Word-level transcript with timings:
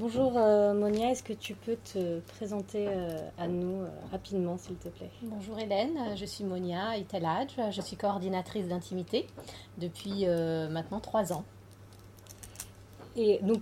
bonjour 0.00 0.32
euh, 0.36 0.72
Monia, 0.72 1.10
est-ce 1.10 1.22
que 1.22 1.34
tu 1.34 1.54
peux 1.54 1.76
te 1.76 2.20
présenter 2.20 2.86
euh, 2.88 3.18
à 3.38 3.46
nous 3.46 3.82
euh, 3.82 3.88
rapidement 4.10 4.56
s'il 4.56 4.76
te 4.76 4.88
plaît? 4.88 5.10
Bonjour 5.22 5.58
Hélène, 5.58 6.16
je 6.16 6.24
suis 6.24 6.42
Monia 6.42 6.96
Itelaj, 6.96 7.48
je 7.70 7.80
suis 7.82 7.96
coordinatrice 7.96 8.66
d'intimité 8.66 9.26
depuis 9.76 10.26
maintenant 10.70 11.00
trois 11.00 11.32
ans. 11.32 11.44
Et 13.16 13.40
donc, 13.42 13.60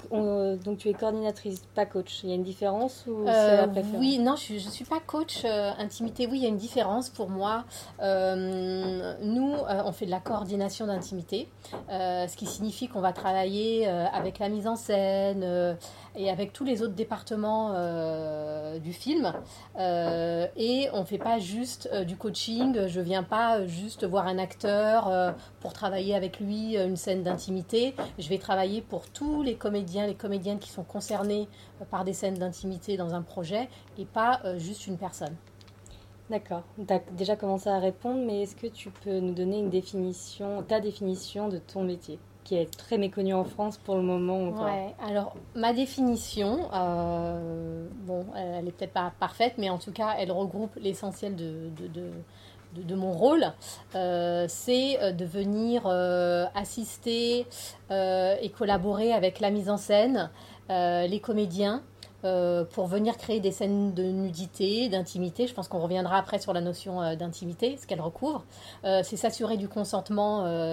donc 0.63 0.79
tu 0.79 0.91
es 0.91 0.93
coordinatrice, 0.93 1.63
pas 1.75 1.87
coach. 1.87 2.21
Il 2.23 2.29
y 2.29 2.33
a 2.33 2.35
une 2.35 2.43
différence 2.43 3.07
ou 3.09 3.25
Oui, 3.99 4.19
non, 4.19 4.37
je 4.37 4.55
ne 4.55 4.59
suis 4.59 4.85
pas 4.85 5.01
coach 5.01 5.45
intimité. 5.45 6.27
Oui, 6.27 6.39
il 6.39 6.43
y 6.43 6.47
a 6.47 6.51
une 6.51 6.59
différence 6.59 7.09
pour 7.09 7.31
moi. 7.31 7.65
nous, 7.99 9.55
on 9.59 9.93
fait 9.93 10.07
de 10.07 10.11
la 10.11 10.21
coordination 10.21 10.87
d'intimité, 10.87 11.49
ce 11.89 12.37
qui 12.37 12.47
signifie 12.47 12.89
qu'on 12.89 13.01
va 13.01 13.13
travailler 13.13 13.87
avec 13.87 14.39
la 14.39 14.51
mise 14.51 14.67
en 14.67 14.77
scène 14.77 15.79
et 16.19 16.29
avec 16.31 16.53
tous 16.53 16.65
les 16.65 16.83
autres 16.83 16.95
départements 16.95 17.73
euh, 17.75 18.79
du 18.81 18.93
film. 18.93 19.33
Euh, 19.79 20.47
et 20.57 20.89
on 20.93 21.01
ne 21.01 21.05
fait 21.05 21.19
pas 21.19 21.39
juste 21.39 21.89
euh, 21.93 22.05
du 22.05 22.17
coaching, 22.17 22.89
je 22.89 22.99
ne 22.99 23.05
viens 23.05 23.23
pas 23.23 23.65
juste 23.67 24.05
voir 24.05 24.27
un 24.27 24.39
acteur 24.39 25.35
pour 25.61 25.73
travailler 25.73 26.15
avec 26.15 26.41
lui 26.41 26.77
une 26.77 26.97
scène 26.97 27.23
d'intimité. 27.23 27.95
Je 28.19 28.29
vais 28.29 28.39
travailler 28.39 28.83
pour 28.83 29.09
tous 29.09 29.43
les 29.43 29.55
comédiens, 29.55 30.07
les 30.07 30.17
comédiennes 30.17 30.59
qui 30.59 30.71
sont 30.71 30.83
concernés 30.83 31.49
par 31.91 32.05
des 32.05 32.13
scènes 32.13 32.35
d'intimité 32.35 32.97
dans 32.97 33.15
un 33.15 33.23
projet 33.23 33.69
et 33.97 34.05
pas 34.05 34.41
juste 34.57 34.89
une 34.89 34.99
personne. 34.99 35.37
D'accord. 36.31 36.63
Tu 36.77 36.93
as 36.93 37.01
déjà 37.13 37.37
commencé 37.37 37.71
à 37.71 37.79
répondre, 37.79 38.23
mais 38.27 38.43
est-ce 38.43 38.57
que 38.57 38.67
tu 38.67 38.91
peux 38.91 39.21
nous 39.21 39.33
donner 39.33 39.59
une 39.61 39.71
définition, 39.71 40.63
ta 40.63 40.81
définition 40.81 41.49
de 41.49 41.59
ton 41.59 41.85
métier? 41.85 42.19
Qui 42.49 42.57
est 42.57 42.79
très 42.79 42.97
méconnue 42.97 43.35
en 43.35 43.45
France 43.45 43.77
pour 43.77 43.97
le 43.97 44.03
moment. 44.03 44.55
Alors 45.07 45.37
ma 45.55 45.75
définition, 45.75 46.71
euh, 46.73 47.87
bon, 48.07 48.25
elle 48.35 48.65
n'est 48.65 48.73
peut-être 48.73 48.95
pas 48.95 49.13
parfaite, 49.21 49.55
mais 49.59 49.69
en 49.69 49.77
tout 49.77 49.93
cas, 49.93 50.15
elle 50.19 50.33
regroupe 50.33 50.75
l'essentiel 50.81 51.37
de, 51.37 51.69
de, 51.79 52.83
de, 52.83 52.95
mon 52.95 53.13
rôle. 53.13 53.53
Euh, 53.95 54.47
c'est 54.49 54.99
euh, 55.03 55.13
de 55.13 55.27
venir 55.27 55.87
assister 56.55 57.47
et 57.91 58.51
collaborer 58.57 59.13
avec 59.13 59.41
la 59.41 59.51
mise 59.51 59.69
en 59.69 59.77
scène, 59.77 60.31
les 60.71 61.21
comédiens, 61.23 61.83
euh, 62.25 62.65
pour 62.65 62.89
venir 62.89 63.17
créer 63.17 63.39
des 63.39 63.53
scènes 63.53 63.95
de 63.95 64.03
nudité, 64.03 64.89
d'intimité. 64.89 65.47
Je 65.47 65.55
pense 65.55 65.69
qu'on 65.69 65.79
reviendra 65.79 66.19
après 66.19 66.41
sur 66.41 66.53
la 66.53 66.61
notion 66.61 67.01
euh, 67.01 67.15
d'intimité, 67.15 67.79
ce 67.81 67.87
qu'elle 67.87 68.01
recouvre. 68.01 68.45
Euh, 68.85 69.03
c'est 69.05 69.17
s'assurer 69.17 69.57
du 69.57 69.69
consentement 69.69 70.29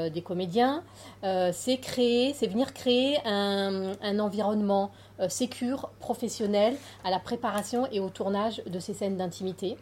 des 0.10 0.22
comédiens. 0.22 0.84
c'est 1.22 1.78
créer, 1.78 2.34
c'est 2.34 2.48
venir 2.48 2.74
créer 2.74 3.18
un, 3.26 4.20
environnement 4.20 4.92
sécure, 5.30 5.90
professionnel 6.00 6.76
à 7.04 7.12
la 7.12 7.20
préparation 7.20 7.88
et 7.92 8.00
au 8.00 8.10
tournage 8.10 8.64
de 8.66 8.80
ces 8.80 8.94
scènes 8.94 9.18
d'intimité. 9.18 9.78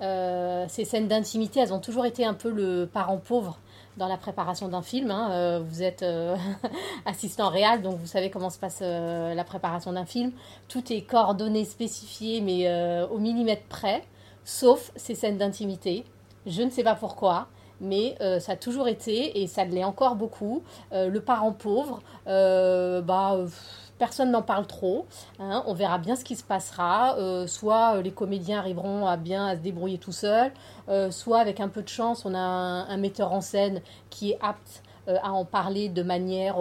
ces 0.00 0.84
scènes 0.84 1.08
d'intimité, 1.08 1.60
elles 1.60 1.72
ont 1.72 1.80
toujours 1.80 2.06
été 2.06 2.24
un 2.24 2.34
peu 2.34 2.50
le 2.50 2.88
parent 2.90 3.18
pauvre 3.18 3.58
dans 3.96 4.08
la 4.08 4.16
préparation 4.16 4.68
d'un 4.68 4.82
film. 4.82 5.10
Hein. 5.10 5.30
Euh, 5.32 5.60
vous 5.64 5.82
êtes 5.82 6.02
euh, 6.02 6.36
assistant 7.06 7.48
réel, 7.48 7.82
donc 7.82 7.98
vous 7.98 8.06
savez 8.06 8.30
comment 8.30 8.50
se 8.50 8.58
passe 8.58 8.80
euh, 8.82 9.34
la 9.34 9.44
préparation 9.44 9.92
d'un 9.92 10.04
film. 10.04 10.32
Tout 10.68 10.92
est 10.92 11.02
coordonné, 11.02 11.64
spécifié, 11.64 12.40
mais 12.40 12.70
au 13.10 13.18
millimètre 13.18 13.64
près, 13.68 14.04
sauf 14.44 14.90
ces 14.96 15.14
scènes 15.14 15.38
d'intimité. 15.38 16.04
Je 16.46 16.62
ne 16.62 16.70
sais 16.70 16.82
pas 16.82 16.94
pourquoi, 16.94 17.48
mais 17.80 18.16
ça 18.40 18.52
a 18.52 18.56
toujours 18.56 18.88
été, 18.88 19.40
et 19.42 19.46
ça 19.46 19.64
l'est 19.64 19.84
encore 19.84 20.16
beaucoup, 20.16 20.62
le 20.92 21.18
parent 21.18 21.52
pauvre, 21.52 22.02
bah 22.26 23.38
Personne 23.98 24.30
n'en 24.32 24.42
parle 24.42 24.66
trop. 24.66 25.06
Hein. 25.38 25.62
on 25.66 25.74
verra 25.74 25.98
bien 25.98 26.16
ce 26.16 26.24
qui 26.24 26.34
se 26.36 26.42
passera. 26.42 27.16
Euh, 27.18 27.46
soit 27.46 27.96
euh, 27.96 28.02
les 28.02 28.10
comédiens 28.10 28.58
arriveront 28.58 29.06
à 29.06 29.16
bien 29.16 29.46
à 29.46 29.56
se 29.56 29.60
débrouiller 29.60 29.98
tout 29.98 30.12
seuls, 30.12 30.52
euh, 30.88 31.10
soit 31.10 31.38
avec 31.38 31.60
un 31.60 31.68
peu 31.68 31.82
de 31.82 31.88
chance, 31.88 32.24
on 32.24 32.34
a 32.34 32.38
un, 32.38 32.96
metteur 32.96 33.32
en 33.32 33.40
scène 33.40 33.82
qui 34.10 34.32
est 34.32 34.38
apte 34.40 34.82
à 35.06 35.32
en 35.32 35.44
parler 35.44 35.90
de 35.90 36.02
manière 36.02 36.56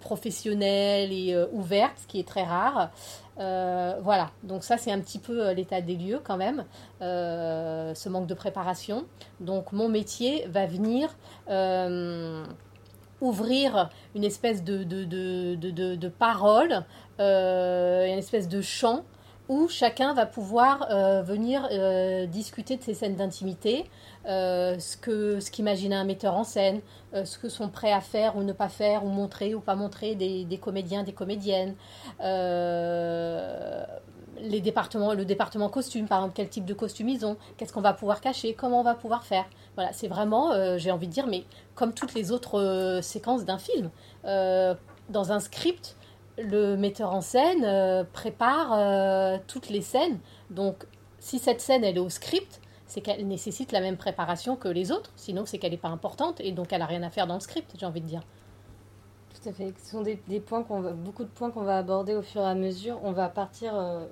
professionnelle 0.00 1.12
et 1.12 1.40
ouverte, 1.52 1.96
ce 2.02 2.06
qui 2.08 2.18
est 2.18 2.26
très 2.26 2.42
rare. 2.42 2.90
voilà, 3.36 4.30
donc 4.42 4.64
ça 4.64 4.76
c'est 4.78 4.90
un 4.90 4.98
petit 4.98 5.20
peu 5.20 5.52
l'état 5.52 5.80
des 5.80 5.94
lieux 5.94 6.20
quand 6.24 6.36
même, 6.36 6.64
ce 7.00 8.08
manque 8.08 8.26
de 8.26 8.34
préparation. 8.34 9.04
Donc 9.38 9.70
mon 9.70 9.88
métier 9.88 10.44
va 10.48 10.66
venir 10.66 11.08
ouvrir 13.20 13.90
une 14.14 14.24
espèce 14.24 14.64
de, 14.64 14.84
de, 14.84 15.04
de, 15.04 15.94
de, 15.94 16.08
parole, 16.08 16.84
euh, 17.20 18.06
une 18.06 18.18
espèce 18.18 18.48
de 18.48 18.60
chant 18.60 19.04
où 19.48 19.68
chacun 19.68 20.14
va 20.14 20.24
pouvoir 20.24 20.86
euh, 20.90 21.22
venir 21.22 21.68
euh, 21.70 22.24
discuter 22.26 22.78
de 22.78 22.82
ses 22.82 22.94
scènes 22.94 23.16
d'intimité, 23.16 23.84
ce 24.26 24.96
que 24.96 25.38
ce 25.38 25.92
un 25.92 26.04
metteur 26.04 26.34
en 26.34 26.44
scène, 26.44 26.80
ce 27.12 27.38
que 27.38 27.50
sont 27.50 27.68
prêts 27.68 27.92
à 27.92 28.00
faire 28.00 28.36
ou 28.36 28.42
ne 28.42 28.54
pas 28.54 28.70
faire, 28.70 29.04
ou 29.04 29.08
montrer 29.08 29.54
ou 29.54 29.60
pas 29.60 29.74
montrer 29.74 30.14
des, 30.14 30.44
des 30.44 30.58
comédiens, 30.58 31.02
des 31.02 31.12
comédiennes 31.12 31.74
les 34.40 34.60
départements, 34.60 35.14
le 35.14 35.24
département 35.24 35.68
costume, 35.68 36.06
par 36.06 36.18
exemple, 36.18 36.34
quel 36.36 36.48
type 36.48 36.64
de 36.64 36.74
costume 36.74 37.08
ils 37.08 37.24
ont, 37.24 37.36
qu'est-ce 37.56 37.72
qu'on 37.72 37.80
va 37.80 37.92
pouvoir 37.92 38.20
cacher, 38.20 38.54
comment 38.54 38.80
on 38.80 38.84
va 38.84 38.94
pouvoir 38.94 39.24
faire. 39.24 39.44
Voilà, 39.76 39.92
c'est 39.92 40.08
vraiment, 40.08 40.52
euh, 40.52 40.78
j'ai 40.78 40.90
envie 40.90 41.08
de 41.08 41.12
dire, 41.12 41.26
mais 41.26 41.44
comme 41.74 41.92
toutes 41.92 42.14
les 42.14 42.32
autres 42.32 42.60
euh, 42.60 43.02
séquences 43.02 43.44
d'un 43.44 43.58
film, 43.58 43.90
euh, 44.24 44.74
dans 45.08 45.32
un 45.32 45.40
script, 45.40 45.96
le 46.38 46.76
metteur 46.76 47.12
en 47.12 47.20
scène 47.20 48.06
prépare 48.12 49.38
toutes 49.46 49.68
les 49.68 49.82
scènes. 49.82 50.18
Donc, 50.50 50.84
si 51.20 51.38
cette 51.38 51.60
scène 51.60 51.84
elle 51.84 51.96
est 51.96 52.00
au 52.00 52.08
script, 52.08 52.60
c'est 52.86 53.00
qu'elle 53.00 53.26
nécessite 53.28 53.70
la 53.70 53.80
même 53.80 53.96
préparation 53.96 54.56
que 54.56 54.68
les 54.68 54.90
autres. 54.90 55.12
Sinon, 55.14 55.46
c'est 55.46 55.58
qu'elle 55.58 55.70
n'est 55.70 55.78
pas 55.78 55.88
importante 55.88 56.40
et 56.40 56.50
donc 56.50 56.72
elle 56.72 56.80
n'a 56.80 56.86
rien 56.86 57.04
à 57.04 57.10
faire 57.10 57.28
dans 57.28 57.34
le 57.34 57.40
script, 57.40 57.72
j'ai 57.78 57.86
envie 57.86 58.00
de 58.00 58.06
dire. 58.06 58.22
Tout 59.44 59.50
à 59.50 59.52
fait. 59.52 59.74
Ce 59.82 59.90
sont 59.90 60.00
des, 60.00 60.16
points 60.40 60.62
qu'on 60.62 60.80
va, 60.80 60.92
beaucoup 60.92 61.22
de 61.22 61.28
points 61.28 61.50
qu'on 61.50 61.64
va 61.64 61.76
aborder 61.76 62.14
au 62.14 62.22
fur 62.22 62.40
et 62.40 62.46
à 62.46 62.54
mesure. 62.54 62.98
On 63.02 63.12
va 63.12 63.28
partir 63.28 63.76
euh, 63.76 64.06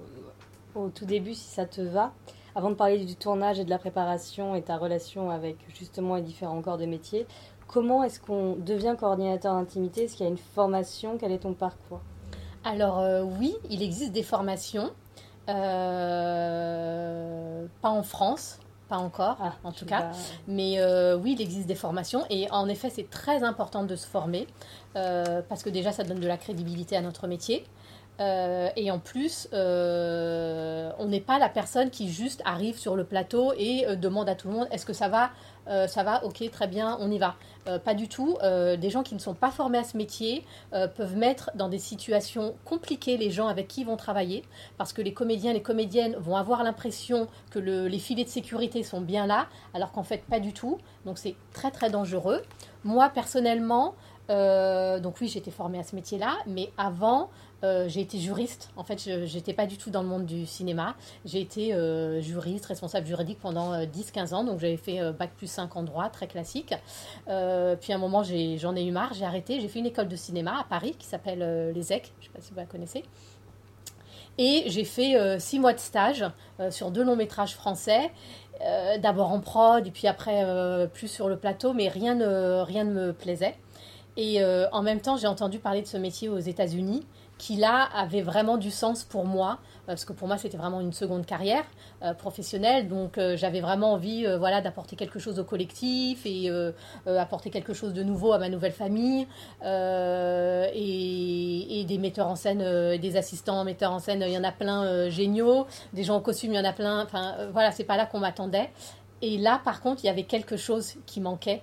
au 0.75 0.91
tout 0.91 1.07
début, 1.07 1.33
si 1.33 1.49
ça 1.49 1.65
te 1.65 1.81
va. 1.81 2.13
Avant 2.55 2.69
de 2.69 2.75
parler 2.75 3.03
du 3.03 3.17
tournage 3.17 3.59
et 3.59 3.65
de 3.65 3.71
la 3.71 3.79
préparation 3.79 4.55
et 4.55 4.61
ta 4.61 4.77
relation 4.77 5.31
avec 5.31 5.57
justement 5.75 6.17
les 6.17 6.23
différents 6.23 6.61
corps 6.61 6.77
de 6.77 6.85
métier, 6.85 7.27
comment 7.67 8.05
est-ce 8.05 8.21
qu'on 8.21 8.57
devient 8.57 8.95
coordinateur 8.99 9.55
d'intimité? 9.55 10.05
Est-ce 10.05 10.17
qu'il 10.17 10.27
y 10.27 10.29
a 10.29 10.33
une 10.33 10.37
formation? 10.37 11.17
Quel 11.19 11.33
est 11.33 11.39
ton 11.39 11.55
parcours? 11.55 12.01
Alors 12.63 12.99
euh, 12.99 13.23
oui, 13.23 13.57
il 13.71 13.83
existe 13.83 14.13
des 14.13 14.23
formations. 14.23 14.91
Euh, 15.49 16.43
pas 17.81 17.89
en 17.89 18.03
France, 18.03 18.59
pas 18.93 18.99
encore, 18.99 19.39
ah, 19.41 19.55
en 19.65 19.73
tout 19.73 19.87
cas. 19.87 20.11
Mais 20.47 20.79
euh, 20.79 21.17
oui, 21.17 21.33
il 21.33 21.41
existe 21.41 21.67
des 21.67 21.75
formations 21.75 22.27
et 22.29 22.51
en 22.51 22.69
effet, 22.69 22.91
c'est 22.91 23.09
très 23.09 23.43
important 23.43 23.85
de 23.85 23.97
se 23.97 24.07
former 24.07 24.47
parce 24.95 25.63
que 25.63 25.71
déjà, 25.71 25.93
ça 25.93 26.05
donne 26.05 26.21
de 26.21 26.29
la 26.29 26.37
crédibilité 26.37 26.97
à 26.97 27.01
notre 27.01 27.27
métier. 27.27 27.65
Euh, 28.21 28.69
et 28.77 28.91
en 28.91 28.99
plus, 28.99 29.49
on 29.53 31.07
n'est 31.07 31.21
pas 31.21 31.39
la 31.39 31.49
personne 31.49 31.91
qui 31.91 32.11
juste 32.11 32.43
arrive 32.45 32.79
sur 32.79 32.97
le 32.97 33.05
plateau 33.05 33.53
et 33.57 33.87
demande 33.97 34.29
à 34.29 34.35
tout 34.35 34.49
le 34.49 34.55
monde 34.55 34.69
est-ce 34.71 34.87
que 34.87 34.93
ça 34.93 35.09
va? 35.09 35.31
Euh, 35.69 35.87
ça 35.87 36.03
va, 36.03 36.25
ok, 36.25 36.51
très 36.51 36.67
bien, 36.67 36.97
on 37.01 37.11
y 37.11 37.19
va. 37.19 37.37
Euh, 37.69 37.79
pas 37.79 37.95
du 37.95 38.09
tout. 38.09 38.37
Euh, 38.43 38.77
des 38.77 38.91
gens 38.91 39.03
qui 39.03 39.15
ne 39.15 39.21
sont 39.21 39.35
pas 39.35 39.51
formés 39.51 39.79
à 39.79 39.85
ce 39.85 39.97
métier 39.97 40.45
peuvent 40.97 41.17
mettre 41.17 41.51
dans 41.55 41.69
des 41.69 41.79
situations 41.79 42.55
compliquées 42.65 43.17
les 43.17 43.31
gens 43.31 43.47
avec 43.47 43.69
qui 43.69 43.83
ils 43.83 43.87
vont 43.87 43.97
travailler, 43.97 44.43
parce 44.79 44.93
que 44.93 45.03
les 45.03 45.13
comédiens, 45.13 45.53
les 45.53 45.63
comédiennes 45.63 46.17
vont 46.19 46.37
avoir 46.37 46.63
l'impression 46.63 47.29
que 47.51 47.59
les 47.59 47.99
filets 47.99 48.25
de 48.25 48.29
sécurité 48.29 48.83
sont 48.83 49.01
bien 49.01 49.27
là, 49.27 49.47
alors 49.75 49.93
qu'en 49.93 50.03
fait 50.03 50.25
pas 50.25 50.41
du 50.41 50.53
tout. 50.53 50.79
Donc 51.05 51.19
c'est 51.19 51.35
très 51.53 51.71
très 51.71 51.91
dangereux. 51.91 52.43
Moi 52.85 53.09
personnellement, 53.11 53.95
donc 54.29 55.21
oui, 55.21 55.29
j'étais 55.29 55.51
formée 55.51 55.79
à 55.79 55.85
ce 55.85 55.95
métier-là, 55.95 56.37
mais 56.47 56.71
avant, 56.79 57.31
euh, 57.65 57.89
j'ai 57.89 58.01
été 58.01 58.19
juriste. 58.19 58.71
En 58.77 58.83
fait, 58.83 59.01
je 59.01 59.35
n'étais 59.35 59.53
pas 59.53 59.67
du 59.67 59.77
tout 59.77 59.91
dans 59.91 60.03
le 60.03 60.09
monde 60.09 60.27
du 60.27 60.47
cinéma. 60.47 60.97
J'ai 61.25 61.41
été 61.41 61.73
euh, 61.75 62.21
juriste, 62.21 62.67
responsable 62.67 63.07
juridique 63.07 63.39
pendant 63.41 63.77
10-15 63.85 64.33
euh, 64.33 64.37
ans. 64.37 64.45
Donc, 64.45 64.59
j'avais 64.59 64.77
fait 64.77 65.01
bac 65.13 65.31
plus 65.37 65.47
5 65.47 65.77
en 65.77 65.83
droit, 65.85 66.09
très 66.09 66.27
classique. 66.27 66.75
puis, 67.27 67.33
à 67.93 67.95
un 67.95 67.99
moment, 67.99 68.23
j'en 68.23 68.77
ai, 68.77 68.85
eu 68.85 68.91
marre, 68.91 69.15
j'ai 69.15 69.25
arrêté. 69.25 69.61
J'ai 69.61 69.69
fait 69.69 69.79
une 69.79 69.87
école 69.87 70.09
de 70.09 70.17
cinéma 70.17 70.59
à 70.61 70.65
Paris 70.65 70.97
qui 70.99 71.07
s'appelle 71.07 71.73
Les 71.73 71.93
EC. 71.93 72.13
Je 72.21 72.27
ne 72.27 72.33
sais 72.33 72.33
pas 72.33 72.41
si 72.41 72.51
vous 72.51 72.57
la 72.59 72.67
connaissez. 72.67 73.05
Et 74.39 74.65
j'ai 74.67 74.85
fait 74.85 75.39
6 75.39 75.61
mois 75.61 75.75
de 75.75 75.79
stage 75.79 76.25
sur 76.71 76.91
deux 76.91 77.05
longs 77.05 77.17
métrages 77.17 77.55
français. 77.55 78.11
D'abord 79.01 79.33
en 79.33 79.41
prod, 79.41 79.87
et 79.87 79.91
puis 79.91 80.07
après 80.07 80.89
plus 80.95 81.09
sur 81.09 81.29
le 81.29 81.37
plateau, 81.37 81.75
mais 81.75 81.89
rien 81.89 82.15
ne, 82.15 82.63
rien 82.63 82.85
ne 82.85 82.93
me 82.93 83.13
plaisait. 83.13 83.57
Et 84.17 84.45
en 84.45 84.83
même 84.83 85.01
temps, 85.01 85.17
j'ai 85.17 85.27
entendu 85.27 85.59
parler 85.59 85.83
de 85.83 85.87
ce 85.87 85.97
métier 85.97 86.29
aux 86.29 86.39
États-Unis 86.39 87.05
qui 87.43 87.57
là 87.57 87.89
avait 87.97 88.23
vraiment 88.23 88.57
du 88.57 88.71
sens 88.71 89.03
pour 89.03 89.25
moi 89.25 89.59
parce 89.87 90.05
que 90.05 90.13
pour 90.13 90.29
moi 90.29 90.39
c'était 90.39 90.57
vraiment 90.57 90.81
une 90.81 90.93
seconde 90.93 91.27
carrière 91.27 91.65
professionnelle. 92.19 92.87
Donc 92.87 93.19
j'avais 93.35 93.61
vraiment 93.61 93.95
envie 93.95 94.25
voilà 94.39 94.61
d'apporter 94.61 94.95
quelque 94.95 95.19
chose 95.19 95.41
au 95.41 95.45
collectif 95.45 96.25
et 96.25 96.53
apporter 97.07 97.51
quelque 97.51 97.75
chose 97.75 97.95
de 97.95 98.05
nouveau 98.05 98.33
à 98.33 98.39
ma 98.39 98.49
nouvelle 98.49 98.73
famille 98.73 99.27
et, 99.65 101.81
et, 101.81 101.85
des 101.85 101.99
metteurs 101.99 102.29
en 102.29 102.37
scène 102.37 102.97
des 102.99 103.17
assistants 103.17 103.65
metteurs 103.65 103.91
en 103.91 103.99
scène 103.99 104.23
il 104.25 104.33
y 104.33 104.39
en 104.39 104.45
a 104.45 104.53
plein 104.53 105.09
géniaux. 105.09 105.67
Des 105.95 106.05
gens 106.05 106.19
au 106.19 106.21
costume 106.21 106.53
il 106.53 106.57
y 106.57 106.61
en 106.61 106.65
a 106.65 106.73
plein. 106.73 107.03
Enfin 107.03 107.35
voilà 107.53 107.73
c'est 107.73 107.83
pas 107.83 107.97
là 107.97 108.07
qu'on 108.07 108.21
m'attendait. 108.21 108.71
Et 109.21 109.37
là 109.37 109.61
par 109.65 109.81
contre 109.81 110.05
il 110.05 110.07
y 110.07 110.11
avait 110.11 110.25
quelque 110.25 110.57
chose 110.57 110.95
qui 111.07 111.21
manquait. 111.21 111.63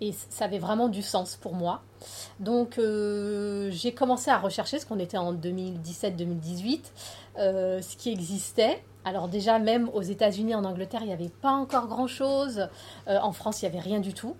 Et 0.00 0.12
ça 0.12 0.46
avait 0.46 0.58
vraiment 0.58 0.88
du 0.88 1.02
sens 1.02 1.36
pour 1.36 1.54
moi. 1.54 1.82
Donc 2.38 2.78
euh, 2.78 3.70
j'ai 3.70 3.92
commencé 3.92 4.30
à 4.30 4.38
rechercher, 4.38 4.78
ce 4.78 4.86
qu'on 4.86 4.98
était 4.98 5.18
en 5.18 5.34
2017-2018, 5.34 6.80
euh, 7.38 7.82
ce 7.82 7.96
qui 7.96 8.10
existait. 8.10 8.82
Alors 9.04 9.28
déjà, 9.28 9.58
même 9.58 9.88
aux 9.94 10.02
États-Unis, 10.02 10.54
en 10.54 10.64
Angleterre, 10.64 11.00
il 11.02 11.08
n'y 11.08 11.12
avait 11.12 11.30
pas 11.30 11.52
encore 11.52 11.86
grand-chose. 11.86 12.68
Euh, 13.08 13.18
en 13.22 13.32
France, 13.32 13.62
il 13.62 13.68
n'y 13.68 13.76
avait 13.76 13.84
rien 13.84 14.00
du 14.00 14.12
tout. 14.12 14.36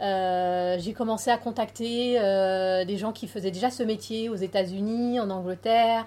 j'ai 0.00 0.92
commencé 0.96 1.30
à 1.30 1.38
contacter 1.38 2.14
des 2.86 2.96
gens 2.96 3.12
qui 3.12 3.28
faisaient 3.28 3.50
déjà 3.50 3.70
ce 3.70 3.82
métier 3.82 4.28
aux 4.28 4.36
États-Unis, 4.36 5.20
en 5.20 5.30
Angleterre. 5.30 6.06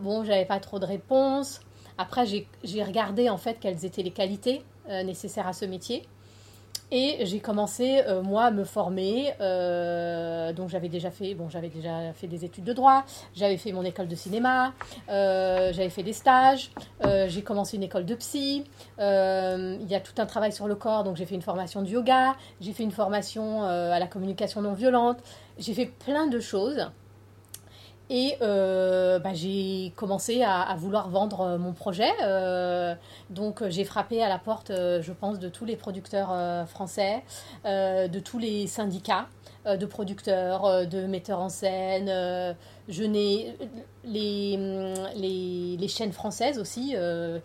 Bon, 0.00 0.24
j'avais 0.24 0.44
pas 0.44 0.60
trop 0.60 0.78
de 0.78 0.86
réponses. 0.86 1.60
Après, 1.98 2.24
j'ai 2.26 2.82
regardé 2.84 3.28
en 3.28 3.38
fait 3.38 3.58
quelles 3.60 3.84
étaient 3.84 4.02
les 4.02 4.10
qualités 4.10 4.62
nécessaires 4.88 5.46
à 5.46 5.52
ce 5.52 5.64
métier. 5.64 6.06
Et 6.94 7.24
j'ai 7.24 7.40
commencé, 7.40 8.02
euh, 8.06 8.22
moi, 8.22 8.44
à 8.44 8.50
me 8.50 8.64
former. 8.64 9.32
Euh, 9.40 10.52
donc, 10.52 10.68
j'avais 10.68 10.90
déjà 10.90 11.10
fait, 11.10 11.32
bon, 11.32 11.48
j'avais 11.48 11.70
déjà 11.70 12.12
fait 12.12 12.26
des 12.26 12.44
études 12.44 12.64
de 12.64 12.74
droit, 12.74 13.04
j'avais 13.34 13.56
fait 13.56 13.72
mon 13.72 13.82
école 13.82 14.08
de 14.08 14.14
cinéma, 14.14 14.74
euh, 15.08 15.72
j'avais 15.72 15.88
fait 15.88 16.02
des 16.02 16.12
stages, 16.12 16.70
j'ai 17.28 17.42
commencé 17.42 17.78
une 17.78 17.82
école 17.82 18.04
de 18.04 18.14
psy. 18.14 18.64
Il 18.98 19.86
y 19.88 19.94
a 19.94 20.00
tout 20.00 20.12
un 20.18 20.26
travail 20.26 20.52
sur 20.52 20.68
le 20.68 20.74
corps, 20.74 21.02
donc 21.02 21.16
j'ai 21.16 21.24
fait 21.24 21.34
une 21.34 21.42
formation 21.42 21.80
de 21.80 21.88
yoga, 21.88 22.36
j'ai 22.60 22.74
fait 22.74 22.82
une 22.82 22.92
formation 22.92 23.62
à 23.64 23.98
la 23.98 24.06
communication 24.06 24.60
non 24.60 24.74
violente, 24.74 25.18
j'ai 25.58 25.72
fait 25.72 25.86
plein 25.86 26.26
de 26.26 26.40
choses. 26.40 26.90
Et 28.14 28.36
euh, 28.42 29.18
bah, 29.18 29.32
j'ai 29.32 29.94
commencé 29.96 30.42
à, 30.42 30.76
vouloir 30.76 31.08
vendre 31.08 31.40
euh, 31.40 31.58
mon 31.58 31.72
projet. 31.72 32.10
Euh, 32.22 32.94
donc 33.30 33.66
j'ai 33.70 33.84
frappé 33.84 34.22
à 34.22 34.28
la 34.28 34.38
porte, 34.38 34.70
je 34.70 35.12
pense, 35.12 35.38
de 35.38 35.48
tous 35.48 35.64
les 35.64 35.76
producteurs 35.76 36.68
français, 36.68 37.24
de 37.64 38.18
tous 38.18 38.38
les 38.38 38.66
syndicats 38.66 39.28
de 39.64 39.86
producteurs, 39.86 40.86
de 40.86 41.06
metteurs 41.06 41.38
en 41.38 41.48
scène. 41.48 42.54
je 42.88 43.02
n'ai 43.04 43.56
les, 44.04 44.58
les, 45.16 45.88
chaînes 45.88 46.12
françaises 46.12 46.58
aussi, 46.58 46.94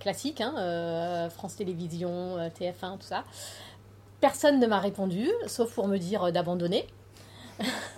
classiques, 0.02 0.42
hein, 0.42 1.30
France 1.30 1.56
Télévisions, 1.56 2.38
TF1, 2.60 2.98
tout 2.98 3.08
ça. 3.08 3.24
Personne 4.20 4.60
ne 4.60 4.68
m'a 4.68 4.80
répondu, 4.80 5.30
sauf 5.46 5.74
pour 5.74 5.88
me 5.88 5.98
dire 5.98 6.34
d'abandonner. 6.34 6.88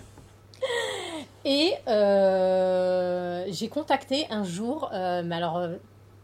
Et 1.49 1.73
euh, 1.87 3.43
j'ai 3.49 3.69
contacté 3.69 4.27
un 4.29 4.43
jour, 4.43 4.91
euh, 4.93 5.23
mais 5.25 5.35
alors 5.35 5.57
euh, 5.57 5.77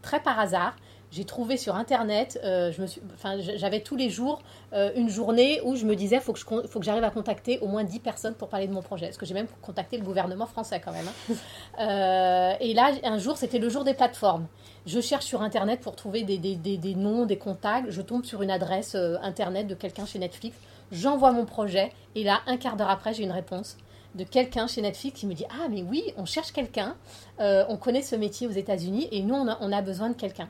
très 0.04 0.20
par 0.20 0.40
hasard, 0.40 0.76
j'ai 1.10 1.26
trouvé 1.26 1.58
sur 1.58 1.76
internet, 1.76 2.40
je 2.44 2.80
me 2.80 2.86
suis, 2.86 3.02
enfin, 3.16 3.38
j'avais 3.40 3.80
tous 3.80 3.96
les 3.96 4.10
jours 4.10 4.42
une 4.74 5.08
journée 5.08 5.62
où 5.64 5.78
je 5.78 5.86
me 5.86 5.96
disais 5.96 6.20
faut 6.20 6.34
que 6.34 6.40
je, 6.40 6.46
faut 6.46 6.80
que 6.80 6.86
j'arrive 6.86 7.06
à 7.06 7.10
contacter 7.10 7.58
au 7.60 7.68
moins 7.68 7.86
10 7.86 8.00
personnes 8.00 8.34
pour 8.34 8.50
parler 8.50 8.68
de 8.68 8.74
mon 8.74 8.82
projet. 8.82 9.06
Parce 9.06 9.18
que 9.18 9.26
j'ai 9.26 9.34
même 9.34 9.48
contacté 9.62 9.98
le 9.98 10.04
gouvernement 10.04 10.46
français 10.46 10.82
quand 10.84 10.92
même. 10.92 11.08
Hein. 11.08 12.58
et 12.60 12.74
là, 12.74 12.92
un 13.04 13.18
jour, 13.18 13.38
c'était 13.38 13.60
le 13.60 13.70
jour 13.70 13.86
des 13.86 13.94
plateformes. 13.94 14.48
Je 14.86 15.00
cherche 15.00 15.24
sur 15.24 15.42
internet 15.42 15.80
pour 15.80 15.96
trouver 15.96 16.24
des, 16.24 16.38
des, 16.38 16.56
des, 16.58 16.78
des 16.78 16.96
noms, 16.96 17.26
des 17.26 17.38
contacts. 17.38 17.92
Je 17.92 18.02
tombe 18.02 18.26
sur 18.26 18.42
une 18.42 18.52
adresse 18.52 18.96
internet 19.22 19.68
de 19.68 19.76
quelqu'un 19.76 20.06
chez 20.06 20.20
Netflix. 20.20 20.58
J'envoie 20.92 21.32
mon 21.32 21.46
projet 21.46 21.94
et 22.16 22.26
là, 22.26 22.42
un 22.46 22.58
quart 22.58 22.76
d'heure 22.76 22.90
après, 22.90 23.14
j'ai 23.14 23.24
une 23.24 23.32
réponse 23.32 23.78
de 24.16 24.24
quelqu'un 24.24 24.68
chez 24.68 24.82
Netflix 24.82 25.20
qui 25.20 25.28
me 25.28 25.34
dit 25.34 25.46
Ah, 25.50 25.68
mais 25.70 25.84
oui, 25.84 26.04
on 26.18 26.26
cherche 26.26 26.52
quelqu'un, 26.52 26.96
euh, 27.40 27.66
on 27.70 27.78
connaît 27.78 28.02
ce 28.02 28.16
métier 28.16 28.48
aux 28.48 28.52
États-Unis 28.52 29.08
et 29.12 29.22
nous, 29.22 29.36
on 29.36 29.72
a, 29.72 29.82
besoin 29.82 30.10
de 30.10 30.16
quelqu'un. 30.16 30.50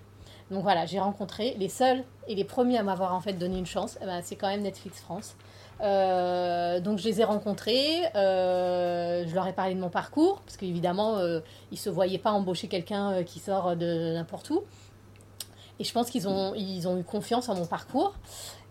Donc 0.52 0.62
voilà, 0.62 0.86
j'ai 0.86 1.00
rencontré 1.00 1.56
les 1.58 1.70
seuls 1.70 2.04
et 2.28 2.36
les 2.36 2.44
premiers 2.44 2.78
à 2.78 2.84
m'avoir 2.84 3.16
en 3.16 3.20
fait 3.20 3.34
donné 3.34 3.58
une 3.58 3.66
chance, 3.66 3.98
eh 4.02 4.06
ben, 4.06 4.22
c'est 4.24 4.36
quand 4.36 4.48
même 4.48 4.62
Netflix 4.62 5.02
France. 5.02 5.36
Euh, 5.82 6.80
donc 6.80 7.00
je 7.00 7.06
les 7.06 7.20
ai 7.20 7.24
rencontrés, 7.24 8.06
euh, 8.16 9.26
je 9.28 9.34
leur 9.34 9.48
ai 9.48 9.54
parlé 9.54 9.74
de 9.74 9.80
mon 9.80 9.90
parcours, 9.90 10.42
parce 10.42 10.56
qu'évidemment, 10.56 11.20
ils 11.20 11.42
ne 11.72 11.78
se 11.78 11.90
voyaient 11.90 12.20
pas 12.20 12.32
embaucher 12.32 12.68
quelqu'un 12.68 13.24
qui 13.24 13.40
sort 13.40 13.76
de 13.76 14.14
n'importe 14.14 14.52
où. 14.52 14.62
Et 15.80 15.84
je 15.84 15.92
pense 15.92 16.10
qu'ils 16.10 16.28
ont, 16.28 16.54
ils 16.56 16.88
ont 16.88 16.98
eu 16.98 17.04
confiance 17.04 17.50
en 17.50 17.56
mon 17.56 17.66
parcours. 17.66 18.14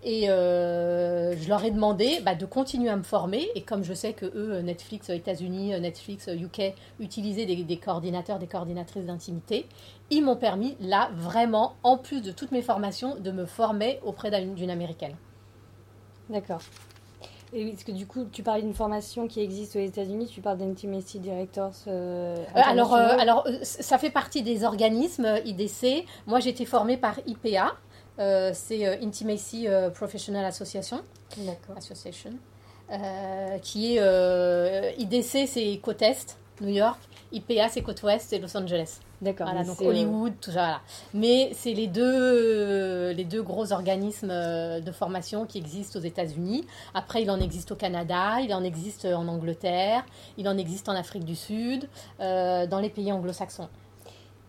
Et 0.05 0.29
euh, 0.29 1.35
je 1.37 1.49
leur 1.49 1.65
ai 1.65 1.71
demandé 1.71 2.21
bah, 2.23 2.35
de 2.35 2.45
continuer 2.45 2.91
à 2.91 2.97
me 2.97 3.03
former. 3.03 3.49
Et 3.55 3.63
comme 3.63 3.83
je 3.83 3.95
sais 3.95 4.13
que 4.13 4.27
eux, 4.27 4.61
Netflix 4.61 5.09
États-Unis, 5.09 5.81
Netflix 5.81 6.29
UK, 6.29 6.75
utilisaient 7.01 7.47
des, 7.47 7.77
coordinateurs, 7.79 8.39
des 8.39 8.47
coordinatrices 8.47 9.07
d'intimité, 9.07 9.67
ils 10.11 10.23
m'ont 10.23 10.37
permis, 10.37 10.77
là, 10.81 11.11
vraiment, 11.15 11.75
en 11.83 11.97
plus 11.97 12.21
de 12.21 12.33
toutes 12.33 12.53
mes 12.53 12.63
formations, 12.63 13.17
de 13.17 13.31
me 13.31 13.47
former 13.47 13.99
auprès 14.05 14.31
d'une 14.31 14.71
américaine. 14.71 15.17
D'accord. 16.29 16.61
Et 17.55 17.69
est-ce 17.69 17.85
que 17.85 17.93
du 17.93 18.07
coup, 18.07 18.25
tu 18.33 18.43
parlais 18.43 18.63
d'une 18.63 18.75
formation 18.75 19.29
qui 19.29 19.41
existe 19.41 19.77
aux 19.77 19.81
États-Unis, 19.81 20.27
tu 20.27 20.41
parles 20.41 20.59
d'Intimacy 20.59 21.21
Directors 21.21 21.73
euh, 21.87 22.35
euh, 22.37 22.61
Alors, 22.65 22.95
alors 22.95 23.47
ça 23.63 23.97
fait 23.97 24.11
partie 24.11 24.43
des 24.43 24.65
organismes 24.65 25.39
IDC. 25.45 26.05
Moi, 26.27 26.41
j'ai 26.41 26.51
été 26.51 26.65
formée 26.65 26.97
par 26.97 27.21
IPA. 27.27 27.73
Euh, 28.19 28.51
c'est 28.55 28.87
euh, 28.87 28.97
Intimacy 29.03 29.67
euh, 29.69 29.91
Professional 29.91 30.45
Association. 30.45 31.03
Association. 31.77 32.31
qui 33.63 33.97
est 33.97 34.95
IDC, 34.99 35.49
c'est 35.49 35.81
côte 35.83 36.03
Est, 36.03 36.39
New 36.61 36.69
York. 36.69 37.01
IPA, 37.33 37.69
c'est 37.69 37.83
côte 37.83 38.01
Ouest, 38.05 38.27
c'est 38.29 38.39
Los 38.39 38.57
Angeles. 38.57 39.01
D'accord. 39.21 39.49
Voilà, 39.51 39.65
donc 39.65 39.81
Hollywood, 39.81 40.35
tout 40.41 40.51
ça. 40.51 40.61
Voilà. 40.61 40.81
Mais 41.15 41.51
c'est 41.55 41.73
les 41.73 41.89
deux, 41.89 43.11
les 43.11 43.25
deux 43.25 43.43
gros 43.43 43.73
organismes 43.73 44.29
de 44.29 44.93
formation 44.93 45.47
qui 45.47 45.59
existent 45.59 45.99
aux 45.99 46.03
États-Unis. 46.03 46.65
Après, 46.93 47.23
il 47.23 47.31
en 47.31 47.41
existe 47.41 47.73
au 47.73 47.75
Canada, 47.75 48.41
il 48.41 48.55
en 48.55 48.63
existe 48.63 49.07
en 49.07 49.27
Angleterre, 49.27 50.05
il 50.37 50.47
en 50.47 50.57
existe 50.57 50.89
en 50.89 50.95
Afrique 50.95 51.25
du 51.25 51.35
Sud, 51.35 51.89
dans 52.21 52.81
les 52.81 52.91
pays 52.91 53.11
anglo-saxons. 53.11 53.69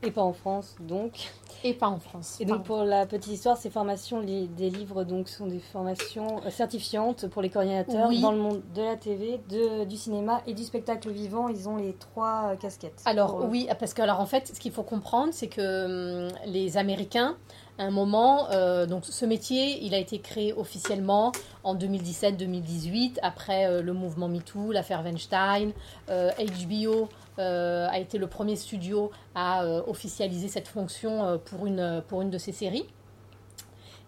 Et 0.05 0.11
pas 0.11 0.21
en 0.21 0.33
France, 0.33 0.75
donc. 0.79 1.31
Et 1.63 1.73
pas 1.73 1.87
en 1.87 1.99
France. 1.99 2.37
Et 2.39 2.45
donc, 2.45 2.63
pour 2.63 2.83
la 2.83 3.07
petite 3.07 3.33
histoire, 3.33 3.57
ces 3.57 3.71
formations, 3.71 4.21
des 4.21 4.69
livres, 4.69 5.03
donc, 5.03 5.27
sont 5.27 5.47
des 5.47 5.59
formations 5.59 6.39
euh, 6.45 6.51
certifiantes 6.51 7.27
pour 7.27 7.41
les 7.41 7.49
coordinateurs 7.49 8.11
dans 8.21 8.31
le 8.31 8.37
monde 8.37 8.61
de 8.75 8.83
la 8.83 8.95
TV, 8.95 9.41
de, 9.49 9.83
du 9.85 9.95
cinéma 9.95 10.41
et 10.45 10.53
du 10.53 10.63
spectacle 10.63 11.09
vivant. 11.09 11.47
Ils 11.47 11.67
ont 11.67 11.77
les 11.77 11.93
trois 11.93 12.51
euh, 12.51 12.55
casquettes. 12.55 13.01
Alors, 13.05 13.47
oui, 13.49 13.67
parce 13.79 13.95
que, 13.95 14.03
alors, 14.03 14.19
en 14.19 14.27
fait, 14.27 14.51
ce 14.53 14.59
qu'il 14.59 14.71
faut 14.71 14.83
comprendre, 14.83 15.29
c'est 15.31 15.47
que 15.47 16.27
hum, 16.27 16.31
les 16.45 16.77
Américains, 16.77 17.35
à 17.77 17.83
un 17.83 17.91
moment, 17.91 18.49
euh, 18.51 18.85
donc 18.85 19.03
ce 19.05 19.25
métier, 19.25 19.83
il 19.83 19.93
a 19.93 19.97
été 19.97 20.19
créé 20.19 20.53
officiellement 20.53 21.31
en 21.63 21.75
2017-2018, 21.75 23.19
après 23.21 23.81
le 23.81 23.93
mouvement 23.93 24.29
MeToo, 24.29 24.71
l'affaire 24.71 25.03
Weinstein, 25.03 25.73
HBO 26.07 27.09
euh, 27.37 27.87
a 27.89 27.99
été 27.99 28.17
le 28.17 28.27
premier 28.27 28.55
studio 28.55 29.11
à 29.33 29.63
euh, 29.63 29.81
officialiser 29.87 30.47
cette 30.47 30.69
fonction 30.69 31.25
euh, 31.25 31.37
pour, 31.37 31.65
une, 31.65 32.01
pour 32.07 32.21
une 32.21 32.29
de 32.29 32.37
ses 32.37 32.53
séries. 32.53 32.85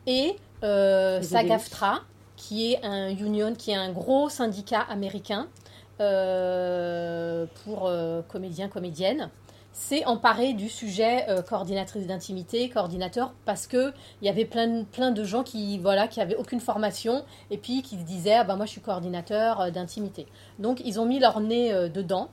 Et 0.06 0.38
SAG-AFTRA, 0.62 2.04
qui 2.38 2.72
est 2.72 2.86
un 2.86 3.10
union, 3.10 3.54
qui 3.54 3.72
est 3.72 3.76
un 3.76 3.92
gros 3.92 4.30
syndicat 4.30 4.82
américain 4.90 5.48
pour 5.98 7.92
comédiens, 8.30 8.70
comédiennes, 8.70 9.30
s'est 9.78 10.06
emparé 10.06 10.54
du 10.54 10.70
sujet 10.70 11.26
coordinatrice 11.48 12.08
d'intimité, 12.08 12.68
coordinateur, 12.70 13.34
parce 13.46 13.68
que 13.68 13.94
il 14.22 14.26
y 14.26 14.30
avait 14.30 14.46
plein, 14.46 14.84
plein 14.84 15.12
de 15.12 15.24
gens 15.24 15.44
qui 15.44 15.78
voilà 15.78 16.08
qui 16.08 16.20
avaient 16.20 16.36
aucune 16.36 16.60
formation 16.60 17.24
et 17.52 17.58
puis 17.58 17.84
qui 17.84 17.98
se 17.98 18.04
disaient 18.04 18.34
ah 18.34 18.44
ben 18.44 18.56
moi 18.56 18.66
je 18.66 18.72
suis 18.72 18.82
coordinateur 18.82 19.72
d'intimité. 19.72 20.26
Donc 20.58 20.82
ils 20.84 21.00
ont 21.00 21.06
mis 21.06 21.20
leur 21.20 21.40
nez 21.40 21.90
dedans 21.90 22.30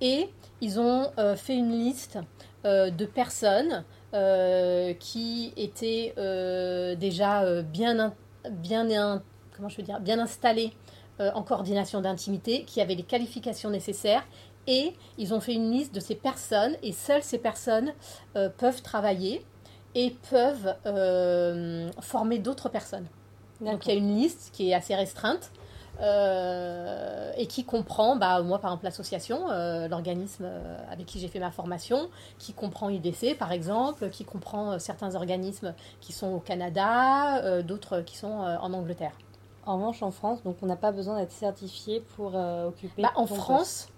et 0.00 0.28
ils 0.60 0.80
ont 0.80 1.10
euh, 1.18 1.36
fait 1.36 1.56
une 1.56 1.70
liste 1.70 2.18
euh, 2.64 2.90
de 2.90 3.04
personnes 3.04 3.84
euh, 4.14 4.94
qui 4.94 5.52
étaient 5.56 6.14
déjà 6.96 7.62
bien, 7.62 8.14
bien, 8.50 9.22
comment 9.56 9.68
je 9.68 9.76
veux 9.76 9.82
dire, 9.82 10.00
bien 10.00 10.18
installées 10.18 10.72
en 11.20 11.42
coordination 11.42 12.00
d'intimité, 12.00 12.62
qui 12.62 12.80
avaient 12.80 12.94
les 12.94 13.02
qualifications 13.02 13.70
nécessaires 13.70 14.24
et 14.68 14.94
ils 15.16 15.34
ont 15.34 15.40
fait 15.40 15.54
une 15.54 15.72
liste 15.72 15.92
de 15.92 15.98
ces 15.98 16.14
personnes 16.14 16.76
et 16.84 16.92
seules 16.92 17.24
ces 17.24 17.38
personnes 17.38 17.92
peuvent 18.58 18.82
travailler 18.82 19.44
et 19.94 20.14
peuvent 20.30 20.74
former 22.00 22.38
d'autres 22.38 22.68
personnes. 22.68 23.06
Donc 23.60 23.86
il 23.86 23.88
y 23.88 23.92
a 23.92 23.98
une 23.98 24.14
liste 24.14 24.50
qui 24.52 24.70
est 24.70 24.74
assez 24.74 24.94
restreinte 24.94 25.50
euh, 26.00 27.32
et 27.36 27.46
qui 27.46 27.64
comprend, 27.64 28.14
bah, 28.14 28.40
moi 28.42 28.60
par 28.60 28.70
exemple 28.70 28.84
l'association, 28.84 29.50
euh, 29.50 29.88
l'organisme 29.88 30.44
euh, 30.46 30.92
avec 30.92 31.06
qui 31.06 31.18
j'ai 31.18 31.26
fait 31.26 31.40
ma 31.40 31.50
formation, 31.50 32.08
qui 32.38 32.52
comprend 32.52 32.88
IDC 32.88 33.36
par 33.36 33.50
exemple, 33.50 34.08
qui 34.10 34.24
comprend 34.24 34.78
certains 34.78 35.16
organismes 35.16 35.74
qui 36.00 36.12
sont 36.12 36.28
au 36.28 36.38
Canada, 36.38 37.62
d'autres 37.62 38.02
qui 38.02 38.16
sont 38.16 38.28
en 38.28 38.72
Angleterre. 38.72 39.12
En 39.66 39.76
revanche, 39.76 40.02
en 40.02 40.10
France, 40.10 40.42
donc 40.44 40.56
on 40.62 40.66
n'a 40.66 40.76
pas 40.76 40.92
besoin 40.92 41.18
d'être 41.18 41.32
certifié 41.32 42.00
pour 42.16 42.34
occuper. 42.34 43.02
Bah, 43.02 43.12
en 43.16 43.26
France, 43.26 43.88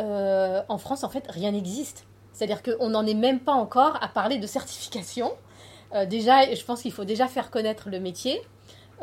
en 0.00 0.78
France, 0.78 1.04
en 1.04 1.08
fait, 1.08 1.24
rien 1.28 1.52
n'existe. 1.52 2.06
C'est-à-dire 2.32 2.62
qu'on 2.62 2.90
n'en 2.90 3.06
est 3.06 3.14
même 3.14 3.40
pas 3.40 3.52
encore 3.52 3.98
à 4.02 4.08
parler 4.08 4.38
de 4.38 4.46
certification. 4.46 5.32
déjà, 6.08 6.54
je 6.54 6.64
pense 6.64 6.82
qu'il 6.82 6.92
faut 6.92 7.04
déjà 7.04 7.26
faire 7.26 7.50
connaître 7.50 7.90
le 7.90 8.00
métier. 8.00 8.40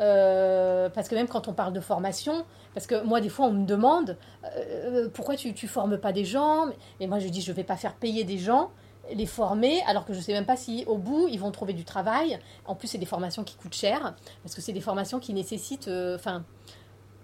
Euh, 0.00 0.88
parce 0.90 1.08
que 1.08 1.14
même 1.14 1.26
quand 1.26 1.48
on 1.48 1.52
parle 1.52 1.72
de 1.72 1.80
formation, 1.80 2.44
parce 2.74 2.86
que 2.86 3.02
moi 3.02 3.20
des 3.20 3.28
fois 3.28 3.46
on 3.46 3.52
me 3.52 3.66
demande 3.66 4.16
euh, 4.44 5.08
pourquoi 5.12 5.34
tu 5.34 5.48
ne 5.48 5.68
formes 5.68 5.98
pas 5.98 6.12
des 6.12 6.24
gens, 6.24 6.66
mais 7.00 7.06
moi 7.06 7.18
je 7.18 7.28
dis 7.28 7.40
je 7.40 7.52
vais 7.52 7.64
pas 7.64 7.76
faire 7.76 7.94
payer 7.94 8.22
des 8.22 8.38
gens, 8.38 8.70
les 9.12 9.26
former, 9.26 9.82
alors 9.86 10.04
que 10.04 10.12
je 10.12 10.18
ne 10.18 10.22
sais 10.22 10.32
même 10.32 10.46
pas 10.46 10.56
si 10.56 10.84
au 10.86 10.98
bout 10.98 11.26
ils 11.28 11.40
vont 11.40 11.50
trouver 11.50 11.72
du 11.72 11.84
travail. 11.84 12.38
En 12.64 12.76
plus 12.76 12.88
c'est 12.88 12.98
des 12.98 13.06
formations 13.06 13.42
qui 13.42 13.56
coûtent 13.56 13.74
cher, 13.74 14.14
parce 14.42 14.54
que 14.54 14.60
c'est 14.60 14.72
des 14.72 14.80
formations 14.80 15.18
qui 15.18 15.34
nécessitent 15.34 15.88
euh, 15.88 16.16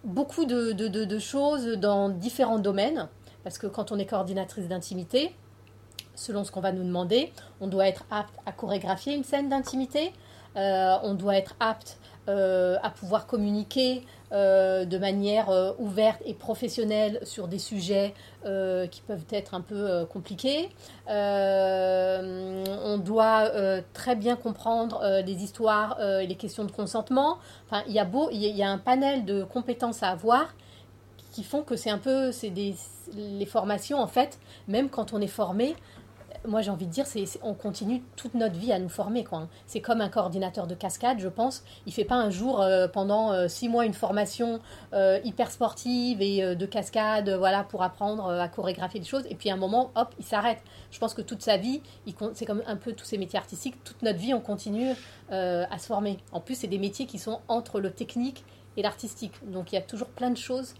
beaucoup 0.02 0.44
de, 0.44 1.18
choses 1.20 1.66
dans 1.76 2.08
différents 2.08 2.58
domaines, 2.58 3.08
parce 3.44 3.58
que 3.58 3.68
quand 3.68 3.92
on 3.92 3.98
est 3.98 4.06
coordinatrice 4.06 4.66
d'intimité, 4.66 5.34
selon 6.16 6.42
ce 6.42 6.50
qu'on 6.50 6.60
va 6.60 6.72
nous 6.72 6.82
demander, 6.82 7.32
on 7.60 7.68
doit 7.68 7.86
être 7.86 8.04
apte 8.10 8.34
à 8.46 8.52
chorégraphier 8.52 9.14
une 9.14 9.24
scène 9.24 9.48
d'intimité, 9.48 10.12
on 10.56 11.14
doit 11.14 11.36
être 11.36 11.54
apte 11.60 11.98
euh, 12.26 12.78
à 12.82 12.88
pouvoir 12.88 13.26
communiquer 13.26 14.02
euh, 14.32 14.86
de 14.86 14.96
manière 14.96 15.50
euh, 15.50 15.72
ouverte 15.78 16.22
et 16.24 16.32
professionnelle 16.32 17.18
sur 17.22 17.48
des 17.48 17.58
sujets 17.58 18.14
qui 18.90 19.02
peuvent 19.02 19.24
être 19.30 19.54
un 19.54 19.60
peu 19.62 20.04
compliqués. 20.06 20.70
on 21.06 22.98
doit 22.98 23.50
très 23.94 24.16
bien 24.16 24.36
comprendre 24.36 25.02
les 25.24 25.42
histoires 25.42 25.98
et 26.20 26.26
les 26.26 26.34
questions 26.34 26.64
de 26.64 26.70
consentement. 26.70 27.38
Enfin, 27.66 27.82
il 27.86 27.94
y 27.94 28.62
a 28.62 28.68
un 28.68 28.78
panel 28.78 29.24
de 29.24 29.44
compétences 29.44 30.02
à 30.02 30.08
avoir 30.08 30.54
qui 31.34 31.42
font 31.42 31.62
que 31.62 31.74
c'est 31.74 31.90
un 31.90 31.98
peu, 31.98 32.30
c'est 32.30 32.50
des 32.50 32.76
les 33.16 33.44
formations 33.44 33.98
en 33.98 34.06
fait, 34.06 34.38
même 34.68 34.88
quand 34.88 35.12
on 35.12 35.20
est 35.20 35.26
formé, 35.26 35.74
moi 36.46 36.62
j'ai 36.62 36.70
envie 36.70 36.86
de 36.86 36.92
dire, 36.92 37.06
c'est, 37.06 37.24
on 37.42 37.54
continue 37.54 38.02
toute 38.16 38.34
notre 38.34 38.54
vie 38.54 38.72
à 38.72 38.78
nous 38.78 38.88
former. 38.88 39.24
Quoi. 39.24 39.38
Hein. 39.38 39.48
C'est 39.66 39.80
comme 39.80 40.00
un 40.00 40.08
coordinateur 40.08 40.68
de 40.68 40.76
cascade, 40.76 41.18
je 41.18 41.28
pense. 41.28 41.64
Il 41.86 41.92
fait 41.92 42.04
pas 42.04 42.14
un 42.14 42.30
jour 42.30 42.60
euh, 42.60 42.86
pendant 42.86 43.32
euh, 43.32 43.48
six 43.48 43.68
mois 43.68 43.84
une 43.84 43.94
formation 43.94 44.60
euh, 44.92 45.18
hyper 45.24 45.50
sportive 45.50 46.22
et 46.22 46.54
de 46.54 46.66
cascade, 46.66 47.30
voilà, 47.30 47.64
pour 47.64 47.82
apprendre 47.82 48.30
à 48.30 48.48
chorégraphier 48.48 49.00
des 49.00 49.06
choses. 49.06 49.24
Et 49.28 49.34
puis 49.34 49.50
à 49.50 49.54
un 49.54 49.58
moment, 49.58 49.90
hop, 49.96 50.14
il 50.20 50.24
s'arrête. 50.24 50.62
Je 50.92 50.98
pense 51.00 51.14
que 51.14 51.22
toute 51.22 51.42
sa 51.42 51.56
vie, 51.56 51.82
il, 52.06 52.14
c'est 52.34 52.46
comme 52.46 52.62
un 52.66 52.76
peu 52.76 52.92
tous 52.92 53.06
ces 53.06 53.18
métiers 53.18 53.40
artistiques. 53.40 53.82
Toute 53.82 54.02
notre 54.02 54.18
vie, 54.18 54.34
on 54.34 54.40
continue 54.40 54.92
à 55.30 55.78
se 55.78 55.86
former. 55.86 56.18
En 56.30 56.40
plus, 56.40 56.54
c'est 56.54 56.68
des 56.68 56.78
métiers 56.78 57.06
qui 57.06 57.18
sont 57.18 57.40
entre 57.48 57.80
le 57.80 57.90
technique 57.90 58.44
et 58.76 58.82
l'artistique. 58.82 59.32
Donc 59.46 59.72
il 59.72 59.76
y 59.76 59.78
a 59.78 59.82
toujours 59.82 60.08
plein 60.08 60.30
de 60.30 60.36
choses. 60.36 60.74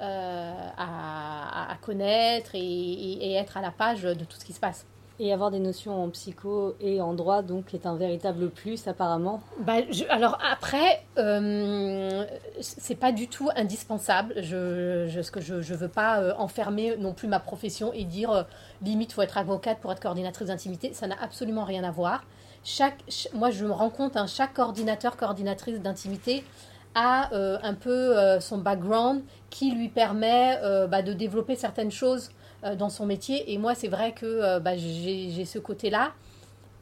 À, 0.00 1.76
connaître 1.82 2.50
et 2.54 3.34
être 3.34 3.56
à 3.56 3.60
la 3.60 3.70
page 3.70 4.02
de 4.02 4.24
tout 4.24 4.38
ce 4.38 4.44
qui 4.44 4.52
se 4.52 4.60
passe. 4.60 4.86
Et 5.22 5.34
avoir 5.34 5.50
des 5.50 5.58
notions 5.58 6.02
en 6.02 6.08
psycho 6.08 6.74
et 6.80 7.02
en 7.02 7.12
droit, 7.12 7.42
donc, 7.42 7.74
est 7.74 7.84
un 7.84 7.94
véritable 7.94 8.48
plus, 8.48 8.88
apparemment. 8.88 9.42
Bah, 9.58 9.74
alors 10.08 10.38
après, 10.50 11.02
euh, 11.18 12.24
c'est 12.62 12.94
pas 12.94 13.12
du 13.12 13.28
tout 13.28 13.50
indispensable. 13.54 14.32
Je, 14.38 15.08
je 15.08 15.20
ce 15.20 15.30
que 15.30 15.42
je, 15.42 15.60
je 15.60 15.74
veux 15.74 15.88
pas 15.88 16.22
euh, 16.22 16.32
enfermer 16.38 16.96
non 16.96 17.12
plus 17.12 17.28
ma 17.28 17.38
profession 17.38 17.92
et 17.92 18.04
dire 18.04 18.30
euh, 18.30 18.42
limite 18.80 19.12
faut 19.12 19.20
être 19.20 19.36
avocate 19.36 19.78
pour 19.80 19.92
être 19.92 20.00
coordinatrice 20.00 20.48
d'intimité. 20.48 20.94
Ça 20.94 21.06
n'a 21.06 21.16
absolument 21.20 21.64
rien 21.64 21.84
à 21.84 21.90
voir. 21.90 22.24
Chaque, 22.64 23.04
moi, 23.34 23.50
je 23.50 23.66
me 23.66 23.72
rends 23.72 23.90
compte, 23.90 24.16
hein, 24.16 24.26
chaque 24.26 24.54
coordinateur, 24.54 25.18
coordinatrice 25.18 25.82
d'intimité 25.82 26.44
a 26.94 27.32
euh, 27.32 27.58
un 27.62 27.74
peu 27.74 28.14
son 28.40 28.58
background 28.58 29.22
qui 29.48 29.72
lui 29.72 29.88
permet 29.88 30.58
bah, 30.88 31.02
de 31.02 31.12
développer 31.12 31.56
certaines 31.56 31.90
choses 31.90 32.30
euh, 32.64 32.76
dans 32.76 32.90
son 32.90 33.06
métier. 33.06 33.52
Et 33.52 33.58
moi, 33.58 33.74
c'est 33.74 33.88
vrai 33.88 34.12
que 34.12 34.26
euh, 34.26 34.60
bah, 34.60 34.76
j'ai 34.76 35.44
ce 35.46 35.58
côté-là. 35.58 36.12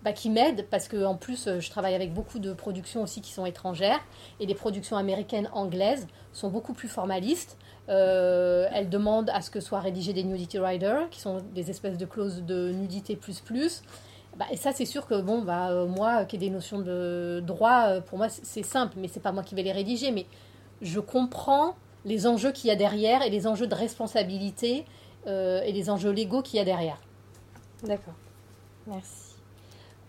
Bah, 0.04 0.12
qui 0.12 0.30
m'aide 0.30 0.68
parce 0.70 0.86
que 0.86 1.04
en 1.04 1.16
plus 1.16 1.48
euh, 1.48 1.58
je 1.58 1.70
travaille 1.70 1.96
avec 1.96 2.14
beaucoup 2.14 2.38
de 2.38 2.52
productions 2.52 3.02
aussi 3.02 3.20
qui 3.20 3.32
sont 3.32 3.44
étrangères 3.44 3.98
et 4.38 4.46
les 4.46 4.54
productions 4.54 4.96
américaines 4.96 5.50
anglaises 5.52 6.06
sont 6.32 6.50
beaucoup 6.50 6.72
plus 6.72 6.86
formalistes 6.86 7.56
elles 7.88 8.88
demandent 8.88 9.30
à 9.30 9.40
ce 9.40 9.50
que 9.50 9.58
soient 9.58 9.80
rédigés 9.80 10.12
des 10.12 10.22
nudity 10.22 10.60
riders 10.60 11.10
qui 11.10 11.20
sont 11.20 11.38
des 11.52 11.68
espèces 11.70 11.98
de 11.98 12.04
clauses 12.06 12.44
de 12.44 12.70
nudité 12.70 13.16
plus 13.16 13.40
plus 13.40 13.82
bah, 14.38 14.46
et 14.50 14.56
ça 14.56 14.72
c'est 14.72 14.86
sûr 14.86 15.06
que 15.06 15.20
bon 15.20 15.42
bah 15.42 15.84
moi 15.86 16.24
qui 16.24 16.36
ai 16.36 16.38
des 16.38 16.50
notions 16.50 16.78
de 16.78 17.42
droit 17.44 18.00
pour 18.02 18.18
moi 18.18 18.28
c'est 18.28 18.62
simple 18.62 18.94
mais 18.96 19.08
c'est 19.08 19.20
pas 19.20 19.32
moi 19.32 19.42
qui 19.42 19.54
vais 19.54 19.62
les 19.62 19.72
rédiger 19.72 20.12
mais 20.12 20.26
je 20.80 21.00
comprends 21.00 21.74
les 22.04 22.26
enjeux 22.26 22.52
qu'il 22.52 22.68
y 22.68 22.70
a 22.70 22.76
derrière 22.76 23.22
et 23.22 23.30
les 23.30 23.46
enjeux 23.46 23.66
de 23.66 23.74
responsabilité 23.74 24.84
euh, 25.26 25.60
et 25.62 25.72
les 25.72 25.90
enjeux 25.90 26.10
légaux 26.10 26.42
qu'il 26.42 26.56
y 26.58 26.60
a 26.60 26.64
derrière. 26.64 26.98
D'accord, 27.82 28.14
merci. 28.86 29.34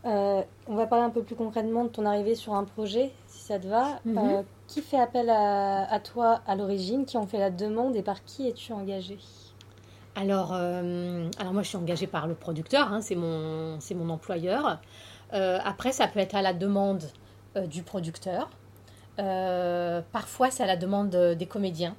Euh, 0.06 0.42
on 0.68 0.76
va 0.76 0.88
parler 0.88 1.04
un 1.04 1.10
peu 1.10 1.24
plus 1.24 1.36
concrètement 1.36 1.84
de 1.84 1.90
ton 1.90 2.06
arrivée 2.06 2.36
sur 2.36 2.54
un 2.54 2.64
projet, 2.64 3.12
si 3.28 3.42
ça 3.42 3.60
te 3.60 3.68
va. 3.68 4.00
Mhm. 4.06 4.18
Euh, 4.18 4.42
qui 4.68 4.82
fait 4.82 5.00
appel 5.00 5.30
à, 5.30 6.00
toi 6.04 6.42
à 6.46 6.56
l'origine 6.56 7.06
Qui 7.06 7.18
ont 7.18 7.26
fait 7.26 7.40
la 7.40 7.50
demande 7.50 7.96
et 7.96 8.04
par 8.04 8.24
qui 8.24 8.48
es-tu 8.48 8.72
engagée? 8.72 9.18
Alors, 10.20 10.54
alors 10.54 11.54
moi 11.54 11.64
je 11.64 11.70
suis 11.70 11.78
engagée 11.78 12.08
par 12.08 12.28
le 12.28 12.36
producteur, 12.36 12.92
hein, 12.92 13.02
c'est 13.02 13.16
mon, 13.16 14.10
employeur. 14.10 14.80
après 15.32 15.92
ça 15.92 16.08
peut 16.08 16.20
être 16.20 16.36
à 16.36 16.42
la 16.42 16.54
demande 16.54 17.04
du 17.68 17.84
producteur. 17.84 18.50
parfois 19.18 20.52
c'est 20.52 20.64
à 20.64 20.68
la 20.68 20.78
demande 20.78 21.10
des 21.16 21.46
comédiens, 21.46 21.96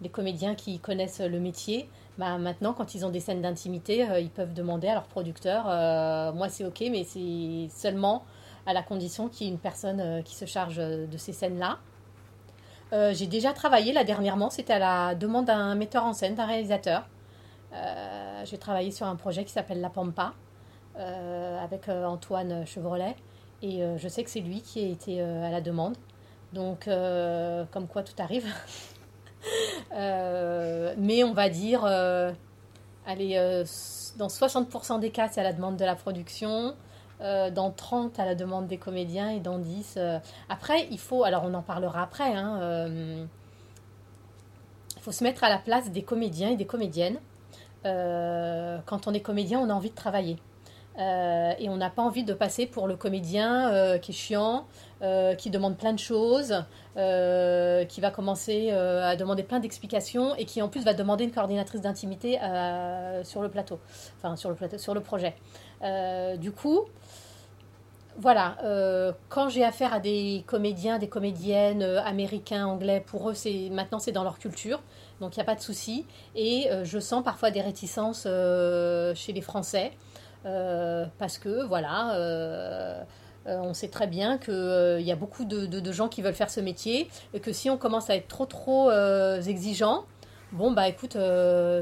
des 0.00 0.08
comédiens 0.08 0.54
qui 0.54 0.78
connaissent 0.78 1.20
le 1.20 1.40
métier, 1.40 1.88
bah, 2.18 2.38
maintenant, 2.38 2.72
quand 2.72 2.94
ils 2.94 3.04
ont 3.04 3.10
des 3.10 3.20
scènes 3.20 3.42
d'intimité, 3.42 4.08
euh, 4.08 4.20
ils 4.20 4.30
peuvent 4.30 4.52
demander 4.54 4.88
à 4.88 4.94
leur 4.94 5.04
producteur, 5.04 5.64
euh, 5.68 6.32
moi 6.32 6.48
c'est 6.48 6.64
ok, 6.64 6.84
mais 6.90 7.02
c'est 7.02 7.68
seulement 7.74 8.24
à 8.66 8.72
la 8.72 8.82
condition 8.82 9.28
qu'il 9.28 9.46
y 9.46 9.50
ait 9.50 9.52
une 9.52 9.58
personne 9.58 10.00
euh, 10.00 10.22
qui 10.22 10.34
se 10.36 10.44
charge 10.44 10.76
de 10.76 11.16
ces 11.16 11.32
scènes-là. 11.32 11.78
J'ai 13.12 13.26
déjà 13.26 13.52
travaillé 13.52 13.92
là 13.92 14.04
dernièrement, 14.04 14.50
c'était 14.50 14.74
à 14.74 14.78
la 14.78 15.14
demande 15.16 15.46
d'un 15.46 15.74
metteur 15.74 16.04
en 16.04 16.12
scène, 16.12 16.36
d'un 16.36 16.46
réalisateur. 16.46 17.08
J'ai 18.44 18.58
travaillé 18.58 18.90
sur 18.90 19.06
un 19.06 19.16
projet 19.16 19.44
qui 19.44 19.52
s'appelle 19.52 19.80
La 19.80 19.90
Pampa 19.90 20.34
avec 20.96 21.88
Antoine 21.88 22.66
Chevrolet 22.66 23.16
et 23.62 23.82
je 23.96 24.08
sais 24.08 24.22
que 24.22 24.30
c'est 24.30 24.40
lui 24.40 24.60
qui 24.60 24.84
a 24.84 24.86
été 24.86 25.20
à 25.20 25.50
la 25.50 25.60
demande. 25.60 25.96
Donc, 26.52 26.84
comme 26.84 27.86
quoi 27.88 28.02
tout 28.02 28.14
arrive. 28.18 28.46
Euh, 29.94 30.94
mais 30.98 31.22
on 31.24 31.32
va 31.32 31.48
dire, 31.48 31.84
euh, 31.84 32.32
allez, 33.06 33.36
euh, 33.36 33.64
dans 34.16 34.26
60% 34.28 34.98
des 35.00 35.10
cas, 35.10 35.28
c'est 35.28 35.40
à 35.40 35.44
la 35.44 35.52
demande 35.52 35.76
de 35.76 35.84
la 35.84 35.94
production. 35.94 36.74
dans 37.20 37.70
30 37.70 38.18
à 38.18 38.26
la 38.26 38.34
demande 38.34 38.66
des 38.66 38.76
comédiens 38.76 39.30
et 39.30 39.40
dans 39.40 39.58
10 39.58 39.98
après 40.50 40.88
il 40.90 40.98
faut 40.98 41.24
alors 41.24 41.44
on 41.46 41.54
en 41.54 41.62
parlera 41.62 42.02
après 42.02 42.34
hein, 42.34 42.58
il 44.96 45.00
faut 45.00 45.12
se 45.12 45.24
mettre 45.24 45.42
à 45.42 45.48
la 45.48 45.56
place 45.56 45.90
des 45.90 46.02
comédiens 46.02 46.50
et 46.50 46.56
des 46.56 46.66
comédiennes 46.66 47.18
quand 47.84 49.06
on 49.06 49.12
est 49.12 49.20
comédien 49.20 49.60
on 49.60 49.70
a 49.70 49.74
envie 49.74 49.90
de 49.90 49.94
travailler. 49.94 50.38
Et 50.96 51.68
on 51.68 51.76
n'a 51.76 51.90
pas 51.90 52.02
envie 52.02 52.24
de 52.24 52.34
passer 52.34 52.66
pour 52.66 52.86
le 52.86 52.96
comédien 52.96 53.98
qui 53.98 54.12
est 54.12 54.14
chiant, 54.14 54.64
euh, 55.04 55.34
qui 55.34 55.50
demande 55.50 55.76
plein 55.76 55.92
de 55.92 55.98
choses, 55.98 56.64
euh, 56.96 57.84
qui 57.84 58.00
va 58.00 58.10
commencer 58.10 58.68
euh, 58.70 59.06
à 59.06 59.16
demander 59.16 59.42
plein 59.42 59.60
d'explications 59.60 60.34
et 60.36 60.46
qui 60.46 60.62
en 60.62 60.68
plus 60.68 60.82
va 60.82 60.94
demander 60.94 61.24
une 61.24 61.30
coordinatrice 61.30 61.82
d'intimité 61.82 62.38
sur 63.22 63.42
le 63.42 63.50
plateau, 63.50 63.78
enfin 64.16 64.36
sur 64.36 64.50
le 64.50 64.78
sur 64.78 64.94
le 64.94 65.00
projet. 65.00 65.34
du 66.38 66.52
coup, 66.52 66.84
voilà, 68.16 68.56
quand 69.28 69.50
j'ai 69.50 69.64
affaire 69.64 69.92
à 69.92 70.00
des 70.00 70.42
comédiens, 70.46 70.98
des 70.98 71.08
comédiennes 71.08 71.82
américains, 71.82 72.66
anglais, 72.66 73.02
pour 73.04 73.28
eux, 73.28 73.34
maintenant 73.72 73.98
c'est 73.98 74.12
dans 74.12 74.24
leur 74.24 74.38
culture, 74.38 74.80
donc 75.20 75.36
il 75.36 75.38
n'y 75.38 75.42
a 75.42 75.46
pas 75.46 75.54
de 75.54 75.60
souci. 75.60 76.06
Et 76.34 76.68
je 76.82 76.98
sens 76.98 77.24
parfois 77.24 77.50
des 77.50 77.60
réticences 77.60 78.24
chez 78.24 79.32
les 79.32 79.40
Français 79.40 79.92
parce 80.42 81.38
que 81.38 81.64
voilà 81.64 83.04
euh, 83.46 83.58
on 83.58 83.74
sait 83.74 83.88
très 83.88 84.06
bien 84.06 84.38
qu'il 84.38 84.54
euh, 84.54 85.00
y 85.00 85.12
a 85.12 85.16
beaucoup 85.16 85.44
de, 85.44 85.92
gens 85.92 86.08
qui 86.08 86.22
veulent 86.22 86.34
faire 86.34 86.50
ce 86.50 86.60
métier 86.60 87.10
et 87.34 87.40
que 87.40 87.52
si 87.52 87.68
on 87.68 87.76
commence 87.76 88.08
à 88.08 88.16
être 88.16 88.26
trop 88.28 88.46
trop 88.46 88.90
euh, 88.90 89.42
exigeant, 89.42 90.04
bon 90.52 90.72
bah 90.72 90.88
écoute, 90.88 91.16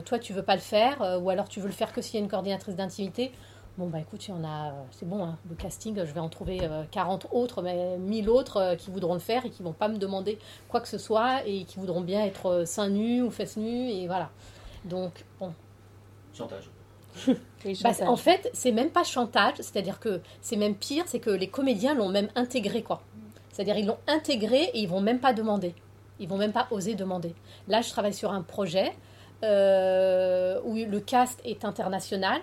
toi 0.04 0.18
tu 0.18 0.32
veux 0.32 0.42
pas 0.42 0.54
le 0.54 0.60
faire 0.60 1.18
ou 1.22 1.30
alors 1.30 1.48
tu 1.48 1.60
veux 1.60 1.66
le 1.66 1.72
faire 1.72 1.92
que 1.92 2.02
s'il 2.02 2.14
y 2.14 2.16
a 2.18 2.24
une 2.24 2.30
coordinatrice 2.30 2.76
d'intimité. 2.76 3.32
Bon, 3.78 3.86
bah 3.88 4.00
écoute, 4.00 4.26
il 4.28 4.32
y 4.32 4.34
en 4.34 4.44
a, 4.44 4.74
c'est 4.90 5.08
bon, 5.08 5.24
hein, 5.24 5.38
le 5.48 5.54
casting, 5.54 5.96
je 5.96 6.12
vais 6.12 6.20
en 6.20 6.28
trouver 6.28 6.68
40 6.90 7.28
autres, 7.32 7.62
mais 7.62 7.96
1000 7.96 8.28
autres 8.28 8.76
qui 8.76 8.90
voudront 8.90 9.14
le 9.14 9.20
faire 9.20 9.46
et 9.46 9.50
qui 9.50 9.62
vont 9.62 9.72
pas 9.72 9.88
me 9.88 9.96
demander 9.96 10.38
quoi 10.68 10.80
que 10.80 10.88
ce 10.88 10.98
soit 10.98 11.46
et 11.46 11.64
qui 11.64 11.78
voudront 11.78 12.02
bien 12.02 12.22
être 12.22 12.64
seins 12.66 12.90
nus 12.90 13.22
ou 13.22 13.30
fesses 13.30 13.56
nues, 13.56 13.88
et 13.88 14.06
voilà. 14.06 14.30
Donc, 14.84 15.24
bon. 15.40 15.54
Chantage. 16.34 16.70
Bah, 17.84 17.92
en 18.08 18.16
fait, 18.16 18.50
c'est 18.54 18.72
même 18.72 18.90
pas 18.90 19.04
chantage, 19.04 19.54
c'est-à-dire 19.58 20.00
que 20.00 20.20
c'est 20.40 20.56
même 20.56 20.74
pire, 20.74 21.04
c'est 21.06 21.20
que 21.20 21.30
les 21.30 21.46
comédiens 21.46 21.94
l'ont 21.94 22.08
même 22.08 22.28
intégré, 22.34 22.82
quoi. 22.82 23.02
C'est-à-dire 23.52 23.76
ils 23.76 23.86
l'ont 23.86 23.98
intégré 24.08 24.64
et 24.74 24.80
ils 24.80 24.88
vont 24.88 25.00
même 25.00 25.20
pas 25.20 25.32
demander. 25.32 25.74
Ils 26.18 26.28
vont 26.28 26.38
même 26.38 26.52
pas 26.52 26.66
oser 26.72 26.94
demander. 26.94 27.34
Là, 27.68 27.80
je 27.80 27.90
travaille 27.90 28.14
sur 28.14 28.32
un 28.32 28.42
projet 28.42 28.92
euh, 29.44 30.60
où 30.64 30.74
le 30.74 31.00
cast 31.00 31.40
est 31.44 31.64
international. 31.64 32.40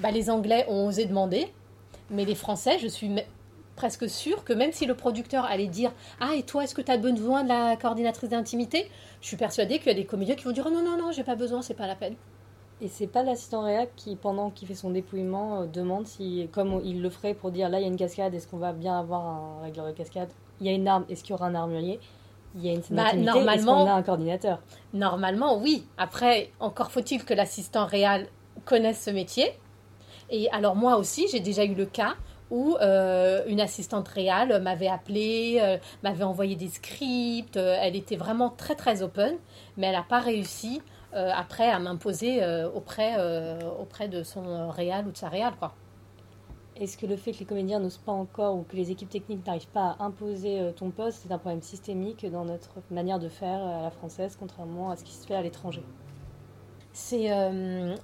Bah, 0.00 0.10
les 0.10 0.30
Anglais 0.30 0.66
ont 0.68 0.86
osé 0.86 1.06
demander, 1.06 1.52
mais 2.10 2.24
les 2.24 2.34
Français, 2.34 2.78
je 2.78 2.86
suis 2.86 3.10
presque 3.76 4.08
sûre 4.08 4.44
que 4.44 4.52
même 4.52 4.72
si 4.72 4.86
le 4.86 4.94
producteur 4.94 5.44
allait 5.44 5.68
dire 5.68 5.92
Ah, 6.20 6.34
et 6.36 6.42
toi, 6.42 6.64
est-ce 6.64 6.74
que 6.74 6.82
tu 6.82 6.90
as 6.90 6.98
besoin 6.98 7.44
de 7.44 7.48
la 7.48 7.76
coordinatrice 7.76 8.30
d'intimité? 8.30 8.90
Je 9.20 9.26
suis 9.26 9.36
persuadée 9.36 9.78
qu'il 9.78 9.88
y 9.88 9.90
a 9.90 9.94
des 9.94 10.04
comédiens 10.04 10.34
qui 10.34 10.44
vont 10.44 10.52
dire 10.52 10.68
Non, 10.70 10.82
non, 10.82 10.98
non, 10.98 11.12
j'ai 11.12 11.24
pas 11.24 11.36
besoin, 11.36 11.62
c'est 11.62 11.74
pas 11.74 11.86
la 11.86 11.94
peine. 11.94 12.14
Et 12.82 12.88
c'est 12.88 13.06
pas 13.06 13.22
l'assistant 13.22 13.62
réac 13.62 13.90
qui, 13.96 14.16
pendant 14.16 14.50
qu'il 14.50 14.68
fait 14.68 14.74
son 14.74 14.90
dépouillement, 14.90 15.62
euh, 15.62 15.66
demande 15.66 16.06
si, 16.06 16.46
comme 16.52 16.82
il 16.84 17.00
le 17.00 17.08
ferait 17.08 17.32
pour 17.32 17.50
dire 17.50 17.70
là 17.70 17.78
il 17.78 17.82
y 17.82 17.84
a 17.86 17.88
une 17.88 17.96
cascade, 17.96 18.34
est-ce 18.34 18.46
qu'on 18.46 18.58
va 18.58 18.74
bien 18.74 18.98
avoir 18.98 19.24
un 19.24 19.62
régleur 19.62 19.86
de 19.86 19.92
cascade? 19.92 20.28
Il 20.60 20.66
y 20.66 20.68
a 20.68 20.72
une 20.72 20.86
arme, 20.86 21.06
est-ce 21.08 21.22
qu'il 21.22 21.30
y 21.30 21.34
aura 21.34 21.46
un 21.46 21.54
armurier? 21.54 22.00
Il 22.54 22.64
y 22.64 22.68
a 22.68 22.72
une 22.72 22.82
bah, 22.90 23.14
normalement, 23.14 23.84
qu'on 23.84 23.90
a 23.90 23.94
un 23.94 24.02
coordinateur? 24.02 24.60
Normalement, 24.92 25.58
oui. 25.58 25.86
Après, 25.96 26.50
encore 26.60 26.90
faut-il 26.90 27.24
que 27.24 27.32
l'assistant 27.34 27.86
réal 27.86 28.26
connaisse 28.64 29.02
ce 29.02 29.10
métier. 29.10 29.52
Et 30.30 30.50
alors 30.50 30.76
moi 30.76 30.96
aussi, 30.96 31.28
j'ai 31.30 31.40
déjà 31.40 31.64
eu 31.64 31.74
le 31.74 31.86
cas 31.86 32.14
où 32.50 32.76
euh, 32.80 33.42
une 33.48 33.60
assistante 33.60 34.06
réelle 34.08 34.62
m'avait 34.62 34.86
appelé, 34.86 35.58
euh, 35.60 35.78
m'avait 36.04 36.24
envoyé 36.24 36.54
des 36.54 36.68
scripts, 36.68 37.56
elle 37.56 37.96
était 37.96 38.16
vraiment 38.16 38.50
très 38.50 38.76
très 38.76 39.02
open, 39.02 39.36
mais 39.76 39.88
elle 39.88 39.94
n'a 39.94 40.04
pas 40.08 40.20
réussi 40.20 40.80
euh, 41.16 41.30
après 41.34 41.70
à 41.70 41.78
m'imposer 41.78 42.42
euh, 42.42 42.68
auprès, 42.68 43.14
euh, 43.18 43.58
auprès 43.80 44.06
de 44.06 44.22
son 44.22 44.68
réal 44.68 45.06
ou 45.08 45.12
de 45.12 45.16
sa 45.16 45.30
réal. 45.30 45.54
Est-ce 46.76 46.98
que 46.98 47.06
le 47.06 47.16
fait 47.16 47.32
que 47.32 47.38
les 47.38 47.46
comédiens 47.46 47.78
n'osent 47.78 47.96
pas 47.96 48.12
encore 48.12 48.56
ou 48.56 48.62
que 48.62 48.76
les 48.76 48.90
équipes 48.90 49.08
techniques 49.08 49.46
n'arrivent 49.46 49.68
pas 49.68 49.96
à 49.98 50.04
imposer 50.04 50.60
ton 50.76 50.90
poste, 50.90 51.20
c'est 51.22 51.32
un 51.32 51.38
problème 51.38 51.62
systémique 51.62 52.26
dans 52.30 52.44
notre 52.44 52.74
manière 52.90 53.18
de 53.18 53.30
faire 53.30 53.64
à 53.64 53.82
la 53.82 53.90
française, 53.90 54.36
contrairement 54.38 54.90
à 54.90 54.96
ce 54.96 55.04
qui 55.04 55.14
se 55.14 55.26
fait 55.26 55.34
à 55.34 55.40
l'étranger? 55.40 55.82
C'est, 56.96 57.30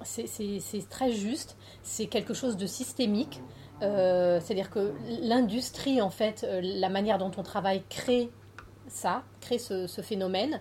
c'est, 0.04 0.88
très 0.88 1.12
juste, 1.12 1.56
c'est 1.82 2.06
quelque 2.06 2.34
chose 2.34 2.56
de 2.56 2.66
systémique. 2.66 3.40
c'est-à-dire 3.80 4.70
que 4.70 4.92
l'industrie, 5.22 6.00
en 6.00 6.10
fait, 6.10 6.46
la 6.62 6.88
manière 6.88 7.18
dont 7.18 7.32
on 7.36 7.42
travaille 7.42 7.82
crée 7.88 8.30
ça, 8.92 9.22
crée 9.40 9.58
ce, 9.58 9.86
phénomène. 10.02 10.60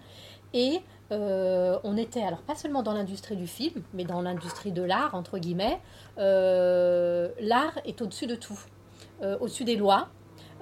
Et 0.54 0.82
euh, 1.12 1.78
on 1.84 1.98
était, 1.98 2.24
alors 2.24 2.42
pas 2.42 2.56
seulement 2.56 2.84
dans 2.84 2.94
l'industrie 2.94 3.36
du 3.36 3.48
film, 3.48 3.84
mais 3.94 4.04
dans 4.04 4.22
l'industrie 4.22 4.72
de 4.72 4.82
l'art, 4.82 5.16
entre 5.16 5.38
guillemets, 5.38 5.80
euh, 6.18 7.30
l'art 7.40 7.78
est 7.86 8.02
au-dessus 8.02 8.28
de 8.28 8.36
tout, 8.36 8.60
euh, 9.22 9.38
au-dessus 9.40 9.64
des 9.64 9.76
lois. 9.76 10.10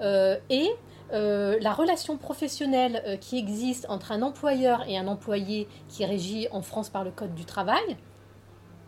et 0.02 0.70
la 1.12 1.72
relation 1.72 2.16
professionnelle 2.16 3.18
qui 3.20 3.38
existe 3.38 3.86
entre 3.88 4.12
un 4.12 4.22
employeur 4.22 4.88
et 4.88 4.96
un 4.96 5.06
employé 5.06 5.68
qui 5.88 6.02
est 6.02 6.06
régi 6.06 6.48
en 6.52 6.62
France 6.62 6.88
par 6.88 7.04
le 7.04 7.10
Code 7.10 7.34
du 7.34 7.44
travail, 7.44 7.96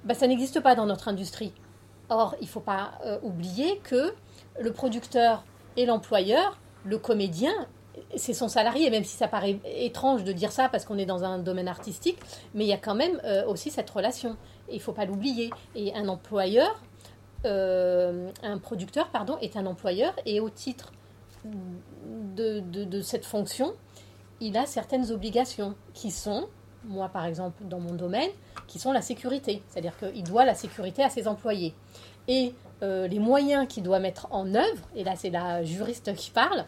bah, 0.05 0.15
ça 0.15 0.27
n'existe 0.27 0.61
pas 0.61 0.75
dans 0.75 0.87
notre 0.87 1.09
industrie. 1.09 1.53
Or, 2.09 2.37
il 2.41 2.45
ne 2.45 2.51
faut 2.51 2.61
pas 2.61 2.93
oublier 3.23 3.79
que 3.79 4.15
le 4.61 4.73
producteur 4.73 5.45
et 5.77 5.87
l'employeur, 5.87 6.59
le 6.85 6.99
comédien 6.99 7.53
c'est 8.17 8.35
son 8.35 8.49
salarié, 8.49 8.91
même 8.91 9.05
si 9.05 9.17
ça 9.17 9.29
paraît 9.29 9.59
étrange 9.65 10.25
de 10.25 10.33
dire 10.33 10.53
ça 10.53 10.69
parce 10.69 10.85
qu'on 10.85 10.99
est 10.99 11.07
dans 11.07 11.25
un 11.25 11.39
domaine 11.39 11.69
artistique, 11.69 12.19
mais 12.55 12.65
il 12.65 12.69
y 12.69 12.73
a 12.73 12.79
quand 12.79 12.95
même 12.95 13.21
euh, 13.25 13.45
aussi 13.47 13.71
cette 13.71 13.89
relation. 13.91 14.37
Il 14.69 14.77
ne 14.77 14.81
faut 14.81 14.93
pas 14.93 15.05
l'oublier. 15.05 15.51
Et 15.75 15.95
un 15.95 16.09
employeur, 16.09 16.81
euh, 17.45 18.31
un 18.43 18.59
producteur, 18.59 19.09
pardon, 19.09 19.39
est 19.41 19.57
un 19.57 19.67
employeur 19.67 20.15
et 20.27 20.41
au 20.41 20.51
titre 20.51 20.93
de, 21.45 23.01
cette 23.03 23.25
fonction, 23.25 23.75
il 24.41 24.57
a 24.57 24.67
certaines 24.67 25.11
obligations 25.11 25.75
qui 25.95 26.11
sont, 26.11 26.49
moi 26.85 27.09
par 27.09 27.27
exemple 27.27 27.65
dans 27.65 27.81
mon 27.81 27.95
domaine, 27.95 28.31
qui 28.67 28.79
sont 28.79 28.93
la 28.93 29.03
sécurité. 29.03 29.63
C'est-à-dire 29.69 29.97
qu'il 29.99 30.25
doit 30.25 30.45
la 30.45 30.55
sécurité 30.55 31.03
à 31.03 31.11
ses 31.11 31.29
employés. 31.29 31.75
Et 32.29 32.55
euh, 32.83 33.07
les 33.09 33.19
moyens 33.19 33.67
qu'il 33.69 33.83
doit 33.83 33.99
mettre 33.99 34.29
en 34.31 34.55
œuvre, 34.55 34.89
et 34.95 35.05
là 35.05 35.15
c'est 35.17 35.31
la 35.31 35.65
juriste 35.65 36.15
qui 36.15 36.31
parle, 36.31 36.65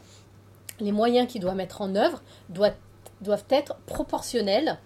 les 0.81 0.93
moyens 0.93 1.29
qu'il 1.29 1.41
doit 1.41 1.55
mettre 1.55 1.81
en 1.81 1.95
œuvre 1.95 2.23
doivent, 2.49 2.75
être 3.51 3.77
proportionnels 3.87 4.79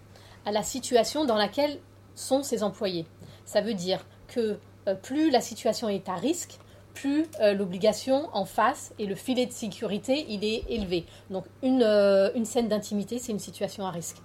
à 0.45 0.51
la 0.51 0.63
situation 0.63 1.25
dans 1.25 1.35
laquelle 1.35 1.79
sont 2.15 2.43
ses 2.43 2.63
employés. 2.63 3.05
Ça 3.45 3.61
veut 3.61 3.73
dire 3.73 4.05
que 4.27 4.59
euh, 4.87 4.95
plus 4.95 5.29
la 5.29 5.41
situation 5.41 5.89
est 5.89 6.07
à 6.07 6.15
risque, 6.15 6.59
euh, 7.05 7.53
l'obligation 7.53 8.29
en 8.33 8.45
face 8.45 8.93
et 8.99 9.05
le 9.05 9.15
filet 9.15 9.45
de 9.45 9.51
sécurité, 9.51 10.25
il 10.29 10.43
est 10.43 10.63
élevé. 10.69 11.05
Donc 11.29 11.45
une, 11.63 11.83
euh, 11.83 12.43
scène 12.43 12.67
d'intimité, 12.67 13.19
c'est 13.19 13.31
une 13.31 13.39
situation 13.39 13.85
à 13.85 13.91
risque. 13.91 14.17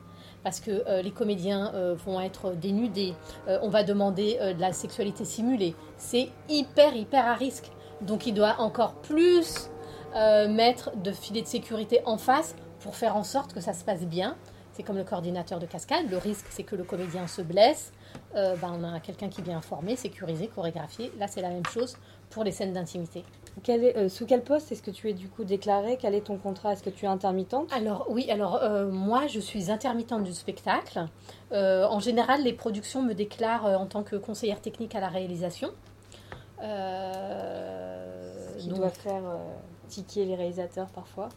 Parce 0.43 0.61
que 0.61 1.01
les 1.01 1.11
comédiens 1.11 1.73
vont 2.05 2.21
être 2.21 2.53
dénudés, 2.53 3.15
on 3.47 3.71
va 3.71 3.83
demander 3.83 4.39
de 4.39 4.61
la 4.61 4.75
sexualité 4.75 5.25
simulée. 5.25 5.75
C'est 5.97 6.29
hyper, 6.51 6.95
hyper 6.95 7.27
à 7.27 7.33
risque. 7.33 7.71
Donc 8.03 8.27
il 8.27 8.35
doit 8.35 8.57
encore 8.59 8.97
plus 8.97 9.71
euh, 10.15 10.47
mettre 10.47 10.97
de 10.97 11.11
filets 11.11 11.43
de 11.43 11.47
sécurité 11.49 12.01
en 12.05 12.19
face 12.19 12.55
pour 12.79 12.95
faire 12.95 13.17
en 13.17 13.25
sorte 13.25 13.53
que 13.53 13.61
ça 13.61 13.73
se 13.73 13.85
passe 13.85 14.03
bien. 14.03 14.37
C'est 14.73 14.85
comme 14.85 14.97
le 14.97 15.03
coordinateur 15.03 15.59
de 15.59 15.67
cascade. 15.67 16.09
Le 16.09 16.19
risque, 16.19 16.47
c'est 16.51 16.63
que 16.63 16.77
le 16.77 16.85
comédien 16.85 17.27
se 17.27 17.43
blesse. 17.43 17.93
Euh, 18.37 18.55
ben, 18.57 18.73
on 18.79 18.85
a 18.85 19.01
quelqu'un 19.01 19.29
qui 19.29 19.43
vient 19.43 19.59
informer, 19.59 19.97
sécuriser, 19.97 20.47
chorégraphier. 20.47 21.11
Là, 21.19 21.27
c'est 21.27 21.41
la 21.41 21.49
même 21.49 21.67
chose 21.67 21.97
pour 22.35 22.45
les 22.45 22.53
scènes 22.53 22.73
d'intimité. 22.73 23.25
Euh, 23.69 24.09
sous 24.09 24.27
quel 24.27 24.43
poste 24.43 24.73
est-ce 24.73 24.83
que 24.83 24.91
tu 24.91 25.09
es 25.09 25.13
du 25.13 25.29
coup 25.29 25.45
déclarée? 25.45 25.97
Quel 25.99 26.15
est 26.15 26.27
ton 26.27 26.37
contrat? 26.37 26.73
Est-ce 26.73 26.83
que 26.83 26.91
tu 26.91 27.07
es 27.07 27.09
intermittente? 27.09 27.73
Alors 27.73 28.07
oui, 28.11 28.31
alors 28.31 28.61
moi 28.91 29.27
je 29.29 29.41
suis 29.41 29.71
intermittente 29.71 30.25
du 30.25 30.35
spectacle. 30.35 31.07
en 31.53 32.01
général, 32.01 32.43
les 32.43 32.53
productions 32.53 33.03
me 33.03 33.15
déclarent 33.15 33.67
en 33.81 33.87
tant 33.87 34.03
que 34.03 34.17
conseillère 34.17 34.61
technique 34.61 34.95
à 34.95 35.01
la 35.01 35.09
réalisation. 35.09 35.71
qui 38.59 38.69
doit 38.69 38.91
faire 38.91 39.23
tiquer 39.89 40.25
les 40.25 40.35
réalisateurs 40.35 40.89
parfois 40.89 41.29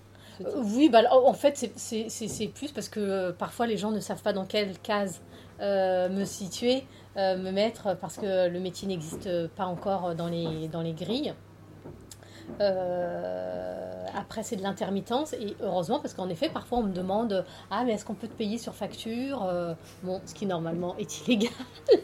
euh, 0.41 0.63
Oui, 0.75 0.89
bah, 0.89 1.01
en 1.11 1.33
fait, 1.33 1.71
c'est 1.75 2.47
plus 2.53 2.71
parce 2.71 2.89
que 2.89 2.99
euh, 2.99 3.31
parfois 3.31 3.67
les 3.67 3.77
gens 3.77 3.91
ne 3.91 3.99
savent 3.99 4.21
pas 4.21 4.33
dans 4.33 4.45
quelle 4.45 4.77
case 4.79 5.21
euh, 5.59 6.09
me 6.09 6.25
situer, 6.25 6.83
me 7.17 7.51
mettre, 7.51 7.97
parce 7.97 8.17
que 8.17 8.47
le 8.47 8.59
métier 8.59 8.87
n'existe 8.87 9.47
pas 9.49 9.65
encore 9.65 10.15
dans 10.15 10.27
les, 10.27 10.67
dans 10.67 10.81
les 10.81 10.93
grilles. 10.93 11.33
après, 14.15 14.43
c'est 14.43 14.55
de 14.55 14.63
l'intermittence 14.63 15.33
et 15.33 15.55
heureusement 15.61 15.99
parce 15.99 16.13
qu'en 16.13 16.29
effet, 16.29 16.49
parfois 16.49 16.79
on 16.79 16.83
me 16.83 16.93
demande 16.93 17.43
Ah, 17.71 17.83
mais 17.85 17.93
est-ce 17.93 18.05
qu'on 18.05 18.13
peut 18.13 18.27
te 18.27 18.37
payer 18.37 18.57
sur 18.57 18.75
facture 18.75 19.47
Bon, 20.03 20.21
ce 20.25 20.33
qui 20.33 20.45
normalement 20.45 20.95
est 20.97 21.27
illégal. 21.27 21.51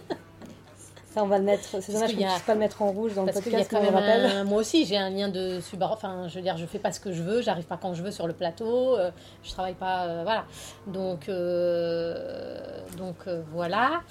Ça, 1.14 1.24
on 1.24 1.28
va 1.28 1.38
le 1.38 1.44
mettre. 1.44 1.80
C'est 1.80 1.94
dommage 1.94 2.16
qu'on 2.16 2.22
ne 2.22 2.28
puisse 2.28 2.42
pas 2.42 2.54
le 2.56 2.60
mettre 2.60 2.82
en 2.82 2.92
rouge 2.92 3.14
dans 3.14 3.24
le 3.24 3.32
podcast. 3.32 3.70
quand 3.70 3.82
même 3.82 4.48
moi 4.48 4.60
aussi, 4.60 4.86
j'ai 4.86 4.98
un 4.98 5.12
lien 5.12 5.30
de 5.30 5.60
sub. 5.60 5.84
Enfin, 5.84 6.28
je 6.28 6.36
veux 6.36 6.42
dire, 6.42 6.58
je 6.58 6.66
fais 6.66 6.80
pas 6.80 6.92
ce 6.92 7.00
que 7.00 7.12
je 7.12 7.22
veux, 7.22 7.44
j'arrive 7.44 7.66
pas 7.66 7.78
quand 7.78 7.94
je 7.94 8.02
veux 8.02 8.10
sur 8.10 8.26
le 8.26 8.34
plateau, 8.34 8.98
euh, 8.98 9.12
je 9.44 9.52
travaille 9.52 9.76
pas. 9.76 10.06
Euh, 10.06 10.24
voilà. 10.24 10.46
Donc, 10.88 11.30
euh, 11.30 12.82
donc 12.98 13.28
voilà. 13.54 14.02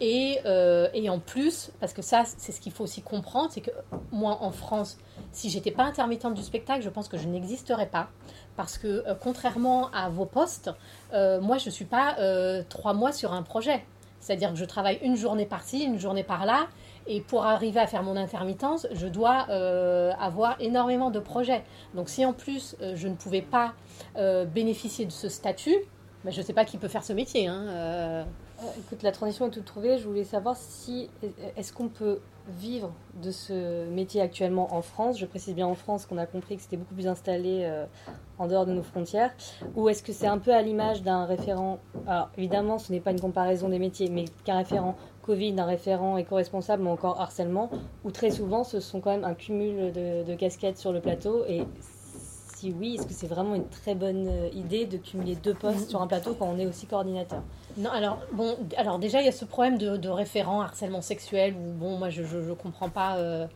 Et, 0.00 0.38
et, 0.94 1.10
en 1.10 1.18
plus, 1.18 1.70
parce 1.80 1.92
que 1.92 2.02
ça, 2.02 2.22
c'est 2.24 2.52
ce 2.52 2.60
qu'il 2.60 2.72
faut 2.72 2.84
aussi 2.84 3.02
comprendre, 3.02 3.50
c'est 3.50 3.60
que 3.60 3.70
moi, 4.12 4.38
en 4.40 4.52
France, 4.52 4.98
si 5.32 5.50
j'étais 5.50 5.70
pas 5.70 5.84
intermittente 5.84 6.34
du 6.34 6.42
spectacle, 6.42 6.82
je 6.82 6.88
pense 6.88 7.08
que 7.08 7.18
je 7.18 7.26
n'existerais 7.26 7.88
pas. 7.88 8.08
Parce 8.56 8.78
que 8.78 9.04
contrairement 9.20 9.90
à 9.90 10.08
vos 10.08 10.26
postes, 10.26 10.70
moi, 11.12 11.58
je 11.58 11.70
suis 11.70 11.84
pas 11.84 12.16
trois 12.68 12.92
mois 12.92 13.12
sur 13.12 13.32
un 13.32 13.42
projet. 13.42 13.84
C'est-à-dire 14.20 14.50
que 14.50 14.56
je 14.56 14.64
travaille 14.64 14.98
une 15.02 15.16
journée 15.16 15.46
par-ci, 15.46 15.84
une 15.84 15.98
journée 15.98 16.24
par-là. 16.24 16.68
Et 17.06 17.20
pour 17.20 17.44
arriver 17.44 17.80
à 17.80 17.86
faire 17.86 18.02
mon 18.02 18.16
intermittence, 18.16 18.86
je 18.92 19.06
dois 19.06 19.46
euh, 19.48 20.12
avoir 20.20 20.60
énormément 20.60 21.10
de 21.10 21.18
projets. 21.18 21.64
Donc 21.94 22.08
si 22.08 22.26
en 22.26 22.34
plus 22.34 22.76
euh, 22.82 22.94
je 22.96 23.08
ne 23.08 23.14
pouvais 23.14 23.40
pas 23.40 23.72
euh, 24.16 24.44
bénéficier 24.44 25.06
de 25.06 25.10
ce 25.10 25.28
statut, 25.28 25.76
ben, 26.24 26.30
je 26.30 26.40
ne 26.40 26.44
sais 26.44 26.52
pas 26.52 26.66
qui 26.66 26.76
peut 26.76 26.88
faire 26.88 27.04
ce 27.04 27.14
métier. 27.14 27.46
Hein, 27.46 28.26
écoute, 28.78 29.02
la 29.02 29.12
transition 29.12 29.46
est 29.46 29.50
toute 29.50 29.64
trouvée. 29.64 29.98
Je 29.98 30.06
voulais 30.06 30.24
savoir 30.24 30.56
si 30.56 31.10
est-ce 31.56 31.72
qu'on 31.72 31.88
peut 31.88 32.18
vivre 32.48 32.90
de 33.22 33.30
ce 33.30 33.88
métier 33.90 34.20
actuellement 34.20 34.74
en 34.74 34.82
France? 34.82 35.18
Je 35.18 35.26
précise 35.26 35.54
bien 35.54 35.66
en 35.66 35.74
France 35.74 36.06
qu'on 36.06 36.18
a 36.18 36.26
compris 36.26 36.56
que 36.56 36.62
c'était 36.62 36.76
beaucoup 36.76 36.94
plus 36.94 37.06
installé 37.06 37.62
euh, 37.64 37.84
en 38.38 38.46
dehors 38.46 38.66
de 38.66 38.72
nos 38.72 38.82
frontières. 38.82 39.32
Ou 39.76 39.88
est-ce 39.88 40.02
que 40.02 40.12
c'est 40.12 40.26
un 40.26 40.38
peu 40.38 40.54
à 40.54 40.62
l'image 40.62 41.02
d'un 41.02 41.24
référent? 41.26 41.78
Alors 42.06 42.30
évidemment, 42.38 42.78
ce 42.78 42.92
n'est 42.92 43.00
pas 43.00 43.10
une 43.10 43.20
comparaison 43.20 43.68
des 43.68 43.78
métiers, 43.78 44.08
mais 44.08 44.24
qu'un 44.44 44.56
référent 44.56 44.96
Covid, 45.22 45.54
un 45.58 45.66
référent 45.66 46.16
éco-responsable 46.16 46.84
ou 46.84 46.88
encore 46.88 47.20
harcèlement, 47.20 47.70
où 48.04 48.10
très 48.10 48.30
souvent 48.30 48.64
ce 48.64 48.80
sont 48.80 49.00
quand 49.00 49.10
même 49.10 49.24
un 49.24 49.34
cumul 49.34 49.92
de, 49.92 50.24
de 50.24 50.34
casquettes 50.34 50.78
sur 50.78 50.92
le 50.92 51.00
plateau 51.00 51.44
et 51.46 51.64
si 52.58 52.74
oui, 52.76 52.96
est-ce 52.96 53.06
que 53.06 53.12
c'est 53.12 53.28
vraiment 53.28 53.54
une 53.54 53.68
très 53.68 53.94
bonne 53.94 54.26
euh, 54.26 54.48
idée 54.52 54.84
de 54.84 54.96
cumuler 54.96 55.36
deux 55.36 55.54
postes 55.54 55.90
sur 55.90 56.02
un 56.02 56.08
plateau 56.08 56.34
quand 56.34 56.46
on 56.46 56.58
est 56.58 56.66
aussi 56.66 56.86
coordinateur? 56.86 57.42
Non, 57.78 57.90
alors, 57.90 58.18
bon, 58.32 58.56
alors 58.76 58.98
déjà, 58.98 59.20
il 59.20 59.26
y 59.26 59.28
a 59.28 59.32
ce 59.32 59.44
problème 59.44 59.78
de, 59.78 60.08
référent 60.08 60.60
harcèlement 60.60 61.00
sexuel 61.00 61.54
où, 61.54 61.72
bon, 61.72 61.96
moi, 61.96 62.10
je 62.10 62.22
ne 62.22 62.54
comprends 62.54 62.88
pas. 62.90 63.16
Euh, 63.16 63.46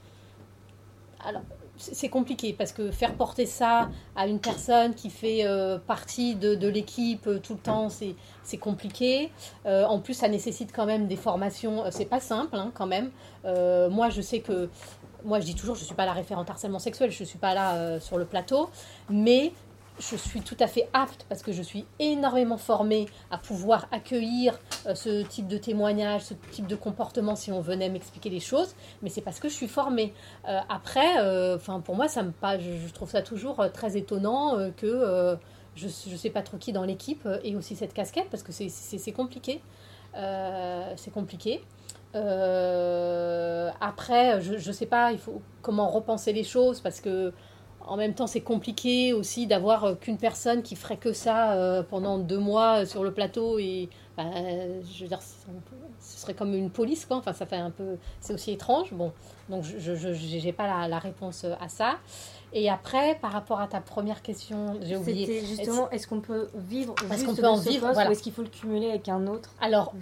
alors, 1.25 1.43
c'est 1.77 2.09
compliqué 2.09 2.53
parce 2.53 2.71
que 2.71 2.91
faire 2.93 3.15
porter 3.15 3.47
ça 3.47 3.91
à 4.15 4.29
une 4.29 4.39
personne 4.39 4.95
qui 4.95 5.11
fait 5.11 5.45
euh, 5.45 5.79
partie 5.79 6.37
de, 6.37 6.69
l'équipe 6.69 7.29
tout 7.43 7.55
le 7.55 7.59
temps, 7.59 7.89
c'est 7.91 8.59
compliqué. 8.59 9.33
en 9.65 9.99
plus, 9.99 10.15
ça 10.15 10.29
nécessite 10.29 10.73
quand 10.73 10.87
même 10.87 11.09
des 11.09 11.17
formations. 11.17 11.85
c'est 11.91 12.05
pas 12.05 12.21
simple 12.21 12.57
hein, 12.57 12.71
quand 12.75 12.87
même. 12.87 13.11
moi, 13.45 14.11
je 14.11 14.21
sais 14.21 14.41
que 14.41 14.69
moi 15.25 15.41
je 15.41 15.47
dis 15.47 15.55
toujours, 15.55 15.75
je 15.75 15.81
ne 15.81 15.87
suis 15.87 15.95
pas 15.95 16.07
la 16.07 16.13
référente 16.13 16.49
harcèlement 16.51 16.79
sexuel, 16.79 17.11
je 17.11 17.23
ne 17.23 17.27
suis 17.27 17.39
pas 17.39 17.55
là 17.55 17.75
euh, 17.75 18.01
sur 18.01 18.19
le 18.19 18.25
plateau, 18.25 18.71
mais 19.09 19.53
je 20.11 20.17
suis 20.17 20.41
tout 20.41 20.57
à 20.61 20.67
fait 20.67 20.89
apte 20.93 21.27
parce 21.29 21.43
que 21.43 21.53
je 21.53 21.63
suis 21.63 21.85
énormément 21.99 22.57
formée 22.57 23.07
à 23.31 23.39
pouvoir 23.39 23.87
accueillir 23.93 24.59
euh, 24.87 24.95
ce 24.95 25.23
type 25.23 25.47
de 25.47 25.59
témoignage, 25.59 26.23
ce 26.23 26.35
type 26.51 26.67
de 26.67 26.77
comportement 26.77 27.37
si 27.37 27.53
on 27.53 27.61
venait 27.61 27.89
m'expliquer 27.89 28.31
les 28.31 28.41
choses, 28.41 28.75
mais 29.03 29.09
c'est 29.09 29.21
parce 29.21 29.39
que 29.41 29.49
je 29.49 29.55
suis 29.55 29.69
formée. 29.69 30.13
Euh, 30.49 30.59
après, 30.69 31.55
enfin 31.55 31.81
pour 31.81 31.95
moi, 31.95 32.09
ça 32.09 32.23
me 32.23 32.33
pas, 32.33 32.59
je, 32.59 32.93
trouve 32.93 33.11
ça 33.11 33.23
toujours 33.23 33.65
très 33.73 33.97
étonnant 33.97 34.71
que 34.77 35.39
je 35.75 35.87
ne 35.87 36.17
sais 36.17 36.31
pas 36.31 36.43
trop 36.43 36.57
qui 36.57 36.73
dans 36.73 36.85
l'équipe 36.85 37.27
ait 37.45 37.55
aussi 37.55 37.77
cette 37.77 37.95
casquette 37.95 38.29
parce 38.31 38.43
que 38.43 38.53
c'est 38.53 39.13
compliqué. 39.13 39.61
c'est 40.15 41.13
compliqué. 41.13 41.63
Euh, 42.15 43.71
après, 43.81 44.41
je 44.41 44.55
ne 44.55 44.73
sais 44.73 44.87
pas, 44.87 45.13
il 45.13 45.19
faut 45.19 45.41
comment 45.63 45.89
repenser 45.89 46.33
les 46.33 46.45
choses 46.45 46.81
parce 46.81 47.01
que 47.01 47.33
en 47.87 47.97
même 47.97 48.15
temps, 48.15 48.27
c'est 48.27 48.41
compliqué 48.41 49.13
aussi 49.13 49.47
d'avoir 49.47 49.85
euh, 49.85 49.95
qu'une 49.95 50.19
personne 50.19 50.63
qui 50.63 50.77
ferait 50.77 50.97
que 50.97 51.13
ça 51.13 51.53
euh, 51.53 51.83
pendant 51.83 52.19
deux 52.19 52.39
mois 52.39 52.87
sur 52.87 53.05
le 53.05 53.13
plateau 53.13 53.59
et 53.59 53.89
bah, 54.17 54.25
je 54.95 55.03
veux 55.03 55.09
dire, 55.09 55.21
ce 55.23 56.19
serait 56.19 56.35
comme 56.35 56.55
une 56.55 56.71
police 56.71 57.07
quoi. 57.07 57.17
Enfin, 57.17 57.33
ça 57.33 57.47
fait 57.47 57.57
un 57.57 57.71
peu, 57.71 57.97
c'est 58.21 58.35
aussi 58.35 58.53
étrange. 58.53 58.93
Bon, 58.93 59.13
donc 59.49 59.65
je 59.65 60.45
n'ai 60.45 60.53
pas 60.53 60.67
la, 60.67 60.89
la, 60.89 60.99
réponse 60.99 61.45
à 61.45 61.69
ça. 61.69 61.99
Et 62.55 62.69
après, 62.69 63.15
par 63.21 63.33
rapport 63.33 63.61
à 63.61 63.67
ta 63.67 63.81
première 63.81 64.21
question, 64.21 64.79
j'ai 64.83 64.97
oublié. 64.97 65.27
C'était 65.27 65.47
justement, 65.47 65.89
est-ce 65.91 66.07
qu'on 66.07 66.21
peut 66.21 66.49
vivre 66.55 66.95
Est-ce 67.11 67.25
qu'on 67.25 67.35
peut 67.35 67.47
en 67.47 67.57
vivre? 67.57 67.91
voilà. 67.93 68.11
ou 68.11 68.13
est-ce 68.13 68.23
qu'il 68.23 68.33
faut 68.33 68.43
le 68.43 68.49
cumuler 68.49 68.91
avec 68.91 69.09
un 69.09 69.27
autre 69.27 69.51
alors, 69.61 69.95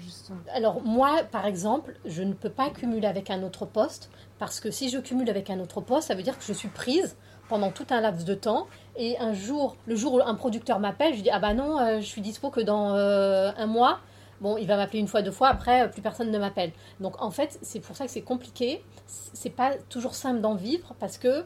alors, 0.53 0.83
moi, 0.83 1.23
par 1.31 1.47
exemple, 1.47 1.95
je 2.05 2.23
ne 2.23 2.33
peux 2.33 2.51
pas 2.51 2.71
cumuler 2.71 3.07
avec 3.07 3.31
un 3.31 3.45
autre 3.45 3.67
poste 3.67 4.11
parce 4.41 4.59
que 4.59 4.71
si 4.71 4.89
je 4.89 4.99
cumule 4.99 5.31
avec 5.31 5.49
un 5.51 5.61
autre 5.61 5.81
poste, 5.81 6.09
ça 6.09 6.15
veut 6.15 6.23
dire 6.23 6.37
que 6.37 6.45
je 6.45 6.53
suis 6.53 6.69
prise 6.69 7.17
pendant 7.51 7.71
tout 7.71 7.87
un 7.91 8.01
laps 8.01 8.25
de 8.25 8.35
temps. 8.35 8.69
Et 8.97 9.19
un 9.19 9.35
jour, 9.35 9.77
le 9.87 9.97
jour 9.97 10.15
où 10.15 10.21
un 10.21 10.35
producteur 10.35 10.79
m'appelle, 10.79 11.15
je 11.15 11.23
dis 11.23 11.31
Ah 11.31 11.41
bah 11.41 11.53
non, 11.53 11.79
euh, 11.79 12.01
je 12.01 12.07
suis 12.07 12.23
dispo 12.23 12.49
que 12.49 12.61
dans 12.61 12.95
euh, 12.95 13.51
un 13.59 13.67
mois. 13.67 13.99
Bon, 14.41 14.57
il 14.57 14.67
va 14.67 14.77
m'appeler 14.79 15.01
une 15.01 15.09
fois, 15.09 15.21
deux 15.21 15.33
fois, 15.33 15.49
après, 15.49 15.91
plus 15.91 16.01
personne 16.01 16.31
ne 16.31 16.39
m'appelle. 16.39 16.73
Donc 17.01 17.21
en 17.21 17.31
fait, 17.31 17.59
c'est 17.61 17.81
pour 17.81 17.95
ça 17.95 18.07
que 18.07 18.11
c'est 18.11 18.23
compliqué. 18.23 18.83
C'est 19.07 19.51
pas 19.51 19.73
toujours 19.91 20.15
simple 20.15 20.41
d'en 20.41 20.55
vivre 20.55 20.95
parce 20.99 21.19
que 21.19 21.45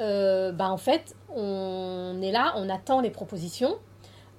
euh, 0.00 0.50
bah, 0.50 0.70
en 0.70 0.76
fait, 0.78 1.14
on 1.34 2.18
est 2.20 2.32
là, 2.32 2.54
on 2.56 2.68
attend 2.68 3.00
les 3.00 3.10
propositions. 3.10 3.76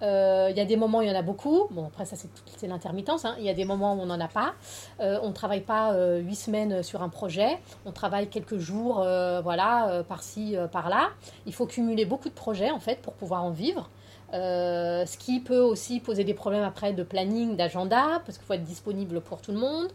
Euh, 0.03 0.47
il 0.51 0.57
y 0.57 0.59
a 0.59 0.65
des 0.65 0.75
moments, 0.75 1.01
il 1.01 1.07
y 1.07 1.11
en 1.11 1.17
a 1.17 1.21
beaucoup. 1.21 1.67
Bon, 1.71 1.87
après, 1.87 2.05
ça, 2.05 2.15
c'est 2.57 2.67
l'intermittence. 2.67 3.25
Hein. 3.25 3.35
Il 3.39 3.45
y 3.45 3.49
a 3.49 3.53
des 3.53 3.65
moments 3.65 3.93
où 3.95 4.01
on 4.01 4.05
n'en 4.05 4.19
a 4.19 4.27
pas. 4.27 4.53
Euh, 4.99 5.19
on 5.23 5.29
ne 5.29 5.33
travaille 5.33 5.61
pas 5.61 5.95
huit 6.19 6.35
semaines 6.35 6.83
sur 6.83 7.01
un 7.01 7.09
projet. 7.09 7.59
On 7.85 7.91
travaille 7.91 8.27
quelques 8.27 8.57
jours, 8.57 8.95
voilà, 8.95 10.03
par-ci, 10.07 10.55
par-là. 10.71 11.09
Il 11.45 11.53
faut 11.53 11.65
cumuler 11.65 12.05
beaucoup 12.05 12.29
de 12.29 12.33
projets, 12.33 12.71
en 12.71 12.79
fait, 12.79 13.01
pour 13.01 13.13
pouvoir 13.13 13.43
en 13.43 13.51
vivre. 13.51 13.89
ce 14.31 15.17
qui 15.17 15.39
peut 15.39 15.61
aussi 15.61 15.99
poser 15.99 16.23
des 16.23 16.33
problèmes 16.33 16.63
après 16.63 16.93
de 16.93 17.03
planning, 17.03 17.55
d'agenda, 17.55 18.21
parce 18.25 18.37
qu'il 18.37 18.45
faut 18.45 18.53
être 18.53 18.63
disponible 18.63 19.21
pour 19.21 19.41
tout 19.41 19.51
le 19.51 19.59
monde. 19.59 19.87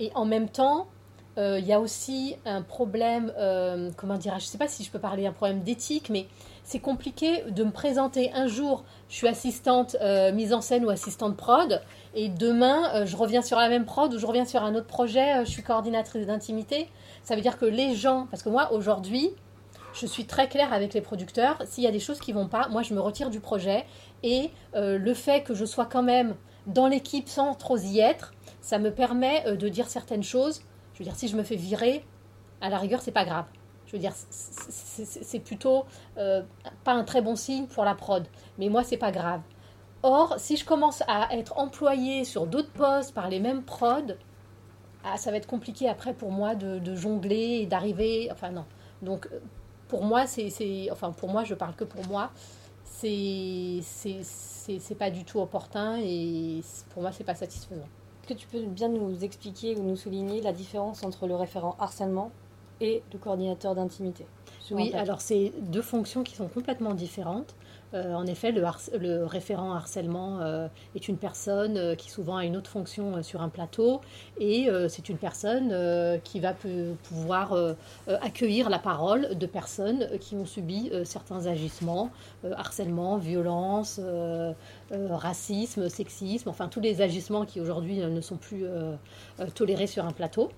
et 0.00 0.10
en 0.14 0.24
même 0.24 0.48
temps, 0.48 0.86
il 1.38 1.44
euh, 1.44 1.60
y 1.60 1.72
a 1.72 1.78
aussi 1.78 2.34
un 2.44 2.62
problème, 2.62 3.32
euh, 3.38 3.90
comment 3.96 4.18
dire, 4.18 4.32
je 4.40 4.44
ne 4.44 4.48
sais 4.48 4.58
pas 4.58 4.66
si 4.66 4.82
je 4.82 4.90
peux 4.90 4.98
parler 4.98 5.22
d'un 5.22 5.32
problème 5.32 5.60
d'éthique, 5.60 6.10
mais 6.10 6.26
c'est 6.68 6.80
compliqué 6.80 7.44
de 7.48 7.64
me 7.64 7.70
présenter 7.70 8.30
un 8.34 8.46
jour, 8.46 8.84
je 9.08 9.14
suis 9.14 9.26
assistante 9.26 9.96
euh, 10.02 10.32
mise 10.32 10.52
en 10.52 10.60
scène 10.60 10.84
ou 10.84 10.90
assistante 10.90 11.36
prod, 11.36 11.82
et 12.14 12.28
demain, 12.28 13.06
je 13.06 13.16
reviens 13.16 13.42
sur 13.42 13.56
la 13.58 13.68
même 13.68 13.86
prod 13.86 14.12
ou 14.12 14.18
je 14.18 14.26
reviens 14.26 14.44
sur 14.44 14.62
un 14.62 14.74
autre 14.74 14.86
projet, 14.86 15.44
je 15.44 15.50
suis 15.50 15.62
coordinatrice 15.62 16.26
d'intimité. 16.26 16.88
Ça 17.22 17.34
veut 17.34 17.40
dire 17.40 17.58
que 17.58 17.64
les 17.64 17.94
gens, 17.94 18.26
parce 18.30 18.42
que 18.42 18.50
moi, 18.50 18.72
aujourd'hui, 18.72 19.30
je 19.94 20.06
suis 20.06 20.26
très 20.26 20.48
claire 20.48 20.72
avec 20.72 20.92
les 20.92 21.00
producteurs, 21.00 21.62
s'il 21.64 21.84
y 21.84 21.86
a 21.86 21.90
des 21.90 22.00
choses 22.00 22.18
qui 22.18 22.32
vont 22.32 22.48
pas, 22.48 22.68
moi, 22.68 22.82
je 22.82 22.92
me 22.92 23.00
retire 23.00 23.30
du 23.30 23.40
projet, 23.40 23.86
et 24.22 24.50
le 24.74 25.14
fait 25.14 25.42
que 25.42 25.54
je 25.54 25.64
sois 25.64 25.86
quand 25.86 26.02
même 26.02 26.36
dans 26.66 26.86
l'équipe 26.86 27.28
sans 27.28 27.54
trop 27.54 27.78
y 27.78 28.00
être, 28.00 28.34
ça 28.60 28.78
me 28.78 28.92
permet 28.92 29.56
de 29.56 29.68
dire 29.68 29.88
certaines 29.88 30.22
choses 30.22 30.62
je 30.98 31.04
veux 31.04 31.10
dire, 31.10 31.16
si 31.16 31.28
je 31.28 31.36
me 31.36 31.44
fais 31.44 31.54
virer, 31.54 32.04
à 32.60 32.70
la 32.70 32.78
rigueur, 32.78 33.00
c'est 33.00 33.12
pas 33.12 33.24
grave. 33.24 33.44
Je 33.88 33.92
veux 33.92 33.98
dire, 33.98 34.12
c'est 34.30 35.40
plutôt 35.40 35.86
euh, 36.18 36.42
pas 36.84 36.92
un 36.92 37.04
très 37.04 37.22
bon 37.22 37.36
signe 37.36 37.66
pour 37.66 37.84
la 37.84 37.94
prod. 37.94 38.26
Mais 38.58 38.68
moi, 38.68 38.84
c'est 38.84 38.98
pas 38.98 39.10
grave. 39.10 39.40
Or, 40.02 40.34
si 40.38 40.58
je 40.58 40.66
commence 40.66 41.02
à 41.08 41.34
être 41.34 41.58
employé 41.58 42.24
sur 42.24 42.46
d'autres 42.46 42.70
postes 42.70 43.14
par 43.14 43.30
les 43.30 43.40
mêmes 43.40 43.62
prods, 43.62 44.14
ah, 45.04 45.16
ça 45.16 45.30
va 45.30 45.38
être 45.38 45.46
compliqué 45.46 45.88
après 45.88 46.12
pour 46.12 46.30
moi 46.30 46.54
de, 46.54 46.94
jongler 46.94 47.60
et 47.62 47.66
d'arriver. 47.66 48.28
Enfin, 48.30 48.50
non. 48.50 48.66
Donc, 49.00 49.26
pour 49.88 50.04
moi, 50.04 50.26
c'est. 50.26 50.90
Enfin, 50.92 51.12
pour 51.12 51.30
moi, 51.30 51.44
je 51.44 51.54
parle 51.54 51.74
que 51.74 51.84
pour 51.84 52.06
moi. 52.06 52.30
C'est 52.84 53.80
pas 54.98 55.10
du 55.10 55.24
tout 55.24 55.40
opportun 55.40 55.98
et 56.02 56.60
pour 56.90 57.00
moi, 57.02 57.10
c'est 57.12 57.24
pas 57.24 57.34
satisfaisant 57.34 57.88
que 58.28 58.34
tu 58.34 58.46
peux 58.46 58.60
bien 58.60 58.88
nous 58.88 59.24
expliquer 59.24 59.74
ou 59.76 59.82
nous 59.82 59.96
souligner 59.96 60.42
la 60.42 60.52
différence 60.52 61.02
entre 61.02 61.26
le 61.26 61.34
référent 61.34 61.76
harcèlement 61.78 62.30
et 62.80 63.02
le 63.12 63.18
coordinateur 63.18 63.74
d'intimité 63.74 64.26
Oui, 64.70 64.92
alors 64.94 65.20
c'est 65.20 65.52
deux 65.60 65.82
fonctions 65.82 66.22
qui 66.22 66.34
sont 66.34 66.48
complètement 66.48 66.94
différentes. 66.94 67.54
Euh, 67.94 68.12
en 68.14 68.26
effet, 68.26 68.52
le, 68.52 69.24
référent 69.24 69.72
harcèlement 69.72 70.40
euh, 70.40 70.68
est 70.94 71.08
une 71.08 71.16
personne 71.16 71.76
euh, 71.78 71.94
qui 71.94 72.10
souvent 72.10 72.36
a 72.36 72.44
une 72.44 72.56
autre 72.56 72.70
fonction 72.70 73.22
sur 73.22 73.40
un 73.40 73.48
plateau 73.48 74.00
et 74.38 74.68
c'est 74.88 75.08
une 75.08 75.16
personne 75.16 76.20
qui 76.22 76.40
va 76.40 76.54
pouvoir 77.02 77.56
accueillir 78.06 78.70
la 78.70 78.78
parole 78.78 79.36
de 79.36 79.46
personnes 79.46 80.06
qui 80.20 80.34
ont 80.36 80.46
subi 80.46 80.90
certains 81.04 81.46
agissements, 81.46 82.10
harcèlement, 82.56 83.16
violence, 83.16 84.00
racisme, 84.90 85.88
sexisme, 85.88 86.48
enfin 86.48 86.68
tous 86.68 86.80
les 86.80 87.00
agissements 87.00 87.44
qui 87.44 87.60
aujourd'hui 87.60 87.98
ne 87.98 88.20
sont 88.20 88.36
plus 88.36 88.64
tolérés 89.54 89.86
sur 89.86 90.04
un 90.04 90.12
plateau. 90.12 90.50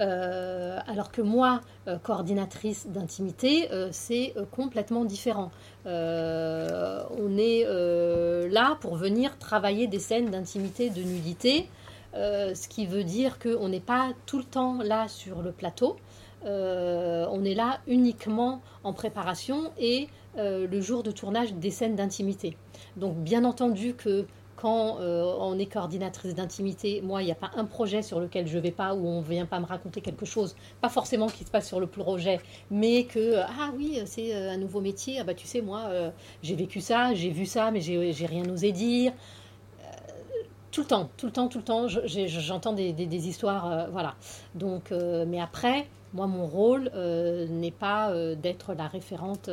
Euh, 0.00 0.78
alors 0.86 1.12
que 1.12 1.22
moi, 1.22 1.60
euh, 1.86 1.98
coordinatrice 1.98 2.86
d'intimité, 2.88 3.70
euh, 3.72 3.88
c'est 3.92 4.34
complètement 4.50 5.04
différent. 5.04 5.50
on 5.84 7.36
est 7.38 7.64
là 8.48 8.76
pour 8.80 8.96
venir 8.96 9.38
travailler 9.38 9.86
des 9.86 9.98
scènes 9.98 10.30
d'intimité, 10.30 10.90
de 10.90 11.02
nudité, 11.02 11.68
ce 12.14 12.68
qui 12.68 12.86
veut 12.86 13.04
dire 13.04 13.38
qu'on 13.38 13.68
n'est 13.68 13.80
pas 13.80 14.12
tout 14.26 14.38
le 14.38 14.44
temps 14.44 14.78
là 14.82 15.08
sur 15.08 15.42
le 15.42 15.52
plateau. 15.52 15.96
on 16.44 17.44
est 17.44 17.54
là 17.54 17.80
uniquement 17.86 18.62
en 18.84 18.92
préparation 18.92 19.72
et 19.78 20.08
le 20.36 20.80
jour 20.80 21.02
de 21.02 21.10
tournage 21.10 21.52
des 21.54 21.70
scènes 21.70 21.96
d'intimité. 21.96 22.56
Donc 22.96 23.16
bien 23.16 23.44
entendu 23.44 23.94
que 23.94 24.26
quand 24.62 25.00
euh, 25.00 25.24
on 25.40 25.58
est 25.58 25.66
coordinatrice 25.66 26.36
d'intimité, 26.36 27.00
moi, 27.02 27.20
il 27.20 27.24
n'y 27.24 27.32
a 27.32 27.34
pas 27.34 27.50
un 27.56 27.64
projet 27.64 28.00
sur 28.00 28.20
lequel 28.20 28.46
je 28.46 28.58
ne 28.58 28.62
vais 28.62 28.70
pas, 28.70 28.94
où 28.94 29.04
on 29.04 29.20
ne 29.20 29.26
vient 29.26 29.44
pas 29.44 29.58
me 29.58 29.66
raconter 29.66 30.00
quelque 30.00 30.24
chose, 30.24 30.54
pas 30.80 30.88
forcément 30.88 31.26
qui 31.26 31.42
se 31.42 31.50
passe 31.50 31.66
sur 31.66 31.80
le 31.80 31.88
projet, 31.88 32.38
mais 32.70 33.02
que, 33.02 33.18
euh, 33.18 33.42
ah 33.44 33.72
oui, 33.76 34.00
c'est 34.06 34.32
euh, 34.32 34.52
un 34.52 34.58
nouveau 34.58 34.80
métier, 34.80 35.18
ah 35.18 35.24
bah 35.24 35.34
tu 35.34 35.48
sais, 35.48 35.62
moi, 35.62 35.90
j'ai 36.44 36.54
vécu 36.54 36.80
ça, 36.80 37.12
j'ai 37.12 37.30
vu 37.30 37.44
ça, 37.44 37.72
mais 37.72 37.80
j'ai 37.80 38.26
rien 38.26 38.48
osé 38.48 38.70
dire. 38.70 39.12
tout 40.70 40.82
le 40.82 40.86
temps, 40.86 41.10
tout 41.16 41.26
le 41.26 41.32
temps, 41.32 41.48
tout 41.48 41.58
le 41.58 41.64
temps, 41.64 41.88
j'entends 41.88 42.72
des, 42.72 42.92
des, 42.92 43.28
histoires, 43.28 43.90
voilà. 43.90 44.14
Donc, 44.54 44.92
mais 44.92 45.40
après, 45.40 45.88
moi, 46.12 46.28
mon 46.28 46.46
rôle 46.46 46.88
n'est 47.50 47.72
pas 47.72 48.14
d'être 48.36 48.74
la 48.74 48.86
référente 48.86 49.50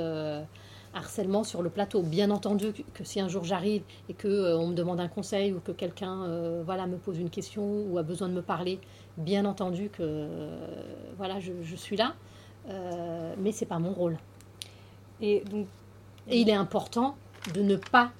harcèlement 0.93 1.43
sur 1.43 1.61
le 1.61 1.69
plateau. 1.69 2.01
Bien 2.01 2.31
entendu 2.31 2.73
que, 2.93 3.03
si 3.03 3.19
un 3.19 3.27
jour 3.27 3.43
j'arrive 3.43 3.83
et 4.09 4.13
que 4.13 4.27
euh, 4.27 4.57
on 4.57 4.67
me 4.67 4.73
demande 4.73 4.99
un 4.99 5.07
conseil 5.07 5.53
ou 5.53 5.59
que 5.59 5.71
quelqu'un 5.71 6.23
euh, 6.23 6.63
voilà 6.65 6.87
me 6.87 6.97
pose 6.97 7.19
une 7.19 7.29
question 7.29 7.83
ou 7.89 7.97
a 7.97 8.03
besoin 8.03 8.27
de 8.27 8.33
me 8.33 8.41
parler, 8.41 8.79
bien 9.17 9.45
entendu 9.45 9.89
que 9.89 10.01
euh, 10.01 10.59
voilà 11.17 11.39
je, 11.39 11.75
suis 11.75 11.97
là, 11.97 12.15
mais 13.37 13.51
c'est 13.51 13.65
pas 13.65 13.79
mon 13.79 13.91
rôle. 13.91 14.17
Et 15.21 15.43
donc 15.49 15.67
et 16.27 16.39
il 16.41 16.49
est 16.49 16.53
important 16.53 17.15
de 17.53 17.61
ne 17.61 17.75
pas 17.75 18.11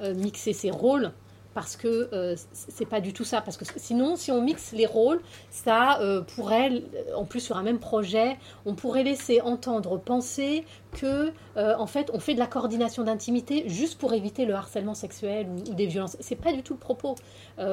mixer 0.00 0.52
ces 0.52 0.70
rôles 0.70 1.12
parce 1.58 1.76
que 1.76 2.08
euh, 2.12 2.36
c'est 2.52 2.86
pas 2.86 3.00
du 3.00 3.12
tout 3.12 3.24
ça. 3.24 3.40
Parce 3.40 3.56
que 3.56 3.64
sinon, 3.76 4.14
si 4.14 4.30
on 4.30 4.40
mixe 4.40 4.70
les 4.70 4.86
rôles, 4.86 5.20
ça 5.50 6.00
euh, 6.00 6.20
pourrait, 6.20 6.84
en 7.16 7.24
plus 7.24 7.40
sur 7.40 7.56
un 7.56 7.64
même 7.64 7.80
projet, 7.80 8.36
on 8.64 8.76
pourrait 8.76 9.02
laisser 9.02 9.40
entendre, 9.40 9.98
penser 9.98 10.64
que, 11.00 11.32
euh, 11.56 11.74
en 11.78 11.86
fait, 11.86 12.10
on 12.12 12.18
fait 12.18 12.34
de 12.34 12.38
la 12.38 12.46
coordination 12.46 13.04
d'intimité 13.04 13.68
juste 13.68 13.98
pour 13.98 14.14
éviter 14.14 14.44
le 14.46 14.54
harcèlement 14.54 14.94
sexuel 14.94 15.46
ou, 15.48 15.74
des 15.74 15.86
violences. 15.86 16.16
C'est 16.20 16.36
pas 16.36 16.52
du 16.52 16.62
tout 16.62 16.74
le 16.74 16.78
propos. 16.78 17.14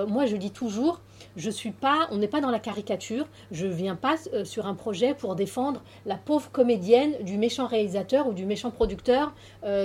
moi, 0.07 0.25
je 0.25 0.35
dis 0.35 0.51
toujours, 0.51 1.01
je 1.35 1.49
suis 1.49 1.71
pas, 1.71 2.07
on 2.11 2.17
n'est 2.17 2.27
pas 2.27 2.41
dans 2.41 2.51
la 2.51 2.59
caricature. 2.59 3.27
Je 3.51 3.67
viens 3.67 3.95
pas 3.95 4.15
sur 4.43 4.65
un 4.65 4.73
projet 4.73 5.13
pour 5.13 5.35
défendre 5.35 5.81
la 6.05 6.15
pauvre 6.15 6.49
comédienne 6.51 7.15
du 7.23 7.37
méchant 7.37 7.67
réalisateur 7.67 8.27
ou 8.27 8.33
du 8.33 8.45
méchant 8.45 8.71
producteur 8.71 9.33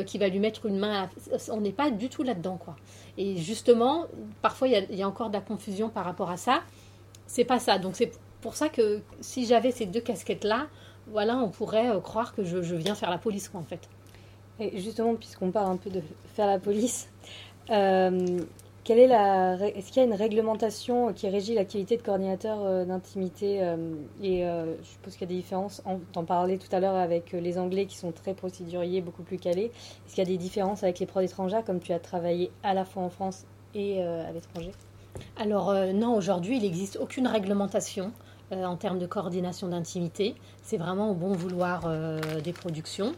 qui 0.06 0.18
va 0.18 0.28
lui 0.28 0.38
mettre 0.38 0.66
une 0.66 0.78
main. 0.78 1.08
On 1.50 1.60
n'est 1.60 1.72
pas 1.72 1.90
du 1.90 2.08
tout 2.08 2.22
là-dedans, 2.22 2.56
quoi. 2.56 2.76
Et 3.18 3.36
justement, 3.36 4.06
parfois, 4.42 4.68
il 4.68 4.94
y, 4.94 5.02
a 5.02 5.08
encore 5.08 5.28
de 5.28 5.34
la 5.34 5.40
confusion 5.40 5.88
par 5.88 6.04
rapport 6.04 6.30
à 6.30 6.36
ça. 6.36 6.62
C'est 7.26 7.44
pas 7.44 7.58
ça. 7.58 7.78
Donc, 7.78 7.96
c'est 7.96 8.12
pour 8.40 8.54
ça 8.54 8.68
que 8.68 9.02
si 9.20 9.46
j'avais 9.46 9.70
ces 9.70 9.86
deux 9.86 10.00
casquettes-là, 10.00 10.68
voilà, 11.10 11.38
on 11.38 11.48
pourrait 11.48 11.90
euh, 11.90 12.00
croire 12.00 12.34
que 12.34 12.44
je, 12.44 12.58
viens 12.58 12.94
faire 12.94 13.10
la 13.10 13.18
police, 13.18 13.48
quoi, 13.48 13.60
en 13.60 13.64
fait. 13.64 13.88
Et 14.58 14.78
justement, 14.78 15.14
puisqu'on 15.14 15.50
parle 15.50 15.72
un 15.72 15.76
peu 15.76 15.90
de 15.90 16.02
faire 16.34 16.46
la 16.46 16.58
police, 16.58 17.08
euh, 17.70 18.40
est 18.88 19.06
la, 19.06 19.54
est-ce 19.68 19.88
qu'il 19.88 19.98
y 19.98 20.04
a 20.04 20.08
une 20.08 20.14
réglementation 20.14 21.12
qui 21.12 21.28
régit 21.28 21.54
l'activité 21.54 21.96
de 21.96 22.02
coordinateur 22.02 22.58
euh, 22.60 22.84
d'intimité 22.84 23.58
Et 24.22 24.44
euh, 24.44 24.74
je 24.82 24.88
suppose 24.88 25.12
qu'il 25.14 25.22
y 25.22 25.24
a 25.24 25.28
des 25.28 25.40
différences. 25.40 25.82
T'en 26.12 26.24
parlais 26.24 26.58
tout 26.58 26.74
à 26.74 26.80
l'heure 26.80 26.96
avec 26.96 27.32
les 27.32 27.58
Anglais 27.58 27.86
qui 27.86 27.96
sont 27.96 28.12
très 28.12 28.34
procéduriers, 28.34 29.00
beaucoup 29.00 29.22
plus 29.22 29.38
calés. 29.38 29.66
Est-ce 30.06 30.14
qu'il 30.14 30.24
y 30.24 30.26
a 30.26 30.30
des 30.30 30.38
différences 30.38 30.82
avec 30.82 30.98
les 30.98 31.06
prods 31.06 31.20
étrangers, 31.20 31.60
comme 31.64 31.80
tu 31.80 31.92
as 31.92 32.00
travaillé 32.00 32.50
à 32.62 32.74
la 32.74 32.84
fois 32.84 33.02
en 33.02 33.10
France 33.10 33.44
et 33.74 34.02
à 34.02 34.32
l'étranger? 34.32 34.72
Alors 35.36 35.72
non, 35.94 36.14
aujourd'hui, 36.16 36.56
il 36.56 36.62
n'existe 36.62 36.98
aucune 37.00 37.26
réglementation 37.26 38.12
en 38.52 38.76
termes 38.76 38.98
de 38.98 39.06
coordination 39.06 39.68
d'intimité. 39.68 40.34
C'est 40.62 40.76
vraiment 40.76 41.10
au 41.10 41.14
bon 41.14 41.32
vouloir 41.32 41.88
des 42.42 42.52
productions. 42.52 43.14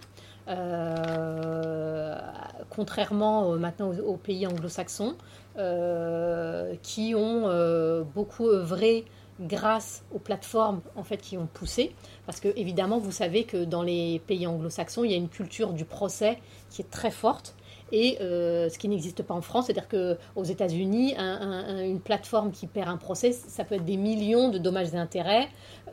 contrairement 2.70 3.56
maintenant 3.56 3.92
aux 3.92 4.16
pays 4.16 4.46
anglo-saxons, 4.46 5.16
euh, 5.58 6.74
qui 6.82 7.14
ont 7.14 7.42
euh, 7.44 8.04
beaucoup 8.14 8.48
œuvré 8.48 9.04
grâce 9.38 10.02
aux 10.14 10.18
plateformes 10.18 10.80
en 10.96 11.02
fait 11.02 11.18
qui 11.18 11.36
ont 11.36 11.46
poussé 11.46 11.94
parce 12.24 12.40
que 12.40 12.48
évidemment 12.56 12.98
vous 12.98 13.12
savez 13.12 13.44
que 13.44 13.66
dans 13.66 13.82
les 13.82 14.22
pays 14.26 14.46
anglo-saxons 14.46 15.04
il 15.04 15.10
y 15.10 15.14
a 15.14 15.18
une 15.18 15.28
culture 15.28 15.74
du 15.74 15.84
procès 15.84 16.38
qui 16.70 16.80
est 16.80 16.90
très 16.90 17.10
forte 17.10 17.54
et 17.92 18.18
euh, 18.20 18.68
ce 18.68 18.78
qui 18.78 18.88
n'existe 18.88 19.22
pas 19.22 19.34
en 19.34 19.42
France, 19.42 19.66
c'est-à-dire 19.66 19.88
qu'aux 19.88 20.42
États-Unis, 20.42 21.14
une 21.16 22.00
plateforme 22.00 22.50
qui 22.50 22.66
perd 22.66 22.88
un 22.88 22.96
procès, 22.96 23.32
ça 23.32 23.64
peut 23.64 23.76
être 23.76 23.84
des 23.84 23.96
millions 23.96 24.48
de 24.48 24.58
dommages 24.58 24.94
et 24.94 24.96
intérêts, 24.96 25.48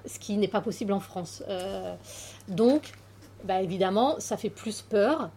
ce 0.06 0.18
qui 0.18 0.38
n'est 0.38 0.48
pas 0.48 0.62
possible 0.62 0.94
en 0.94 1.00
France. 1.00 1.44
donc, 2.48 2.94
bah, 3.44 3.62
évidemment, 3.62 4.16
ça 4.20 4.38
fait 4.38 4.50
plus 4.50 4.82
peur. 4.82 5.30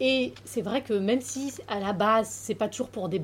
Et 0.00 0.34
c'est 0.44 0.62
vrai 0.62 0.82
que 0.82 0.94
même 0.94 1.20
si 1.20 1.52
à 1.68 1.78
la 1.78 1.92
base, 1.92 2.28
c'est 2.28 2.56
pas 2.56 2.68
toujours 2.68 2.88
pour 2.88 3.08
des, 3.08 3.22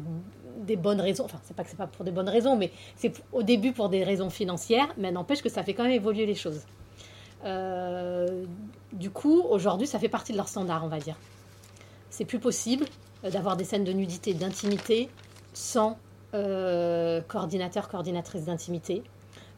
des 0.59 0.77
bonnes 0.77 1.01
raisons, 1.01 1.25
enfin, 1.25 1.41
c'est 1.43 1.57
pas 1.57 1.65
que 1.65 1.71
c'est 1.71 1.77
pas 1.77 1.89
pour 1.89 2.05
des 2.05 2.13
bonnes 2.13 2.29
raisons, 2.29 2.57
mais 2.57 2.71
c'est 2.95 3.13
au 3.33 3.43
début 3.43 3.73
pour 3.73 3.89
des 3.89 4.05
raisons 4.05 4.31
financières, 4.31 4.89
mais 4.97 5.11
n'empêche 5.11 5.43
que 5.43 5.49
ça 5.49 5.63
fait 5.63 5.75
quand 5.75 5.83
même 5.83 5.93
évoluer 5.93 6.27
les 6.27 6.37
choses. 6.37 6.61
Euh, 7.45 8.45
du 8.93 9.11
coup, 9.11 9.43
aujourd'hui, 9.49 9.87
ça 9.87 9.99
fait 9.99 10.09
partie 10.09 10.33
de 10.33 10.37
leur 10.37 10.49
standard, 10.49 10.85
on 10.85 10.89
va 10.89 10.99
dire. 10.99 11.17
C'est 12.19 12.25
plus 12.25 12.41
possible 12.41 12.85
euh, 13.23 13.31
d'avoir 13.31 13.57
des 13.57 13.63
scènes 13.63 13.85
de 13.85 13.93
nudité, 13.93 14.35
d'intimité 14.35 15.09
sans 15.53 15.97
euh, 16.35 17.21
coordinateur, 17.21 17.89
coordinatrice 17.89 18.47
d'intimité. 18.47 19.05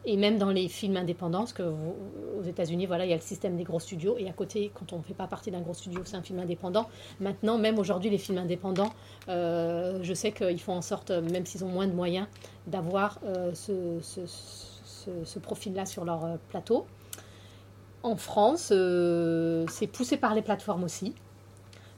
Et 0.05 0.15
même 0.15 0.37
dans 0.37 0.51
les 0.51 0.67
films 0.67 0.95
indépendants, 0.95 1.39
parce 1.39 1.53
que 1.53 1.63
aux 1.63 2.43
États-Unis, 2.43 2.85
voilà, 2.85 3.05
il 3.05 3.09
y 3.09 3.13
a 3.13 3.15
le 3.15 3.21
système 3.23 3.57
des 3.57 3.63
gros 3.63 3.79
studios, 3.79 4.15
et 4.19 4.29
à 4.29 4.31
côté, 4.31 4.71
quand 4.75 4.93
on 4.93 4.99
ne 4.99 5.01
fait 5.01 5.15
pas 5.15 5.25
partie 5.25 5.49
d'un 5.49 5.61
gros 5.61 5.73
studio, 5.73 6.01
c'est 6.05 6.17
un 6.17 6.21
film 6.21 6.37
indépendant. 6.37 6.87
Maintenant, 7.19 7.57
même 7.57 7.79
aujourd'hui, 7.79 8.11
les 8.11 8.19
films 8.19 8.37
indépendants, 8.37 8.93
euh, 9.27 9.97
je 10.03 10.13
sais 10.13 10.31
qu'ils 10.31 10.61
font 10.61 10.73
en 10.73 10.83
sorte, 10.83 11.09
même 11.09 11.47
s'ils 11.47 11.63
ont 11.63 11.69
moins 11.69 11.87
de 11.87 11.93
moyens, 11.93 12.27
d'avoir 12.67 13.19
ce, 13.55 15.39
profil-là 15.39 15.87
sur 15.87 16.05
leur 16.05 16.37
plateau. 16.49 16.85
En 18.03 18.15
France, 18.15 18.71
c'est 19.67 19.87
poussé 19.87 20.17
par 20.17 20.35
les 20.35 20.43
plateformes 20.43 20.83
aussi. 20.83 21.15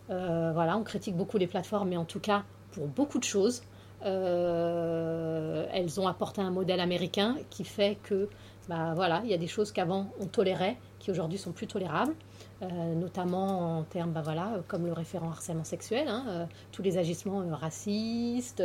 Voilà, 0.09 0.77
on 0.77 0.83
critique 0.83 1.15
beaucoup 1.15 1.37
les 1.37 1.47
plateformes, 1.47 1.89
mais 1.89 1.97
en 1.97 2.05
tout 2.05 2.19
cas, 2.19 2.43
pour 2.71 2.87
beaucoup 2.87 3.19
de 3.19 3.23
choses. 3.23 3.63
Euh, 4.05 5.65
elles 5.71 5.99
ont 5.99 6.07
apporté 6.07 6.41
un 6.41 6.51
modèle 6.51 6.79
américain 6.81 7.37
qui 7.49 7.63
fait 7.63 7.97
que, 8.03 8.27
bah, 8.67 8.93
voilà, 8.95 9.21
il 9.23 9.29
y 9.29 9.33
a 9.33 9.37
des 9.37 9.47
choses 9.47 9.71
qu'avant 9.71 10.07
on 10.19 10.25
tolérait, 10.25 10.77
qui 10.99 11.09
aujourd'hui 11.11 11.37
sont 11.37 11.53
plus 11.53 11.67
tolérables, 11.67 12.13
euh, 12.61 12.95
notamment 12.95 13.77
en 13.77 13.83
termes, 13.83 14.11
bah, 14.11 14.21
voilà, 14.21 14.59
comme 14.67 14.85
le 14.85 14.93
référent 14.93 15.29
harcèlement 15.29 15.63
sexuel, 15.63 16.07
hein, 16.09 16.25
euh, 16.27 16.45
tous 16.71 16.81
les 16.81 16.97
agissements 16.97 17.43
racistes, 17.51 18.61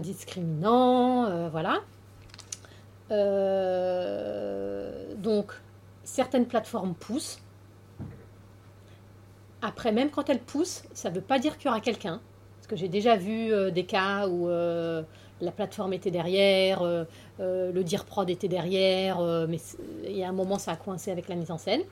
discriminants, 0.00 1.48
voilà. 1.50 1.80
donc, 5.16 5.52
certaines 6.04 6.46
plateformes 6.46 6.94
poussent. 6.94 7.40
Après, 9.62 9.92
même 9.92 10.10
quand 10.10 10.30
elles 10.30 10.40
poussent, 10.40 10.82
ça 10.94 11.10
ne 11.10 11.16
veut 11.16 11.20
pas 11.20 11.38
dire 11.38 11.58
qu'il 11.58 11.66
y 11.66 11.68
aura 11.68 11.80
quelqu'un 11.80 12.20
que 12.70 12.76
j'ai 12.76 12.88
déjà 12.88 13.16
vu 13.16 13.52
euh, 13.52 13.70
des 13.70 13.82
cas 13.82 14.28
où 14.28 14.48
euh, 14.48 15.02
la 15.40 15.50
plateforme 15.50 15.92
était 15.92 16.12
derrière, 16.12 16.82
euh, 16.82 17.04
le 17.38 17.82
dire 17.82 18.04
prod 18.04 18.30
était 18.30 18.48
derrière, 18.48 19.20
mais 19.48 19.58
il 20.04 20.16
y 20.16 20.22
a 20.22 20.28
un 20.28 20.32
moment 20.32 20.58
ça 20.58 20.72
a 20.72 20.76
coincé 20.76 21.10
avec 21.10 21.28
la 21.28 21.34
mise 21.34 21.50
en 21.50 21.58
scène. 21.58 21.82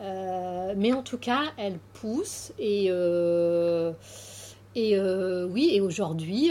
mais 0.00 0.92
en 0.92 1.02
tout 1.02 1.18
cas, 1.18 1.42
elle 1.56 1.78
pousse 1.92 2.52
et 2.58 2.86
et 4.74 5.00
oui, 5.00 5.70
et 5.72 5.80
aujourd'hui, 5.80 6.50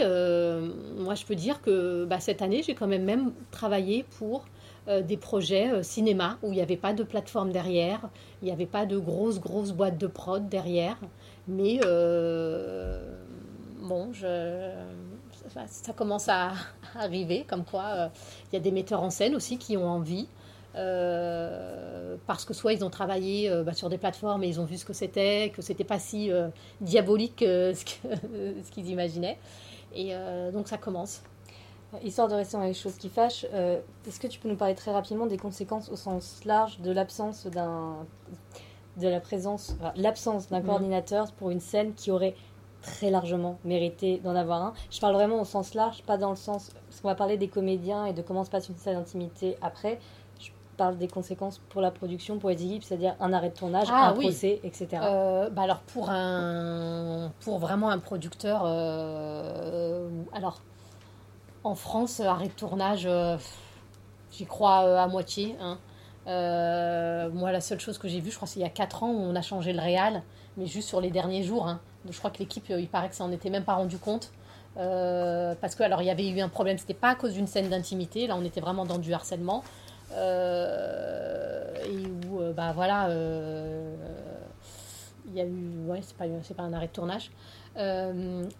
moi 0.96 1.14
je 1.14 1.24
peux 1.26 1.34
dire 1.34 1.60
que 1.60 2.04
bah, 2.04 2.20
cette 2.20 2.40
année, 2.40 2.62
j'ai 2.64 2.74
quand 2.74 2.86
même 2.86 3.04
même 3.04 3.32
travaillé 3.50 4.04
pour 4.18 4.44
des 4.88 5.16
projets 5.16 5.82
cinéma 5.82 6.38
où 6.42 6.48
il 6.48 6.56
n'y 6.56 6.62
avait 6.62 6.76
pas 6.76 6.94
de 6.94 7.02
plateforme 7.02 7.52
derrière, 7.52 8.08
il 8.42 8.46
n'y 8.46 8.52
avait 8.52 8.66
pas 8.66 8.86
de 8.86 8.96
grosses, 8.96 9.40
grosses 9.40 9.72
boîtes 9.72 9.98
de 9.98 10.06
prod 10.06 10.48
derrière, 10.48 10.96
mais 11.46 11.80
bon, 13.82 14.12
je, 14.12 14.70
ça, 15.66 15.92
commence 15.92 16.28
à 16.28 16.52
arriver, 16.94 17.44
comme 17.48 17.64
quoi 17.64 17.84
euh, 17.84 18.08
il 18.50 18.56
y 18.56 18.58
a 18.58 18.60
des 18.60 18.70
metteurs 18.70 19.02
en 19.02 19.10
scène 19.10 19.34
aussi 19.34 19.58
qui 19.58 19.76
ont 19.76 19.88
envie. 19.88 20.28
Euh, 20.74 22.16
parce 22.26 22.44
que 22.44 22.52
soit 22.54 22.72
ils 22.72 22.84
ont 22.84 22.90
travaillé 22.90 23.50
euh, 23.50 23.64
bah, 23.64 23.72
sur 23.72 23.88
des 23.88 23.98
plateformes 23.98 24.44
et 24.44 24.48
ils 24.48 24.60
ont 24.60 24.64
vu 24.64 24.76
ce 24.76 24.84
que 24.84 24.92
c'était, 24.92 25.50
que 25.54 25.62
c'était 25.62 25.84
pas 25.84 25.98
si 25.98 26.30
diabolique 26.80 27.40
ce, 27.40 27.72
ce 28.64 28.70
qu'ils 28.70 28.88
imaginaient. 28.90 29.38
Et 29.94 30.12
donc 30.52 30.68
ça 30.68 30.76
commence. 30.76 31.22
Histoire 32.02 32.28
de 32.28 32.34
rester 32.34 32.56
dans 32.56 32.64
les 32.64 32.74
choses 32.74 32.96
qui 32.96 33.08
fâchent, 33.08 33.44
est-ce 33.44 34.20
que 34.20 34.26
tu 34.26 34.38
peux 34.38 34.48
nous 34.48 34.56
parler 34.56 34.74
très 34.74 34.92
rapidement 34.92 35.26
des 35.26 35.38
conséquences 35.38 35.88
au 35.88 35.96
sens 35.96 36.44
large 36.44 36.80
de 36.80 36.90
l'absence 36.90 37.46
d'un 37.46 37.96
de 38.98 39.08
la 39.08 39.20
présence, 39.20 39.76
l'absence 39.96 40.48
d'un 40.48 40.60
mmh. 40.60 40.64
coordinateur 40.64 41.32
pour 41.32 41.50
une 41.50 41.60
scène 41.60 41.94
qui 41.94 42.10
aurait 42.10 42.34
très 42.82 43.10
largement 43.10 43.58
mérité 43.64 44.20
d'en 44.22 44.34
avoir 44.34 44.62
un? 44.62 44.72
Je 44.90 45.00
parle 45.00 45.14
vraiment 45.14 45.40
au 45.40 45.44
sens 45.44 45.74
large, 45.74 46.02
pas 46.02 46.18
dans 46.18 46.30
le 46.30 46.36
sens. 46.36 46.70
Parce 46.88 47.00
qu'on 47.00 47.08
va 47.08 47.14
parler 47.14 47.36
des 47.36 47.48
comédiens 47.48 48.06
et 48.06 48.12
de 48.12 48.22
comment 48.22 48.44
se 48.44 48.50
passe 48.50 48.68
une 48.68 48.76
scène 48.76 48.94
d'intimité 48.94 49.56
après. 49.62 49.98
Je 50.40 50.50
parle 50.76 50.96
des 50.96 51.08
conséquences 51.08 51.58
pour 51.70 51.80
la 51.80 51.90
production, 51.90 52.38
pour 52.38 52.50
les 52.50 52.62
équipes, 52.62 52.84
c'est-à-dire 52.84 53.16
un 53.20 53.32
arrêt 53.32 53.50
de 53.50 53.54
tournage, 53.54 53.88
ah 53.90 54.08
un 54.08 54.12
procès, 54.12 54.60
etc. 54.62 54.88
Euh, 55.02 55.50
bah 55.50 55.62
alors, 55.62 55.80
pour, 55.80 56.10
un, 56.10 57.32
pour 57.40 57.58
vraiment 57.58 57.90
un 57.90 57.98
producteur. 57.98 58.62
Euh, 58.64 60.08
alors, 60.32 60.60
en 61.68 61.74
France, 61.74 62.20
arrêt 62.20 62.48
de 62.48 62.52
tournage, 62.52 63.06
euh, 63.06 63.36
j'y 64.32 64.46
crois 64.46 65.00
à 65.00 65.06
moitié. 65.06 65.56
Hein. 65.60 65.78
moi, 67.34 67.52
la 67.52 67.60
seule 67.60 67.80
chose 67.80 67.98
que 67.98 68.08
j'ai 68.08 68.20
vue, 68.20 68.30
je 68.30 68.36
crois, 68.36 68.48
c'est 68.48 68.60
il 68.60 68.62
y 68.62 68.66
a 68.66 68.70
4 68.70 69.02
ans 69.02 69.10
où 69.10 69.20
on 69.20 69.36
a 69.36 69.42
changé 69.42 69.72
le 69.72 69.80
réal, 69.80 70.22
mais 70.56 70.66
juste 70.66 70.88
sur 70.88 71.00
les 71.00 71.10
derniers 71.10 71.42
jours. 71.42 71.68
Hein. 71.68 71.80
Je 72.10 72.18
crois 72.18 72.30
que 72.30 72.38
l'équipe, 72.38 72.64
euh, 72.70 72.80
il 72.80 72.88
paraît 72.88 73.08
que 73.08 73.14
ça 73.14 73.24
en 73.24 73.32
était 73.32 73.50
même 73.50 73.64
pas 73.64 73.74
rendu 73.74 73.98
compte. 73.98 74.30
Euh, 74.76 75.54
parce 75.60 75.74
que 75.74 75.82
alors 75.82 76.02
il 76.02 76.04
y 76.04 76.10
avait 76.10 76.28
eu 76.28 76.40
un 76.40 76.48
problème, 76.48 76.78
c'était 76.78 76.94
pas 76.94 77.08
à 77.08 77.14
cause 77.16 77.32
d'une 77.32 77.48
scène 77.48 77.68
d'intimité, 77.68 78.28
là 78.28 78.36
on 78.36 78.44
était 78.44 78.60
vraiment 78.60 78.84
dans 78.84 78.98
du 78.98 79.12
harcèlement. 79.12 79.64
Euh, 80.12 81.74
et 81.84 82.06
où, 82.28 82.40
bah 82.54 82.72
voilà, 82.72 83.08
il 85.26 85.34
y 85.34 85.40
a 85.40 85.44
eu, 85.44 85.86
ouais, 85.86 86.00
c'est 86.02 86.16
pas 86.56 86.62
un 86.62 86.72
arrêt 86.72 86.86
de 86.86 86.92
tournage. 86.92 87.30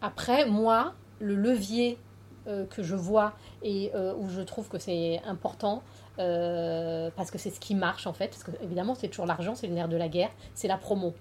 après, 0.03 0.47
moi, 0.47 0.95
le 1.21 1.35
levier 1.35 1.99
que 2.71 2.83
je 2.83 2.97
vois 2.97 3.35
et 3.63 3.93
où 4.19 4.29
je 4.29 4.41
trouve 4.41 4.69
que 4.69 4.79
c'est 4.79 5.21
important, 5.27 5.83
parce 6.17 7.31
que 7.31 7.39
c'est 7.39 7.51
ce 7.51 7.61
qui 7.61 7.75
marche 7.75 8.07
en 8.07 8.13
fait, 8.13 8.29
parce 8.29 8.45
que 8.45 8.51
évidemment 8.63 8.95
c'est 8.95 9.09
toujours 9.09 9.27
l'argent, 9.27 9.55
c'est 9.55 9.67
le 9.67 9.75
nerf 9.75 9.89
de 9.89 9.97
la 9.97 10.09
guerre, 10.09 10.31
c'est 10.55 10.69
la 10.69 10.77
promo 10.77 11.15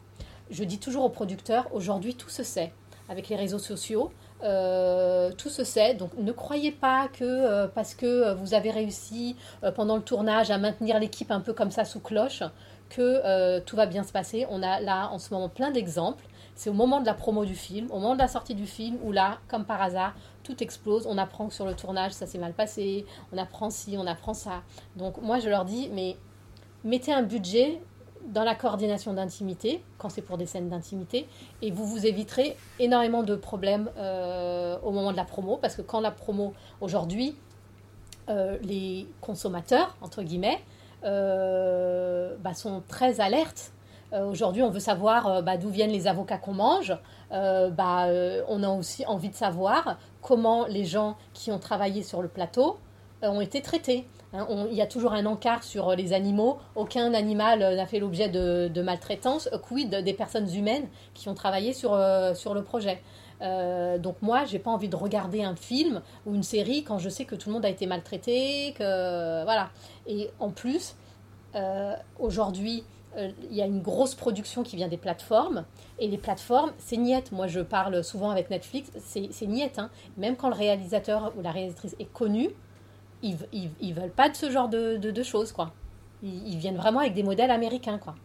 je 0.49 0.63
dis 0.63 0.79
toujours 0.79 1.03
aux 1.05 1.09
producteurs, 1.09 1.67
aujourd'hui 1.73 2.15
tout 2.15 2.29
se 2.29 2.43
sait. 2.43 2.71
Avec 3.09 3.29
les 3.29 3.37
réseaux 3.37 3.59
sociaux, 3.59 4.11
tout 4.41 5.49
se 5.49 5.63
sait, 5.63 5.93
donc 5.93 6.11
ne 6.17 6.31
croyez 6.31 6.71
pas 6.71 7.07
que 7.07 7.67
parce 7.67 7.95
que 7.95 8.33
vous 8.33 8.53
avez 8.53 8.69
réussi 8.69 9.35
pendant 9.75 9.95
le 9.95 10.01
tournage 10.01 10.51
à 10.51 10.57
maintenir 10.57 10.99
l'équipe 10.99 11.31
un 11.31 11.39
peu 11.39 11.53
comme 11.53 11.71
ça 11.71 11.85
sous 11.85 12.01
cloche, 12.01 12.43
que 12.89 13.59
tout 13.59 13.75
va 13.75 13.85
bien 13.85 14.03
se 14.03 14.11
passer. 14.11 14.45
On 14.49 14.61
a 14.61 14.81
là 14.81 15.09
en 15.11 15.19
ce 15.19 15.33
moment 15.33 15.49
plein 15.49 15.71
d'exemples. 15.71 16.25
C'est 16.57 16.71
au 16.71 16.73
moment 16.73 16.99
de 16.99 17.05
la 17.05 17.13
promo 17.13 17.45
du 17.45 17.55
film, 17.55 17.87
au 17.91 17.99
moment 17.99 18.15
de 18.15 18.19
la 18.19 18.27
sortie 18.27 18.55
du 18.55 18.65
film, 18.65 18.97
où 19.03 19.11
là, 19.11 19.37
comme 19.47 19.63
par 19.63 19.79
hasard, 19.79 20.15
tout 20.43 20.61
explose. 20.63 21.05
On 21.07 21.19
apprend 21.19 21.47
que 21.47 21.53
sur 21.53 21.67
le 21.67 21.75
tournage, 21.75 22.13
ça 22.13 22.25
s'est 22.25 22.39
mal 22.39 22.53
passé. 22.53 23.05
On 23.31 23.37
apprend 23.37 23.69
ci, 23.69 23.95
on 23.95 24.07
apprend 24.07 24.33
ça. 24.33 24.63
Donc 24.95 25.21
moi, 25.21 25.39
je 25.39 25.49
leur 25.49 25.65
dis, 25.65 25.89
mais 25.93 26.17
mettez 26.83 27.13
un 27.13 27.21
budget 27.21 27.79
dans 28.25 28.43
la 28.43 28.55
coordination 28.55 29.13
d'intimité, 29.13 29.83
quand 29.99 30.09
c'est 30.09 30.23
pour 30.23 30.39
des 30.39 30.47
scènes 30.47 30.67
d'intimité, 30.67 31.27
et 31.61 31.69
vous 31.69 31.85
vous 31.85 32.07
éviterez 32.07 32.57
énormément 32.79 33.21
de 33.21 33.35
problèmes 33.35 33.91
euh, 33.97 34.77
au 34.81 34.91
moment 34.91 35.11
de 35.11 35.17
la 35.17 35.25
promo, 35.25 35.57
parce 35.57 35.75
que 35.75 35.83
quand 35.83 36.01
la 36.01 36.11
promo, 36.11 36.53
aujourd'hui, 36.81 37.35
euh, 38.29 38.57
les 38.63 39.07
consommateurs, 39.21 39.95
entre 40.01 40.23
guillemets, 40.23 40.59
euh, 41.03 42.35
bah, 42.39 42.55
sont 42.55 42.81
très 42.87 43.21
alertes 43.21 43.71
aujourd'hui, 44.13 44.63
on 44.63 44.69
veut 44.69 44.79
savoir 44.79 45.27
euh, 45.27 45.41
bah, 45.41 45.57
d'où 45.57 45.69
viennent 45.69 45.91
les 45.91 46.07
avocats 46.07 46.37
qu'on 46.37 46.53
mange. 46.53 46.95
Euh, 47.31 47.69
bah, 47.69 48.07
on 48.47 48.63
a 48.63 48.69
aussi 48.69 49.05
envie 49.05 49.29
de 49.29 49.35
savoir 49.35 49.97
comment 50.21 50.65
les 50.67 50.85
gens 50.85 51.17
qui 51.33 51.51
ont 51.51 51.59
travaillé 51.59 52.03
sur 52.03 52.21
le 52.21 52.27
plateau 52.27 52.77
ont 53.21 53.41
été 53.41 53.61
traités. 53.61 54.07
Hein. 54.33 54.45
il 54.69 54.75
y 54.75 54.81
a 54.81 54.85
toujours 54.85 55.13
un 55.13 55.25
encart 55.25 55.63
sur 55.63 55.95
les 55.95 56.13
animaux. 56.13 56.57
Aucun 56.75 57.13
animal 57.13 57.59
n'a 57.59 57.85
fait 57.85 57.99
l'objet 57.99 58.29
de, 58.29 58.81
maltraitance. 58.81 59.49
Quid 59.63 59.89
des 59.89 60.13
personnes 60.13 60.53
humaines 60.53 60.87
qui 61.13 61.27
ont 61.27 61.33
travaillé 61.33 61.73
sur, 61.73 61.95
le 61.95 62.61
projet 62.61 63.01
donc 63.41 64.15
moi, 64.21 64.45
j'ai 64.45 64.59
pas 64.59 64.71
envie 64.71 64.89
de 64.89 64.95
regarder 64.95 65.43
un 65.43 65.55
film 65.55 66.01
ou 66.25 66.33
une 66.33 66.43
série 66.43 66.83
quand 66.83 66.97
je 66.97 67.07
sais 67.09 67.25
que 67.25 67.35
tout 67.35 67.49
le 67.49 67.53
monde 67.53 67.65
a 67.65 67.69
été 67.69 67.85
maltraité, 67.87 68.73
voilà. 68.77 69.69
Et 70.05 70.29
en 70.39 70.49
plus, 70.49 70.95
aujourd'hui, 72.19 72.83
euh, 72.83 72.96
il 73.17 73.55
y 73.55 73.61
a 73.61 73.65
une 73.65 73.81
grosse 73.81 74.15
production 74.15 74.63
qui 74.63 74.75
vient 74.75 74.87
des 74.87 74.97
plateformes. 74.97 75.65
Et 75.99 76.07
les 76.07 76.17
plateformes, 76.17 76.71
c'est 76.77 76.97
niette. 76.97 77.31
Moi, 77.31 77.47
je 77.47 77.59
parle 77.59 78.03
souvent 78.03 78.29
avec 78.29 78.49
Netflix, 78.49 78.91
c'est 78.99 79.47
niette. 79.47 79.79
Hein. 79.79 79.89
Même 80.17 80.35
quand 80.35 80.49
le 80.49 80.55
réalisateur 80.55 81.33
ou 81.37 81.41
la 81.41 81.51
réalisatrice 81.51 81.95
est 81.99 82.11
connu, 82.11 82.49
ils, 83.23 83.37
ils, 83.51 83.93
veulent 83.93 84.11
pas 84.11 84.29
de 84.29 84.35
ce 84.35 84.51
genre 84.51 84.69
de, 84.69 84.97
de, 84.97 85.23
choses, 85.23 85.51
quoi. 85.51 85.71
Ils, 86.21 86.57
viennent 86.57 86.77
vraiment 86.77 86.99
avec 86.99 87.13
des 87.13 87.23
modèles 87.23 87.49
américains, 87.51 87.97
quoi. 87.97 88.15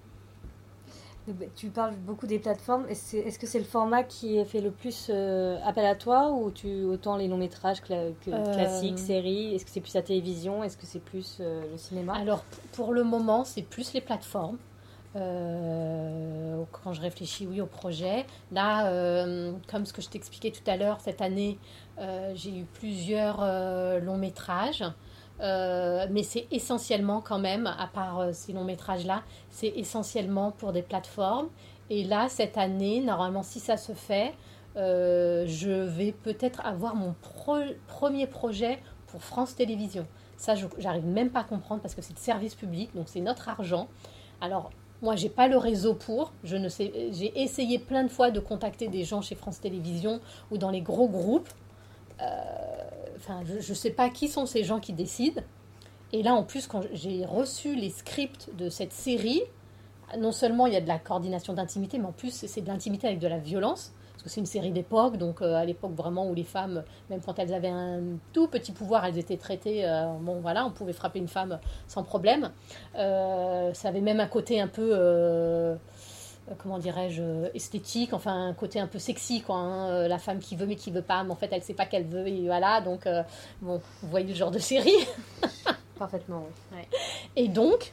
Bah, 1.26 1.46
tu 1.54 1.68
parles 1.68 1.94
beaucoup 1.94 2.26
des 2.26 2.40
plateformes. 2.40 2.84
Est-ce 2.88 3.38
que 3.38 3.46
c'est 3.46 3.60
le 3.60 3.64
format 3.64 4.02
qui 4.02 4.44
fait 4.44 4.60
le 4.60 4.72
plus 4.72 5.06
euh, 5.08 5.56
appel 5.64 5.86
à 5.86 5.94
toi 5.94 6.30
ou 6.32 6.50
tu 6.50 6.82
autant 6.82 7.16
les 7.16 7.28
longs 7.28 7.36
métrages 7.38 7.80
que 7.80 7.92
euh, 7.92 8.52
classiques, 8.52 8.98
séries? 8.98 9.54
Est-ce 9.54 9.64
que 9.64 9.70
c'est 9.70 9.80
plus 9.80 9.94
la 9.94 10.02
télévision? 10.02 10.62
Est-ce 10.64 10.76
que 10.76 10.84
c'est 10.84 11.02
plus 11.02 11.38
le 11.40 11.78
cinéma? 11.78 12.14
Alors 12.14 12.44
pour 12.72 12.92
le 12.92 13.04
moment, 13.04 13.44
c'est 13.44 13.62
plus 13.62 13.94
les 13.94 14.00
plateformes. 14.00 14.58
Euh, 15.14 16.62
quand 16.72 16.92
je 16.94 17.00
réfléchis, 17.00 17.46
oui, 17.46 17.60
au 17.60 17.66
projet. 17.66 18.26
Là, 18.50 18.86
euh, 18.88 19.52
comme 19.70 19.84
ce 19.84 19.92
que 19.92 20.00
je 20.00 20.08
t'expliquais 20.08 20.50
tout 20.50 20.68
à 20.70 20.76
l'heure, 20.76 21.00
cette 21.00 21.20
année, 21.20 21.58
euh, 21.98 22.32
j'ai 22.34 22.50
eu 22.50 22.64
plusieurs 22.64 23.40
longs 24.00 24.18
métrages. 24.18 24.84
mais 25.40 26.22
c'est 26.22 26.46
essentiellement 26.50 27.20
quand 27.20 27.38
même, 27.38 27.66
à 27.66 27.86
part 27.86 28.32
ces 28.32 28.52
longs 28.52 28.64
métrages-là, 28.64 29.22
c'est 29.50 29.72
essentiellement 29.76 30.52
pour 30.52 30.72
des 30.72 30.82
plateformes. 30.82 31.48
Et 31.90 32.04
là, 32.04 32.28
cette 32.28 32.56
année, 32.56 33.00
normalement, 33.00 33.42
si 33.42 33.60
ça 33.60 33.76
se 33.76 33.92
fait, 33.92 34.34
je 34.76 35.84
vais 35.84 36.12
peut-être 36.12 36.64
avoir 36.64 36.94
mon 36.94 37.14
premier 37.88 38.26
projet 38.26 38.78
pour 39.08 39.22
France 39.22 39.54
Télévisions. 39.54 40.06
Ça, 40.38 40.54
j'arrive 40.78 41.06
même 41.06 41.30
pas 41.30 41.40
à 41.40 41.44
comprendre 41.44 41.82
parce 41.82 41.94
que 41.94 42.02
c'est 42.02 42.14
de 42.14 42.18
service 42.18 42.54
public, 42.54 42.94
donc 42.94 43.08
c'est 43.08 43.20
notre 43.20 43.48
argent. 43.48 43.88
Alors, 44.40 44.70
moi, 45.02 45.16
j'ai 45.16 45.28
pas 45.28 45.48
le 45.48 45.56
réseau 45.56 45.94
pour. 45.94 46.32
Je 46.44 46.56
ne 46.56 46.68
sais. 46.68 47.10
J'ai 47.12 47.42
essayé 47.42 47.78
plein 47.80 48.04
de 48.04 48.08
fois 48.08 48.30
de 48.30 48.38
contacter 48.38 48.86
des 48.86 49.02
gens 49.04 49.20
chez 49.20 49.34
France 49.34 49.60
Télévisions 49.60 50.20
ou 50.52 50.58
dans 50.58 50.70
les 50.70 50.80
gros 50.80 51.08
groupes. 51.08 51.48
Euh, 52.20 52.24
je 53.60 53.68
ne 53.68 53.74
sais 53.74 53.90
pas 53.90 54.08
qui 54.08 54.28
sont 54.28 54.46
ces 54.46 54.62
gens 54.62 54.78
qui 54.78 54.92
décident. 54.92 55.42
Et 56.12 56.22
là, 56.22 56.34
en 56.34 56.44
plus, 56.44 56.66
quand 56.68 56.82
j'ai 56.92 57.24
reçu 57.24 57.74
les 57.74 57.90
scripts 57.90 58.50
de 58.56 58.68
cette 58.68 58.92
série, 58.92 59.42
non 60.18 60.30
seulement 60.30 60.66
il 60.66 60.74
y 60.74 60.76
a 60.76 60.80
de 60.80 60.88
la 60.88 60.98
coordination 60.98 61.54
d'intimité, 61.54 61.98
mais 61.98 62.06
en 62.06 62.12
plus 62.12 62.32
c'est 62.32 62.60
de 62.60 62.68
l'intimité 62.68 63.06
avec 63.06 63.18
de 63.18 63.28
la 63.28 63.38
violence 63.38 63.92
parce 64.22 64.34
que 64.34 64.34
c'est 64.34 64.40
une 64.40 64.46
série 64.46 64.70
d'époque, 64.70 65.16
donc 65.16 65.42
euh, 65.42 65.56
à 65.56 65.64
l'époque 65.64 65.94
vraiment 65.96 66.28
où 66.28 66.34
les 66.34 66.44
femmes, 66.44 66.84
même 67.10 67.20
quand 67.20 67.40
elles 67.40 67.52
avaient 67.52 67.66
un 67.66 68.00
tout 68.32 68.46
petit 68.46 68.70
pouvoir, 68.70 69.04
elles 69.04 69.18
étaient 69.18 69.36
traitées, 69.36 69.84
euh, 69.84 70.12
bon 70.20 70.38
voilà, 70.40 70.64
on 70.64 70.70
pouvait 70.70 70.92
frapper 70.92 71.18
une 71.18 71.26
femme 71.26 71.58
sans 71.88 72.04
problème. 72.04 72.52
Euh, 72.96 73.74
ça 73.74 73.88
avait 73.88 74.00
même 74.00 74.20
un 74.20 74.28
côté 74.28 74.60
un 74.60 74.68
peu, 74.68 75.76
comment 76.58 76.78
dirais-je, 76.78 77.50
esthétique, 77.52 78.12
enfin 78.12 78.48
un 78.48 78.54
côté 78.54 78.78
un 78.78 78.86
peu 78.86 79.00
sexy, 79.00 79.42
quoi. 79.42 79.56
Hein, 79.56 80.06
la 80.06 80.18
femme 80.18 80.38
qui 80.38 80.54
veut 80.54 80.66
mais 80.66 80.76
qui 80.76 80.92
veut 80.92 81.02
pas, 81.02 81.24
mais 81.24 81.32
en 81.32 81.36
fait 81.36 81.48
elle 81.50 81.62
sait 81.62 81.74
pas 81.74 81.86
qu'elle 81.86 82.06
veut, 82.06 82.28
et 82.28 82.46
voilà, 82.46 82.80
donc 82.80 83.08
bon, 83.60 83.80
vous 84.02 84.08
voyez 84.08 84.28
le 84.28 84.34
genre 84.34 84.52
de 84.52 84.60
série. 84.60 84.92
Parfaitement, 85.98 86.46
oui. 86.72 86.82
Et 87.34 87.48
donc, 87.48 87.92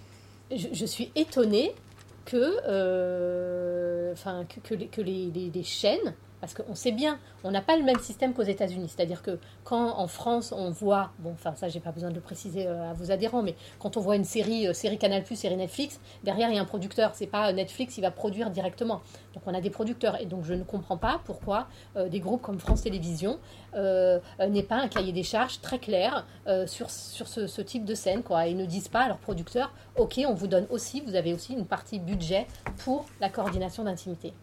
je, 0.51 0.67
je 0.73 0.85
suis 0.85 1.11
étonnée 1.15 1.73
que, 2.29 2.57
euh, 2.67 3.98
enfin, 4.11 4.45
que, 4.45 4.59
que, 4.59 4.73
les, 4.75 4.87
que 4.87 5.01
les, 5.01 5.31
les, 5.31 5.63
chaînes, 5.63 6.15
parce 6.41 6.53
qu'on 6.53 6.75
sait 6.75 6.91
bien, 6.91 7.19
on 7.43 7.51
n'a 7.51 7.61
pas 7.61 7.77
le 7.77 7.83
même 7.83 7.99
système 7.99 8.33
qu'aux 8.33 8.43
États-Unis. 8.43 8.89
C'est-à-dire 8.95 9.21
que 9.21 9.39
quand 9.63 9.97
en 9.97 10.07
France 10.07 10.53
on 10.55 10.69
voit, 10.69 11.11
bon, 11.19 11.31
enfin 11.31 11.53
ça 11.55 11.67
j'ai 11.69 11.79
pas 11.79 11.91
besoin 11.91 12.09
de 12.09 12.15
le 12.15 12.21
préciser 12.21 12.67
euh, 12.67 12.89
à 12.89 12.93
vos 12.93 13.11
adhérents, 13.11 13.41
mais 13.41 13.55
quand 13.79 13.97
on 13.97 14.01
voit 14.01 14.15
une 14.15 14.23
série, 14.23 14.67
euh, 14.67 14.73
série 14.73 14.97
Canal+, 14.97 15.25
série 15.25 15.57
Netflix, 15.57 15.99
derrière 16.23 16.49
il 16.49 16.55
y 16.55 16.57
a 16.57 16.61
un 16.61 16.65
producteur. 16.65 17.11
C'est 17.13 17.27
pas 17.27 17.51
Netflix 17.53 17.95
qui 17.95 18.01
va 18.01 18.11
produire 18.11 18.49
directement. 18.49 19.01
Donc 19.33 19.43
on 19.45 19.53
a 19.53 19.61
des 19.61 19.69
producteurs 19.69 20.19
et 20.19 20.25
donc 20.25 20.43
je 20.43 20.53
ne 20.53 20.63
comprends 20.63 20.97
pas 20.97 21.21
pourquoi 21.25 21.67
des 21.95 22.19
groupes 22.19 22.41
comme 22.41 22.59
France 22.59 22.81
Télévisions 22.81 23.37
n'aient 23.75 24.63
pas 24.67 24.77
un 24.77 24.87
cahier 24.87 25.11
des 25.11 25.23
charges 25.23 25.61
très 25.61 25.77
clair 25.77 26.25
sur, 26.65 26.89
sur 26.89 27.27
ce, 27.27 27.45
ce, 27.45 27.61
type 27.61 27.85
de 27.85 27.93
scène, 27.93 28.23
quoi, 28.23 28.47
et 28.47 28.53
ne 28.53 28.65
disent 28.65 28.87
pas 28.87 29.01
à 29.01 29.07
leurs 29.07 29.19
producteurs, 29.19 29.71
ok, 29.97 30.19
on 30.27 30.33
vous 30.33 30.47
donne 30.47 30.65
aussi, 30.71 31.01
vous 31.01 31.15
avez 31.15 31.33
aussi 31.33 31.53
une 31.53 31.65
partie 31.65 31.99
budget 31.99 32.47
pour 32.79 33.05
la 33.21 33.29
coordination 33.29 33.83
d'intimité. 33.83 34.33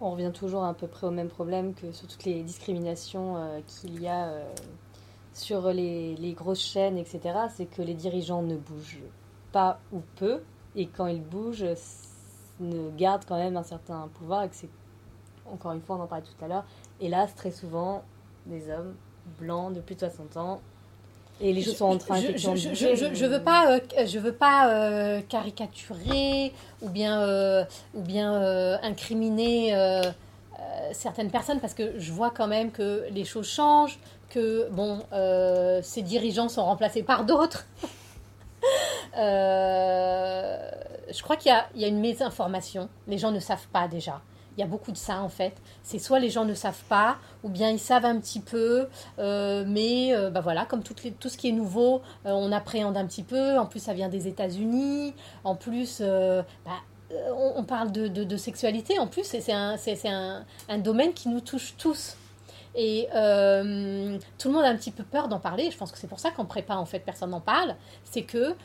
On 0.00 0.12
revient 0.12 0.30
toujours 0.32 0.64
à 0.64 0.74
peu 0.74 0.86
près 0.86 1.06
au 1.06 1.10
même 1.10 1.28
problème 1.28 1.74
que 1.74 1.90
sur 1.90 2.06
toutes 2.06 2.24
les 2.24 2.42
discriminations 2.42 3.36
euh, 3.36 3.60
qu'il 3.66 4.00
y 4.00 4.06
a 4.06 4.28
euh, 4.28 4.44
sur 5.32 5.72
les, 5.72 6.34
grosses 6.36 6.60
chaînes, 6.60 6.96
etc. 6.98 7.20
C'est 7.54 7.66
que 7.66 7.82
les 7.82 7.94
dirigeants 7.94 8.42
ne 8.42 8.56
bougent 8.56 9.02
pas 9.50 9.80
ou 9.92 10.00
peu, 10.16 10.42
et 10.76 10.86
quand 10.86 11.06
ils 11.06 11.22
bougent, 11.22 11.66
ne 12.60 12.90
gardent 12.96 13.24
quand 13.24 13.38
même 13.38 13.56
un 13.56 13.62
certain 13.62 14.08
pouvoir, 14.14 14.46
c'est, 14.52 14.68
encore 15.46 15.72
une 15.72 15.80
fois, 15.80 15.96
on 15.96 16.00
en 16.02 16.06
parlait 16.06 16.24
tout 16.24 16.44
à 16.44 16.48
l'heure, 16.48 16.64
hélas, 17.00 17.34
très 17.34 17.50
souvent, 17.50 18.02
des 18.46 18.70
hommes 18.70 18.94
blancs 19.38 19.72
de 19.74 19.80
plus 19.80 19.94
de 19.94 20.00
60 20.00 20.36
ans 20.36 20.60
et 21.40 21.52
les 21.52 21.62
choses 21.62 21.76
sont 21.76 21.86
en 21.86 21.98
train 21.98 22.20
je, 22.20 22.36
je, 22.36 22.74
je, 22.74 23.14
je, 23.14 23.26
veux 23.26 23.42
pas, 23.42 23.72
euh, 23.72 24.06
je 24.06 24.18
veux 24.18 24.32
pas 24.32 24.70
euh, 24.70 25.20
caricaturer 25.28 26.52
ou 26.82 26.88
bien, 26.88 27.22
euh, 27.22 27.64
ou 27.94 28.02
bien 28.02 28.78
incriminer 28.82 29.74
certaines 30.92 31.30
personnes 31.30 31.60
parce 31.60 31.74
que 31.74 31.98
je 31.98 32.12
vois 32.12 32.30
quand 32.30 32.46
même 32.46 32.70
que 32.70 33.04
les 33.10 33.24
choses 33.24 33.48
changent, 33.48 33.98
que 34.30 34.68
bon, 34.70 35.00
ces 35.82 36.02
dirigeants 36.02 36.48
sont 36.48 36.64
remplacés 36.64 37.02
par 37.02 37.24
d'autres. 37.24 37.66
je 39.14 41.22
crois 41.22 41.36
qu'il 41.36 41.52
y, 41.74 41.80
y, 41.80 41.84
a 41.84 41.88
une 41.88 42.00
mésinformation. 42.00 42.88
Les 43.06 43.18
gens 43.18 43.30
ne 43.30 43.40
savent 43.40 43.68
pas 43.72 43.88
déjà. 43.88 44.20
Il 44.58 44.62
y 44.62 44.64
a 44.64 44.66
beaucoup 44.66 44.90
de 44.90 44.96
ça 44.96 45.22
en 45.22 45.28
fait. 45.28 45.52
C'est 45.84 46.00
soit 46.00 46.18
les 46.18 46.30
gens 46.30 46.44
ne 46.44 46.52
savent 46.52 46.82
pas, 46.88 47.18
ou 47.44 47.48
bien 47.48 47.70
ils 47.70 47.78
savent 47.78 48.04
un 48.04 48.18
petit 48.18 48.40
peu, 48.40 48.88
euh, 49.20 49.64
mais 49.64 50.12
euh, 50.12 50.30
bah 50.30 50.40
voilà, 50.40 50.64
comme 50.64 50.82
tout 50.82 51.28
ce 51.28 51.36
qui 51.36 51.48
est 51.48 51.52
nouveau, 51.52 52.02
euh, 52.26 52.32
on 52.32 52.50
appréhende 52.50 52.96
un 52.96 53.06
petit 53.06 53.22
peu. 53.22 53.56
En 53.56 53.66
plus, 53.66 53.78
ça 53.78 53.94
vient 53.94 54.08
des 54.08 54.26
États-Unis. 54.26 55.14
En 55.44 55.54
plus, 55.54 56.02
bah, 56.02 56.72
on, 57.36 57.62
parle 57.62 57.92
de, 57.92 58.36
sexualité. 58.36 58.98
En 58.98 59.06
plus, 59.06 59.22
c'est 59.22 59.52
un, 59.52 60.78
domaine 60.78 61.12
qui 61.12 61.28
nous 61.28 61.40
touche 61.40 61.76
tous. 61.78 62.16
Et 62.74 63.06
tout 63.12 64.48
le 64.48 64.54
monde 64.54 64.64
a 64.64 64.70
un 64.70 64.76
petit 64.76 64.90
peu 64.90 65.04
peur 65.04 65.28
d'en 65.28 65.38
parler. 65.38 65.70
Je 65.70 65.78
pense 65.78 65.92
que 65.92 65.98
c'est 65.98 66.08
pour 66.08 66.18
ça 66.18 66.32
qu'en 66.32 66.46
prépa, 66.46 66.74
en 66.74 66.84
fait, 66.84 66.98
personne 66.98 67.30
n'en 67.30 67.40
parle. 67.40 67.76
C'est 68.02 68.22
que 68.22 68.56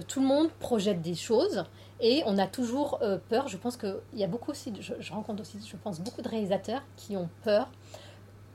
tout 0.00 0.20
le 0.20 0.26
monde 0.26 0.50
projette 0.58 1.00
des 1.00 1.14
choses 1.14 1.64
et 2.02 2.22
on 2.26 2.36
a 2.36 2.46
toujours 2.46 2.98
euh, 3.00 3.16
peur. 3.30 3.48
Je 3.48 3.56
pense 3.56 3.78
qu'il 3.78 3.96
y 4.14 4.24
a 4.24 4.26
beaucoup 4.26 4.50
aussi, 4.50 4.72
je, 4.80 5.12
rencontre 5.12 5.40
aussi, 5.40 5.58
je 5.66 5.76
pense, 5.76 6.00
beaucoup 6.00 6.20
de 6.20 6.28
réalisateurs 6.28 6.82
qui 6.96 7.16
ont 7.16 7.30
peur 7.42 7.70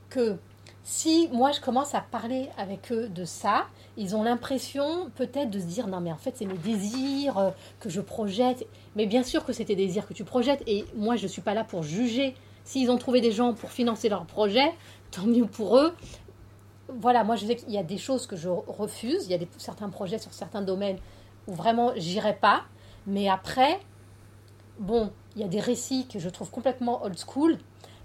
que 0.08 0.36
si 0.84 1.28
moi 1.32 1.50
je 1.50 1.60
commence 1.60 1.94
à 1.94 2.00
parler 2.00 2.48
avec 2.56 2.92
eux 2.92 3.08
de 3.08 3.24
ça, 3.24 3.66
ils 3.96 4.14
ont 4.14 4.22
l'impression 4.22 5.10
peut-être 5.16 5.50
de 5.50 5.58
se 5.58 5.66
dire 5.66 5.86
non 5.86 6.00
mais 6.00 6.12
en 6.12 6.16
fait 6.16 6.36
c'est 6.36 6.46
mes 6.46 6.56
désirs 6.56 7.36
euh, 7.38 7.50
que 7.80 7.90
je 7.90 8.00
projette. 8.00 8.64
Mais 8.94 9.06
bien 9.06 9.24
sûr 9.24 9.44
que 9.44 9.52
c'est 9.52 9.66
tes 9.66 9.76
désirs 9.76 10.06
que 10.06 10.14
tu 10.14 10.24
projettes 10.24 10.62
et 10.68 10.84
moi 10.94 11.16
je 11.16 11.24
ne 11.24 11.28
suis 11.28 11.42
pas 11.42 11.54
là 11.54 11.64
pour 11.64 11.82
juger 11.82 12.36
S'ils 12.68 12.90
ont 12.90 12.98
trouvé 12.98 13.22
des 13.22 13.32
gens 13.32 13.54
pour 13.54 13.70
financer 13.70 14.10
leur 14.10 14.26
projet, 14.26 14.74
tant 15.10 15.22
mieux 15.22 15.46
pour 15.46 15.78
eux. 15.78 15.94
Voilà, 16.88 17.24
moi 17.24 17.34
je 17.34 17.46
sais 17.46 17.56
qu'il 17.56 17.70
y 17.70 17.78
a 17.78 17.82
des 17.82 17.96
choses 17.96 18.26
que 18.26 18.36
je 18.36 18.50
refuse, 18.50 19.24
il 19.24 19.30
y 19.30 19.34
a 19.34 19.38
des, 19.38 19.48
certains 19.56 19.88
projets 19.88 20.18
sur 20.18 20.34
certains 20.34 20.60
domaines 20.60 20.98
où 21.46 21.54
vraiment 21.54 21.92
j'irai 21.96 22.34
pas, 22.34 22.64
mais 23.08 23.28
après, 23.28 23.80
bon, 24.78 25.10
il 25.34 25.42
y 25.42 25.44
a 25.44 25.48
des 25.48 25.60
récits 25.60 26.06
que 26.06 26.18
je 26.18 26.28
trouve 26.28 26.50
complètement 26.50 27.02
old 27.04 27.16
school, 27.18 27.56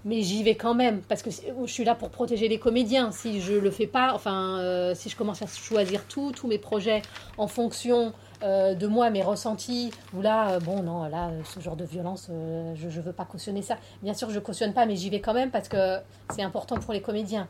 mais 0.06 0.22
j'y 0.22 0.42
vais 0.42 0.54
quand 0.54 0.74
même 0.74 1.02
parce 1.02 1.22
que 1.22 1.30
je 1.30 1.70
suis 1.70 1.84
là 1.84 1.94
pour 1.94 2.10
protéger 2.10 2.48
les 2.48 2.58
comédiens. 2.58 3.12
Si 3.12 3.40
je 3.40 3.52
le 3.52 3.70
fais 3.70 3.86
pas, 3.86 4.12
enfin, 4.14 4.58
euh, 4.58 4.94
si 4.94 5.10
je 5.10 5.16
commence 5.16 5.42
à 5.42 5.46
choisir 5.46 6.06
tout, 6.06 6.32
tous 6.32 6.46
mes 6.46 6.58
projets 6.58 7.02
en 7.36 7.46
fonction 7.46 8.12
euh, 8.42 8.74
de 8.74 8.86
moi, 8.86 9.10
mes 9.10 9.22
ressentis, 9.22 9.90
ou 10.14 10.22
là, 10.22 10.52
euh, 10.52 10.60
bon, 10.60 10.82
non, 10.82 11.04
là, 11.04 11.30
ce 11.44 11.60
genre 11.60 11.76
de 11.76 11.84
violence, 11.84 12.30
je 12.74 12.86
ne 12.86 13.02
veux 13.02 13.12
pas 13.12 13.26
cautionner 13.26 13.62
ça. 13.62 13.76
Bien 14.02 14.14
sûr, 14.14 14.30
je 14.30 14.38
cautionne 14.38 14.72
pas, 14.72 14.86
mais 14.86 14.96
j'y 14.96 15.10
vais 15.10 15.20
quand 15.20 15.34
même 15.34 15.50
parce 15.50 15.68
que 15.68 15.98
c'est 16.34 16.42
important 16.42 16.76
pour 16.76 16.94
les 16.94 17.02
comédiens. 17.02 17.46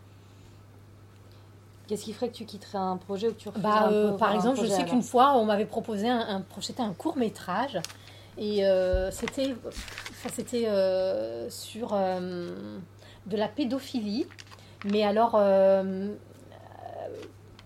Qu'est-ce 1.86 2.04
qui 2.04 2.12
ferait 2.12 2.28
que 2.28 2.34
tu 2.34 2.46
quitterais 2.46 2.78
un 2.78 2.96
projet 2.96 3.28
ou 3.28 3.32
que 3.32 3.38
tu 3.38 3.48
bah, 3.58 3.90
Par 4.18 4.34
exemple, 4.34 4.60
je 4.62 4.66
sais 4.66 4.84
qu'une 4.84 5.02
fois, 5.02 5.34
on 5.36 5.44
m'avait 5.44 5.66
proposé 5.66 6.08
un, 6.08 6.18
un, 6.38 6.82
un 6.82 6.92
court 6.92 7.16
métrage 7.16 7.78
et 8.36 8.66
euh, 8.66 9.10
c'était, 9.10 9.54
c'était 10.32 10.66
euh, 10.66 11.48
sur 11.50 11.90
euh, 11.92 12.78
de 13.26 13.36
la 13.36 13.48
pédophilie, 13.48 14.26
mais 14.84 15.04
alors 15.04 15.38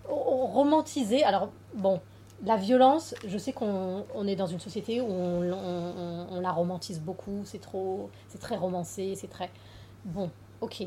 romantisé. 0.07 1.23
Alors, 1.23 1.49
bon, 1.73 2.01
la 2.43 2.55
violence, 2.55 3.15
je 3.25 3.37
sais 3.37 3.51
qu'on 3.51 4.05
on 4.13 4.27
est 4.27 4.35
dans 4.35 4.47
une 4.47 4.59
société 4.59 5.01
où 5.01 5.07
on, 5.09 5.51
on, 6.31 6.39
la 6.39 6.51
romantise 6.51 6.99
beaucoup, 6.99 7.41
c'est 7.45 7.61
trop, 7.61 8.09
c'est 8.27 8.39
très 8.39 8.55
romancé, 8.55 9.15
c'est 9.15 9.27
très 9.29 9.49
bon, 10.05 10.29
ok. 10.61 10.83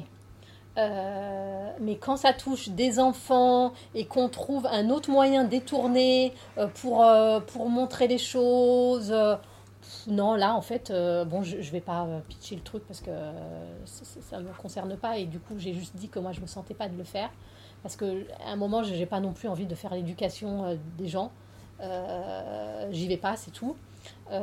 Mais 0.77 1.97
quand 2.01 2.17
ça 2.17 2.33
touche 2.33 2.71
des 2.71 2.99
enfants 2.99 3.73
et 3.95 4.07
qu'on 4.07 4.29
trouve 4.29 4.67
un 4.67 4.91
autre 4.91 5.11
moyen 5.11 5.45
détourné 5.45 6.33
pour, 6.75 7.05
pour 7.47 7.69
montrer 7.69 8.09
les 8.09 8.19
choses, 8.19 9.15
non, 10.07 10.35
là, 10.35 10.55
en 10.55 10.61
fait, 10.61 10.91
euh, 10.91 11.25
bon, 11.25 11.43
je 11.43 11.57
ne 11.57 11.63
vais 11.63 11.81
pas 11.81 12.05
euh, 12.05 12.21
pitcher 12.29 12.57
le 12.57 12.63
truc 12.63 12.85
parce 12.87 13.01
que 13.01 13.11
ça 13.85 14.39
ne 14.39 14.45
me 14.45 14.53
concerne 14.55 14.97
pas. 14.97 15.19
Et 15.19 15.27
du 15.27 15.39
coup, 15.39 15.55
j'ai 15.59 15.75
juste 15.75 15.97
dit 15.97 16.09
que 16.09 16.19
moi, 16.19 16.33
je 16.33 16.41
me 16.41 16.47
sentais 16.47 16.75
pas 16.75 16.89
de 16.89 16.97
le 16.97 17.05
faire. 17.05 17.31
Parce 17.83 17.97
qu'à 17.97 18.07
un 18.47 18.57
moment, 18.57 18.83
je 18.83 18.95
n'ai 18.95 19.07
pas 19.07 19.21
non 19.21 19.33
plus 19.33 19.49
envie 19.49 19.67
de 19.67 19.75
faire 19.75 19.95
l'éducation 19.95 20.65
euh, 20.65 20.77
des 20.99 21.09
gens. 21.09 21.31
J'y 22.91 23.09
vais 23.09 23.17
pas, 23.17 23.37
c'est 23.37 23.51
tout. 23.51 23.77
mais, 24.31 24.39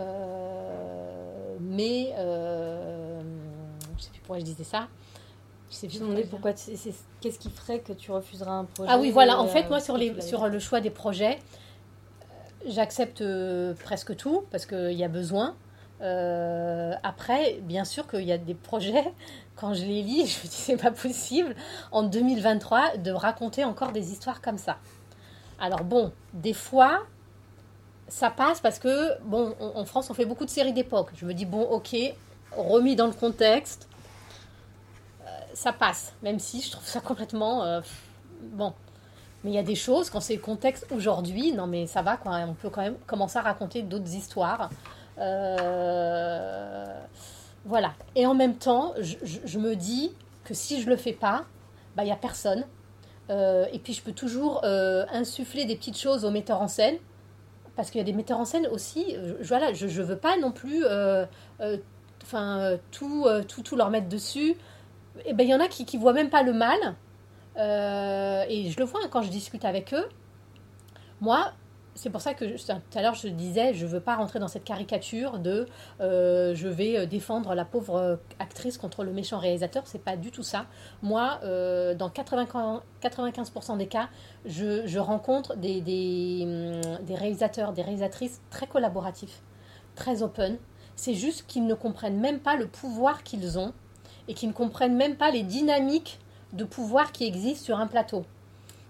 je 2.18 3.22
sais 3.98 4.10
plus 4.12 4.20
pourquoi 4.20 4.40
je 4.40 4.44
disais 4.44 4.66
ça. 4.66 4.90
Je 5.70 5.76
sais 5.76 5.88
plus 5.88 6.00
pourquoi. 6.30 6.54
Qu'est-ce 6.54 7.40
qui 7.40 7.50
ferait 7.50 7.80
que 7.80 7.94
tu 7.94 8.12
refuserais 8.12 8.50
un 8.50 8.66
projet 8.66 8.90
Ah 8.92 8.98
oui, 9.00 9.12
voilà. 9.12 9.40
En 9.40 9.48
fait, 9.48 9.70
moi, 9.70 9.80
sur, 9.80 9.98
les, 9.98 10.20
sur 10.22 10.48
le 10.48 10.60
choix 10.60 10.82
des 10.82 10.90
projets, 10.90 11.40
J'accepte 12.66 13.22
euh, 13.22 13.74
presque 13.74 14.16
tout 14.16 14.44
parce 14.52 14.66
qu'il 14.66 14.92
y 14.92 15.04
a 15.04 15.08
besoin. 15.08 15.56
Euh, 16.02 16.94
après, 17.04 17.60
bien 17.62 17.86
sûr 17.86 18.08
qu'il 18.08 18.24
y 18.24 18.32
a 18.32 18.38
des 18.38 18.54
projets, 18.54 19.14
quand 19.56 19.74
je 19.74 19.86
les 19.86 20.02
lis, 20.02 20.28
je 20.28 20.40
me 20.40 20.50
dis 20.50 20.56
c'est 20.56 20.78
pas 20.78 20.92
possible 20.92 21.56
en 21.92 22.04
2023 22.04 22.98
de 22.98 23.12
raconter 23.12 23.64
encore 23.64 23.92
des 23.92 24.12
histoires 24.12 24.42
comme 24.42 24.58
ça. 24.58 24.78
Alors 25.60 25.84
bon, 25.84 26.12
des 26.34 26.54
fois, 26.54 27.02
ça 28.08 28.30
passe 28.30 28.60
parce 28.62 28.80
que, 28.80 29.22
bon, 29.24 29.56
en 29.60 29.86
France, 29.86 30.10
on 30.10 30.14
fait 30.14 30.26
beaucoup 30.26 30.46
de 30.46 30.50
séries 30.50 30.74
d'époque. 30.74 31.12
Je 31.16 31.26
me 31.26 31.34
dis, 31.34 31.46
bon, 31.46 31.62
ok, 31.62 31.96
remis 32.56 32.96
dans 32.96 33.08
le 33.08 33.14
contexte, 33.14 33.89
euh, 33.89 33.89
ça 35.60 35.74
passe, 35.74 36.14
même 36.24 36.40
si 36.40 36.62
je 36.62 36.72
trouve 36.72 36.88
ça 36.88 37.00
complètement... 37.02 37.82
bon, 38.42 38.74
mais 39.44 39.52
il 39.52 39.54
y 39.54 39.60
a 39.60 39.64
des 39.64 39.76
choses, 39.76 40.10
quand 40.10 40.20
c'est 40.20 40.36
le 40.36 40.42
contexte 40.42 40.86
aujourd'hui, 40.92 41.54
non 41.54 41.68
mais 41.68 41.88
ça 41.88 42.02
va, 42.02 42.18
quoi, 42.18 42.38
on 42.48 42.54
peut 42.54 42.70
quand 42.70 42.82
même 42.82 42.98
commencer 43.08 43.38
à 43.38 43.42
raconter 43.42 43.82
d'autres 43.82 44.14
histoires. 44.14 44.70
Euh, 45.20 46.86
voilà. 47.66 47.94
Et 48.16 48.26
en 48.26 48.34
même 48.34 48.56
temps, 48.56 48.94
je, 49.00 49.60
me 49.60 49.76
dis 49.76 50.12
que 50.44 50.54
si 50.54 50.82
je 50.82 50.90
le 50.90 50.96
fais 50.96 51.14
pas, 51.14 51.46
bah, 51.96 52.04
il 52.04 52.08
n'y 52.08 52.12
a 52.12 52.18
personne. 52.18 52.66
Euh, 53.30 53.66
et 53.72 53.80
puis 53.80 53.94
je 53.94 54.02
peux 54.02 54.12
toujours 54.12 54.62
euh, 54.64 55.06
insuffler 55.12 55.66
des 55.66 55.76
petites 55.76 55.98
choses 55.98 56.26
aux 56.26 56.32
metteurs 56.32 56.62
en 56.62 56.68
scène. 56.68 56.98
Parce 57.76 57.92
qu'il 57.92 58.00
y 58.00 58.02
a 58.02 58.06
des 58.06 58.14
metteurs 58.14 58.40
en 58.40 58.46
scène 58.46 58.68
aussi, 58.68 59.16
je, 59.42 59.48
voilà, 59.48 59.72
je 59.72 60.02
veux 60.02 60.18
pas 60.18 60.36
non 60.38 60.52
plus 60.52 60.84
tout, 62.92 63.28
tout, 63.48 63.62
tout 63.64 63.76
leur 63.78 63.90
mettre 63.90 64.10
dessus. 64.10 64.58
Et 65.26 65.34
ben 65.34 65.44
il 65.46 65.50
y 65.50 65.56
en 65.56 65.60
a 65.60 65.68
qui 65.68 65.86
ne 65.96 66.02
voient 66.02 66.14
même 66.14 66.30
pas 66.30 66.44
le 66.44 66.54
mal. 66.54 66.96
Euh, 67.58 68.46
et 68.48 68.70
je 68.70 68.80
le 68.80 68.86
vois 68.86 69.02
hein, 69.04 69.08
quand 69.10 69.22
je 69.22 69.30
discute 69.30 69.66
avec 69.66 69.94
eux. 69.94 70.08
Moi, 71.22 71.52
c'est 71.96 72.10
pour 72.10 72.22
ça 72.22 72.34
que 72.34 72.46
tout 72.46 72.98
à 72.98 73.02
l'heure 73.02 73.16
je 73.16 73.28
disais, 73.28 73.74
je 73.74 73.86
ne 73.86 73.92
veux 73.92 74.00
pas 74.00 74.16
rentrer 74.16 74.40
dans 74.40 74.48
cette 74.48 74.64
caricature 74.64 75.40
de 75.40 75.66
euh, 76.00 76.56
je 76.56 76.70
vais 76.70 76.98
euh, 76.98 77.06
défendre 77.06 77.54
la 77.56 77.66
pauvre 77.66 78.20
actrice 78.40 78.78
contre 78.78 79.04
le 79.04 79.12
méchant 79.12 79.38
réalisateur. 79.38 79.84
C'est 79.86 80.04
pas 80.04 80.16
du 80.16 80.32
tout 80.32 80.44
ça. 80.44 80.68
Moi, 81.02 81.40
dans 81.96 82.10
80, 82.10 82.82
95% 83.02 83.78
des 83.78 83.88
cas, 83.88 84.10
je, 84.46 85.00
rencontre 85.00 85.58
des, 85.58 85.80
hum, 86.44 87.06
des, 87.06 87.16
réalisateurs, 87.16 87.74
des 87.74 87.82
réalisatrices 87.82 88.42
très 88.50 88.68
collaboratifs, 88.68 89.42
très 89.96 90.24
open. 90.24 90.58
C'est 90.96 91.16
juste 91.16 91.46
qu'ils 91.48 91.66
ne 91.66 91.74
comprennent 91.74 92.20
même 92.20 92.40
pas 92.40 92.56
le 92.56 92.68
pouvoir 92.68 93.24
qu'ils 93.24 93.58
ont 93.58 93.74
et 94.30 94.34
qu'ils 94.34 94.48
ne 94.48 94.54
comprennent 94.54 94.96
même 94.96 95.16
pas 95.16 95.32
les 95.32 95.44
dynamiques 95.44 96.20
de 96.54 96.64
pouvoir 96.64 97.12
qui 97.12 97.26
existe 97.26 97.66
sur 97.66 97.80
un 97.80 97.88
plateau. 97.88 98.26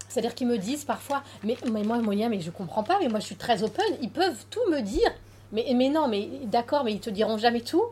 C'est-à-dire 0.07 0.35
qu'ils 0.35 0.47
me 0.47 0.57
disent 0.57 0.83
parfois, 0.83 1.23
mais, 1.43 1.55
mais 1.71 1.83
moi, 1.83 1.97
moyen, 1.99 2.29
mais 2.29 2.41
je 2.41 2.51
comprends 2.51 2.83
pas, 2.83 2.97
mais 2.99 3.07
moi 3.07 3.19
je 3.19 3.25
suis 3.25 3.35
très 3.35 3.63
open, 3.63 3.85
ils 4.01 4.09
peuvent 4.11 4.45
tout 4.49 4.69
me 4.69 4.81
dire. 4.81 5.09
Mais, 5.51 5.65
mais 5.73 5.89
non, 5.89 6.07
mais 6.07 6.27
d'accord, 6.43 6.83
mais 6.83 6.93
ils 6.93 6.99
te 6.99 7.09
diront 7.09 7.37
jamais 7.37 7.61
tout. 7.61 7.83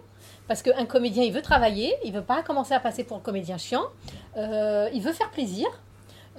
Parce 0.48 0.62
qu'un 0.62 0.86
comédien, 0.86 1.24
il 1.24 1.34
veut 1.34 1.42
travailler, 1.42 1.94
il 2.04 2.14
veut 2.14 2.22
pas 2.22 2.44
commencer 2.44 2.74
à 2.74 2.80
passer 2.80 3.04
pour 3.04 3.18
le 3.18 3.24
comédien 3.24 3.58
chiant, 3.58 3.86
euh, 4.38 4.90
il 4.94 5.02
veut 5.02 5.14
faire 5.14 5.30
plaisir. 5.32 5.68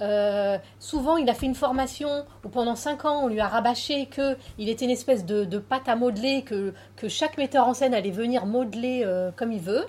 Euh, 0.01 0.57
souvent, 0.79 1.17
il 1.17 1.29
a 1.29 1.33
fait 1.33 1.45
une 1.45 1.55
formation 1.55 2.25
où 2.45 2.49
pendant 2.49 2.75
5 2.75 3.05
ans, 3.05 3.23
on 3.23 3.27
lui 3.27 3.39
a 3.39 3.47
rabâché 3.47 4.07
qu'il 4.07 4.69
était 4.69 4.85
une 4.85 4.91
espèce 4.91 5.25
de, 5.25 5.57
pâte 5.59 5.87
à 5.87 5.95
modeler, 5.95 6.43
que, 6.43 6.73
que 6.95 7.07
chaque 7.07 7.37
metteur 7.37 7.67
en 7.67 7.73
scène 7.73 7.93
allait 7.93 8.11
venir 8.11 8.45
modeler 8.45 9.03
euh, 9.05 9.31
comme 9.35 9.51
il 9.51 9.61
veut. 9.61 9.85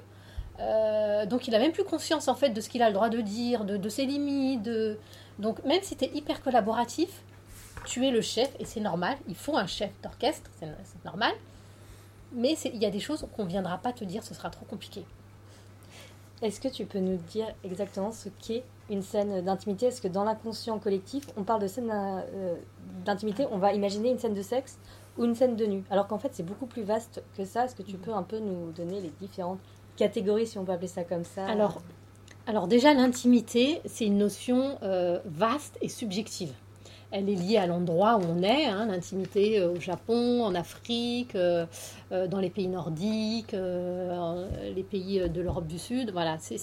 Euh, 0.61 1.27
donc 1.27 1.49
il 1.49 1.55
a 1.55 1.59
même 1.59 1.73
plus 1.73 1.85
conscience 1.85 2.29
en 2.29 2.35
fait 2.35 2.51
de 2.51 2.61
ce 2.61 2.69
qu'il 2.69 2.83
a 2.83 2.89
le 2.89 2.95
droit 2.95 3.09
de 3.09 3.21
dire, 3.21 3.65
de, 3.65 3.89
ses 3.89 4.07
limites. 4.07 4.69
Donc 5.39 5.65
même 5.65 5.83
si 5.83 5.97
tu 5.97 6.05
es 6.05 6.11
hyper 6.15 6.43
collaboratif, 6.43 7.23
tu 7.87 8.07
es 8.07 8.11
le 8.11 8.21
chef 8.21 8.51
et 8.59 8.65
c'est 8.65 8.81
normal. 8.81 9.17
Il 9.29 9.37
faut 9.37 9.57
un 9.57 9.67
chef 9.67 9.91
d'orchestre, 10.03 10.51
c'est 10.61 11.05
normal. 11.05 11.33
Mais 12.33 12.57
il 12.65 12.77
y 12.77 12.87
a 12.87 12.91
des 12.91 13.01
choses 13.01 13.27
qu'on 13.35 13.45
ne 13.45 13.49
viendra 13.49 13.79
pas 13.79 13.93
te 13.93 14.05
dire, 14.05 14.23
ce 14.23 14.35
sera 14.35 14.51
trop 14.51 14.65
compliqué. 14.65 15.05
Est-ce 16.43 16.61
que 16.61 16.69
tu 16.69 16.87
peux 16.87 17.01
nous 17.01 17.17
dire 17.17 17.47
exactement 17.65 18.13
ce 18.13 18.29
qu'est 18.29 18.65
une 18.89 19.03
scène 19.03 19.43
d'intimité? 19.43 19.87
Est-ce 19.87 20.01
que 20.01 20.09
dans 20.09 20.25
l'inconscient 20.25 20.79
collectif, 20.79 21.27
on 21.37 21.43
parle 21.43 21.61
de 21.61 21.67
scène 21.67 21.91
euh, 21.93 22.55
d'intimité, 23.05 23.47
on 23.51 23.59
va 23.59 23.75
imaginer 23.75 24.11
une 24.11 24.19
scène 24.19 24.33
de 24.33 24.43
sexe 24.43 24.79
ou 25.19 25.25
une 25.25 25.35
scène 25.35 25.55
de 25.57 25.67
nu? 25.67 25.85
Alors 25.91 26.07
qu'en 26.07 26.19
fait, 26.19 26.31
c'est 26.33 26.43
beaucoup 26.43 26.67
plus 26.67 26.83
vaste 26.83 27.23
que 27.37 27.45
ça. 27.45 27.67
Est-ce 27.67 27.75
que 27.75 27.83
tu 27.83 27.97
peux 27.97 28.15
un 28.15 28.23
peu 28.23 28.39
nous 28.39 28.73
donner 28.73 29.03
les 29.03 29.13
différentes 29.21 29.59
catégorie, 29.97 30.47
si 30.47 30.59
on 30.59 30.65
peut 30.65 30.73
appeler 30.73 30.89
ça 30.89 31.05
comme 31.05 31.25
ça 31.25 31.47
Alors, 31.47 31.81
alors 32.51 32.67
déjà, 32.67 32.95
l'intimité, 32.95 33.81
c'est 33.85 34.07
une 34.07 34.19
notion 34.19 34.79
euh, 34.83 35.21
vaste 35.25 35.79
et 35.83 35.89
subjective. 35.89 36.53
Elle 37.13 37.29
est 37.29 37.35
liée 37.35 37.59
à 37.59 37.67
l'endroit 37.67 38.17
où 38.17 38.23
on 38.23 38.43
est, 38.43 38.67
hein, 38.67 38.87
l'intimité 38.87 39.61
euh, 39.61 39.73
au 39.73 39.81
Japon, 39.81 40.43
en 40.45 40.57
Afrique, 40.57 41.35
euh, 41.35 41.67
dans 42.11 42.39
les 42.39 42.51
pays 42.51 42.67
nordiques, 42.67 43.53
les 43.53 44.83
pays 44.83 45.29
de 45.29 45.41
l'Europe 45.41 45.69
du 45.69 45.79
Sud. 45.79 46.11
Voilà, 46.11 46.39
c'est 46.41 46.57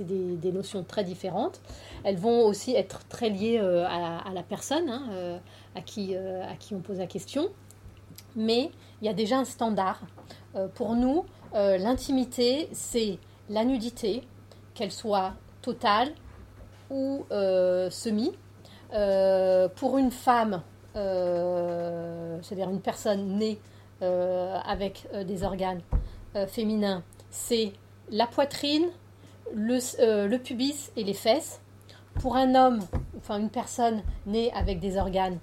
des, 0.00 0.36
des, 0.36 0.50
notions 0.50 0.82
très 0.82 1.04
différentes. 1.04 1.60
Elles 2.02 2.18
vont 2.18 2.44
aussi 2.44 2.74
être 2.74 3.06
très 3.08 3.30
liées 3.30 3.58
à, 3.58 4.18
à, 4.18 4.32
la 4.32 4.42
personne 4.42 4.88
hein, 4.88 5.38
à, 5.76 5.80
qui, 5.82 6.16
à 6.16 6.56
qui 6.58 6.74
on 6.74 6.80
pose 6.80 6.98
la 6.98 7.06
question. 7.06 7.48
Mais 8.34 8.72
il 9.02 9.06
y 9.06 9.08
a 9.08 9.14
déjà 9.14 9.38
un 9.38 9.44
standard. 9.44 10.00
pour 10.74 10.96
nous, 10.96 11.24
euh, 11.54 11.78
l'intimité, 11.78 12.68
c'est 12.72 13.18
la 13.48 13.64
nudité, 13.64 14.22
qu'elle 14.74 14.92
soit 14.92 15.34
totale 15.62 16.10
ou 16.90 17.24
euh, 17.30 17.90
semi. 17.90 18.32
Euh, 18.94 19.68
pour 19.68 19.98
une 19.98 20.10
femme, 20.10 20.62
c'est-à-dire 20.94 22.70
une 22.70 22.80
personne 22.80 23.38
née 23.38 23.60
avec 24.00 25.06
des 25.26 25.44
organes 25.44 25.80
féminins, 26.48 27.04
c'est 27.30 27.72
la 28.10 28.26
poitrine, 28.26 28.88
le, 29.54 30.36
pubis 30.38 30.90
et 30.96 31.04
les 31.04 31.14
fesses. 31.14 31.60
Pour 32.20 32.34
un 32.34 32.56
homme, 32.56 32.80
enfin 33.16 33.38
une 33.38 33.50
personne 33.50 34.02
née 34.26 34.50
avec 34.54 34.80
des 34.80 34.96
organes 34.96 35.38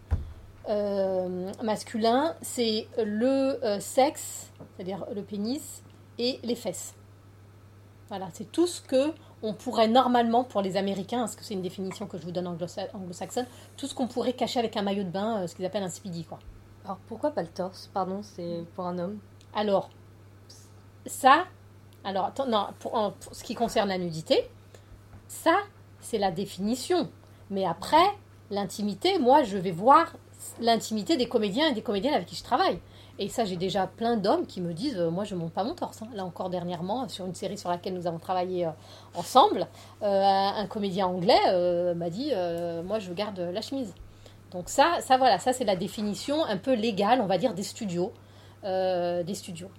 masculins, 1.64 2.36
c'est 2.42 2.88
le 2.98 3.58
sexe, 3.80 4.52
c'est-à-dire 4.76 5.06
le 5.16 5.22
pénis, 5.22 5.84
et 6.20 6.40
les 6.44 6.56
fesses. 6.56 6.94
Voilà, 8.10 8.30
c'est 8.34 8.52
tout 8.52 8.68
ce 8.68 8.82
que 8.82 9.14
on 9.42 9.54
pourrait 9.54 9.88
normalement 9.88 10.44
pour 10.44 10.62
les 10.62 10.78
Américains, 10.78 11.20
parce 11.20 11.36
que 11.36 11.44
c'est 11.44 11.54
une 11.54 11.62
définition 11.62 12.08
que 12.08 12.18
je 12.18 12.24
vous 12.24 12.32
donne 12.32 12.48
anglo-saxonne, 12.48 13.46
tout 13.78 13.88
ce 13.88 13.94
qu'on 13.94 14.08
pourrait 14.08 14.34
cacher 14.34 14.60
avec 14.60 14.78
un 14.78 14.82
maillot 14.82 15.04
de 15.04 15.10
bain, 15.10 15.42
euh, 15.42 15.48
ce 15.48 15.56
qu'ils 15.56 15.66
appellent 15.66 15.84
un 15.84 15.90
speedy, 15.90 16.24
quoi. 16.24 16.40
Alors 16.84 16.98
pourquoi 17.08 17.32
pas 17.32 17.42
le 17.42 17.48
torse? 17.48 17.90
Pardon, 17.94 18.22
c'est 18.22 18.64
pour 18.76 18.86
un 18.86 18.98
homme. 19.00 19.18
Alors, 19.56 19.90
ça, 21.06 21.46
alors 22.04 22.32
non, 22.48 22.68
pour, 22.80 23.14
ce 23.32 23.44
qui 23.44 23.56
concerne 23.56 23.90
la 23.90 23.98
nudité, 23.98 24.50
ça, 25.28 25.58
c'est 26.00 26.20
la 26.20 26.32
définition. 26.32 27.10
Mais 27.50 27.66
après, 27.66 28.06
l'intimité, 28.52 29.18
moi, 29.18 29.44
je 29.44 29.58
vais 29.58 29.72
voir 29.72 30.14
l'intimité 30.60 31.18
des 31.18 31.28
comédiens 31.28 31.70
et 31.70 31.74
des 31.74 31.82
comédiennes 31.82 32.14
avec 32.14 32.28
qui 32.28 32.36
je 32.36 32.44
travaille. 32.44 32.80
Et 33.18 33.30
ça, 33.30 33.46
j'ai 33.46 33.56
déjà 33.56 33.88
plein 33.88 34.18
d'hommes 34.18 34.46
qui 34.46 34.60
me 34.60 34.74
disent 34.74 34.98
euh, 34.98 35.10
Moi, 35.10 35.24
je 35.24 35.36
ne 35.36 35.40
monte 35.40 35.54
pas 35.54 35.64
mon 35.64 35.74
torse. 35.74 36.02
Hein. 36.02 36.10
Là 36.14 36.26
encore, 36.26 36.50
dernièrement, 36.50 37.08
sur 37.08 37.26
une 37.26 37.36
série 37.36 37.58
sur 37.58 37.70
laquelle 37.70 37.94
nous 37.94 38.08
avons 38.08 38.20
travaillé 38.20 38.66
euh, 38.66 38.72
ensemble, 39.14 39.68
euh, 40.04 40.22
un 40.22 40.68
comédien 40.68 41.08
anglais 41.08 41.94
m'a 41.96 42.10
dit 42.10 42.32
Moi, 42.84 43.00
je 43.00 43.14
garde 43.14 43.40
la 43.40 43.62
chemise. 43.62 43.94
Donc, 44.52 44.70
ça, 44.70 44.98
ça 45.02 45.18
voilà, 45.18 45.40
ça, 45.40 45.54
c'est 45.54 45.66
la 45.66 45.76
définition 45.76 46.44
un 46.46 46.58
peu 46.58 46.74
légale, 46.74 47.22
on 47.22 47.26
va 47.26 47.38
dire, 47.38 47.54
des 47.54 47.64
studios. 47.64 48.12
des 48.64 49.34
studios. 49.34 49.70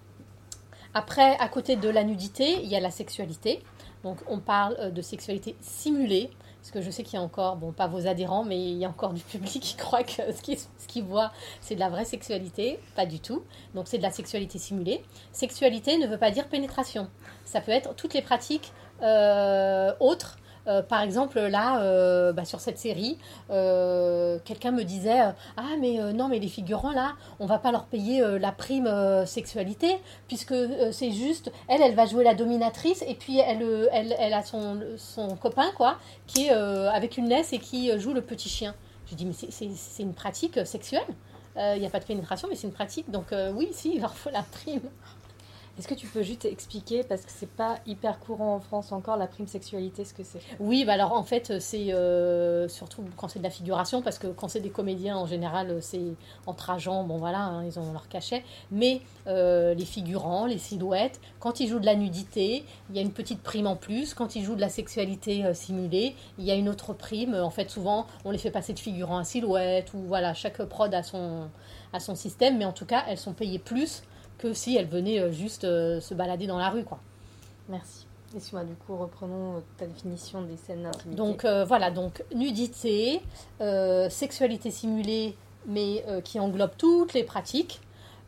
Après, 0.95 1.37
à 1.39 1.49
côté 1.49 1.77
de 1.77 1.89
la 1.91 2.05
nudité, 2.05 2.63
il 2.63 2.69
y 2.69 2.77
a 2.77 2.81
la 2.81 2.91
sexualité. 2.91 3.63
Donc, 4.03 4.19
on 4.29 4.39
parle 4.39 4.93
de 4.93 5.03
sexualité 5.03 5.57
simulée. 5.61 6.31
Parce 6.67 6.73
que 6.73 6.81
je 6.81 6.91
sais 6.91 7.05
qu'il 7.05 7.15
y 7.15 7.17
a 7.17 7.23
encore, 7.23 7.55
bon, 7.55 7.71
pas 7.71 7.87
vos 7.87 8.09
adhérents, 8.09 8.43
mais 8.43 8.59
il 8.59 8.77
y 8.77 8.85
a 8.85 8.89
encore 8.89 9.13
du 9.13 9.23
public 9.23 9.63
qui 9.63 9.77
croit 9.77 10.03
que 10.03 10.33
ce 10.33 10.43
qu'ils 10.43 10.59
ce 10.59 11.01
voient, 11.01 11.31
c'est 11.61 11.77
de 11.77 11.81
la 11.81 11.89
vraie 11.89 12.05
sexualité. 12.05 12.81
Pas 12.97 13.07
du 13.07 13.21
tout. 13.21 13.45
Donc 13.77 13.87
c'est 13.87 13.99
de 13.99 14.03
la 14.03 14.11
sexualité 14.11 14.59
simulée. 14.59 15.05
Sexualité 15.31 15.97
ne 15.97 16.09
veut 16.09 16.19
pas 16.19 16.33
dire 16.33 16.49
pénétration. 16.49 17.09
Ça 17.45 17.61
peut 17.61 17.71
être 17.71 17.95
toutes 17.95 18.15
les 18.15 18.23
pratiques 18.23 18.73
euh, 19.03 19.93
autres 20.01 20.39
euh, 20.69 20.83
par 20.83 21.03
exemple, 21.03 21.39
là, 21.39 21.81
euh, 21.81 22.33
bah, 22.33 22.45
sur 22.45 22.61
cette 22.61 22.79
série, 22.79 23.19
euh, 23.51 24.39
quelqu'un 24.45 24.73
me 24.73 24.83
disait 24.83 25.21
Ah, 25.57 25.77
mais 25.81 25.99
non, 26.13 26.29
mais 26.29 26.39
les 26.39 26.49
figurants, 26.49 26.93
là, 26.93 27.15
on 27.39 27.47
va 27.47 27.59
pas 27.59 27.73
leur 27.73 27.85
payer 27.87 28.23
la 28.39 28.53
prime 28.53 28.91
sexualité, 29.27 29.99
puisque 30.29 30.55
c'est 30.93 31.13
juste, 31.13 31.53
elle, 31.69 31.83
elle 31.83 31.95
va 31.95 32.07
jouer 32.07 32.25
la 32.25 32.35
dominatrice, 32.35 33.03
et 33.07 33.15
puis 33.15 33.39
elle, 33.39 33.89
elle, 33.93 34.35
a 34.35 34.43
son, 34.43 34.81
son 34.97 35.37
copain, 35.37 35.71
quoi, 35.77 35.99
qui 36.27 36.47
est 36.47 36.51
avec 36.51 37.17
une 37.17 37.29
laisse 37.29 37.53
et 37.53 37.59
qui 37.59 37.97
joue 37.99 38.13
le 38.13 38.23
petit 38.23 38.49
chien. 38.49 38.75
Je 39.07 39.15
dis 39.15 39.25
Mais 39.25 39.33
c'est 39.33 40.03
une 40.03 40.15
pratique 40.15 40.65
sexuelle? 40.67 41.07
Il 41.57 41.81
n'y 41.81 41.87
a 41.87 41.91
pas 41.91 42.01
de 42.01 42.05
pénétration, 42.05 42.49
mais 42.51 42.57
c'est 42.57 42.67
une 42.67 42.73
pratique. 42.73 43.11
Donc 43.11 43.27
oui, 43.55 43.69
si, 43.73 43.95
il 43.95 44.01
leur 44.01 44.15
faut 44.15 44.31
la 44.31 44.43
prime. 44.43 44.83
Est-ce 45.79 45.89
que 45.89 45.95
tu 45.95 46.07
peux 46.07 46.23
juste 46.23 46.47
expliquer, 46.47 47.05
parce 47.05 47.21
que 47.23 47.31
c'est 47.31 47.51
pas 47.51 47.77
hyper 47.87 48.19
courant 48.19 48.55
en 48.55 48.61
France 48.61 48.93
encore, 48.93 49.19
la 49.19 49.27
prime 49.27 49.47
sexualité, 49.47 50.07
ce 50.07 50.15
que 50.15 50.23
c'est? 50.25 50.41
Oui, 50.59 50.87
bah 50.87 50.95
alors 50.95 51.13
en 51.13 51.23
fait, 51.23 51.61
c'est 51.61 51.93
euh, 51.93 52.67
surtout 52.67 53.05
quand 53.19 53.29
c'est 53.29 53.41
de 53.41 53.45
la 53.45 53.51
figuration, 53.51 54.01
parce 54.01 54.19
que 54.19 54.29
quand 54.29 54.49
c'est 54.49 54.61
des 54.61 54.71
comédiens, 54.71 55.19
en 55.19 55.27
général, 55.27 55.83
c'est 55.83 56.15
entre 56.47 56.71
agents, 56.71 57.05
bon 57.05 57.19
voilà, 57.19 57.41
hein, 57.41 57.65
ils 57.65 57.79
ont 57.79 57.93
leur 57.93 58.09
cachet. 58.09 58.43
Mais 58.71 59.03
euh, 59.27 59.75
les 59.75 59.85
figurants, 59.85 60.47
les 60.47 60.57
silhouettes, 60.57 61.21
quand 61.41 61.61
ils 61.61 61.69
jouent 61.69 61.81
de 61.81 61.87
la 61.87 61.95
nudité, 61.95 62.65
il 62.89 62.97
y 62.97 62.99
a 62.99 63.03
une 63.03 63.13
petite 63.13 63.43
prime 63.43 63.67
en 63.67 63.77
plus. 63.77 64.15
Quand 64.15 64.35
ils 64.35 64.45
jouent 64.45 64.57
de 64.57 64.63
la 64.63 64.71
sexualité 64.71 65.45
euh, 65.45 65.53
simulée, 65.53 66.17
il 66.39 66.45
y 66.47 66.51
a 66.51 66.55
une 66.55 66.71
autre 66.71 66.95
prime. 66.95 67.35
En 67.35 67.51
fait, 67.51 67.71
souvent, 67.71 68.07
on 68.25 68.31
les 68.31 68.39
fait 68.39 68.51
passer 68.51 68.73
de 68.73 68.79
figurants 68.79 69.19
à 69.19 69.25
silhouette, 69.25 69.93
ou 69.93 69.99
voilà, 70.09 70.33
chaque 70.33 70.63
prod 70.63 70.95
a 70.95 71.03
son, 71.03 71.49
a 71.93 72.01
son 72.01 72.15
système, 72.15 72.57
mais 72.57 72.65
en 72.65 72.73
tout 72.73 72.87
cas, 72.87 73.05
elles 73.09 73.19
sont 73.19 73.35
payées 73.35 73.59
plus 73.59 74.03
que 74.47 74.55
si 74.55 74.77
elle 74.77 74.87
venait 74.87 75.21
euh, 75.21 75.33
juste 75.33 75.65
euh, 75.65 76.01
se 76.01 76.15
balader 76.15 76.47
dans 76.47 76.59
la 76.59 76.71
rue, 76.71 76.85
quoi. 76.85 76.99
Merci. 77.69 78.07
Excuse-moi, 78.35 78.65
du 78.65 78.75
coup, 78.75 78.97
reprenons 78.97 79.63
ta 79.77 79.87
définition 79.87 80.43
des 80.43 80.57
scènes 80.57 80.83
d'intimité. 80.83 81.17
Donc 81.17 81.45
euh, 81.45 81.65
voilà, 81.65 81.91
donc 81.91 82.23
nudité, 82.35 83.23
sexualité 84.11 84.71
simulée, 84.71 85.37
mais 85.67 86.05
qui 86.25 86.39
englobe 86.39 86.73
toutes 86.77 87.15
les 87.15 87.25
pratiques. 87.25 87.81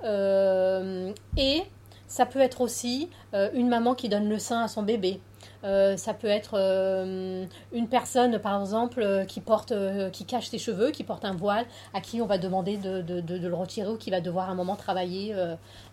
et 0.02 1.62
ça 2.06 2.26
peut 2.26 2.38
être 2.38 2.60
aussi 2.62 3.10
une 3.32 3.68
maman 3.68 3.94
qui 3.94 4.08
donne 4.08 4.28
le 4.28 4.38
sein 4.38 4.62
à 4.62 4.68
son 4.68 4.82
bébé. 4.82 5.20
Euh, 5.64 5.96
ça 5.96 6.14
peut 6.14 6.28
être 6.28 6.52
euh, 6.54 7.44
une 7.72 7.88
personne, 7.88 8.38
par 8.38 8.60
exemple, 8.60 9.00
euh, 9.02 9.24
qui 9.24 9.40
porte, 9.40 9.72
qui 10.12 10.24
cache 10.24 10.48
ses 10.48 10.58
cheveux, 10.58 10.90
qui 10.90 11.04
porte 11.04 11.24
un 11.24 11.34
voile, 11.34 11.66
à 11.94 12.00
qui 12.00 12.22
on 12.22 12.26
va 12.26 12.38
demander 12.38 12.76
de, 12.76 13.02
de, 13.02 13.48
le 13.48 13.54
retirer 13.54 13.88
ou 13.88 13.96
qui 13.96 14.10
va 14.10 14.20
devoir 14.20 14.48
à 14.48 14.52
un 14.52 14.54
moment 14.54 14.76
travailler 14.76 15.34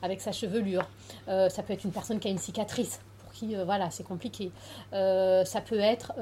avec 0.02 0.22
sa 0.22 0.32
chevelure. 0.32 0.88
ça 1.28 1.64
peut 1.66 1.74
être 1.74 1.84
une 1.84 1.92
personne 1.92 2.20
qui 2.20 2.28
a 2.28 2.32
une 2.32 2.38
cicatrice 2.38 3.00
pour 3.20 3.32
qui, 3.32 3.56
voilà, 3.56 3.90
c'est 3.90 4.04
compliqué. 4.04 4.52
ça 4.92 5.62
peut 5.66 5.80
être 5.80 6.14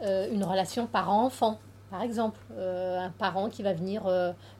une 0.00 0.44
relation 0.44 0.86
parent-enfant, 0.86 1.58
par 1.90 2.02
exemple, 2.02 2.38
un 2.58 3.10
parent 3.18 3.48
qui 3.48 3.62
va 3.62 3.72
venir 3.72 4.02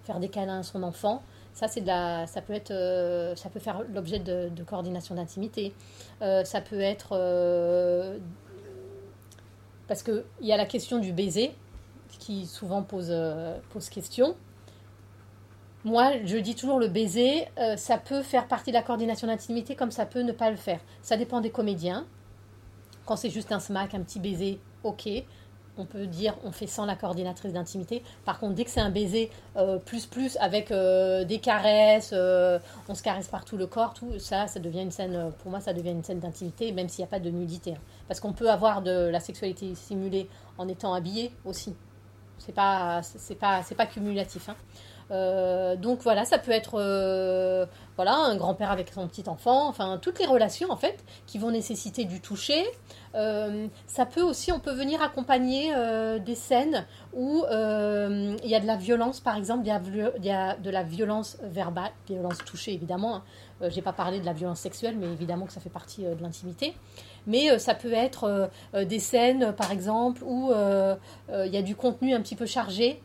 faire 0.04 0.20
des 0.20 0.28
câlins 0.28 0.60
à 0.60 0.62
son 0.62 0.82
enfant. 0.82 1.22
Ça, 1.54 1.68
c'est 1.68 1.80
de 1.80 1.86
la, 1.86 2.26
ça 2.26 2.42
peut 2.42 2.52
être, 2.52 2.72
euh, 2.72 3.36
ça 3.36 3.48
peut 3.48 3.60
faire 3.60 3.82
l'objet 3.94 4.18
de, 4.18 4.50
coordination 4.66 5.14
d'intimité. 5.14 5.72
Euh, 6.20 6.44
ça 6.44 6.60
peut 6.60 6.80
être 6.80 7.10
euh, 7.12 8.18
parce 9.86 10.02
que 10.02 10.24
il 10.40 10.48
y 10.48 10.52
a 10.52 10.56
la 10.56 10.66
question 10.66 10.98
du 10.98 11.12
baiser 11.12 11.52
qui 12.18 12.46
souvent 12.46 12.82
pose 12.82 13.14
pose 13.70 13.88
question. 13.88 14.36
Moi, 15.84 16.12
je 16.24 16.38
dis 16.38 16.54
toujours 16.54 16.78
le 16.78 16.88
baiser, 16.88 17.46
ça 17.76 17.98
peut 17.98 18.22
faire 18.22 18.48
partie 18.48 18.70
de 18.70 18.76
la 18.76 18.82
coordination 18.82 19.26
d'intimité 19.26 19.76
comme 19.76 19.90
ça 19.90 20.06
peut 20.06 20.22
ne 20.22 20.32
pas 20.32 20.50
le 20.50 20.56
faire. 20.56 20.80
Ça 21.02 21.16
dépend 21.16 21.40
des 21.40 21.50
comédiens. 21.50 22.06
Quand 23.04 23.16
c'est 23.16 23.28
juste 23.28 23.52
un 23.52 23.60
smack, 23.60 23.94
un 23.94 24.00
petit 24.00 24.18
baiser, 24.18 24.58
ok 24.82 25.08
on 25.78 25.84
peut 25.84 26.06
dire 26.06 26.36
on 26.44 26.52
fait 26.52 26.66
sans 26.66 26.86
la 26.86 26.96
coordinatrice 26.96 27.52
d'intimité. 27.52 28.02
Par 28.24 28.38
contre, 28.38 28.54
dès 28.54 28.64
que 28.64 28.70
c'est 28.70 28.80
un 28.80 28.90
baiser 28.90 29.30
euh, 29.56 29.78
plus 29.78 30.06
plus 30.06 30.36
avec 30.40 30.70
euh, 30.70 31.24
des 31.24 31.38
caresses, 31.38 32.10
euh, 32.12 32.58
on 32.88 32.94
se 32.94 33.02
caresse 33.02 33.28
partout 33.28 33.56
le 33.56 33.66
corps, 33.66 33.94
tout 33.94 34.18
ça, 34.18 34.46
ça 34.46 34.60
devient 34.60 34.82
une 34.82 34.90
scène. 34.90 35.32
Pour 35.40 35.50
moi, 35.50 35.60
ça 35.60 35.72
devient 35.72 35.90
une 35.90 36.04
scène 36.04 36.20
d'intimité, 36.20 36.72
même 36.72 36.88
s'il 36.88 37.02
n'y 37.02 37.08
a 37.08 37.10
pas 37.10 37.20
de 37.20 37.30
nudité. 37.30 37.72
Hein. 37.72 37.80
Parce 38.08 38.20
qu'on 38.20 38.32
peut 38.32 38.50
avoir 38.50 38.82
de 38.82 39.08
la 39.08 39.20
sexualité 39.20 39.74
simulée 39.74 40.28
en 40.58 40.68
étant 40.68 40.94
habillé 40.94 41.32
aussi. 41.44 41.74
C'est 42.38 42.54
pas 42.54 43.02
c'est 43.02 43.36
pas 43.36 43.62
c'est 43.62 43.74
pas 43.74 43.86
cumulatif. 43.86 44.48
Hein. 44.48 44.56
Euh, 45.10 45.76
donc 45.76 46.00
voilà, 46.02 46.24
ça 46.24 46.38
peut 46.38 46.50
être 46.50 46.74
euh, 46.80 47.66
voilà 47.96 48.16
un 48.16 48.36
grand-père 48.36 48.70
avec 48.70 48.90
son 48.92 49.06
petit 49.06 49.28
enfant, 49.28 49.68
enfin 49.68 49.98
toutes 50.00 50.18
les 50.18 50.26
relations 50.26 50.70
en 50.70 50.76
fait 50.76 51.04
qui 51.26 51.38
vont 51.38 51.50
nécessiter 51.50 52.04
du 52.04 52.20
toucher. 52.20 52.64
Euh, 53.14 53.68
ça 53.86 54.06
peut 54.06 54.22
aussi, 54.22 54.50
on 54.50 54.58
peut 54.58 54.72
venir 54.72 55.02
accompagner 55.02 55.72
des 56.20 56.34
scènes 56.34 56.84
où 57.12 57.44
il 57.48 58.48
y 58.48 58.54
a 58.54 58.60
de 58.60 58.66
la 58.66 58.76
violence, 58.76 59.20
par 59.20 59.36
exemple, 59.36 59.64
il 59.64 60.24
y 60.24 60.30
a, 60.30 60.56
de 60.56 60.70
la 60.70 60.82
violence 60.82 61.38
verbale, 61.42 61.92
violence 62.08 62.38
touchée 62.38 62.72
évidemment. 62.72 63.16
Hein. 63.16 63.22
J'ai 63.68 63.82
pas 63.82 63.92
parlé 63.92 64.20
de 64.20 64.26
la 64.26 64.32
violence 64.32 64.58
sexuelle, 64.58 64.96
mais 64.98 65.06
évidemment 65.06 65.46
que 65.46 65.52
ça 65.52 65.60
fait 65.60 65.70
partie 65.70 66.02
de 66.02 66.20
l'intimité. 66.20 66.74
Mais 67.26 67.56
ça 67.58 67.74
peut 67.74 67.92
être 67.92 68.50
des 68.74 68.98
scènes, 68.98 69.52
par 69.52 69.70
exemple, 69.70 70.22
où 70.24 70.50
il 70.52 71.54
y 71.54 71.56
a 71.56 71.62
du 71.62 71.76
contenu 71.76 72.14
un 72.14 72.20
petit 72.20 72.36
peu 72.36 72.46
chargé 72.46 73.00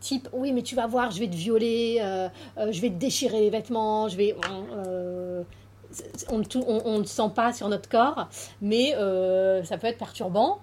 type 0.00 0.28
oui 0.32 0.52
mais 0.52 0.62
tu 0.62 0.74
vas 0.74 0.86
voir 0.86 1.10
je 1.10 1.20
vais 1.20 1.28
te 1.28 1.34
violer 1.34 1.98
euh, 2.00 2.28
euh, 2.58 2.72
je 2.72 2.80
vais 2.80 2.90
te 2.90 2.94
déchirer 2.94 3.40
les 3.40 3.50
vêtements 3.50 4.08
je 4.08 4.16
vais 4.16 4.36
euh, 4.50 5.42
on, 6.30 6.38
ne 6.98 7.04
sent 7.04 7.30
pas 7.34 7.52
sur 7.52 7.68
notre 7.68 7.88
corps 7.88 8.28
mais 8.60 8.92
ça 9.64 9.78
peut 9.78 9.86
être 9.86 9.98
perturbant 9.98 10.60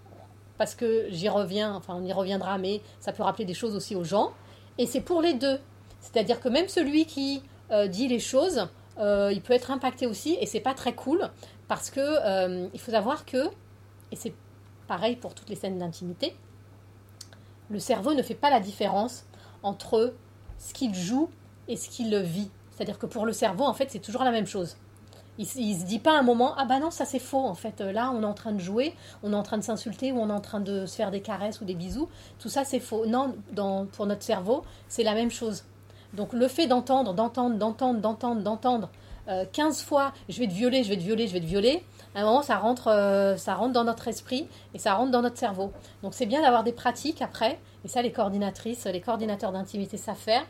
parce 0.58 0.76
que 0.76 1.08
j'y 1.10 1.30
reviens 1.30 1.74
enfin 1.74 1.95
on 1.97 2.06
y 2.06 2.14
reviendra 2.14 2.58
mais 2.58 2.82
ça 2.99 3.12
peut 3.12 3.24
rappeler 3.24 3.45
des 3.45 3.53
choses 3.53 3.76
aussi 3.76 3.95
aux 3.95 4.03
gens 4.03 4.32
et 4.78 4.86
c'est 4.86 5.01
pour 5.01 5.22
les 5.22 5.34
deux. 5.34 5.58
C'est 6.01 6.18
à 6.18 6.24
dire 6.24 6.41
que 6.41 6.49
même 6.49 6.68
celui 6.68 7.06
qui 7.06 7.41
dit 7.89 8.08
les 8.08 8.20
choses 8.20 8.68
il 8.99 9.41
peut 9.43 9.53
être 9.53 9.72
impacté 9.72 10.06
aussi 10.06 10.38
et 10.39 10.45
c'est 10.45 10.60
pas 10.60 10.76
très 10.76 10.93
cool 10.93 11.28
parce 11.68 11.89
que 11.89 12.70
il 12.72 12.80
faut 12.80 12.91
savoir 12.91 13.26
que 13.26 13.47
et 14.12 14.16
c'est 14.16 14.34
pareil 14.88 15.16
pour 15.16 15.34
toutes 15.34 15.49
les 15.49 15.56
scènes 15.56 15.80
d'intimité 15.80 16.36
le 17.70 17.80
cerveau 17.80 18.13
ne 18.13 18.22
fait 18.22 18.36
pas 18.36 18.49
la 18.49 18.59
différence 18.59 19.26
entre 19.63 20.13
ce 20.57 20.74
qu'il 20.74 20.93
joue 20.93 21.30
et 21.68 21.76
ce 21.76 21.89
qu'il 21.89 22.16
vit. 22.18 22.49
C'est-à-dire 22.72 22.99
que 22.99 23.05
pour 23.05 23.26
le 23.26 23.34
cerveau, 23.34 23.63
en 23.63 23.74
fait, 23.74 23.89
c'est 23.89 23.99
toujours 23.99 24.24
la 24.24 24.32
même 24.32 24.47
chose. 24.47 24.78
Il, 25.38 25.43
ne 25.43 25.80
se 25.80 25.86
dit 25.86 25.99
pas 25.99 26.16
à 26.16 26.20
un 26.20 26.24
moment, 26.24 26.53
ah 26.57 26.66
bah 26.66 26.80
non, 26.80 26.91
ça 26.91 27.03
c'est 27.03 27.20
faux, 27.20 27.45
en 27.45 27.55
fait. 27.55 27.82
Là, 27.82 28.11
on 28.11 28.22
est 28.22 28.26
en 28.26 28.34
train 28.34 28.53
de 28.53 28.59
jouer, 28.59 28.93
on 29.22 29.34
est 29.34 29.36
en 29.36 29.43
train 29.43 29.57
de 29.57 29.63
s'insulter 29.63 30.11
ou 30.13 30.20
on 30.20 30.30
est 30.30 30.34
en 30.34 30.39
train 30.39 30.61
de 30.61 30.86
se 30.86 30.95
faire 30.95 31.11
des 31.11 31.22
caresses 31.22 31.59
ou 31.59 31.66
des 31.66 31.76
bisous. 31.76 32.07
Tout 32.39 32.47
ça, 32.47 32.63
c'est 32.63 32.80
faux. 32.80 33.05
Non, 33.05 33.36
pour 33.91 34.05
notre 34.05 34.24
cerveau, 34.24 34.63
c'est 34.88 35.03
la 35.03 35.13
même 35.13 35.32
chose. 35.32 35.63
Donc 36.13 36.32
le 36.34 36.47
fait 36.47 36.68
d'entendre, 36.68 37.13
d'entendre, 37.13 37.57
d'entendre, 37.57 37.99
d'entendre, 37.99 38.41
d'entendre 38.41 38.89
15 39.51 39.82
euh, 39.82 39.86
fois, 39.86 40.13
je 40.30 40.39
vais 40.39 40.47
te 40.47 40.53
violer, 40.53 40.84
je 40.84 40.89
vais 40.89 40.97
te 40.97 41.01
violer, 41.01 41.28
je 41.28 41.34
vais 41.34 41.41
te 41.41 41.45
violer, 41.45 41.84
à 42.16 42.22
un 42.22 42.26
moment, 42.26 42.41
ça 42.41 42.57
rentre, 42.57 42.88
euh, 42.88 43.38
ça 43.38 43.55
rentre 43.55 43.74
dans 43.74 43.84
notre 43.84 44.07
esprit 44.07 44.47
et 44.74 44.80
ça 44.80 44.93
rentre 44.93 45.11
dans 45.11 45.22
notre 45.22 45.38
cerveau. 45.38 45.72
Donc 46.01 46.13
c'est 46.13 46.26
bien 46.26 46.41
d'avoir 46.41 46.63
des 46.63 46.74
pratiques 46.74 47.22
après, 47.22 47.59
et 47.84 47.88
ça 47.88 48.01
les 48.01 48.11
coordinatrices, 48.11 48.86
les 48.86 49.01
coordinateurs 49.01 49.51
d'intimité 49.51 49.97
savent 49.97 50.16
faire, 50.16 50.43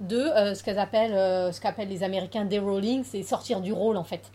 de 0.00 0.16
euh, 0.16 0.54
ce 0.54 0.62
qu'elles 0.62 0.78
appellent, 0.78 1.52
ce 1.52 1.60
qu'appellent 1.60 1.88
les 1.88 2.02
Américains 2.02 2.48
rolling, 2.60 3.04
c'est 3.04 3.22
sortir 3.22 3.60
du 3.60 3.72
rôle 3.72 3.96
en 3.96 4.04
fait. 4.04 4.30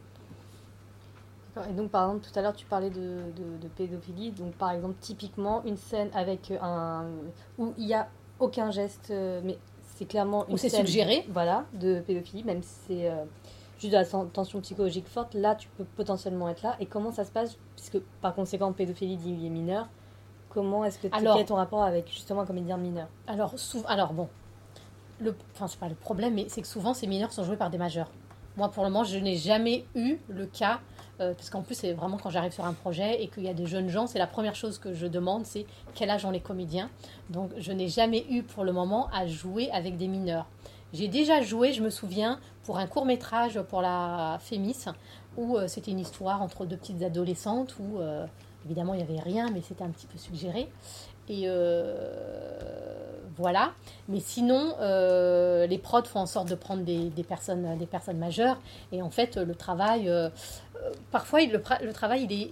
Et 1.69 1.73
donc, 1.73 1.89
par 1.89 2.09
exemple, 2.09 2.27
tout 2.27 2.37
à 2.37 2.41
l'heure, 2.41 2.55
tu 2.55 2.65
parlais 2.65 2.89
de, 2.89 3.19
de, 3.61 3.67
pédophilie. 3.77 4.31
Donc, 4.31 4.53
par 4.55 4.71
exemple, 4.71 4.95
typiquement, 4.99 5.63
une 5.65 5.77
scène 5.77 6.09
avec 6.13 6.51
un. 6.61 7.05
où 7.57 7.73
il 7.77 7.85
n'y 7.85 7.93
a 7.93 8.09
aucun 8.39 8.71
geste, 8.71 9.11
euh, 9.11 9.39
mais 9.43 9.57
c'est 9.95 10.05
clairement 10.05 10.45
une 10.47 10.55
Où 10.55 10.57
c'est 10.57 10.69
suggéré. 10.69 11.25
Voilà, 11.29 11.65
de 11.73 12.01
pédophilie, 12.01 12.43
même 12.43 12.61
si 12.61 12.75
c'est 12.87 13.09
euh, 13.09 13.23
juste 13.79 13.93
de 13.93 13.97
la 13.97 14.05
tension 14.05 14.61
psychologique 14.61 15.07
forte. 15.07 15.33
Là, 15.33 15.55
tu 15.55 15.67
peux 15.77 15.83
potentiellement 15.83 16.49
être 16.49 16.63
là. 16.63 16.75
Et 16.79 16.85
comment 16.85 17.11
ça 17.11 17.25
se 17.25 17.31
passe 17.31 17.57
Puisque, 17.75 17.99
par 18.21 18.33
conséquent, 18.33 18.71
pédophilie 18.71 19.17
dit 19.17 19.33
mineur. 19.49 19.87
Comment 20.49 20.85
est-ce 20.85 20.99
que 20.99 21.07
tu 21.07 21.27
as 21.27 21.43
ton 21.43 21.55
rapport 21.55 21.83
avec 21.83 22.09
justement 22.09 22.41
un 22.41 22.45
comédien 22.45 22.77
mineur? 22.77 23.07
Alors, 23.27 23.53
alors, 23.87 24.13
bon. 24.13 24.29
Le... 25.19 25.35
Enfin, 25.53 25.67
c'est 25.67 25.79
pas 25.79 25.89
le 25.89 25.95
problème, 25.95 26.33
mais 26.33 26.45
c'est 26.49 26.61
que 26.61 26.67
souvent, 26.67 26.93
ces 26.93 27.07
mineurs 27.07 27.31
sont 27.31 27.43
joués 27.43 27.57
par 27.57 27.69
des 27.69 27.77
majeurs. 27.77 28.09
Moi, 28.57 28.69
pour 28.69 28.85
le 28.85 28.89
moment, 28.89 29.03
je 29.03 29.17
n'ai 29.17 29.35
jamais 29.35 29.85
eu 29.95 30.17
le 30.29 30.45
cas 30.45 30.79
euh, 31.19 31.33
parce 31.33 31.49
qu'en 31.49 31.61
plus, 31.61 31.75
c'est 31.75 31.93
vraiment 31.93 32.17
quand 32.17 32.29
j'arrive 32.29 32.53
sur 32.53 32.65
un 32.65 32.73
projet 32.73 33.21
et 33.21 33.27
qu'il 33.27 33.43
y 33.43 33.49
a 33.49 33.53
des 33.53 33.65
jeunes 33.65 33.89
gens, 33.89 34.07
c'est 34.07 34.19
la 34.19 34.27
première 34.27 34.55
chose 34.55 34.79
que 34.79 34.93
je 34.93 35.07
demande, 35.07 35.45
c'est 35.45 35.65
quel 35.93 36.09
âge 36.09 36.25
ont 36.25 36.31
les 36.31 36.39
comédiens? 36.39 36.89
Donc, 37.29 37.51
je 37.57 37.71
n'ai 37.71 37.87
jamais 37.87 38.25
eu 38.29 38.43
pour 38.43 38.63
le 38.63 38.71
moment 38.71 39.09
à 39.13 39.27
jouer 39.27 39.69
avec 39.71 39.97
des 39.97 40.07
mineurs. 40.07 40.45
J'ai 40.95 41.07
déjà 41.07 41.41
joué, 41.41 41.73
je 41.73 41.81
me 41.83 41.89
souviens, 41.89 42.39
pour 42.63 42.77
un 42.77 42.87
court 42.87 43.05
métrage 43.05 43.61
pour 43.61 43.81
la 43.81 44.37
Fémis, 44.41 44.85
où 45.37 45.57
euh, 45.57 45.67
c'était 45.67 45.91
une 45.91 45.99
histoire 45.99 46.41
entre 46.41 46.65
deux 46.65 46.77
petites 46.77 47.03
adolescentes, 47.03 47.75
où 47.79 47.99
euh, 47.99 48.25
évidemment 48.65 48.93
il 48.93 48.97
n'y 48.97 49.03
avait 49.03 49.21
rien, 49.21 49.51
mais 49.51 49.61
c'était 49.61 49.83
un 49.83 49.89
petit 49.89 50.07
peu 50.07 50.17
suggéré. 50.17 50.69
Et 51.29 51.47
voilà. 53.37 53.73
Mais 54.07 54.19
sinon, 54.19 54.75
euh, 54.79 55.67
les 55.67 55.77
prods 55.77 56.03
font 56.03 56.21
en 56.21 56.25
sorte 56.25 56.49
de 56.49 56.55
prendre 56.55 56.83
des, 56.83 57.11
personnes, 57.27 57.77
des 57.77 57.85
personnes 57.85 58.17
majeures. 58.17 58.57
Et 58.91 59.01
en 59.01 59.09
fait, 59.09 59.37
le 59.37 59.55
travail, 59.55 60.09
euh, 60.09 60.29
euh, 60.77 60.91
parfois, 61.11 61.43
le, 61.43 61.61
le, 61.83 61.93
travail, 61.93 62.27
il 62.29 62.41
est 62.41 62.51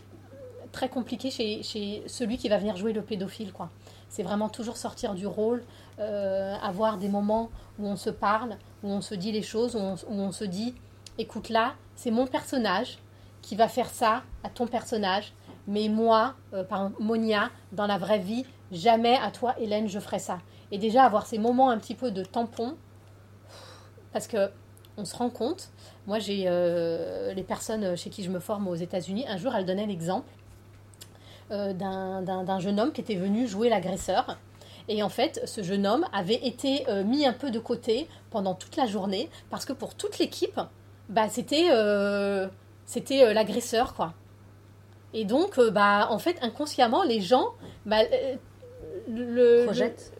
très 0.72 0.90
compliqué 0.90 1.30
chez, 1.32 1.64
chez, 1.64 2.04
celui 2.08 2.38
qui 2.38 2.50
va 2.50 2.58
venir 2.58 2.76
jouer 2.76 2.94
le 2.94 3.02
pédophile. 3.02 3.54
quoi. 3.54 3.70
C'est 4.14 4.22
vraiment 4.22 4.48
toujours 4.48 4.78
sortir 4.78 5.16
du 5.16 5.26
rôle, 5.26 5.64
avoir 5.98 7.00
des 7.00 7.10
moments 7.10 7.50
où 7.80 7.88
on 7.88 7.96
se 7.96 8.12
parle, 8.12 8.58
où 8.84 8.90
on 8.90 9.02
se 9.02 9.16
dit 9.16 9.32
les 9.32 9.42
choses, 9.42 9.76
où 9.76 10.14
on, 10.14 10.32
se 10.32 10.44
dit, 10.44 10.76
écoute 11.18 11.50
là, 11.50 11.74
c'est 11.96 12.12
mon 12.12 12.28
personnage 12.28 13.00
qui 13.42 13.56
va 13.56 13.68
faire 13.68 13.90
ça 13.90 14.22
à 14.44 14.50
ton 14.50 14.68
personnage. 14.68 15.34
Mais 15.66 15.90
moi, 15.90 16.36
par 16.70 16.92
Monia, 17.00 17.50
dans 17.72 17.88
la 17.88 17.98
vraie 17.98 18.20
vie, 18.20 18.46
jamais 18.72 19.18
à 19.18 19.32
toi, 19.32 19.56
Hélène, 19.60 19.88
je 19.88 19.98
ferai 20.00 20.20
ça. 20.20 20.38
Et 20.72 20.78
déjà 20.78 21.06
avoir 21.06 21.26
ces 21.26 21.40
moments 21.40 21.72
un 21.72 21.80
petit 21.80 21.96
peu 21.96 22.12
de 22.12 22.24
tampon, 22.24 22.78
parce 24.12 24.28
que 24.28 24.52
on 24.98 25.06
se 25.06 25.16
rend 25.16 25.30
compte. 25.30 25.70
Moi, 26.06 26.20
j'ai 26.20 26.46
euh, 26.48 27.34
les 27.34 27.44
personnes 27.44 27.96
chez 27.96 28.10
qui 28.10 28.24
je 28.24 28.30
me 28.30 28.40
forme 28.40 28.68
aux 28.68 28.76
États-Unis. 28.76 29.26
Un 29.28 29.38
jour, 29.38 29.56
elles 29.56 29.66
donnaient 29.66 29.88
l'exemple 29.88 30.28
euh, 30.30 30.43
d'un 31.50 32.60
jeune 32.60 32.80
homme 32.80 32.92
qui 32.92 33.02
était 33.02 33.16
venu 33.16 33.48
jouer 33.48 33.70
l'agresseur. 33.70 34.38
Et 34.90 35.02
en 35.02 35.10
fait, 35.10 35.42
ce 35.46 35.64
jeune 35.64 35.88
homme 35.88 36.06
avait 36.12 36.46
été 36.46 36.90
euh, 36.90 37.04
mis 37.04 37.26
un 37.26 37.32
peu 37.32 37.52
de 37.52 37.60
côté 37.60 38.08
pendant 38.32 38.54
toute 38.54 38.76
la 38.76 38.86
journée 38.86 39.30
parce 39.50 39.64
que 39.64 39.72
pour 39.72 39.96
toute 39.96 40.20
l'équipe, 40.20 40.60
bah, 41.10 41.30
c'était 41.30 41.70
c'était 42.86 43.34
l'agresseur, 43.34 43.94
quoi. 43.94 44.14
Et 45.14 45.26
donc, 45.26 45.60
bah, 45.72 46.08
en 46.10 46.20
fait, 46.20 46.38
inconsciemment, 46.42 47.04
les 47.04 47.22
gens, 47.22 47.50
bah, 47.86 48.00
le, 49.08 49.68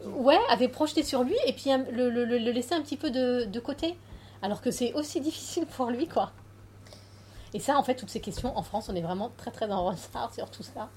ouais, 0.06 0.38
avait 0.50 0.68
projeté 0.68 1.02
sur 1.02 1.24
lui 1.24 1.36
et 1.46 1.52
puis 1.52 1.70
le, 1.92 2.10
le, 2.10 2.24
le 2.24 2.50
laisser 2.50 2.74
un 2.74 2.82
petit 2.82 2.96
peu 2.96 3.10
de, 3.10 3.44
de 3.44 3.60
côté. 3.60 3.96
Alors 4.42 4.60
que 4.60 4.70
c'est 4.70 4.92
aussi 4.94 5.20
difficile 5.22 5.66
pour 5.66 5.90
lui, 5.90 6.06
quoi. 6.06 6.32
Et 7.54 7.60
ça, 7.60 7.78
en 7.78 7.82
fait, 7.82 7.94
toutes 7.94 8.10
ces 8.10 8.20
questions, 8.20 8.56
en 8.56 8.62
France, 8.62 8.88
on 8.88 8.94
est 8.94 9.00
vraiment 9.00 9.30
très 9.36 9.50
très 9.50 9.70
en 9.70 9.86
retard 9.86 10.32
sur 10.34 10.50
tout 10.50 10.62
ça. 10.62 10.88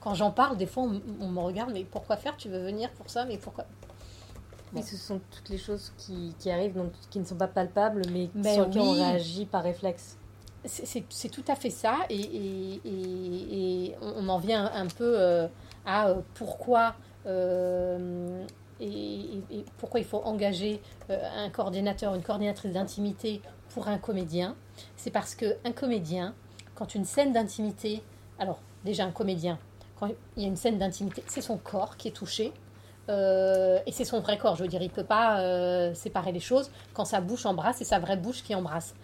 Quand 0.00 0.14
j'en 0.14 0.30
parle, 0.30 0.56
des 0.56 0.66
fois, 0.66 0.84
on, 1.20 1.28
me 1.28 1.40
regarde, 1.40 1.70
mais 1.72 1.84
pourquoi 1.84 2.16
faire? 2.16 2.36
Tu 2.36 2.48
veux 2.48 2.62
venir 2.62 2.90
pour 2.92 3.08
ça, 3.10 3.24
mais 3.24 3.38
pourquoi? 3.38 3.64
Bon. 4.72 4.80
ce 4.80 4.96
sont 4.96 5.20
toutes 5.30 5.50
les 5.50 5.58
choses 5.58 5.92
qui, 5.98 6.34
qui 6.38 6.50
arrivent, 6.50 6.74
donc, 6.74 6.92
qui 7.10 7.18
ne 7.18 7.24
sont 7.24 7.36
pas 7.36 7.46
palpables, 7.46 8.02
mais, 8.10 8.30
sur 8.54 8.66
lesquelles 8.66 8.82
on 8.82 8.92
réagit 8.92 9.44
par 9.44 9.62
réflexe. 9.62 10.16
C'est 10.64 11.28
tout 11.28 11.44
à 11.48 11.56
fait 11.56 11.70
ça, 11.70 11.96
et, 12.08 12.20
et, 12.20 12.80
et, 12.84 13.94
on 14.00 14.28
en 14.28 14.38
vient 14.38 14.70
un 14.72 14.86
peu 14.86 15.20
euh, 15.20 15.48
à 15.84 16.08
euh, 16.08 16.20
pourquoi 16.34 16.94
euh, 17.26 18.44
et, 18.80 19.42
pourquoi 19.78 20.00
il 20.00 20.06
faut 20.06 20.22
engager 20.24 20.80
un 21.08 21.50
coordinateur, 21.50 22.14
une 22.14 22.22
coordinatrice 22.22 22.72
d'intimité 22.72 23.42
pour 23.70 23.88
un 23.88 23.98
comédien 23.98 24.56
C'est 24.96 25.10
parce 25.10 25.34
qu'un 25.34 25.72
comédien, 25.74 26.34
quand 26.74 26.94
une 26.94 27.04
scène 27.04 27.32
d'intimité, 27.32 28.02
alors 28.38 28.60
déjà 28.84 29.04
un 29.04 29.10
comédien, 29.10 29.58
il 30.36 30.42
y 30.42 30.44
a 30.44 30.48
une 30.48 30.56
scène 30.56 30.78
d'intimité, 30.78 31.22
c'est 31.26 31.40
son 31.40 31.58
corps 31.58 31.96
qui 31.96 32.08
est 32.08 32.12
touché. 32.12 32.52
Euh, 33.08 33.80
et 33.84 33.92
c'est 33.92 34.04
son 34.04 34.20
vrai 34.20 34.38
corps, 34.38 34.54
je 34.54 34.62
veux 34.62 34.68
dire, 34.68 34.80
il 34.80 34.88
ne 34.88 34.94
peut 34.94 35.04
pas 35.04 35.92
séparer 35.94 36.32
les 36.32 36.40
choses. 36.40 36.70
Quand 36.94 37.04
sa 37.04 37.20
bouche 37.20 37.46
embrasse, 37.46 37.76
c'est 37.78 37.84
sa 37.84 37.98
vraie 37.98 38.16
bouche 38.16 38.42
qui 38.42 38.54
embrasse. 38.54 38.94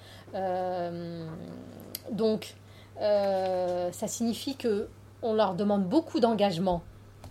donc, 2.12 2.54
ça 3.00 4.06
signifie 4.06 4.56
que 4.56 4.88
on 5.22 5.34
leur 5.34 5.54
demande 5.54 5.84
beaucoup 5.84 6.20
d'engagement 6.20 6.82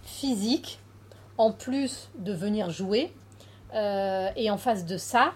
physique, 0.04 0.80
en 1.38 1.52
plus 1.52 2.10
de 2.18 2.34
venir 2.34 2.70
jouer. 2.70 3.14
Euh, 3.74 4.30
et 4.36 4.50
en 4.50 4.58
face 4.58 4.86
de 4.86 4.98
ça, 4.98 5.34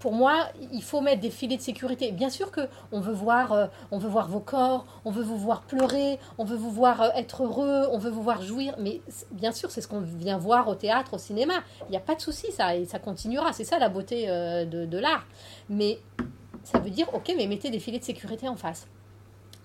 pour 0.00 0.12
moi, 0.12 0.48
il 0.72 0.82
faut 0.82 1.00
mettre 1.00 1.20
des 1.20 1.30
filets 1.30 1.56
de 1.56 1.62
sécurité. 1.62 2.12
Bien 2.12 2.30
sûr 2.30 2.50
que 2.50 2.62
on 2.90 3.00
veut 3.00 3.12
voir, 3.12 3.52
euh, 3.52 3.66
vos 3.90 4.40
corps, 4.40 4.84
on 5.04 5.10
veut 5.10 5.22
vous 5.22 5.38
voir 5.38 5.62
pleurer, 5.62 6.18
on 6.38 6.44
veut 6.44 6.56
vous 6.56 6.70
voir 6.70 7.02
euh, 7.02 7.08
être 7.16 7.44
heureux, 7.44 7.86
on 7.90 7.98
veut 7.98 8.10
vous 8.10 8.22
voir 8.22 8.42
jouir. 8.42 8.74
Mais 8.78 9.00
bien 9.30 9.52
sûr, 9.52 9.70
c'est 9.70 9.80
ce 9.80 9.88
qu'on 9.88 10.00
vient 10.00 10.38
voir 10.38 10.68
au 10.68 10.74
théâtre, 10.74 11.14
au 11.14 11.18
cinéma. 11.18 11.54
Il 11.88 11.90
n'y 11.90 11.96
a 11.96 12.00
pas 12.00 12.14
de 12.14 12.20
souci, 12.20 12.52
ça 12.52 12.76
et 12.76 12.84
ça 12.84 12.98
continuera. 12.98 13.52
C'est 13.52 13.64
ça 13.64 13.78
la 13.78 13.88
beauté 13.88 14.26
de, 14.26 14.86
de 14.86 14.98
l'art. 14.98 15.26
Mais 15.68 15.98
ça 16.64 16.78
veut 16.78 16.90
dire, 16.90 17.08
ok, 17.14 17.32
mais 17.36 17.46
mettez 17.46 17.70
des 17.70 17.80
filets 17.80 17.98
de 17.98 18.04
sécurité 18.04 18.48
en 18.48 18.56
face. 18.56 18.86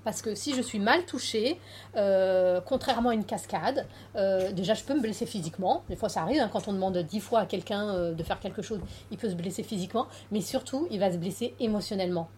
Parce 0.08 0.22
que 0.22 0.36
si 0.36 0.56
je 0.56 0.62
suis 0.62 0.80
mal 0.80 1.04
touchée, 1.04 1.60
euh, 1.98 2.62
contrairement 2.66 3.10
à 3.10 3.14
une 3.14 3.26
cascade, 3.26 3.86
euh, 4.16 4.54
déjà 4.54 4.74
je 4.74 4.82
peux 4.82 4.94
me 4.94 5.02
blesser 5.02 5.26
physiquement. 5.26 5.84
Des 5.90 5.98
fois 5.98 6.08
ça 6.08 6.22
arrive, 6.22 6.40
hein, 6.40 6.50
quand 6.50 6.70
on 6.70 6.72
demande 6.72 6.98
dix 7.00 7.20
fois 7.20 7.42
à 7.42 7.46
quelqu'un 7.46 7.90
euh, 7.90 8.14
de 8.14 8.24
faire 8.24 8.40
quelque 8.40 8.62
chose, 8.62 8.80
il 9.12 9.18
peut 9.18 9.30
se 9.30 9.36
blesser 9.36 9.64
physiquement, 9.64 10.08
mais 10.32 10.40
surtout 10.40 10.88
il 10.92 11.02
va 11.02 11.12
se 11.12 11.18
blesser 11.18 11.56
émotionnellement. 11.60 12.30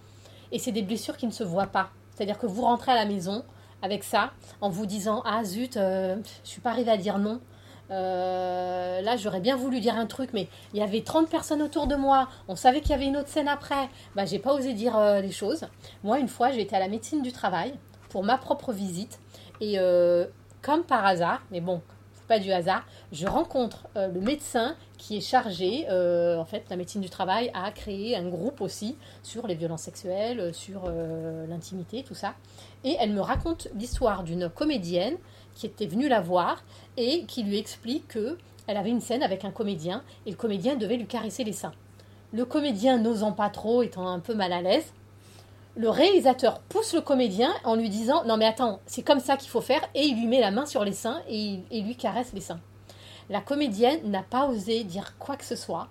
Et 0.51 0.57
c'est 0.57 0.71
des 0.71 0.81
blessures 0.81 1.15
qui 1.15 1.27
ne 1.27 1.31
se 1.31 1.43
voient 1.43 1.67
pas. 1.67 1.91
C'est-à-dire 2.15 2.39
que 2.39 2.47
vous 2.47 2.63
rentrez 2.63 2.91
à 2.91 2.95
la 2.95 3.05
maison 3.05 3.43
avec 3.83 4.03
ça, 4.03 4.31
en 4.61 4.69
vous 4.71 4.87
disant 4.87 5.21
Ah 5.23 5.43
zut, 5.43 5.75
je 5.75 6.19
suis 6.41 6.61
pas 6.61 6.71
arrivée 6.71 6.89
à 6.89 6.97
dire 6.97 7.19
non. 7.19 7.39
Euh, 7.91 9.01
là, 9.01 9.17
j'aurais 9.17 9.39
bien 9.39 9.55
voulu 9.55 9.79
dire 9.79 9.95
un 9.95 10.05
truc, 10.05 10.31
mais 10.33 10.47
il 10.73 10.79
y 10.79 10.83
avait 10.83 11.01
30 11.01 11.29
personnes 11.29 11.61
autour 11.61 11.87
de 11.87 11.95
moi. 11.95 12.29
On 12.47 12.55
savait 12.55 12.81
qu'il 12.81 12.91
y 12.91 12.93
avait 12.93 13.07
une 13.07 13.17
autre 13.17 13.29
scène 13.29 13.47
après. 13.47 13.89
Bah, 14.15 14.25
j'ai 14.25 14.39
pas 14.39 14.53
osé 14.53 14.73
dire 14.73 14.97
euh, 14.97 15.21
les 15.21 15.31
choses. 15.31 15.65
Moi, 16.03 16.19
une 16.19 16.27
fois, 16.27 16.51
j'ai 16.51 16.61
été 16.61 16.75
à 16.75 16.79
la 16.79 16.87
médecine 16.87 17.21
du 17.21 17.31
travail 17.31 17.73
pour 18.09 18.23
ma 18.23 18.37
propre 18.37 18.71
visite. 18.73 19.19
Et 19.61 19.79
euh, 19.79 20.25
comme 20.61 20.83
par 20.83 21.05
hasard, 21.05 21.41
mais 21.51 21.61
bon, 21.61 21.81
c'est 22.13 22.27
pas 22.27 22.39
du 22.39 22.51
hasard, 22.51 22.85
je 23.11 23.25
rencontre 23.25 23.87
le 23.95 24.19
médecin 24.19 24.75
qui 24.97 25.17
est 25.17 25.21
chargé, 25.21 25.87
en 25.89 26.45
fait, 26.45 26.65
la 26.69 26.75
médecine 26.75 27.01
du 27.01 27.09
travail 27.09 27.49
a 27.53 27.71
créé 27.71 28.15
un 28.15 28.27
groupe 28.27 28.61
aussi 28.61 28.97
sur 29.23 29.47
les 29.47 29.55
violences 29.55 29.83
sexuelles, 29.83 30.53
sur 30.53 30.91
l'intimité, 31.47 32.03
tout 32.03 32.13
ça. 32.13 32.35
Et 32.83 32.95
elle 32.99 33.13
me 33.13 33.21
raconte 33.21 33.69
l'histoire 33.73 34.23
d'une 34.23 34.49
comédienne 34.49 35.15
qui 35.59 35.65
était 35.65 35.87
venue 35.87 36.07
la 36.07 36.21
voir 36.21 36.63
et 36.95 37.25
qui 37.25 37.43
lui 37.43 37.57
explique 37.57 38.07
que 38.07 38.37
elle 38.65 38.77
avait 38.77 38.91
une 38.91 39.01
scène 39.01 39.23
avec 39.23 39.43
un 39.43 39.51
comédien 39.51 40.03
et 40.25 40.31
le 40.31 40.37
comédien 40.37 40.77
devait 40.77 40.95
lui 40.95 41.05
caresser 41.05 41.43
les 41.43 41.51
seins. 41.51 41.73
Le 42.31 42.45
comédien 42.45 42.97
n'osant 42.97 43.33
pas 43.33 43.49
trop, 43.49 43.83
étant 43.83 44.07
un 44.07 44.19
peu 44.19 44.35
mal 44.35 44.53
à 44.53 44.61
l'aise, 44.61 44.93
le 45.75 45.89
réalisateur 45.89 46.59
pousse 46.61 46.93
le 46.93 47.01
comédien 47.01 47.51
en 47.65 47.75
lui 47.75 47.89
disant 47.89 48.23
non 48.23 48.37
mais 48.37 48.45
attends, 48.45 48.79
c'est 48.85 49.01
comme 49.01 49.19
ça 49.19 49.35
qu'il 49.35 49.49
faut 49.49 49.59
faire 49.59 49.81
et 49.95 50.03
il 50.03 50.17
lui 50.17 50.27
met 50.27 50.39
la 50.39 50.51
main 50.51 50.65
sur 50.65 50.85
les 50.85 50.93
seins 50.93 51.21
et, 51.27 51.59
et 51.71 51.81
lui 51.81 51.97
caresse 51.97 52.31
les 52.33 52.41
seins. 52.41 52.61
La 53.29 53.41
comédienne 53.41 54.09
n'a 54.09 54.23
pas 54.23 54.47
osé 54.47 54.85
dire 54.85 55.17
quoi 55.19 55.35
que 55.35 55.45
ce 55.45 55.57
soit 55.57 55.89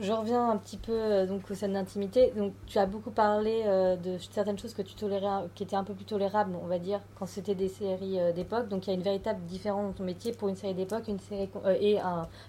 je 0.00 0.12
reviens 0.12 0.50
un 0.50 0.56
petit 0.56 0.78
peu 0.78 0.92
euh, 0.92 1.26
donc 1.26 1.50
aux 1.50 1.54
scènes 1.54 1.74
d'intimité. 1.74 2.32
Donc 2.36 2.52
tu 2.66 2.78
as 2.78 2.86
beaucoup 2.86 3.10
parlé 3.10 3.62
euh, 3.66 3.96
de 3.96 4.16
certaines 4.18 4.58
choses 4.58 4.72
que 4.72 4.82
tu 4.82 4.94
tolérais, 4.94 5.46
qui 5.54 5.62
étaient 5.62 5.76
un 5.76 5.84
peu 5.84 5.94
plus 5.94 6.06
tolérables, 6.06 6.56
on 6.62 6.66
va 6.66 6.78
dire, 6.78 7.00
quand 7.18 7.26
c'était 7.26 7.54
des 7.54 7.68
séries 7.68 8.18
euh, 8.18 8.32
d'époque. 8.32 8.68
Donc 8.68 8.86
il 8.86 8.90
y 8.90 8.92
a 8.92 8.96
une 8.96 9.02
véritable 9.02 9.40
différence 9.44 9.86
dans 9.86 9.92
ton 9.92 10.04
métier 10.04 10.32
pour 10.32 10.48
une 10.48 10.56
série 10.56 10.74
d'époque, 10.74 11.08
une 11.08 11.18
série 11.18 11.50
et 11.80 11.98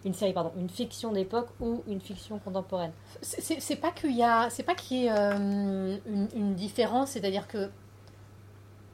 une 0.06 0.14
série 0.14 0.34
pardon, 0.34 0.52
une 0.58 0.70
fiction 0.70 1.12
d'époque 1.12 1.50
ou 1.60 1.84
une 1.88 2.00
fiction 2.00 2.40
contemporaine. 2.40 2.92
C'est 3.22 3.76
pas 3.76 3.92
qu'il 3.92 4.16
y 4.16 4.24
a, 4.24 4.50
c'est 4.50 4.64
pas 4.64 4.76
qu'il 4.76 4.98
y 4.98 5.08
ait 5.08 6.02
une, 6.36 6.56
différence, 6.56 7.12
c'est-à-dire 7.12 7.48
que 7.48 7.70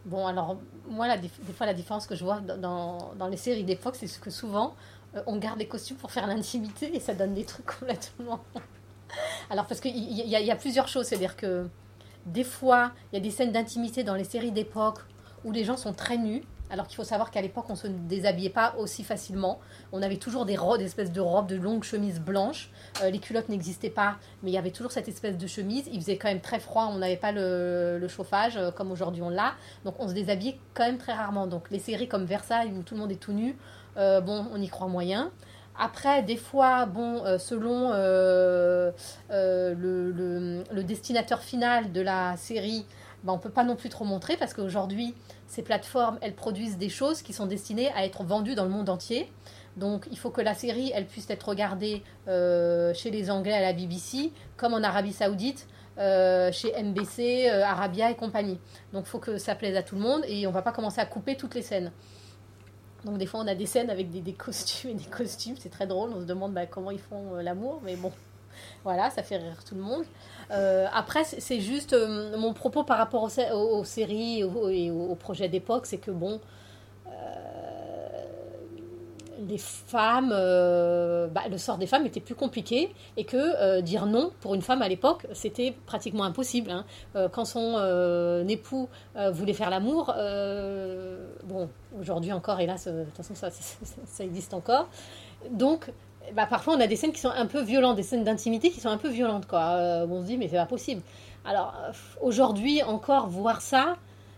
bon 0.05 0.25
alors 0.25 0.57
moi 0.89 1.17
des, 1.17 1.27
fois 1.27 1.65
la 1.65 1.73
différence 1.73 2.07
que 2.07 2.15
je 2.15 2.23
vois 2.23 2.39
dans, 2.39 3.13
dans 3.17 3.27
les 3.27 3.37
séries 3.37 3.63
d'époque, 3.63 3.95
c'est 3.95 4.19
que 4.19 4.29
souvent 4.29 4.73
on 5.25 5.37
garde 5.37 5.59
les 5.59 5.67
costumes 5.67 5.97
pour 5.97 6.11
faire 6.11 6.27
l'intimité 6.27 6.95
et 6.95 6.99
ça 6.99 7.13
donne 7.13 7.33
des 7.33 7.45
trucs 7.45 7.65
complètement. 7.79 8.41
Alors, 9.49 9.65
parce 9.65 9.79
qu'il 9.79 9.95
y, 9.95 10.27
y, 10.27 10.51
a 10.51 10.55
plusieurs 10.55 10.87
choses, 10.87 11.07
c'est-à-dire 11.07 11.35
que 11.35 11.67
des 12.25 12.43
fois, 12.43 12.91
il 13.11 13.15
y 13.15 13.19
a 13.19 13.21
des 13.21 13.31
scènes 13.31 13.51
d'intimité 13.51 14.03
dans 14.03 14.15
les 14.15 14.25
séries 14.25 14.51
d'époque 14.51 14.99
où 15.45 15.51
les 15.51 15.63
gens 15.63 15.77
sont 15.77 15.93
très 15.93 16.17
nus. 16.17 16.43
Alors 16.69 16.87
qu'il 16.87 16.97
faut 16.97 17.05
savoir 17.05 17.31
qu'à 17.31 17.41
l'époque, 17.41 17.65
on 17.69 17.75
se 17.75 17.87
déshabillait 17.87 18.49
pas 18.49 18.75
aussi 18.77 19.05
facilement. 19.05 19.59
On 19.93 20.01
avait 20.01 20.17
toujours 20.17 20.45
des 20.45 20.57
robes, 20.57 20.79
des 20.79 20.85
espèces 20.85 21.13
de 21.13 21.21
robes, 21.21 21.47
de 21.47 21.55
longues 21.55 21.85
chemises 21.85 22.19
blanches. 22.19 22.69
Euh, 23.01 23.09
les 23.09 23.19
culottes 23.19 23.47
n'existaient 23.47 23.89
pas, 23.89 24.17
mais 24.43 24.51
il 24.51 24.53
y 24.53 24.57
avait 24.57 24.71
toujours 24.71 24.91
cette 24.91 25.07
espèce 25.07 25.37
de 25.37 25.47
chemise. 25.47 25.85
Il 25.93 26.01
faisait 26.01 26.17
quand 26.17 26.27
même 26.27 26.41
très 26.41 26.59
froid, 26.59 26.89
on 26.91 26.97
n'avait 26.97 27.15
pas 27.15 27.31
le, 27.31 28.05
chauffage 28.09 28.57
euh, 28.57 28.69
comme 28.71 28.91
aujourd'hui 28.91 29.21
on 29.21 29.29
l'a. 29.29 29.53
Donc 29.85 29.95
on 29.99 30.09
se 30.09 30.13
déshabillait 30.13 30.59
quand 30.73 30.83
même 30.83 30.97
très 30.97 31.13
rarement. 31.13 31.47
Donc 31.47 31.71
les 31.71 31.79
séries 31.79 32.09
comme 32.09 32.25
Versailles 32.25 32.73
où 32.77 32.83
tout 32.83 32.95
le 32.95 32.99
monde 32.99 33.11
est 33.13 33.15
tout 33.15 33.31
nu, 33.31 33.55
euh, 33.97 34.21
bon, 34.21 34.45
on 34.53 34.61
y 34.61 34.67
croit 34.67 34.87
moyen. 34.87 35.31
Après, 35.79 36.23
des 36.23 36.37
fois, 36.37 36.87
bon, 36.87 37.21
selon 37.37 37.91
le, 37.91 38.93
le, 39.29 40.83
destinateur 40.83 41.41
final 41.41 41.91
de 41.91 42.01
la 42.01 42.35
série, 42.35 42.87
ben, 43.23 43.33
on 43.33 43.35
ne 43.35 43.41
peut 43.41 43.51
pas 43.51 43.63
non 43.63 43.75
plus 43.75 43.89
trop 43.89 44.03
montrer 44.03 44.37
parce 44.37 44.55
qu'aujourd'hui, 44.55 45.13
ces 45.47 45.61
plateformes, 45.61 46.17
elles 46.21 46.33
produisent 46.33 46.77
des 46.77 46.89
choses 46.89 47.21
qui 47.21 47.31
sont 47.31 47.45
destinées 47.45 47.91
à 47.93 48.05
être 48.05 48.23
vendues 48.23 48.55
dans 48.55 48.63
le 48.63 48.71
monde 48.71 48.89
entier. 48.89 49.31
Donc 49.77 50.07
il 50.11 50.17
faut 50.17 50.31
que 50.31 50.41
la 50.41 50.53
série, 50.53 50.91
elle 50.93 51.05
puisse 51.05 51.29
être 51.29 51.47
regardée 51.47 52.03
euh, 52.27 52.93
chez 52.93 53.11
les 53.11 53.29
Anglais 53.29 53.53
à 53.53 53.61
la 53.61 53.73
BBC, 53.73 54.31
comme 54.57 54.73
en 54.73 54.83
Arabie 54.83 55.13
Saoudite, 55.13 55.67
euh, 55.99 56.51
chez 56.51 56.71
MBC, 56.81 57.49
euh, 57.49 57.63
Arabia 57.63 58.11
et 58.11 58.15
compagnie. 58.15 58.59
Donc 58.91 59.05
il 59.05 59.09
faut 59.09 59.19
que 59.19 59.37
ça 59.37 59.55
plaise 59.55 59.75
à 59.75 59.83
tout 59.83 59.95
le 59.95 60.01
monde 60.01 60.23
et 60.27 60.47
on 60.47 60.51
va 60.51 60.63
pas 60.63 60.71
commencer 60.71 60.99
à 60.99 61.05
couper 61.05 61.37
toutes 61.37 61.53
les 61.53 61.61
scènes. 61.61 61.91
Donc 63.07 63.17
des 63.17 63.25
fois 63.25 63.39
on 63.39 63.47
a 63.47 63.55
des 63.55 63.65
scènes 63.65 63.89
avec 63.89 64.11
des, 64.11 64.33
costumes 64.33 64.91
et 64.91 64.93
des 64.93 65.05
costumes, 65.05 65.55
c'est 65.57 65.69
très 65.69 65.87
drôle, 65.87 66.11
on 66.13 66.19
se 66.19 66.25
demande 66.25 66.53
bah, 66.53 66.65
comment 66.65 66.91
ils 66.91 66.99
font 66.99 67.35
l'amour, 67.35 67.79
mais 67.85 67.95
bon, 67.95 68.11
voilà, 68.83 69.09
ça 69.09 69.23
fait 69.23 69.37
rire 69.37 69.63
tout 69.65 69.75
le 69.75 69.81
monde. 69.81 70.03
Euh, 70.51 70.87
après, 70.93 71.23
c'est 71.23 71.59
juste 71.59 71.93
euh, 71.93 72.37
mon 72.37 72.53
propos 72.53 72.83
par 72.83 72.97
rapport 72.97 73.23
aux, 73.23 73.83
séries 73.85 74.39
et 74.39 74.91
aux, 74.91 75.15
projets 75.15 75.49
d'époque, 75.49 75.85
c'est 75.85 75.97
que 75.97 76.11
bon, 76.11 76.33
euh, 76.33 76.37
les 79.47 79.57
femmes, 79.57 80.29
bah, 80.29 81.43
le 81.49 81.57
sort 81.57 81.77
des 81.77 81.87
femmes 81.87 82.05
était 82.05 82.19
plus 82.19 82.35
compliqué 82.35 82.93
et 83.17 83.23
que 83.23 83.81
dire 83.81 84.05
non 84.05 84.31
pour 84.39 84.55
une 84.55 84.61
femme 84.61 84.81
à 84.81 84.87
l'époque, 84.87 85.27
c'était 85.33 85.75
pratiquement 85.85 86.23
impossible. 86.23 86.71
Hein. 86.71 86.85
quand 87.31 87.45
son 87.45 88.45
époux 88.47 88.89
voulait 89.31 89.53
faire 89.53 89.69
l'amour, 89.69 90.13
bon, 91.45 91.69
aujourd'hui 91.99 92.31
encore, 92.31 92.59
hélas, 92.59 92.87
de 92.87 93.03
toute 93.03 93.15
façon, 93.15 93.33
ça, 94.05 94.23
existe 94.23 94.53
encore. 94.53 94.89
Donc, 95.51 95.91
bah, 96.33 96.45
parfois 96.45 96.75
on 96.75 96.79
a 96.79 96.87
des 96.87 96.95
scènes 96.95 97.11
qui 97.11 97.21
sont 97.21 97.29
un 97.29 97.45
peu 97.45 97.61
violentes, 97.61 97.95
des 97.95 98.03
scènes 98.03 98.23
d'intimité 98.23 98.69
qui 98.69 98.79
sont 98.79 98.89
un 98.89 98.97
peu 98.97 99.09
violentes, 99.09 99.47
quoi. 99.47 99.61
Euh, 99.61 100.07
on 100.09 100.21
se 100.21 100.27
dit, 100.27 100.37
mais 100.37 100.47
c'est 100.47 100.57
pas 100.57 100.65
possible. 100.65 101.01
Alors, 101.45 101.73
euh, 101.81 101.91
aujourd'hui, 102.21 102.83
encore 102.83 103.27
voir 103.27 103.61
ça, 103.61 103.95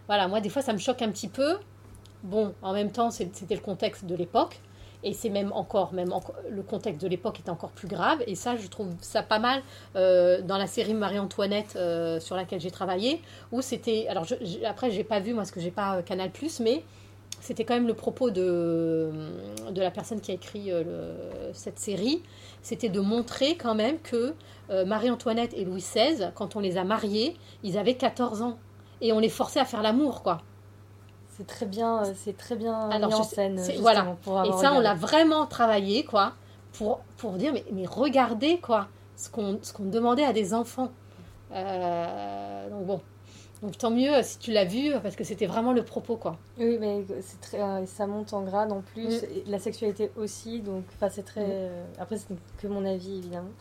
voilà, 0.08 0.28
moi, 0.28 0.42
des 0.42 0.50
fois, 0.50 0.62
ça 0.62 0.74
me 0.74 0.78
choque 0.78 1.02
un 1.02 1.10
petit 1.10 1.28
peu. 1.28 1.58
Bon, 2.24 2.54
en 2.62 2.74
même 2.74 2.92
temps, 2.92 3.12
c'était 3.12 3.56
le 3.56 3.62
contexte 3.62 4.06
de 4.06 4.16
l'époque. 4.16 4.60
Et 5.04 5.14
c'est 5.14 5.30
même 5.30 5.52
encore, 5.54 5.94
même 5.94 6.14
le 6.50 6.62
contexte 6.62 7.02
de 7.02 7.08
l'époque 7.08 7.40
est 7.40 7.50
encore 7.50 7.70
plus 7.70 7.88
grave. 7.88 8.20
Et 8.28 8.36
ça, 8.36 8.58
je 8.58 8.68
trouve 8.68 8.90
ça 9.02 9.24
pas 9.24 9.40
mal 9.40 9.62
euh, 9.96 10.42
dans 10.42 10.58
la 10.58 10.68
série 10.68 10.94
Marie-Antoinette 10.94 11.78
sur 12.20 12.36
laquelle 12.36 12.60
j'ai 12.60 12.72
travaillé, 12.72 13.22
où 13.52 13.62
c'était. 13.62 14.08
Alors, 14.10 14.26
je, 14.26 14.36
je, 14.42 14.66
après, 14.66 14.92
j'ai 14.92 15.06
pas 15.06 15.20
vu, 15.20 15.34
moi, 15.34 15.44
parce 15.44 15.52
que 15.52 15.62
j'ai 15.62 15.72
pas 15.72 16.02
Canal, 16.02 16.32
mais 16.60 16.84
c'était 17.42 17.64
quand 17.64 17.74
même 17.74 17.88
le 17.88 17.94
propos 17.94 18.32
de, 18.32 19.10
de 19.72 19.82
la 19.82 19.92
personne 19.92 20.20
qui 20.20 20.32
a 20.32 20.34
écrit 20.34 20.72
euh, 20.72 21.52
cette 21.54 21.80
série, 21.80 22.22
c'était 22.62 22.90
de 22.90 23.00
montrer 23.00 23.56
quand 23.56 23.76
même 23.76 24.00
que 24.00 24.34
euh, 24.70 24.86
Marie-Antoinette 24.86 25.54
et 25.54 25.64
Louis 25.64 25.82
XVI, 25.82 26.32
quand 26.36 26.56
on 26.56 26.60
les 26.60 26.78
a 26.78 26.84
mariés, 26.84 27.38
ils 27.64 27.78
avaient 27.78 27.96
14 27.96 28.42
ans. 28.42 28.58
Et 29.02 29.14
on 29.14 29.20
les 29.20 29.30
forçait 29.30 29.62
à 29.62 29.66
faire 29.66 29.82
l'amour, 29.82 30.24
quoi. 30.24 30.42
C'est 31.40 31.48
très 31.48 31.66
bien, 31.66 32.04
euh, 32.04 32.14
c'est 32.16 32.38
très 32.38 32.56
bien 32.56 32.88
mis 32.90 33.04
en 33.06 33.24
scène. 33.24 33.60
Voilà. 33.80 34.16
et 34.46 34.52
ça, 34.54 34.74
on 34.74 34.80
l'a 34.80 34.94
vraiment 34.94 35.48
travaillé, 35.48 36.04
quoi, 36.04 36.34
pour, 36.74 37.00
pour 37.18 37.32
dire, 37.34 37.54
mais, 37.54 37.66
mais 37.72 37.86
regardez, 37.88 38.60
quoi, 38.60 38.88
ce 39.16 39.30
qu'on 39.30 39.60
qu'on 39.74 39.86
demandait 39.86 40.26
à 40.26 40.34
des 40.34 40.54
enfants. 40.54 40.92
donc 41.52 42.86
bon, 42.86 43.02
donc 43.62 43.78
tant 43.78 43.92
mieux 43.92 44.14
euh, 44.14 44.24
si 44.24 44.40
tu 44.40 44.52
l'as 44.52 44.64
vu, 44.66 44.94
parce 45.04 45.16
que 45.16 45.24
c'était 45.24 45.46
vraiment 45.46 45.74
le 45.74 45.84
propos, 45.84 46.16
quoi. 46.16 46.38
Oui, 46.58 46.78
mais 46.80 47.04
c'est 47.22 47.42
très, 47.42 47.62
euh, 47.62 47.86
ça 47.86 48.08
monte 48.08 48.34
en 48.34 48.44
grade 48.44 48.72
en 48.72 48.82
plus, 48.82 49.26
la 49.48 49.60
sexualité 49.60 50.12
aussi, 50.18 50.62
donc 50.62 50.86
c'est 51.10 51.26
très... 51.26 51.46
Euh, 51.46 51.84
après, 52.00 52.18
c'est 52.18 52.28
que 52.58 52.68
mon 52.68 52.86
avis, 52.86 53.18
évidemment. 53.18 53.52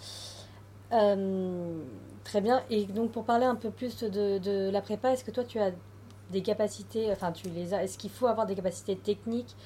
très 2.25 2.41
bien, 2.41 2.63
et 2.71 2.85
donc 2.85 3.11
pour 3.11 3.25
parler 3.25 3.47
un 3.47 3.57
peu 3.57 3.71
plus 3.71 3.99
de, 3.99 4.39
de 4.39 4.71
la 4.71 4.81
prépa, 4.81 5.13
est-ce 5.13 5.25
que 5.25 5.33
toi, 5.33 5.45
tu 5.45 5.59
as 5.59 5.73
des 6.31 6.43
capacités, 6.43 7.11
enfin 7.11 7.33
tu 7.33 7.49
les 7.49 7.75
as, 7.75 7.85
est-ce 7.85 7.99
qu'il 7.99 8.11
faut 8.11 8.27
avoir 8.27 8.47
des 8.47 8.55
capacités 8.55 8.97
techniques 8.97 9.57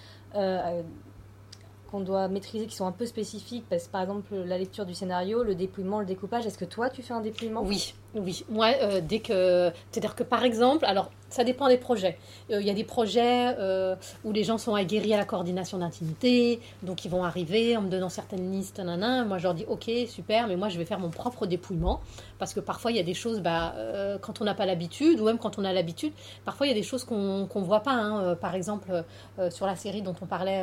qu'on 1.90 2.00
doit 2.00 2.28
maîtriser 2.28 2.66
qui 2.66 2.74
sont 2.76 2.86
un 2.86 2.92
peu 2.92 3.04
spécifiques? 3.04 3.64
Parce 3.68 3.88
par 3.88 4.00
exemple 4.02 4.34
la 4.34 4.58
lecture 4.58 4.86
du 4.86 4.94
scénario, 4.94 5.42
le 5.42 5.54
dépouillement, 5.54 6.00
le 6.00 6.06
découpage. 6.06 6.46
Est-ce 6.46 6.58
que 6.58 6.64
toi 6.64 6.88
tu 6.88 7.02
fais 7.02 7.14
un 7.14 7.20
dépouillement? 7.20 7.62
Oui, 7.62 7.94
oui. 8.14 8.44
Moi, 8.48 9.00
dès 9.00 9.20
que, 9.20 9.70
c'est-à-dire 9.90 10.14
que 10.14 10.22
par 10.22 10.44
exemple, 10.44 10.84
alors 10.84 11.10
ça 11.32 11.44
dépend 11.44 11.68
des 11.68 11.78
projets. 11.78 12.18
Euh, 12.50 12.60
il 12.60 12.66
y 12.66 12.70
a 12.70 12.74
des 12.74 12.84
projets 12.84 13.56
euh, 13.58 13.96
où 14.24 14.32
les 14.32 14.44
gens 14.44 14.58
sont 14.58 14.74
aguerris 14.74 15.14
à 15.14 15.16
la 15.16 15.24
coordination 15.24 15.78
d'intimité, 15.78 16.60
donc 16.82 17.04
ils 17.04 17.10
vont 17.10 17.24
arriver 17.24 17.76
en 17.76 17.82
me 17.82 17.88
donnant 17.88 18.10
certaines 18.10 18.52
listes, 18.52 18.78
nanan. 18.78 19.26
Moi, 19.26 19.38
je 19.38 19.44
leur 19.44 19.54
dis 19.54 19.64
ok, 19.66 19.90
super, 20.06 20.46
mais 20.46 20.56
moi 20.56 20.68
je 20.68 20.78
vais 20.78 20.84
faire 20.84 20.98
mon 20.98 21.10
propre 21.10 21.46
dépouillement 21.46 22.00
parce 22.38 22.52
que 22.52 22.60
parfois 22.60 22.90
il 22.90 22.96
y 22.96 23.00
a 23.00 23.04
des 23.04 23.14
choses, 23.14 23.40
bah, 23.40 23.74
euh, 23.76 24.18
quand 24.18 24.40
on 24.40 24.44
n'a 24.44 24.54
pas 24.54 24.66
l'habitude 24.66 25.20
ou 25.20 25.24
même 25.24 25.38
quand 25.38 25.58
on 25.58 25.64
a 25.64 25.72
l'habitude, 25.72 26.12
parfois 26.44 26.66
il 26.66 26.70
y 26.70 26.72
a 26.72 26.76
des 26.76 26.82
choses 26.82 27.04
qu'on 27.04 27.48
ne 27.54 27.64
voit 27.64 27.80
pas. 27.80 27.92
Hein. 27.92 28.34
Par 28.36 28.54
exemple, 28.54 29.04
sur 29.50 29.66
la 29.66 29.76
série 29.76 30.02
dont 30.02 30.14
on 30.20 30.26
parlait 30.26 30.62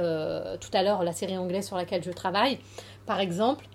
tout 0.59 0.69
à 0.73 0.83
l'heure, 0.83 1.03
la 1.03 1.13
série 1.13 1.37
anglaise 1.37 1.65
sur 1.65 1.77
laquelle 1.77 2.03
je 2.03 2.11
travaille, 2.11 2.59
par 3.05 3.19
exemple 3.19 3.65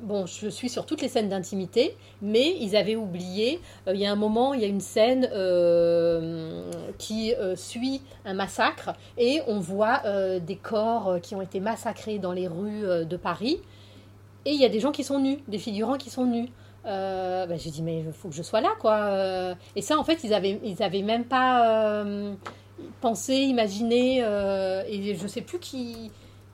bon, 0.00 0.26
je 0.26 0.48
suis 0.48 0.68
sur 0.68 0.86
toutes 0.86 1.02
les 1.02 1.08
scènes 1.08 1.28
d'intimité, 1.28 1.96
mais 2.22 2.56
ils 2.60 2.76
avaient 2.76 2.96
oublié, 2.96 3.60
euh, 3.86 3.94
il 3.94 4.00
y 4.00 4.06
a 4.06 4.12
un 4.12 4.16
moment, 4.16 4.54
il 4.54 4.60
y 4.60 4.64
a 4.64 4.68
une 4.68 4.80
scène 4.80 5.28
euh, 5.32 6.70
qui 6.98 7.34
euh, 7.34 7.56
suit 7.56 8.02
un 8.24 8.34
massacre 8.34 8.92
et 9.18 9.40
on 9.46 9.60
voit 9.60 10.02
des 10.40 10.56
corps 10.56 11.20
qui 11.22 11.34
ont 11.34 11.42
été 11.42 11.60
massacrés 11.60 12.18
dans 12.18 12.32
les 12.32 12.48
rues 12.48 13.06
de 13.06 13.16
Paris 13.16 13.58
et 14.44 14.50
il 14.50 14.60
y 14.60 14.64
a 14.64 14.68
des 14.68 14.80
gens 14.80 14.92
qui 14.92 15.04
sont 15.04 15.18
nus, 15.18 15.38
des 15.48 15.58
figurants 15.58 15.96
qui 15.96 16.10
sont 16.10 16.26
nus. 16.26 16.48
Bah, 16.84 17.56
j'ai 17.56 17.70
dit 17.70 17.82
mais 17.82 18.00
il 18.00 18.12
faut 18.12 18.28
que 18.28 18.34
je 18.34 18.42
sois 18.42 18.60
là 18.60 18.70
quoi. 18.78 19.54
et 19.76 19.82
ça 19.82 19.98
en 19.98 20.04
fait 20.04 20.24
ils 20.24 20.32
avaient 20.82 21.02
même 21.02 21.24
pas 21.24 22.04
pensé, 23.00 23.34
imaginé 23.34 24.18
et 24.20 25.14
je 25.14 25.26
sais 25.26 25.42
plus 25.42 25.58
qui 25.58 26.10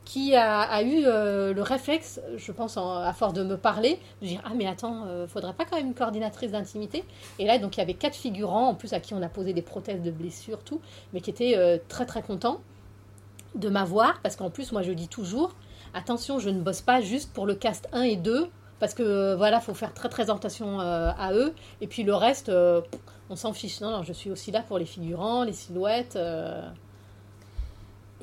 qui 0.07 0.37
a, 0.37 0.83
eu 0.83 1.03
euh, 1.05 1.53
le 1.53 1.63
réflexe, 1.63 2.21
je 2.37 2.53
pense 2.53 2.79
à 2.79 3.13
force 3.13 3.35
de 3.35 3.43
me 3.43 3.57
parler, 3.57 3.99
de 4.23 4.29
dire 4.29 4.41
ah 4.45 4.53
mais 4.55 4.67
attends, 4.67 5.05
euh, 5.09 5.27
faudrait 5.27 5.53
pas 5.53 5.65
quand 5.65 5.77
même 5.77 5.89
une 5.89 5.95
coordinatrice 5.95 6.53
d'intimité? 6.53 7.05
Et 7.41 7.45
là 7.45 7.59
donc 7.59 7.77
il 7.77 7.81
y 7.81 7.83
avait 7.83 7.95
quatre 7.95 8.15
figurants 8.15 8.69
en 8.69 8.75
plus 8.75 8.93
à 8.93 9.01
qui 9.01 9.15
on 9.15 9.23
a 9.23 9.29
posé 9.29 9.53
des 9.53 9.63
prothèses 9.63 10.01
de 10.03 10.13
blessures 10.13 10.63
tout, 10.63 10.81
mais 11.13 11.21
qui 11.21 11.31
étaient 11.31 11.59
euh, 11.59 11.77
très 11.89 12.07
très 12.07 12.23
contents 12.23 12.61
de 13.57 13.69
m'avoir 13.69 14.21
parce 14.23 14.37
qu'en 14.37 14.49
plus 14.49 14.71
moi 14.71 14.83
je 14.83 14.93
dis 14.93 15.09
toujours 15.09 15.57
attention 15.93 16.39
je 16.39 16.51
ne 16.51 16.61
bosse 16.61 16.83
pas 16.83 17.01
juste 17.01 17.33
pour 17.33 17.45
le 17.45 17.57
cast 17.57 17.89
1 17.93 18.03
et 18.03 18.17
2 18.17 18.49
parce 18.79 18.95
que 18.95 19.35
voilà 19.35 19.61
faut 19.61 19.75
faire 19.75 19.93
très 19.93 20.09
très 20.09 20.31
à 20.31 21.33
eux. 21.33 21.53
Et 21.81 21.89
puis 21.89 22.05
le 22.05 22.15
reste 22.15 22.53
on 23.29 23.35
s'en 23.35 23.53
fiche. 23.53 23.81
Non 23.81 23.91
non 23.91 24.03
je 24.05 24.13
suis 24.13 24.31
aussi 24.31 24.53
là 24.53 24.63
pour 24.63 24.79
les 24.79 24.87
figurants 24.87 25.43
les 25.43 25.53
silhouettes 25.53 26.17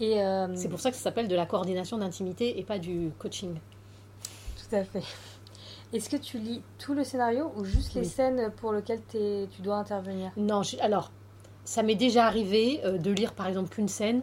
euh, 0.01 0.47
c'est 0.55 0.69
pour 0.69 0.79
ça 0.79 0.89
que 0.89 0.97
ça 0.97 1.03
s'appelle 1.03 1.27
de 1.27 1.35
la 1.35 1.45
coordination 1.45 1.97
d'intimité 1.97 2.59
et 2.59 2.63
pas 2.63 2.79
du 2.79 3.11
coaching. 3.19 3.55
Tout 4.57 4.75
à 4.75 4.83
fait. 4.83 5.03
Est-ce 5.93 6.09
que 6.09 6.17
tu 6.17 6.39
lis 6.39 6.61
tout 6.79 6.95
le 6.95 7.03
scénario 7.03 7.51
ou 7.55 7.63
juste 7.63 7.93
les 7.93 8.03
scènes 8.03 8.51
pour 8.57 8.73
lesquelles 8.73 9.01
tu 9.11 9.61
dois 9.61 9.75
intervenir? 9.75 10.31
Non, 10.37 10.61
alors, 10.81 11.11
ça 11.65 11.83
m'est 11.83 11.95
déjà 11.95 12.25
arrivé 12.25 12.81
euh, 12.83 12.97
de 12.97 13.11
lire 13.11 13.33
par 13.33 13.47
exemple 13.47 13.69
qu'une 13.69 13.87
scène. 13.87 14.21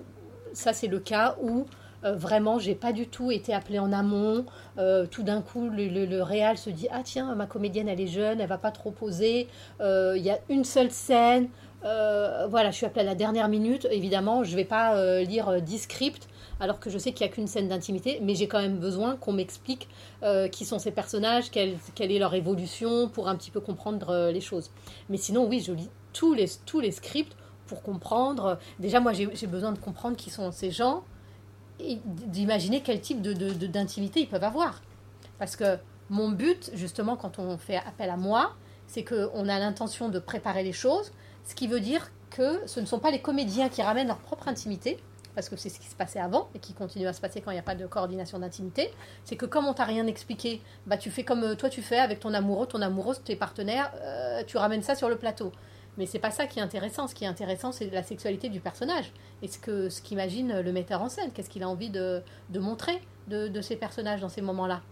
Ça, 0.52 0.72
c'est 0.72 0.88
le 0.88 0.98
cas 0.98 1.36
où 1.40 1.66
euh, 2.02 2.16
vraiment, 2.16 2.58
j'ai 2.58 2.74
pas 2.74 2.92
du 2.92 3.06
tout 3.06 3.30
été 3.30 3.54
appelée 3.54 3.78
en 3.78 3.92
amont. 3.92 4.44
tout 5.12 5.22
d'un 5.22 5.42
coup, 5.42 5.68
le, 5.68 5.86
le, 6.06 6.22
réal 6.22 6.58
se 6.58 6.70
dit 6.70 6.88
Ah, 6.90 7.02
tiens, 7.04 7.32
ma 7.36 7.46
comédienne, 7.46 7.88
elle 7.88 8.00
est 8.00 8.08
jeune, 8.08 8.40
elle 8.40 8.48
va 8.48 8.58
pas 8.58 8.72
trop 8.72 8.90
poser. 8.90 9.46
Il 9.80 10.22
y 10.22 10.30
a 10.30 10.40
une 10.48 10.64
seule 10.64 10.90
scène. 10.90 11.48
Euh, 11.84 12.46
voilà, 12.48 12.70
je 12.70 12.76
suis 12.76 12.86
appelée 12.86 13.02
à 13.02 13.04
la 13.04 13.14
dernière 13.14 13.48
minute. 13.48 13.86
Évidemment, 13.90 14.44
je 14.44 14.50
ne 14.52 14.56
vais 14.56 14.64
pas 14.64 14.96
euh, 14.96 15.22
lire 15.22 15.62
10 15.62 15.74
euh, 15.74 15.78
scripts 15.78 16.28
alors 16.58 16.78
que 16.78 16.90
je 16.90 16.98
sais 16.98 17.12
qu'il 17.12 17.26
n'y 17.26 17.32
a 17.32 17.34
qu'une 17.34 17.46
scène 17.46 17.68
d'intimité, 17.68 18.18
mais 18.22 18.34
j'ai 18.34 18.46
quand 18.46 18.60
même 18.60 18.76
besoin 18.76 19.16
qu'on 19.16 19.32
m'explique 19.32 19.88
qui 20.52 20.66
sont 20.66 20.78
ces 20.78 20.90
personnages, 20.90 21.50
quelle, 21.50 21.78
est 21.98 22.18
leur 22.18 22.34
évolution, 22.34 23.08
pour 23.08 23.28
un 23.28 23.36
petit 23.36 23.50
peu 23.50 23.60
comprendre 23.60 24.30
les 24.30 24.42
choses. 24.42 24.70
Mais 25.08 25.16
sinon, 25.16 25.48
oui, 25.48 25.64
je 25.66 25.72
lis 25.72 25.88
tous 26.12 26.34
les, 26.34 26.90
scripts 26.90 27.34
pour 27.66 27.80
comprendre. 27.80 28.58
Déjà, 28.78 29.00
moi, 29.00 29.14
j'ai 29.14 29.46
besoin 29.46 29.72
de 29.72 29.78
comprendre 29.78 30.18
qui 30.18 30.28
sont 30.28 30.52
ces 30.52 30.70
gens 30.70 31.02
et 31.78 31.98
d'imaginer 32.04 32.82
quel 32.82 33.00
type 33.00 33.22
d'intimité 33.22 34.20
de, 34.20 34.24
ils 34.26 34.28
peuvent 34.28 34.44
avoir. 34.44 34.82
Parce 35.38 35.56
que 35.56 35.78
mon 36.10 36.28
but, 36.28 36.70
justement, 36.74 37.16
quand 37.16 37.38
on 37.38 37.56
fait 37.56 37.76
appel 37.76 38.10
à 38.10 38.18
moi, 38.18 38.52
c'est 38.86 39.04
qu'on 39.04 39.48
a 39.48 39.58
l'intention 39.58 40.08
de 40.08 40.18
préparer 40.18 40.64
les 40.64 40.72
choses, 40.72 41.12
ce 41.50 41.56
qui 41.56 41.66
veut 41.66 41.80
dire 41.80 42.12
que 42.30 42.62
ce 42.66 42.78
ne 42.78 42.86
sont 42.86 43.00
pas 43.00 43.10
les 43.10 43.20
comédiens 43.20 43.68
qui 43.68 43.82
ramènent 43.82 44.06
leur 44.06 44.20
propre 44.20 44.46
intimité, 44.46 44.98
parce 45.34 45.48
que 45.48 45.56
c'est 45.56 45.68
ce 45.68 45.80
qui 45.80 45.88
se 45.88 45.96
passait 45.96 46.20
avant 46.20 46.48
et 46.54 46.60
qui 46.60 46.74
continue 46.74 47.08
à 47.08 47.12
se 47.12 47.20
passer 47.20 47.40
quand 47.40 47.50
il 47.50 47.54
n'y 47.54 47.60
a 47.60 47.64
pas 47.64 47.74
de 47.74 47.86
coordination 47.88 48.38
d'intimité, 48.38 48.92
c'est 49.24 49.34
que 49.34 49.46
comme 49.46 49.66
on 49.66 49.74
t'a 49.74 49.84
rien 49.84 50.06
expliqué, 50.06 50.62
bah 50.86 50.96
tu 50.96 51.10
fais 51.10 51.24
comme 51.24 51.42
euh, 51.42 51.54
toi 51.56 51.68
tu 51.68 51.82
fais 51.82 51.98
avec 51.98 52.20
ton 52.20 52.34
amoureux, 52.34 52.66
ton 52.66 52.80
amoureuse, 52.82 53.20
tes 53.24 53.34
partenaires, 53.34 53.92
euh, 53.96 54.44
tu 54.46 54.58
ramènes 54.58 54.82
ça 54.82 54.94
sur 54.94 55.08
le 55.08 55.16
plateau. 55.16 55.50
Mais 55.98 56.06
c'est 56.06 56.20
pas 56.20 56.30
ça 56.30 56.46
qui 56.46 56.60
est 56.60 56.62
intéressant. 56.62 57.08
Ce 57.08 57.16
qui 57.16 57.24
est 57.24 57.28
intéressant, 57.28 57.72
c'est 57.72 57.90
la 57.90 58.04
sexualité 58.04 58.48
du 58.48 58.60
personnage. 58.60 59.12
Et 59.42 59.48
ce 59.48 59.58
que 59.58 59.88
ce 59.88 60.00
qu'imagine 60.00 60.60
le 60.60 60.72
metteur 60.72 61.02
en 61.02 61.08
scène. 61.08 61.32
Qu'est-ce 61.32 61.50
qu'il 61.50 61.64
a 61.64 61.68
envie 61.68 61.90
de, 61.90 62.22
de 62.50 62.60
montrer 62.60 63.02
de, 63.26 63.48
de, 63.48 63.60
ces 63.60 63.74
personnages 63.74 64.20
dans 64.20 64.28
ces 64.28 64.40
moments-là? 64.40 64.82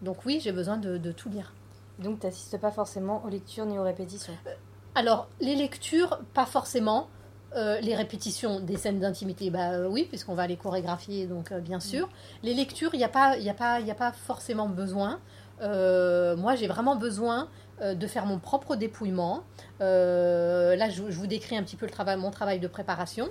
Donc 0.00 0.24
oui, 0.24 0.38
j'ai 0.40 0.52
besoin 0.52 0.76
de, 0.76 0.96
de, 0.96 1.10
tout 1.10 1.28
lire. 1.28 1.52
Donc 1.98 2.20
tu 2.20 2.26
n'assistes 2.26 2.56
pas 2.58 2.70
forcément 2.70 3.24
aux 3.24 3.28
lectures 3.28 3.66
ni 3.66 3.78
aux 3.80 3.82
répétitions? 3.82 4.32
Euh, 4.46 4.54
Alors, 4.96 5.28
les 5.40 5.56
lectures, 5.56 6.20
pas 6.34 6.46
forcément. 6.46 7.08
Euh, 7.56 7.80
les 7.80 7.94
répétitions 7.94 8.58
des 8.58 8.76
scènes 8.76 8.98
d'intimité, 8.98 9.48
bah 9.48 9.70
euh, 9.70 9.88
oui, 9.88 10.06
puisqu'on 10.08 10.34
va 10.34 10.48
les 10.48 10.56
chorégraphier, 10.56 11.26
donc 11.26 11.52
euh, 11.52 11.60
bien 11.60 11.78
sûr. 11.78 12.08
Les 12.42 12.52
lectures, 12.52 12.94
il 12.94 12.98
n'y 12.98 13.04
a, 13.04 13.08
pas, 13.08 13.36
a, 13.36 13.54
pas, 13.54 13.74
a 13.76 13.94
pas 13.94 14.12
forcément 14.12 14.68
besoin. 14.68 15.20
moi, 15.60 16.56
j'ai 16.56 16.66
vraiment 16.66 16.96
besoin 16.96 17.48
de 17.80 18.06
faire 18.06 18.26
mon 18.26 18.38
propre 18.38 18.76
dépouillement. 18.76 19.42
là, 19.80 20.88
je, 20.90 21.10
je, 21.10 21.18
vous 21.18 21.26
décris 21.26 21.56
un 21.56 21.62
petit 21.62 21.76
peu 21.76 21.86
le 21.86 21.92
travail, 21.92 22.16
mon 22.16 22.30
travail 22.30 22.58
de 22.58 22.68
préparation. 22.68 23.28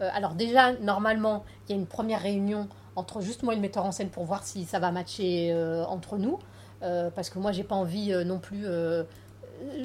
alors 0.00 0.34
déjà, 0.34 0.72
normalement, 0.74 1.44
il 1.68 1.72
y 1.72 1.78
a 1.78 1.80
une 1.80 1.86
première 1.86 2.22
réunion 2.22 2.68
entre 2.96 3.20
juste 3.20 3.42
moi 3.42 3.54
et 3.54 3.56
le 3.56 3.62
metteur 3.62 3.84
en 3.84 3.92
scène 3.92 4.08
pour 4.08 4.24
voir 4.24 4.44
si 4.44 4.64
ça 4.64 4.78
va 4.78 4.92
matcher 4.92 5.52
entre 5.88 6.16
nous. 6.16 6.38
parce 6.80 7.28
que 7.28 7.40
moi, 7.40 7.50
j'ai 7.50 7.64
pas 7.64 7.76
envie 7.76 8.12
non 8.24 8.38
plus 8.38 8.66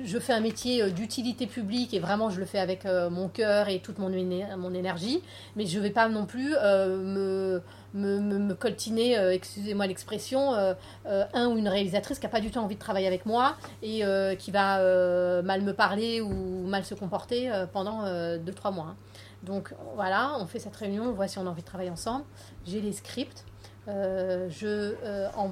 je 0.04 0.20
fais 0.20 0.34
un 0.34 0.40
métier 0.40 0.82
euh, 0.82 0.90
d'utilité 0.90 1.48
publique 1.48 1.94
et 1.94 2.00
vraiment 2.00 2.30
je 2.30 2.40
le 2.40 2.46
fais 2.46 2.60
avec 2.60 2.86
euh, 2.86 3.10
mon 3.10 3.28
cœur 3.28 3.70
et 3.70 3.80
toute 3.80 3.98
mon, 4.00 4.10
mon 4.10 4.74
énergie, 4.74 5.22
mais 5.56 5.66
je 5.66 5.78
ne 5.78 5.84
vais 5.84 5.90
pas 5.90 6.08
non 6.10 6.26
plus 6.26 6.56
euh, 6.58 7.62
me, 7.94 8.20
me, 8.20 8.54
coltiner, 8.54 9.16
excusez-moi 9.34 9.88
l'expression, 9.88 10.54
un 10.54 11.48
ou 11.48 11.58
une 11.58 11.68
réalisatrice 11.68 12.20
qui 12.20 12.26
n'a 12.26 12.30
pas 12.30 12.42
du 12.42 12.52
tout 12.52 12.60
envie 12.60 12.76
de 12.76 12.80
travailler 12.80 13.08
avec 13.08 13.26
moi 13.26 13.56
et 13.82 14.04
qui 14.38 14.52
va 14.52 15.42
mal 15.42 15.62
me 15.62 15.74
parler 15.74 16.22
ou 16.22 16.68
mal 16.68 16.86
se 16.86 16.94
comporter 16.94 17.50
pendant 17.74 18.06
2-3 18.06 18.74
mois. 18.74 18.86
Hein. 18.90 18.96
Donc 19.44 19.74
voilà, 19.96 20.36
on 20.40 20.46
fait 20.46 20.60
cette 20.60 20.76
réunion, 20.76 21.06
on 21.06 21.14
voit 21.14 21.28
si 21.28 21.40
on 21.40 21.48
a 21.48 21.50
envie 21.50 21.62
de 21.62 21.68
travailler 21.68 21.90
ensemble. 21.90 22.26
J'ai 22.68 22.82
les 22.82 22.94
scripts, 22.94 23.46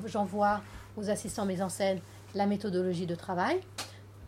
j'envoie 0.06 0.62
aux 0.96 1.10
assistants 1.10 1.46
mise 1.46 1.62
en 1.62 1.70
scène 1.70 2.00
la 2.36 2.46
méthodologie 2.46 3.06
de 3.06 3.16
travail. 3.16 3.60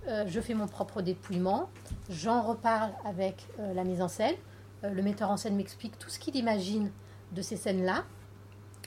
Euh, 0.08 0.24
je 0.28 0.40
fais 0.40 0.54
mon 0.54 0.68
propre 0.68 1.02
dépouillement, 1.02 1.70
j'en 2.10 2.42
reparle 2.42 2.92
avec 3.06 3.46
euh, 3.60 3.74
la 3.74 3.84
mise 3.84 4.02
en 4.02 4.08
scène. 4.08 4.36
Euh, 4.84 4.90
le 4.92 5.02
metteur 5.02 5.30
en 5.30 5.38
scène 5.38 5.56
m'explique 5.56 6.00
tout 6.00 6.10
ce 6.10 6.20
qu'il 6.20 6.36
imagine 6.36 6.90
de 7.34 7.42
ces 7.42 7.58
scènes-là, 7.58 8.06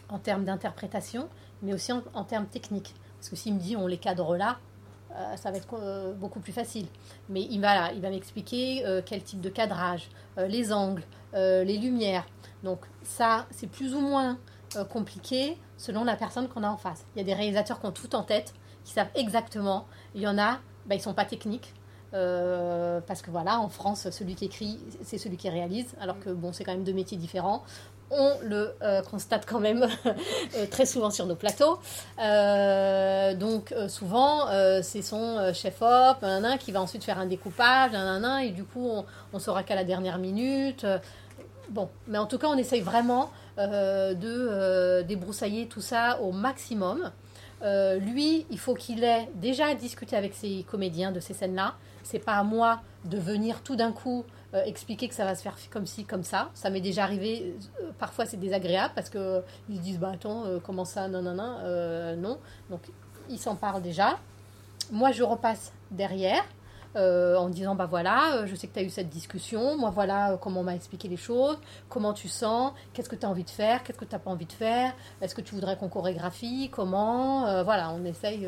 en 0.09 0.19
termes 0.19 0.45
d'interprétation, 0.45 1.29
mais 1.63 1.75
aussi 1.75 1.93
en, 1.93 2.25
termes 2.25 2.47
techniques. 2.47 2.95
Parce 3.19 3.29
que 3.29 3.37
s'il 3.37 3.55
me 3.55 3.61
dit 3.61 3.77
on 3.77 3.87
les 3.87 3.99
cadre 3.99 4.37
là, 4.37 4.59
ça 5.37 5.51
va 5.51 5.59
être 5.59 6.15
beaucoup 6.19 6.41
plus 6.41 6.53
facile. 6.53 6.87
Mais 7.29 7.43
il 7.43 7.61
va, 7.61 7.93
il 7.93 8.01
va 8.01 8.11
m'expliquer 8.11 8.83
quel 9.07 9.23
type 9.23 9.41
de 9.41 9.49
cadrage, 9.49 10.09
les 10.37 10.73
angles, 10.73 11.05
les 11.35 11.79
lumières. 11.79 12.27
Donc 12.65 12.81
ça, 13.03 13.47
c'est 13.51 13.69
plus 13.69 13.95
ou 13.95 14.01
moins 14.01 14.39
compliqué 14.91 15.57
selon 15.77 16.03
la 16.03 16.17
personne 16.17 16.49
qu'on 16.49 16.65
a 16.65 16.69
en 16.69 16.77
face. 16.77 17.07
Il 17.15 17.19
y 17.19 17.23
a 17.23 17.25
des 17.25 17.35
réalisateurs 17.35 17.81
qui 17.81 17.87
ont 17.87 17.93
tout 17.93 18.15
en 18.15 18.23
tête, 18.23 18.55
qui 18.85 18.93
savent 18.93 19.11
exactement. 19.15 19.87
Il 20.15 20.23
y 20.23 20.27
en 20.27 20.39
a 20.39 20.59
ben, 20.87 20.97
ils 20.97 21.01
sont 21.01 21.15
pas 21.15 21.25
techniques. 21.25 21.75
Euh, 22.15 23.01
parce 23.07 23.23
que 23.23 23.31
voilà, 23.31 23.59
en 23.59 23.69
France, 23.69 24.11
celui 24.11 24.35
qui 24.35 24.45
écrit, 24.45 24.79
c'est 25.03 25.19
celui 25.19 25.37
qui 25.37 25.49
réalise, 25.49 25.95
alors 26.01 26.19
que 26.21 26.31
bon, 26.31 26.53
c'est 26.53 26.65
quand 26.65 26.73
même 26.73 26.85
deux 26.85 26.93
métiers 26.93 27.17
différents. 27.17 27.63
On 28.11 28.37
le 28.43 28.75
euh, 28.83 29.01
constate 29.01 29.47
quand 29.47 29.61
même 29.61 29.89
euh, 30.07 30.67
très 30.71 30.85
souvent 30.85 31.11
sur 31.11 31.25
nos 31.25 31.37
plateaux. 31.37 31.79
donc 33.39 33.75
souvent, 33.89 34.49
c'est 34.83 35.03
son 35.03 35.53
chef-op, 35.55 36.19
un 36.23 36.59
qui 36.59 36.73
va 36.73 36.83
ensuite 36.83 37.05
faire 37.05 37.19
un 37.19 37.27
découpage, 37.27 37.95
un 37.95 38.39
et 38.39 38.51
du 38.51 38.65
coup, 38.65 38.87
on, 38.87 39.07
on 39.33 39.39
saura 39.39 39.63
qu'à 39.63 39.75
la 39.75 39.85
dernière 39.85 40.19
minute. 40.19 40.87
Bon, 41.71 41.89
mais 42.07 42.19
en 42.19 42.27
tout 42.27 42.37
cas, 42.37 42.49
on 42.49 42.59
essaye 42.59 42.83
vraiment 42.83 43.31
de 43.57 45.03
débroussailler 45.03 45.67
tout 45.67 45.81
ça 45.81 46.21
au 46.21 46.33
maximum. 46.33 47.11
Euh, 47.63 47.99
lui, 47.99 48.47
il 48.51 48.59
faut 48.59 48.75
qu'il 48.75 49.05
ait 49.05 49.29
déjà 49.35 49.75
discuté 49.75 50.17
avec 50.17 50.35
ses 50.35 50.65
comédiens 50.69 51.13
de 51.13 51.21
ces 51.21 51.35
scènes-là. 51.35 51.75
C'est 52.03 52.19
pas 52.19 52.35
à 52.35 52.43
moi 52.43 52.81
de 53.05 53.19
venir 53.19 53.63
tout 53.63 53.77
d'un 53.77 53.93
coup 53.93 54.25
euh, 54.55 54.65
expliquer 54.65 55.09
que 55.09 55.15
ça 55.15 55.25
va 55.25 55.35
se 55.35 55.43
faire 55.43 55.57
comme 55.71 55.87
ci, 55.87 56.05
comme 56.05 56.25
ça. 56.25 56.51
Ça 56.55 56.71
m'est 56.71 56.81
déjà 56.81 57.05
arrivé. 57.05 57.57
Euh, 57.81 57.91
parfois, 57.99 58.27
c'est 58.27 58.37
désagréable 58.37 58.93
parce 58.95 59.11
que 59.11 59.43
ils 59.69 59.81
disent 59.81 59.99
bah 59.99 60.13
attends, 60.15 60.45
comment 60.65 60.85
ça, 60.85 61.09
non, 61.09 61.23
non, 61.23 61.35
non, 61.35 62.17
non. 62.17 62.39
Donc, 62.71 62.81
ils 63.31 63.39
s'en 63.39 63.55
parlent 63.55 63.83
déjà. 63.83 64.19
Moi, 64.91 65.13
je 65.13 65.23
repasse 65.23 65.73
derrière. 65.91 66.45
Euh, 66.95 67.37
en 67.37 67.49
disant 67.49 67.75
bah 67.75 67.87
voilà, 67.87 68.35
euh, 68.35 68.47
je 68.47 68.55
sais 68.55 68.67
que 68.67 68.75
tu 68.75 68.79
as 68.81 68.83
eu 68.83 68.91
cette 68.91 69.09
discussion, 69.09 69.79
moi 69.79 69.89
voilà 69.89 70.33
euh, 70.33 70.37
comment 70.37 70.61
on 70.61 70.65
m'a 70.65 70.75
expliqué 70.75 71.09
les 71.09 71.17
choses, 71.17 71.57
comment 71.89 72.13
tu 72.13 72.29
sens, 72.29 72.75
qu'est-ce 72.93 73.09
que 73.09 73.17
tu 73.17 73.25
as 73.25 73.31
envie 73.31 73.45
de 73.45 73.51
faire, 73.51 73.83
qu'est-ce 73.83 73.97
que 73.97 74.05
tu 74.05 74.13
n'as 74.15 74.19
pas 74.19 74.31
envie 74.31 74.45
de 74.45 74.53
faire, 74.53 74.93
est-ce 75.23 75.35
que 75.35 75.41
tu 75.41 75.55
voudrais 75.55 75.79
qu'on 75.79 75.89
chorégraphie, 75.89 76.69
comment, 76.71 77.63
voilà, 77.65 77.91
on 77.93 78.05
essaye 78.05 78.47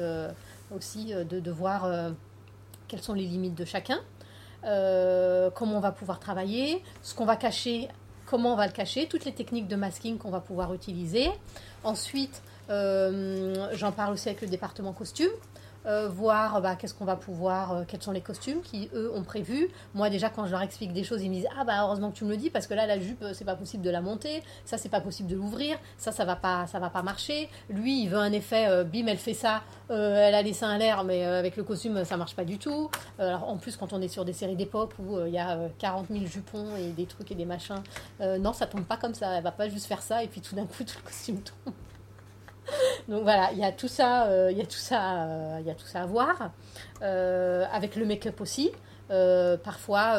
aussi 0.76 1.14
de, 1.14 1.50
voir 1.50 1.90
quelles 2.86 3.00
sont 3.00 3.14
les 3.14 3.24
limites 3.24 3.54
de 3.54 3.64
chacun, 3.64 4.00
comment 4.62 5.78
on 5.78 5.80
va 5.80 5.92
pouvoir 5.92 6.20
travailler, 6.20 6.82
ce 7.00 7.14
qu'on 7.14 7.24
va 7.24 7.36
cacher, 7.36 7.88
comment 8.26 8.52
on 8.52 8.56
va 8.56 8.66
le 8.66 8.72
cacher, 8.72 9.08
toutes 9.08 9.24
les 9.24 9.32
techniques 9.32 9.68
de 9.68 9.76
masking 9.76 10.18
qu'on 10.18 10.30
va 10.30 10.40
pouvoir 10.40 10.74
utiliser. 10.74 11.30
Ensuite, 11.82 12.42
j'en 12.68 13.92
parle 13.92 14.12
aussi 14.12 14.28
avec 14.28 14.42
le 14.42 14.48
département 14.48 14.92
costume 14.92 15.30
euh, 15.86 16.08
voir 16.08 16.62
bah, 16.62 16.76
qu'est-ce 16.76 16.94
qu'on 16.94 17.04
va 17.04 17.16
pouvoir, 17.16 17.72
euh, 17.72 17.82
quels 17.86 18.02
sont 18.02 18.12
les 18.12 18.20
costumes 18.20 18.62
qui 18.62 18.88
eux 18.94 19.12
ont 19.14 19.22
prévu. 19.22 19.68
Moi 19.94 20.08
déjà 20.08 20.30
quand 20.30 20.46
je 20.46 20.50
leur 20.50 20.62
explique 20.62 20.92
des 20.92 21.04
choses, 21.04 21.22
ils 21.22 21.28
me 21.28 21.34
disent 21.34 21.48
ah 21.58 21.64
bah 21.64 21.74
heureusement 21.82 22.10
que 22.10 22.16
tu 22.16 22.24
me 22.24 22.30
le 22.30 22.36
dis 22.36 22.48
parce 22.48 22.66
que 22.66 22.74
là 22.74 22.86
la 22.86 22.98
jupe 22.98 23.24
c'est 23.34 23.44
pas 23.44 23.54
possible 23.54 23.82
de 23.82 23.90
la 23.90 24.00
monter, 24.00 24.42
ça 24.64 24.78
c'est 24.78 24.88
pas 24.88 25.00
possible 25.00 25.28
de 25.28 25.36
l'ouvrir, 25.36 25.76
ça 25.98 26.10
ça 26.12 26.24
va 26.24 26.36
pas 26.36 26.66
ça 26.66 26.78
va 26.78 26.90
pas 26.90 27.02
marcher. 27.02 27.48
Lui 27.68 28.02
il 28.02 28.08
veut 28.08 28.18
un 28.18 28.32
effet 28.32 28.66
euh, 28.68 28.84
bim 28.84 29.06
elle 29.08 29.18
fait 29.18 29.34
ça, 29.34 29.62
elle 29.90 30.34
a 30.34 30.42
les 30.42 30.54
seins 30.54 30.70
à 30.70 30.78
l'air 30.78 31.04
mais 31.04 31.24
avec 31.24 31.56
le 31.56 31.64
costume 31.64 32.04
ça 32.04 32.16
marche 32.16 32.34
pas 32.34 32.44
du 32.44 32.58
tout. 32.58 32.90
en 33.18 33.56
plus 33.58 33.76
quand 33.76 33.92
on 33.92 34.00
est 34.00 34.08
sur 34.08 34.24
des 34.24 34.32
séries 34.32 34.56
d'époque 34.56 34.92
où 34.98 35.18
il 35.26 35.32
y 35.32 35.38
a 35.38 35.58
40 35.78 36.06
000 36.10 36.24
jupons 36.24 36.76
et 36.76 36.88
des 36.90 37.06
trucs 37.06 37.30
et 37.30 37.34
des 37.34 37.44
machins, 37.44 37.82
non 38.20 38.52
ça 38.52 38.66
tombe 38.66 38.84
pas 38.84 38.96
comme 38.96 39.14
ça, 39.14 39.36
elle 39.36 39.44
va 39.44 39.52
pas 39.52 39.68
juste 39.68 39.86
faire 39.86 40.02
ça 40.02 40.24
et 40.24 40.28
puis 40.28 40.40
tout 40.40 40.54
d'un 40.54 40.66
coup 40.66 40.84
tout 40.84 40.96
le 40.98 41.04
costume 41.04 41.40
tombe. 41.40 41.74
Donc 43.08 43.22
voilà, 43.22 43.50
il 43.52 43.58
y 43.58 43.64
a 43.64 43.72
tout 43.72 43.88
ça, 43.88 44.26
euh, 44.26 44.50
il 44.50 44.58
y 44.58 44.62
a 44.62 44.66
tout 44.66 44.72
ça, 44.72 45.24
euh, 45.24 45.58
il 45.60 45.66
y 45.66 45.70
a 45.70 45.74
tout 45.74 45.86
ça 45.86 46.02
à 46.02 46.06
voir. 46.06 46.50
Euh, 47.02 47.64
avec 47.72 47.96
le 47.96 48.06
make-up 48.06 48.40
aussi. 48.40 48.72
parfois, 49.08 50.18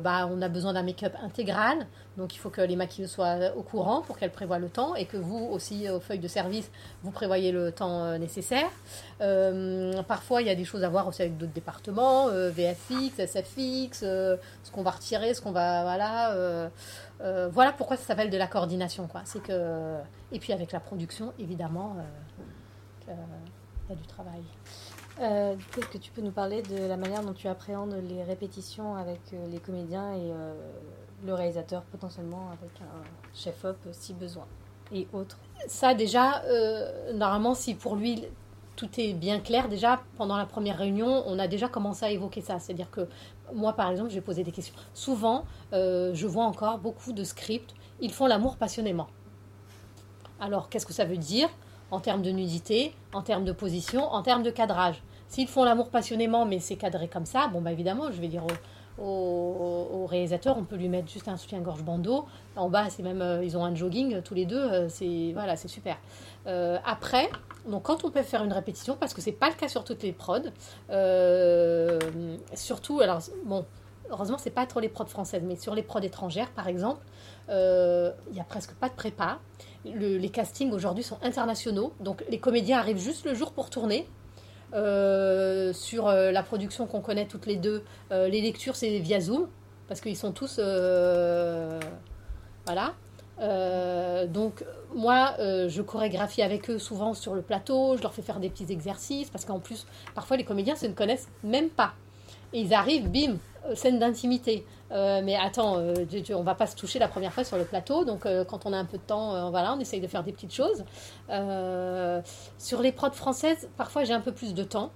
bah, 0.00 0.28
on 0.30 0.42
a 0.42 0.48
besoin 0.48 0.72
d'un 0.72 0.82
make-up 0.82 1.14
intégral, 1.22 1.86
donc 2.20 2.34
il 2.34 2.38
faut 2.38 2.50
que 2.50 2.60
les 2.60 2.76
maquilleuses 2.76 3.10
soient 3.10 3.38
au 3.56 3.62
courant 3.62 4.02
pour 4.02 4.18
qu'elles 4.18 4.30
prévoient 4.30 4.58
le 4.58 4.68
temps 4.68 4.94
et 4.94 5.06
que 5.06 5.16
vous 5.16 5.48
aussi, 5.50 5.88
aux 5.88 6.00
feuilles 6.00 6.18
de 6.18 6.28
service, 6.28 6.70
vous 7.02 7.10
prévoyez 7.10 7.50
le 7.50 7.72
temps 7.72 8.18
nécessaire. 8.18 8.70
parfois, 10.06 10.42
il 10.42 10.46
y 10.46 10.50
a 10.50 10.54
des 10.54 10.64
choses 10.64 10.84
à 10.84 10.88
voir 10.88 11.08
aussi 11.08 11.22
avec 11.22 11.36
d'autres 11.36 11.52
départements, 11.52 12.28
VFX, 12.28 13.18
SFX, 13.18 14.00
ce 14.00 14.38
qu'on 14.72 14.82
va 14.82 14.90
retirer, 14.90 15.34
ce 15.34 15.40
qu'on 15.40 15.52
va, 15.52 15.82
voilà. 15.82 16.70
voilà 17.48 17.72
pourquoi 17.72 17.96
ça 17.96 18.04
s'appelle 18.04 18.30
de 18.30 18.38
la 18.38 18.46
coordination, 18.46 19.06
quoi. 19.06 19.22
Que 19.44 19.96
et 20.32 20.38
puis 20.38 20.52
avec 20.52 20.72
la 20.72 20.80
production, 20.80 21.32
évidemment, 21.38 21.96
euh, 23.08 23.14
il 23.88 23.90
y 23.90 23.98
a 23.98 24.00
du 24.00 24.06
travail. 24.06 24.42
Euh, 25.20 25.54
Est-ce 25.76 25.86
que 25.86 25.98
tu 25.98 26.10
peux 26.12 26.22
nous 26.22 26.30
parler 26.30 26.62
de 26.62 26.86
la 26.86 26.96
manière 26.96 27.22
dont 27.22 27.34
tu 27.34 27.48
appréhendes 27.48 27.94
les 28.08 28.22
répétitions 28.22 28.96
avec 28.96 29.20
euh, 29.32 29.46
les 29.48 29.58
comédiens 29.58 30.12
et 30.14 30.32
euh, 30.32 30.54
le 31.24 31.34
réalisateur, 31.34 31.82
potentiellement 31.82 32.48
avec 32.52 32.70
un 32.80 33.34
chef-op 33.34 33.76
si 33.92 34.14
besoin, 34.14 34.46
et 34.92 35.06
autres 35.12 35.38
Ça 35.66 35.94
déjà, 35.94 36.42
normalement, 37.14 37.54
si 37.54 37.74
pour 37.74 37.96
lui 37.96 38.24
tout 38.76 38.88
est 38.98 39.12
bien 39.12 39.40
clair, 39.40 39.68
déjà 39.68 40.00
pendant 40.16 40.36
la 40.38 40.46
première 40.46 40.78
réunion, 40.78 41.22
on 41.26 41.38
a 41.38 41.46
déjà 41.46 41.68
commencé 41.68 42.06
à 42.06 42.10
évoquer 42.10 42.40
ça. 42.40 42.58
C'est-à-dire 42.58 42.90
que 42.90 43.08
moi, 43.52 43.74
par 43.74 43.90
exemple, 43.90 44.10
j'ai 44.10 44.22
posé 44.22 44.42
des 44.42 44.52
questions. 44.52 44.74
Souvent, 44.94 45.44
je 45.72 46.26
vois 46.26 46.44
encore 46.44 46.78
beaucoup 46.78 47.12
de 47.12 47.22
scripts, 47.24 47.74
ils 48.00 48.12
font 48.12 48.26
l'amour 48.26 48.56
passionnément. 48.56 49.08
Alors, 50.40 50.70
qu'est-ce 50.70 50.86
que 50.86 50.94
ça 50.94 51.04
veut 51.04 51.18
dire 51.18 51.50
en 51.90 52.00
termes 52.00 52.22
de 52.22 52.30
nudité, 52.30 52.94
en 53.12 53.20
termes 53.20 53.44
de 53.44 53.52
position, 53.52 54.04
en 54.04 54.22
termes 54.22 54.42
de 54.42 54.50
cadrage? 54.50 55.02
S'ils 55.28 55.48
font 55.48 55.64
l'amour 55.64 55.90
passionnément, 55.90 56.46
mais 56.46 56.58
c'est 56.58 56.76
cadré 56.76 57.06
comme 57.06 57.26
ça, 57.26 57.48
bon, 57.48 57.60
bah 57.60 57.72
évidemment, 57.72 58.10
je 58.10 58.20
vais 58.20 58.28
dire 58.28 58.44
au, 59.00 60.06
réalisateur, 60.08 60.56
on 60.58 60.64
peut 60.64 60.76
lui 60.76 60.88
mettre 60.88 61.08
juste 61.08 61.28
un 61.28 61.36
soutien-gorge 61.36 61.82
bandeau. 61.82 62.26
En 62.56 62.68
bas, 62.68 62.90
c'est 62.90 63.02
même, 63.02 63.40
ils 63.42 63.56
ont 63.56 63.64
un 63.64 63.74
jogging 63.74 64.22
tous 64.22 64.34
les 64.34 64.46
deux. 64.46 64.88
c'est 64.88 65.30
voilà, 65.32 65.56
c'est 65.56 65.68
super. 65.68 65.96
après, 66.46 67.30
donc 67.68 67.84
quand 67.84 68.04
on 68.04 68.10
peut 68.10 68.22
faire 68.22 68.42
une 68.42 68.52
répétition, 68.52 68.96
parce 68.98 69.14
que 69.14 69.20
c'est 69.20 69.32
pas 69.32 69.48
le 69.48 69.54
cas 69.54 69.68
sur 69.68 69.84
toutes 69.84 70.02
les 70.02 70.12
prods, 70.12 70.50
surtout, 72.54 73.00
alors 73.00 73.20
bon, 73.44 73.64
heureusement, 74.10 74.38
c'est 74.38 74.50
pas 74.50 74.66
trop 74.66 74.80
les 74.80 74.88
prods 74.88 75.06
françaises, 75.06 75.42
mais 75.44 75.56
sur 75.56 75.74
les 75.74 75.82
prods 75.82 76.00
étrangères, 76.00 76.50
par 76.50 76.66
exemple, 76.68 77.04
il 77.48 78.32
n'y 78.32 78.40
a 78.40 78.44
presque 78.44 78.72
pas 78.74 78.88
de 78.88 78.94
prépa 78.94 79.38
les 79.84 80.28
castings 80.28 80.72
aujourd'hui 80.72 81.04
sont 81.04 81.18
internationaux, 81.22 81.92
donc 82.00 82.24
les 82.28 82.38
comédiens 82.38 82.78
arrivent 82.78 82.98
juste 82.98 83.24
le 83.24 83.34
jour 83.34 83.52
pour 83.52 83.70
tourner. 83.70 84.08
Euh, 84.72 85.72
sur 85.72 86.06
euh, 86.06 86.30
la 86.30 86.44
production 86.44 86.86
qu'on 86.86 87.00
connaît 87.00 87.26
toutes 87.26 87.46
les 87.46 87.56
deux, 87.56 87.82
euh, 88.12 88.28
les 88.28 88.40
lectures 88.40 88.76
c'est 88.76 88.98
via 89.00 89.20
Zoom 89.20 89.48
parce 89.88 90.00
qu'ils 90.00 90.16
sont 90.16 90.30
tous 90.30 90.60
voilà. 92.66 92.94
donc 94.26 94.64
moi 94.94 95.34
je 95.38 95.82
chorégraphie 95.82 96.42
avec 96.42 96.70
eux 96.70 96.78
souvent 96.78 97.14
sur 97.14 97.34
le 97.34 97.42
plateau, 97.42 97.96
je 97.96 98.02
leur 98.02 98.14
fais 98.14 98.22
faire 98.22 98.38
des 98.38 98.48
petits 98.48 98.70
exercices 98.70 99.30
parce 99.30 99.44
qu'en 99.44 99.58
plus 99.58 99.86
parfois 100.14 100.36
les 100.36 100.44
comédiens 100.44 100.76
se 100.76 100.86
ne 100.86 100.92
connaissent 100.92 101.28
même 101.42 101.70
pas 101.70 101.94
et 102.52 102.60
ils 102.60 102.74
arrivent, 102.74 103.08
bim, 103.10 103.38
scène 103.74 103.98
d'intimité. 103.98 104.64
Euh, 104.92 105.20
mais 105.22 105.36
attends, 105.36 105.76
euh, 105.78 105.94
on 106.34 106.42
va 106.42 106.54
pas 106.54 106.66
se 106.66 106.74
toucher 106.74 106.98
la 106.98 107.08
première 107.08 107.32
fois 107.32 107.44
sur 107.44 107.56
le 107.56 107.64
plateau, 107.64 108.04
donc 108.04 108.26
euh, 108.26 108.44
quand 108.44 108.66
on 108.66 108.72
a 108.72 108.76
un 108.76 108.84
peu 108.84 108.98
de 108.98 109.02
temps, 109.02 109.50
voilà, 109.50 109.74
on 109.74 109.80
essaye 109.80 110.00
de 110.00 110.08
faire 110.08 110.24
des 110.24 110.32
petites 110.32 110.54
choses. 110.54 110.84
sur 112.58 112.82
les 112.82 112.92
prods 112.92 113.12
françaises, 113.12 113.68
parfois 113.76 114.04
j'ai 114.04 114.12
un 114.12 114.20
peu 114.20 114.32
plus 114.32 114.54
de 114.54 114.64
temps, 114.64 114.90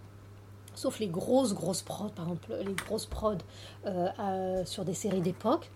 sauf 0.74 0.98
les 0.98 1.06
grosses, 1.06 1.54
grosses 1.54 1.82
prods, 1.82 2.08
par 2.08 2.26
exemple, 2.26 2.52
les 2.66 2.74
grosses 2.74 3.06
prods 3.06 3.38
sur 4.64 4.84
des 4.84 4.94
séries 4.94 5.20
d'époque. 5.20 5.70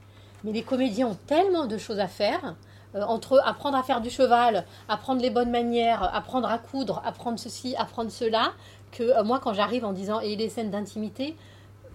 Mais 0.45 0.53
les 0.53 0.63
comédiens 0.63 1.09
ont 1.09 1.19
tellement 1.27 1.67
de 1.67 1.77
choses 1.79 1.99
à 1.99 2.07
faire. 2.07 2.55
entre 2.95 3.41
apprendre 3.45 3.77
à 3.77 3.83
faire 3.83 4.01
du 4.01 4.09
cheval, 4.09 4.65
apprendre 4.89 5.21
les 5.21 5.31
bonnes 5.31 5.51
manières, 5.51 6.03
apprendre 6.15 6.49
à 6.49 6.59
coudre, 6.59 7.03
apprendre 7.05 7.39
ceci, 7.39 7.77
apprendre 7.77 8.11
cela, 8.11 8.53
que 8.93 9.23
moi 9.23 9.41
quand 9.41 9.53
j'arrive 9.53 9.85
en 9.85 9.93
disant 9.93 10.21
et 10.21 10.37
les 10.37 10.49
scènes 10.49 10.71
d'intimité, 10.71 11.37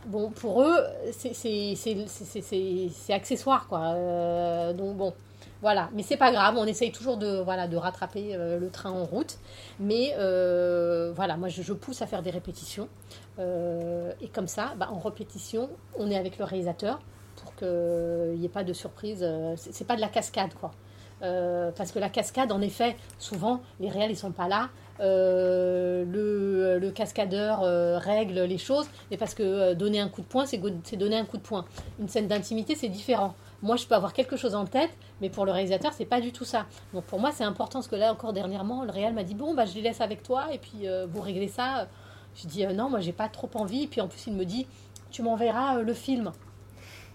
bon, 0.05 0.29
pour 0.29 0.63
eux, 0.63 0.79
c'est 1.11 3.13
accessoire, 3.13 3.67
quoi. 3.67 3.93
Euh, 3.93 4.73
donc 4.73 4.97
bon, 4.97 5.13
voilà. 5.61 5.89
Mais 5.93 6.03
c'est 6.03 6.17
pas 6.17 6.31
grave, 6.31 6.55
on 6.57 6.65
essaye 6.65 6.91
toujours 6.91 7.17
de, 7.17 7.41
voilà, 7.41 7.67
de 7.67 7.77
rattraper 7.77 8.35
euh, 8.35 8.59
le 8.59 8.69
train 8.69 8.91
en 8.91 9.05
route. 9.05 9.37
Mais 9.79 10.13
euh, 10.17 11.11
voilà, 11.15 11.37
moi, 11.37 11.49
je, 11.49 11.73
pousse 11.73 12.01
à 12.01 12.07
faire 12.07 12.21
des 12.21 12.31
répétitions. 12.31 12.87
et 13.39 14.27
comme 14.33 14.47
ça, 14.47 14.73
bah, 14.77 14.89
en 14.91 14.99
répétition, 14.99 15.69
on 15.97 16.09
est 16.11 16.17
avec 16.17 16.37
le 16.37 16.45
réalisateur 16.45 16.99
pour 17.37 17.55
qu'il 17.55 18.37
n'y 18.37 18.45
ait 18.45 18.49
pas 18.49 18.63
de 18.63 18.73
surprise. 18.73 19.25
c'est 19.57 19.87
pas 19.87 19.95
de 19.95 20.01
la 20.01 20.09
cascade, 20.09 20.53
quoi. 20.53 20.71
parce 21.19 21.91
que 21.91 21.99
la 21.99 22.09
cascade, 22.09 22.51
en 22.51 22.61
effet, 22.61 22.95
souvent, 23.19 23.61
les 23.79 23.89
réels, 23.89 24.11
ils 24.11 24.17
sont 24.17 24.31
pas 24.31 24.47
là. 24.47 24.69
Euh, 24.99 26.05
le, 26.05 26.91
cascadeur 26.91 27.61
euh, 27.63 27.97
règle 27.97 28.41
les 28.41 28.59
choses, 28.59 28.87
mais 29.09 29.17
parce 29.17 29.33
que 29.33 29.41
euh, 29.41 29.73
donner 29.73 29.99
un 29.99 30.09
coup 30.09 30.21
de 30.21 30.27
poing, 30.27 30.45
c'est 30.45 30.57
donner 30.95 31.17
un 31.17 31.25
coup 31.25 31.37
de 31.37 31.41
poing. 31.41 31.65
Une 31.99 32.07
scène 32.07 32.27
d'intimité, 32.27 32.75
c'est 32.75 32.89
différent. 32.89 33.33
Moi, 33.63 33.77
je 33.77 33.87
peux 33.87 33.95
avoir 33.95 34.13
quelque 34.13 34.35
chose 34.35 34.53
en 34.53 34.65
tête, 34.65 34.91
mais 35.21 35.29
pour 35.29 35.45
le 35.45 35.51
réalisateur, 35.51 35.91
c'est 35.93 36.05
pas 36.05 36.21
du 36.21 36.31
tout 36.31 36.45
ça. 36.45 36.67
Donc 36.93 37.05
pour 37.05 37.19
moi, 37.19 37.31
c'est 37.31 37.43
important 37.43 37.79
parce 37.79 37.87
que 37.87 37.95
là, 37.95 38.11
encore 38.11 38.33
dernièrement, 38.33 38.83
le 38.83 38.91
réal 38.91 39.13
m'a 39.13 39.23
dit 39.23 39.33
bon, 39.33 39.55
bah, 39.55 39.65
je 39.65 39.73
les 39.73 39.81
laisse 39.81 40.01
avec 40.01 40.21
toi 40.21 40.53
et 40.53 40.59
puis 40.59 40.85
vous 41.07 41.21
réglez 41.21 41.47
ça. 41.47 41.87
Je 42.35 42.47
dis 42.47 42.65
non, 42.67 42.89
moi, 42.89 42.99
j'ai 42.99 43.13
pas 43.13 43.29
trop 43.29 43.49
envie. 43.55 43.83
Et 43.83 43.87
puis 43.87 44.01
en 44.01 44.07
plus, 44.07 44.27
il 44.27 44.33
me 44.33 44.45
dit 44.45 44.67
tu 45.09 45.23
m'enverras 45.23 45.81
le 45.81 45.93
film 45.93 46.31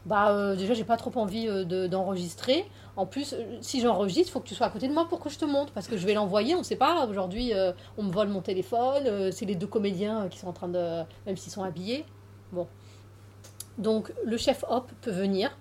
bah 0.08 0.30
euh, 0.30 0.56
déjà 0.56 0.72
j'ai 0.72 0.84
pas 0.84 0.96
trop 0.96 1.12
envie 1.16 1.46
euh, 1.48 1.86
d'enregistrer. 1.86 2.64
en 2.96 3.04
plus, 3.04 3.34
euh, 3.34 3.58
si 3.60 3.80
j'enregistre, 3.82 4.30
il 4.30 4.32
faut 4.32 4.40
que 4.40 4.48
tu 4.48 4.54
sois 4.54 4.66
à 4.66 4.70
côté 4.70 4.88
de 4.88 4.94
moi 4.94 5.06
pour 5.06 5.20
que 5.20 5.28
je 5.28 5.38
te 5.38 5.44
montre, 5.44 5.70
parce 5.74 5.86
que 5.86 5.98
je 5.98 6.06
vais 6.06 6.14
l'envoyer, 6.14 6.54
on 6.54 6.62
sait 6.62 6.76
pas. 6.76 7.06
Aujourd'hui, 7.06 7.52
on 7.98 8.02
me 8.02 8.10
vole 8.10 8.28
mon 8.28 8.40
téléphone, 8.40 9.30
c'est 9.30 9.44
les 9.44 9.54
deux 9.54 9.66
comédiens 9.66 10.28
qui 10.28 10.38
sont 10.38 10.48
en 10.48 10.52
train 10.52 10.68
de, 10.68 11.02
même 11.26 11.36
s'ils 11.36 11.52
sont 11.52 11.62
habillés. 11.62 12.06
Bon, 12.52 12.66
donc 13.76 14.12
le 14.24 14.38
chef 14.38 14.64
hop 14.70 14.90
peut 15.02 15.10
venir 15.10 15.56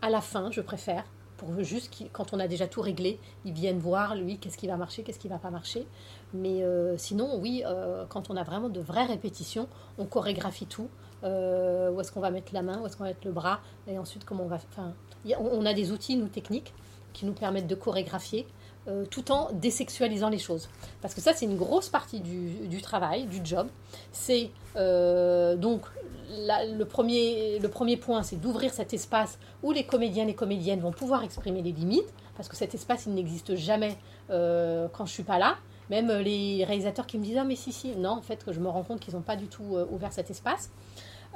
à 0.00 0.08
la 0.08 0.22
fin, 0.22 0.50
je 0.50 0.62
préfère, 0.62 1.04
pour 1.36 1.62
juste 1.62 1.90
quand 2.12 2.32
on 2.32 2.40
a 2.40 2.48
déjà 2.48 2.66
tout 2.66 2.80
réglé, 2.80 3.18
ils 3.44 3.52
viennent 3.52 3.78
voir 3.78 4.14
lui 4.14 4.38
qu'est-ce 4.38 4.56
qui 4.56 4.66
va 4.66 4.78
marcher, 4.78 5.02
qu'est-ce 5.02 5.18
qui 5.18 5.28
va 5.28 5.38
pas 5.38 5.50
marcher. 5.50 5.86
Mais 6.32 6.64
sinon, 6.96 7.38
oui, 7.38 7.62
quand 8.08 8.30
on 8.30 8.36
a 8.36 8.44
vraiment 8.44 8.70
de 8.70 8.80
vraies 8.80 9.06
répétitions, 9.06 9.68
on 9.98 10.06
chorégraphie 10.06 10.66
tout. 10.66 10.88
Euh, 11.22 11.90
où 11.90 12.00
est-ce 12.00 12.12
qu'on 12.12 12.20
va 12.20 12.30
mettre 12.30 12.54
la 12.54 12.62
main, 12.62 12.80
où 12.80 12.86
est-ce 12.86 12.96
qu'on 12.96 13.04
va 13.04 13.10
mettre 13.10 13.26
le 13.26 13.32
bras, 13.32 13.60
et 13.86 13.98
ensuite 13.98 14.24
comment 14.24 14.44
on 14.44 14.48
va. 14.48 14.58
Enfin, 14.72 14.94
on 15.38 15.66
a 15.66 15.74
des 15.74 15.92
outils, 15.92 16.16
nous, 16.16 16.28
techniques, 16.28 16.72
qui 17.12 17.26
nous 17.26 17.32
permettent 17.32 17.66
de 17.66 17.74
chorégraphier. 17.74 18.46
Euh, 18.88 19.04
tout 19.04 19.30
en 19.30 19.50
désexualisant 19.52 20.30
les 20.30 20.38
choses. 20.38 20.70
Parce 21.02 21.12
que 21.12 21.20
ça, 21.20 21.34
c'est 21.34 21.44
une 21.44 21.58
grosse 21.58 21.90
partie 21.90 22.20
du, 22.20 22.80
travail, 22.80 23.26
du 23.26 23.40
job. 23.44 23.68
C'est 24.10 24.48
euh, 24.76 25.54
donc 25.54 25.82
le, 26.30 26.84
premier, 26.84 27.58
le 27.58 27.68
premier 27.68 27.98
point, 27.98 28.22
c'est 28.22 28.40
d'ouvrir 28.40 28.72
cet 28.72 28.94
espace 28.94 29.38
où 29.62 29.70
les 29.72 29.84
comédiens, 29.84 30.24
les 30.24 30.34
comédiennes 30.34 30.80
vont 30.80 30.92
pouvoir 30.92 31.22
exprimer 31.24 31.60
les 31.60 31.72
limites, 31.72 32.10
parce 32.38 32.48
que 32.48 32.56
cet 32.56 32.74
espace, 32.74 33.04
il 33.04 33.12
n'existe 33.12 33.54
jamais 33.54 33.98
quand 34.28 35.04
je 35.04 35.12
suis 35.12 35.24
pas 35.24 35.38
là. 35.38 35.56
Même 35.90 36.10
les 36.10 36.64
réalisateurs 36.64 37.06
qui 37.06 37.18
me 37.18 37.24
disent 37.24 37.36
ah 37.36 37.44
mais 37.44 37.56
si 37.56 37.72
si 37.72 37.96
non 37.96 38.10
en 38.10 38.22
fait 38.22 38.44
que 38.44 38.52
je 38.52 38.60
me 38.60 38.68
rends 38.68 38.84
compte 38.84 39.00
qu'ils 39.00 39.14
n'ont 39.14 39.22
pas 39.22 39.34
du 39.34 39.48
tout 39.48 39.76
ouvert 39.90 40.12
cet 40.12 40.30
espace. 40.30 40.70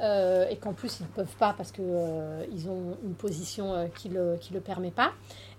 Euh, 0.01 0.49
et 0.49 0.57
qu'en 0.57 0.73
plus 0.73 0.99
ils 0.99 1.05
ne 1.05 1.09
peuvent 1.09 1.37
pas 1.39 1.55
parce 1.57 1.71
qu'ils 1.71 1.85
euh, 1.87 2.45
ils 2.51 2.69
ont 2.69 2.97
une 3.05 3.15
position 3.15 3.75
euh, 3.75 3.87
qui 3.87 4.09
ne 4.09 4.15
le, 4.15 4.37
qui 4.39 4.53
le 4.53 4.61
permet 4.61 4.91
pas. 4.91 5.13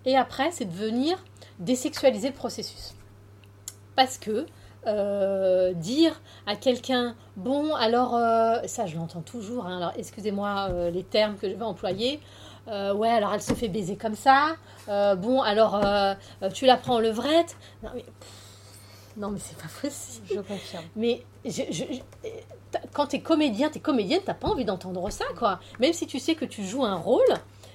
Et 0.03 0.17
après, 0.17 0.51
c'est 0.51 0.65
de 0.65 0.73
venir 0.73 1.17
désexualiser 1.59 2.29
le 2.29 2.33
processus. 2.33 2.93
Parce 3.95 4.17
que 4.17 4.45
dire 5.73 6.21
à 6.45 6.55
quelqu'un, 6.55 7.15
bon, 7.37 7.73
alors, 7.73 8.11
ça 8.67 8.85
je 8.85 8.95
l'entends 8.97 9.21
toujours, 9.21 9.65
hein, 9.65 9.77
alors 9.77 9.93
excusez-moi 9.97 10.69
les 10.91 11.03
termes 11.03 11.37
que 11.37 11.49
je 11.49 11.55
vais 11.55 11.63
employer, 11.63 12.19
ouais, 12.67 13.09
alors 13.09 13.33
elle 13.33 13.41
se 13.41 13.53
fait 13.53 13.67
baiser 13.67 13.95
comme 13.95 14.13
ça, 14.13 14.57
bon, 14.87 15.41
alors 15.41 15.83
tu 16.53 16.67
la 16.67 16.77
prends 16.77 16.97
en 16.97 16.99
levrette. 16.99 17.57
Non, 17.81 17.89
mais, 17.95 18.05
non, 19.17 19.31
mais 19.31 19.39
c'est 19.39 19.57
pas 19.57 19.69
possible. 19.81 20.27
Je 20.35 20.41
confirme. 20.41 20.83
Mais 20.95 21.23
je, 21.45 21.63
quand 22.93 23.07
tu 23.07 23.17
es 23.17 23.19
comédien, 23.19 23.69
tu 23.69 23.77
es 23.77 23.81
comédienne, 23.81 24.21
tu 24.25 24.33
pas 24.33 24.47
envie 24.47 24.65
d'entendre 24.65 25.09
ça, 25.09 25.25
quoi. 25.37 25.59
Même 25.79 25.93
si 25.93 26.07
tu 26.07 26.19
sais 26.19 26.35
que 26.35 26.45
tu 26.45 26.63
joues 26.63 26.85
un 26.85 26.95
rôle, 26.95 27.21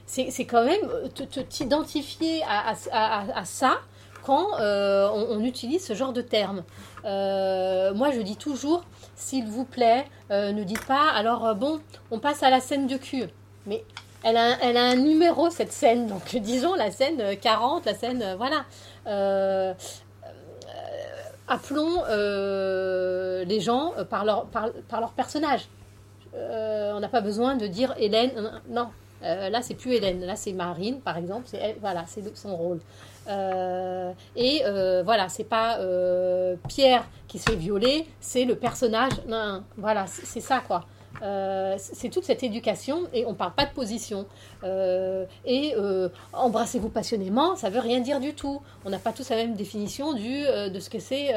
c'est 0.06 0.44
quand 0.44 0.64
même 0.64 0.88
euh, 0.90 1.42
t'identifier 1.48 2.42
à, 2.42 2.74
à, 2.92 3.44
ça 3.44 3.78
quand 4.24 4.58
euh, 4.58 5.08
on, 5.12 5.42
utilise 5.44 5.84
ce 5.84 5.94
genre 5.94 6.12
de 6.12 6.20
termes. 6.20 6.64
Euh, 7.04 7.94
moi, 7.94 8.10
je 8.10 8.20
dis 8.20 8.36
toujours, 8.36 8.82
s'il 9.14 9.46
vous 9.46 9.64
plaît, 9.64 10.04
ne 10.30 10.62
dites 10.64 10.84
pas, 10.84 11.10
alors 11.10 11.54
bon, 11.54 11.80
on 12.10 12.18
passe 12.18 12.42
à 12.42 12.50
la 12.50 12.60
scène 12.60 12.86
de 12.86 12.96
cul. 12.96 13.26
Mais 13.66 13.84
elle 14.24 14.36
a, 14.36 14.58
elle 14.62 14.76
a 14.76 14.84
un 14.84 14.96
numéro, 14.96 15.48
cette 15.48 15.72
scène. 15.72 16.06
Donc, 16.06 16.34
disons 16.36 16.74
la 16.74 16.90
scène 16.90 17.36
40, 17.40 17.86
la 17.86 17.94
scène, 17.94 18.36
voilà 18.36 18.64
appelons 21.50 22.04
euh, 22.08 23.44
les 23.44 23.60
gens 23.60 23.92
euh, 23.98 24.04
par 24.04 24.24
leur, 24.24 24.46
par, 24.46 24.70
leur 25.00 25.12
personnage. 25.12 25.68
Euh, 26.34 26.92
on 26.94 27.00
n'a 27.00 27.08
pas 27.08 27.20
besoin 27.20 27.56
de 27.56 27.66
dire 27.66 27.92
Hélène. 27.98 28.52
Non, 28.68 28.88
là 29.20 29.60
c'est 29.60 29.74
plus 29.74 29.94
Hélène, 29.94 30.24
là 30.24 30.36
c'est 30.36 30.52
Marine 30.52 31.00
par 31.00 31.18
exemple. 31.18 31.46
Voilà, 31.80 32.04
c'est 32.06 32.36
son 32.36 32.56
rôle. 32.56 32.78
et 34.36 34.62
voilà, 35.04 35.28
c'est 35.28 35.44
pas 35.44 35.78
Pierre 36.68 37.04
qui 37.26 37.38
se 37.38 37.50
fait 37.50 37.56
violer, 37.56 38.06
c'est 38.20 38.44
le 38.44 38.54
personnage. 38.54 39.12
Voilà, 39.76 40.06
c'est 40.06 40.40
ça 40.40 40.62
quoi. 40.66 40.84
Euh, 41.22 41.76
c'est 41.78 42.08
toute 42.08 42.24
cette 42.24 42.42
éducation 42.42 43.02
et 43.12 43.26
on 43.26 43.30
ne 43.30 43.34
parle 43.34 43.52
pas 43.52 43.66
de 43.66 43.72
position. 43.72 44.26
Euh, 44.64 45.26
et 45.44 45.74
euh, 45.76 46.08
embrassez-vous 46.32 46.88
passionnément, 46.88 47.56
ça 47.56 47.70
veut 47.70 47.80
rien 47.80 48.00
dire 48.00 48.20
du 48.20 48.34
tout. 48.34 48.60
On 48.84 48.90
n'a 48.90 48.98
pas 48.98 49.12
tous 49.12 49.28
la 49.30 49.36
même 49.36 49.54
définition 49.54 50.12
du, 50.12 50.44
de 50.44 50.80
ce 50.80 50.90
que 50.90 50.98
c'est 50.98 51.28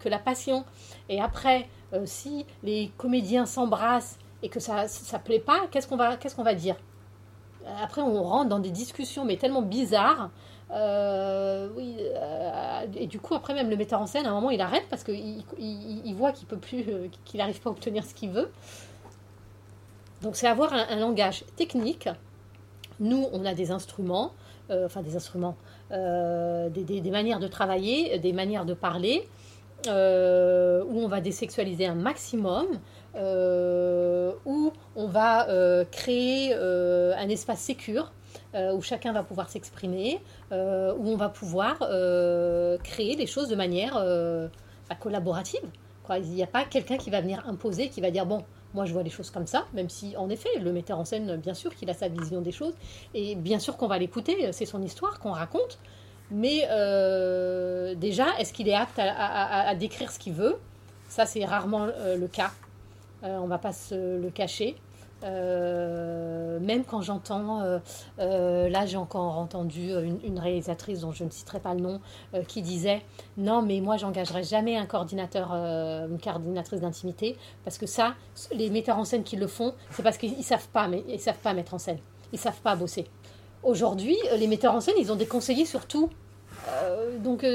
que 0.00 0.08
la 0.08 0.18
passion. 0.18 0.64
Et 1.08 1.20
après, 1.20 1.68
si 2.04 2.46
les 2.62 2.90
comédiens 2.96 3.46
s'embrassent 3.46 4.18
et 4.42 4.48
que 4.48 4.60
ça 4.60 4.84
ne 4.84 5.18
plaît 5.18 5.40
pas, 5.40 5.66
qu'est-ce 5.70 5.88
qu'on 5.88 5.96
va, 5.96 6.16
qu'est-ce 6.16 6.40
va 6.40 6.54
dire? 6.54 6.76
Après, 7.82 8.02
on 8.02 8.22
rentre 8.22 8.50
dans 8.50 8.58
des 8.58 8.70
discussions, 8.70 9.24
mais 9.24 9.36
tellement 9.36 9.62
bizarres. 9.62 10.30
et 10.70 11.68
du 13.06 13.20
coup, 13.20 13.34
après, 13.34 13.54
même 13.54 13.70
le 13.70 13.76
metteur 13.76 14.00
en 14.00 14.06
scène, 14.06 14.26
à 14.26 14.30
un 14.30 14.34
moment, 14.34 14.50
il 14.50 14.60
arrête 14.60 14.84
parce 14.90 15.02
qu'il 15.02 15.42
il, 15.58 16.14
voit 16.14 16.32
qu'il 16.32 16.46
peut 16.46 16.58
qu'il 17.24 17.38
n'arrive 17.38 17.60
pas 17.60 17.70
à 17.70 17.72
obtenir 17.72 18.04
ce 18.04 18.14
qu'il 18.14 18.30
veut. 18.30 18.52
Donc 20.24 20.36
c'est 20.36 20.46
avoir 20.46 20.72
un, 20.72 20.96
langage 20.96 21.44
technique. 21.54 22.08
Nous, 22.98 23.26
on 23.32 23.44
a 23.44 23.52
des 23.52 23.70
instruments, 23.70 24.32
euh, 24.70 24.86
enfin 24.86 25.02
des 25.02 25.16
instruments, 25.16 25.54
euh, 25.92 26.70
des, 26.70 27.10
manières 27.10 27.40
de 27.40 27.46
travailler, 27.46 28.18
des 28.18 28.32
manières 28.32 28.64
de 28.64 28.72
parler, 28.72 29.28
euh, 29.86 30.82
où 30.88 30.98
on 30.98 31.08
va 31.08 31.20
désexualiser 31.20 31.86
un 31.86 31.94
maximum, 31.94 32.66
où 33.14 34.72
on, 34.96 35.06
va 35.08 35.46
créer 35.92 36.54
un 36.54 37.28
espace 37.28 37.60
sécur 37.60 38.10
où 38.54 38.80
chacun 38.80 39.12
va 39.12 39.24
pouvoir 39.24 39.50
s'exprimer, 39.50 40.22
où 40.50 40.54
on 40.54 41.16
va 41.16 41.28
pouvoir 41.28 41.80
créer 42.82 43.14
des 43.14 43.26
choses 43.26 43.48
de 43.48 43.56
manière 43.56 43.94
bah, 44.88 44.96
collaborative. 44.98 45.68
Il 46.16 46.30
n'y 46.30 46.42
a 46.42 46.46
pas 46.46 46.64
quelqu'un 46.64 46.96
qui 46.96 47.10
va 47.10 47.20
venir 47.20 47.46
imposer, 47.46 47.88
qui 47.88 48.00
va 48.00 48.10
dire 48.10 48.26
bon, 48.26 48.42
moi 48.74 48.84
je 48.84 48.92
vois 48.92 49.02
les 49.02 49.10
choses 49.10 49.30
comme 49.30 49.46
ça, 49.46 49.66
même 49.72 49.88
si 49.88 50.16
en 50.16 50.28
effet 50.28 50.50
le 50.60 50.72
metteur 50.72 50.98
en 50.98 51.04
scène, 51.04 51.36
bien 51.36 51.54
sûr 51.54 51.74
qu'il 51.74 51.88
a 51.88 51.94
sa 51.94 52.08
vision 52.08 52.42
des 52.42 52.52
choses, 52.52 52.74
et 53.14 53.34
bien 53.34 53.58
sûr 53.58 53.76
qu'on 53.76 53.88
va 53.88 53.98
l'écouter, 53.98 54.52
c'est 54.52 54.66
son 54.66 54.82
histoire 54.82 55.18
qu'on 55.20 55.32
raconte, 55.32 55.78
mais 56.30 56.60
déjà, 57.96 58.26
est-ce 58.38 58.52
qu'il 58.52 58.68
est 58.68 58.74
apte 58.74 58.98
à 58.98 59.74
décrire 59.74 60.10
ce 60.10 60.18
qu'il 60.18 60.34
veut? 60.34 60.56
Ça 61.08 61.24
c'est 61.24 61.44
rarement 61.44 61.86
le 61.86 62.26
cas. 62.26 62.50
Euh, 63.24 63.38
on 63.38 63.46
va 63.46 63.56
pas 63.56 63.72
se 63.72 64.20
le 64.20 64.28
cacher. 64.28 64.76
Euh, 65.24 66.58
même 66.60 66.84
quand 66.84 67.00
j'entends, 67.00 67.62
euh, 68.18 68.68
là 68.68 68.86
j'ai 68.86 68.96
encore 68.96 69.38
entendu 69.38 69.90
une, 70.22 70.38
réalisatrice 70.38 71.00
dont 71.00 71.12
je 71.12 71.24
ne 71.24 71.30
citerai 71.30 71.60
pas 71.60 71.74
le 71.74 71.80
nom, 71.80 72.00
qui 72.48 72.62
disait 72.62 73.02
non 73.36 73.62
mais 73.62 73.80
moi 73.80 73.96
j'engagerai 73.96 74.42
jamais 74.42 74.76
un 74.76 74.86
coordinateur, 74.86 75.52
une 75.52 76.18
coordinatrice 76.22 76.80
d'intimité 76.80 77.36
parce 77.64 77.78
que 77.78 77.86
ça, 77.86 78.14
les 78.52 78.70
metteurs 78.70 78.98
en 78.98 79.04
scène 79.04 79.24
qui 79.24 79.36
le 79.36 79.46
font, 79.46 79.74
c'est 79.90 80.02
parce 80.02 80.18
qu'ils 80.18 80.44
savent 80.44 80.68
pas, 80.68 80.88
mais 80.88 81.04
ils 81.08 81.20
savent 81.20 81.38
pas 81.38 81.54
mettre 81.54 81.74
en 81.74 81.78
scène, 81.78 81.98
ils 82.32 82.38
savent 82.38 82.60
pas 82.60 82.76
bosser. 82.76 83.06
Aujourd'hui, 83.62 84.16
les 84.36 84.46
metteurs 84.46 84.74
en 84.74 84.80
scène, 84.80 84.96
ils 84.98 85.10
ont 85.10 85.16
des 85.16 85.26
conseillers 85.26 85.64
sur 85.64 85.86
tout. 85.86 86.10
donc 87.20 87.46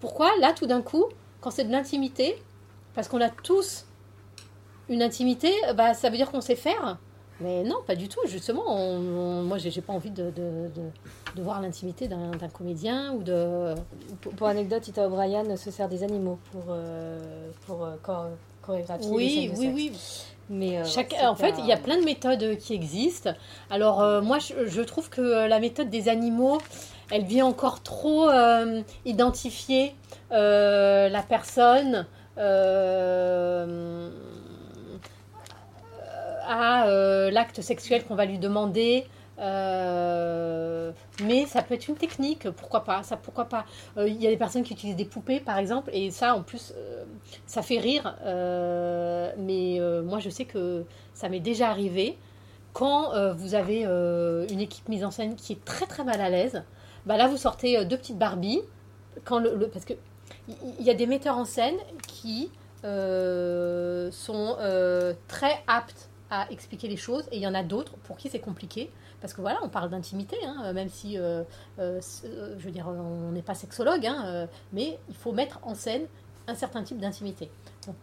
pourquoi 0.00 0.30
là 0.40 0.52
tout 0.52 0.66
d'un 0.66 0.82
coup, 0.82 1.06
quand 1.40 1.50
c'est 1.50 1.64
de 1.64 1.72
l'intimité, 1.72 2.40
parce 2.94 3.08
qu'on 3.08 3.20
a 3.20 3.28
tous 3.28 3.86
une 4.88 5.02
intimité, 5.02 5.52
bah, 5.74 5.94
ça 5.94 6.10
veut 6.10 6.16
dire 6.16 6.30
qu'on 6.30 6.40
sait 6.40 6.56
faire. 6.56 6.98
Mais 7.40 7.62
non, 7.62 7.76
pas 7.86 7.94
du 7.94 8.08
tout. 8.08 8.20
Justement, 8.26 8.64
on, 8.66 9.42
moi, 9.42 9.58
j'ai 9.58 9.80
pas 9.80 9.92
envie 9.92 10.10
de, 10.10 10.30
de, 10.30 11.42
voir 11.42 11.60
l'intimité 11.60 12.08
d'un 12.08 12.32
comédien 12.52 13.12
ou 13.12 13.22
de. 13.22 13.74
Pour, 14.36 14.48
anecdote, 14.48 14.88
Ita 14.88 15.06
O'Brien 15.06 15.56
se 15.56 15.70
sert 15.70 15.88
des 15.88 16.02
animaux 16.02 16.38
pour, 16.50 16.64
euh, 16.70 17.50
pour 17.66 17.84
euh, 17.84 17.94
chorégraphier. 18.62 19.10
Oui, 19.10 19.52
oui, 19.56 19.70
oui. 19.72 19.92
Mais 20.50 20.78
euh, 20.78 20.84
Chaque, 20.84 21.14
en 21.22 21.36
fait, 21.36 21.54
il 21.58 21.66
y 21.66 21.72
a 21.72 21.76
plein 21.76 21.98
de 21.98 22.04
méthodes 22.04 22.56
qui 22.58 22.74
existent. 22.74 23.34
Alors, 23.70 24.22
moi, 24.22 24.38
je, 24.38 24.80
trouve 24.80 25.08
que 25.08 25.46
la 25.46 25.60
méthode 25.60 25.90
des 25.90 26.08
animaux, 26.08 26.58
elle 27.10 27.24
vient 27.24 27.46
encore 27.46 27.82
trop 27.82 28.30
identifier 29.04 29.94
la 30.30 31.22
personne 31.28 32.06
à 36.48 36.88
euh, 36.88 37.30
l'acte 37.30 37.60
sexuel 37.60 38.04
qu'on 38.04 38.16
va 38.16 38.24
lui 38.24 38.38
demander. 38.38 39.04
Euh, 39.38 40.90
mais 41.22 41.46
ça 41.46 41.62
peut 41.62 41.74
être 41.74 41.86
une 41.86 41.94
technique, 41.94 42.50
pourquoi 42.50 42.82
pas 42.82 43.04
Ça, 43.04 43.16
pourquoi 43.16 43.44
pas 43.44 43.66
euh, 43.96 44.08
Il 44.08 44.20
y 44.20 44.26
a 44.26 44.30
des 44.30 44.36
personnes 44.36 44.64
qui 44.64 44.72
utilisent 44.72 44.96
des 44.96 45.04
poupées, 45.04 45.38
par 45.38 45.58
exemple, 45.58 45.90
et 45.92 46.10
ça, 46.10 46.34
en 46.34 46.42
plus, 46.42 46.74
ça 47.46 47.62
fait 47.62 47.78
rire. 47.78 48.16
mais 48.24 49.80
moi, 50.02 50.18
je 50.18 50.30
sais 50.30 50.46
que 50.46 50.84
ça 51.14 51.28
m'est 51.28 51.38
déjà 51.38 51.68
arrivé 51.68 52.18
quand 52.72 53.12
vous 53.34 53.54
avez 53.54 53.84
une 53.84 54.60
équipe 54.60 54.88
mise 54.88 55.04
en 55.04 55.10
scène 55.10 55.36
qui 55.36 55.52
est 55.52 55.64
très 55.64 55.86
très 55.86 56.02
mal 56.02 56.20
à 56.20 56.30
l'aise. 56.30 56.64
Bah 57.06 57.16
là, 57.16 57.28
vous 57.28 57.36
sortez 57.36 57.84
deux 57.84 57.96
petites 57.96 58.18
Barbies, 58.18 58.62
quand 59.24 59.38
le, 59.38 59.68
parce 59.68 59.84
que 59.84 59.94
il 60.48 60.84
y 60.84 60.90
a 60.90 60.94
des 60.94 61.06
metteurs 61.06 61.36
en 61.36 61.44
scène 61.44 61.76
qui 62.08 62.50
sont 62.82 64.56
très 65.28 65.62
aptes 65.68 66.07
à 66.30 66.50
expliquer 66.50 66.88
les 66.88 66.96
choses 66.96 67.26
et 67.32 67.36
il 67.36 67.42
y 67.42 67.46
en 67.46 67.54
a 67.54 67.62
d'autres 67.62 67.96
pour 68.04 68.16
qui 68.16 68.28
c'est 68.28 68.40
compliqué. 68.40 68.90
Parce 69.20 69.32
que 69.32 69.40
voilà 69.40 69.58
on 69.62 69.68
parle 69.68 69.90
d'intimité 69.90 70.36
hein, 70.44 70.72
même 70.72 70.88
si 70.88 71.18
euh, 71.18 71.42
euh, 71.78 72.00
euh, 72.24 72.54
je 72.58 72.64
veux 72.64 72.70
dire 72.70 72.88
on 72.88 73.32
n'est 73.32 73.42
pas 73.42 73.54
sexologue 73.54 74.06
hein, 74.06 74.48
mais 74.72 74.98
il 75.08 75.16
faut 75.16 75.32
mettre 75.32 75.58
en 75.62 75.74
scène 75.74 76.06
un 76.46 76.54
certain 76.54 76.82
type 76.82 76.98
d'intimité. 76.98 77.50
Donc 77.86 77.96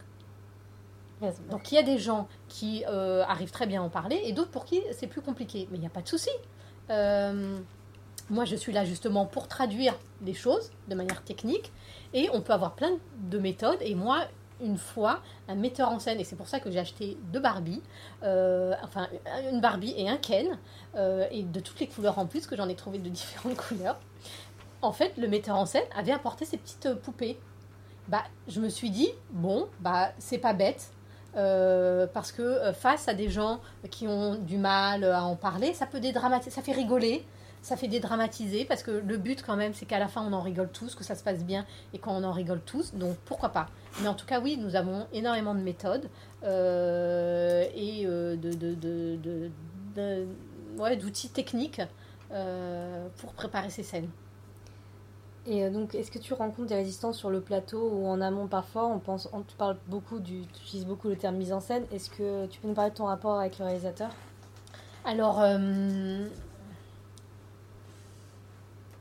donc 1.50 1.72
il 1.72 1.76
y 1.76 1.78
a 1.78 1.84
des 1.84 1.98
gens 1.98 2.28
qui 2.50 2.84
arrivent 2.86 3.52
très 3.52 3.68
bien 3.68 3.82
à 3.82 3.86
en 3.86 3.90
parler 3.90 4.22
et 4.26 4.34
d'autres 4.34 4.52
pour 4.52 4.66
qui 4.66 4.82
c'est 4.92 5.08
plus 5.08 5.22
compliqué. 5.22 5.68
Mais 5.72 5.78
il 5.78 5.82
n'y 5.82 5.88
a 5.88 5.92
pas 5.92 6.02
de 6.02 6.08
souci. 6.08 6.30
Moi 8.30 8.44
je 8.46 8.56
suis 8.56 8.74
là 8.74 8.86
justement 8.86 9.26
pour 9.26 9.48
traduire 9.48 9.96
les 10.24 10.34
choses 10.34 10.72
de 10.88 10.96
manière 10.96 11.24
technique 11.24 11.72
et 12.14 12.30
on 12.34 12.42
peut 12.42 12.54
avoir 12.54 12.76
plein 12.76 12.98
de 13.30 13.38
méthodes 13.38 13.78
et 13.82 13.96
moi 13.96 14.26
une 14.62 14.78
fois 14.78 15.20
un 15.48 15.56
metteur 15.56 15.90
en 15.90 16.00
scène, 16.00 16.20
et 16.20 16.24
c'est 16.24 16.36
pour 16.36 16.48
ça 16.48 16.60
que 16.60 16.72
j'ai 16.72 16.80
acheté 16.80 17.18
deux 17.32 17.40
Barbie, 17.40 17.82
euh, 18.24 18.74
enfin 18.84 19.08
une 19.52 19.62
Barbie 19.62 19.94
et 19.98 20.10
un 20.10 20.18
Ken, 20.18 20.58
euh, 20.96 21.28
et 21.32 21.44
de 21.44 21.60
toutes 21.60 21.80
les 21.80 21.88
couleurs 21.88 22.20
en 22.20 22.26
plus, 22.26 22.48
que 22.48 22.56
j'en 22.56 22.70
ai 22.70 22.76
trouvé 22.76 22.98
de 22.98 23.10
différentes 23.10 23.58
couleurs. 23.70 24.00
En 24.82 24.92
fait, 24.92 25.14
le 25.18 25.28
metteur 25.28 25.56
en 25.56 25.66
scène 25.66 25.86
avait 25.96 26.12
apporté 26.12 26.46
ces 26.46 26.58
petites 26.58 26.94
poupées. 26.96 27.40
Bah, 28.08 28.24
je 28.48 28.60
me 28.62 28.70
suis 28.70 28.92
dit, 28.92 29.10
bon, 29.32 29.68
bah, 29.80 30.12
c'est 30.20 30.38
pas 30.38 30.54
bête, 30.54 30.92
euh, 31.36 32.08
parce 32.14 32.32
que 32.32 32.72
face 32.74 33.08
à 33.08 33.14
des 33.14 33.30
gens 33.30 33.60
qui 33.90 34.08
ont 34.08 34.36
du 34.36 34.58
mal 34.58 35.04
à 35.04 35.24
en 35.24 35.36
parler, 35.36 35.74
ça 35.74 35.86
peut 35.86 36.00
dédramatiser, 36.00 36.52
ça 36.52 36.62
fait 36.62 36.72
rigoler, 36.72 37.26
ça 37.66 37.76
fait 37.76 37.88
dédramatiser 37.88 38.64
parce 38.64 38.84
que 38.84 38.92
le 38.92 39.18
but 39.18 39.42
quand 39.42 39.56
même 39.56 39.74
c'est 39.74 39.88
qu'à 39.88 39.98
la 39.98 40.08
fin 40.08 40.22
on 40.22 40.34
en 40.34 40.42
rigole 40.42 40.70
tous, 40.70 40.94
que 40.94 41.04
ça 41.04 41.16
se 41.16 41.24
passe 41.24 41.44
bien 41.44 41.66
et 41.94 41.98
qu'on 41.98 42.24
en 42.24 42.32
rigole 42.32 42.62
tous, 42.64 42.94
donc 42.94 43.18
pourquoi 43.26 43.50
pas. 43.50 43.66
Mais 44.02 44.08
en 44.08 44.14
tout 44.14 44.28
cas 44.28 44.40
oui, 44.40 44.56
nous 44.62 44.76
avons 44.76 45.08
énormément 45.14 45.56
de 45.56 45.62
méthodes 45.62 46.08
euh, 46.44 47.66
et 47.74 48.06
euh, 48.06 48.36
de, 48.36 48.52
de, 49.96 50.28
ouais, 50.78 50.96
d'outils 50.96 51.30
techniques 51.30 51.82
euh, 52.32 53.08
pour 53.18 53.34
préparer 53.34 53.72
ces 53.72 53.82
scènes. 53.82 54.10
Et 55.48 55.70
donc, 55.70 55.94
est-ce 55.94 56.10
que 56.10 56.18
tu 56.18 56.34
rencontres 56.34 56.70
des 56.70 56.76
résistances 56.76 57.18
sur 57.18 57.30
le 57.30 57.40
plateau 57.40 57.90
ou 57.94 58.08
en 58.08 58.20
amont 58.20 58.48
parfois? 58.48 58.88
On 58.88 58.98
pense, 58.98 59.30
on 59.32 59.42
tu 59.42 59.56
parles 59.56 59.78
beaucoup 59.88 60.20
du, 60.20 60.42
tu 60.48 60.62
utilises 60.64 60.88
beaucoup 60.88 61.08
le 61.08 61.16
terme 61.16 61.36
mise 61.36 61.54
en 61.54 61.60
scène. 61.60 61.84
Est-ce 61.92 62.10
que 62.10 62.48
tu 62.48 62.60
peux 62.60 62.68
nous 62.68 62.74
parler 62.74 62.90
de 62.90 62.96
ton 62.96 63.06
rapport 63.06 63.40
avec 63.40 63.60
le 63.60 63.66
réalisateur? 63.66 64.10
Alors, 65.04 65.40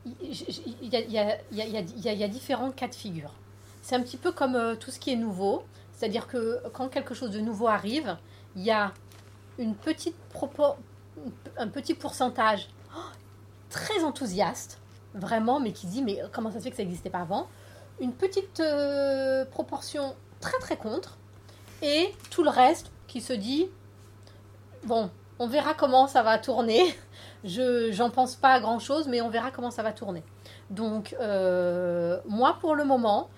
il 0.05 0.89
y, 0.89 2.23
a, 2.23 2.27
différents 2.27 2.71
cas 2.71 2.87
de 2.87 2.95
figure. 2.95 3.33
C'est 3.81 3.95
un 3.95 4.01
petit 4.01 4.17
peu 4.17 4.31
comme 4.31 4.55
euh, 4.55 4.75
tout 4.75 4.91
ce 4.91 4.99
qui 4.99 5.11
est 5.11 5.15
nouveau, 5.15 5.63
c'est-à-dire 5.93 6.27
que 6.27 6.61
quand 6.73 6.89
quelque 6.89 7.13
chose 7.13 7.31
de 7.31 7.39
nouveau 7.39 7.67
arrive, 7.67 8.17
il 8.55 8.63
y 8.63 8.71
a 8.71 8.93
petite 9.81 10.15
un 11.57 11.67
petit 11.67 11.93
pourcentage 11.93 12.67
oh, 12.95 12.99
très 13.69 14.03
enthousiaste, 14.03 14.79
vraiment, 15.13 15.59
mais 15.59 15.71
qui 15.71 15.87
dit 15.87 16.03
mais 16.03 16.21
comment 16.31 16.51
ça 16.51 16.59
se 16.59 16.63
fait 16.63 16.71
que 16.71 16.77
ça 16.77 16.83
n'existait 16.83 17.09
pas 17.09 17.21
avant? 17.21 17.47
Une 17.99 18.13
petite 18.13 18.59
euh, 18.59 19.45
proportion 19.45 20.15
très 20.41 20.57
très 20.59 20.77
contre, 20.77 21.17
et 21.81 22.13
tout 22.29 22.43
le 22.43 22.49
reste 22.49 22.91
qui 23.07 23.21
se 23.21 23.33
dit 23.33 23.67
bon, 24.83 25.09
on 25.39 25.47
verra 25.47 25.73
comment 25.73 26.07
ça 26.07 26.23
va 26.23 26.37
tourner. 26.37 26.95
Je 27.45 27.91
j'en 27.91 28.09
pense 28.09 28.35
pas 28.35 28.59
grand 28.59 28.79
chose, 28.79 29.07
mais 29.07 29.21
on 29.21 29.29
verra 29.29 29.51
comment 29.51 29.69
ça 29.69 29.83
va 29.83 29.93
tourner. 29.93 30.23
Donc 30.71 31.15
euh, 31.21 32.19
moi 32.27 32.57
pour 32.59 32.73
le 32.73 32.83
moment, 32.83 33.29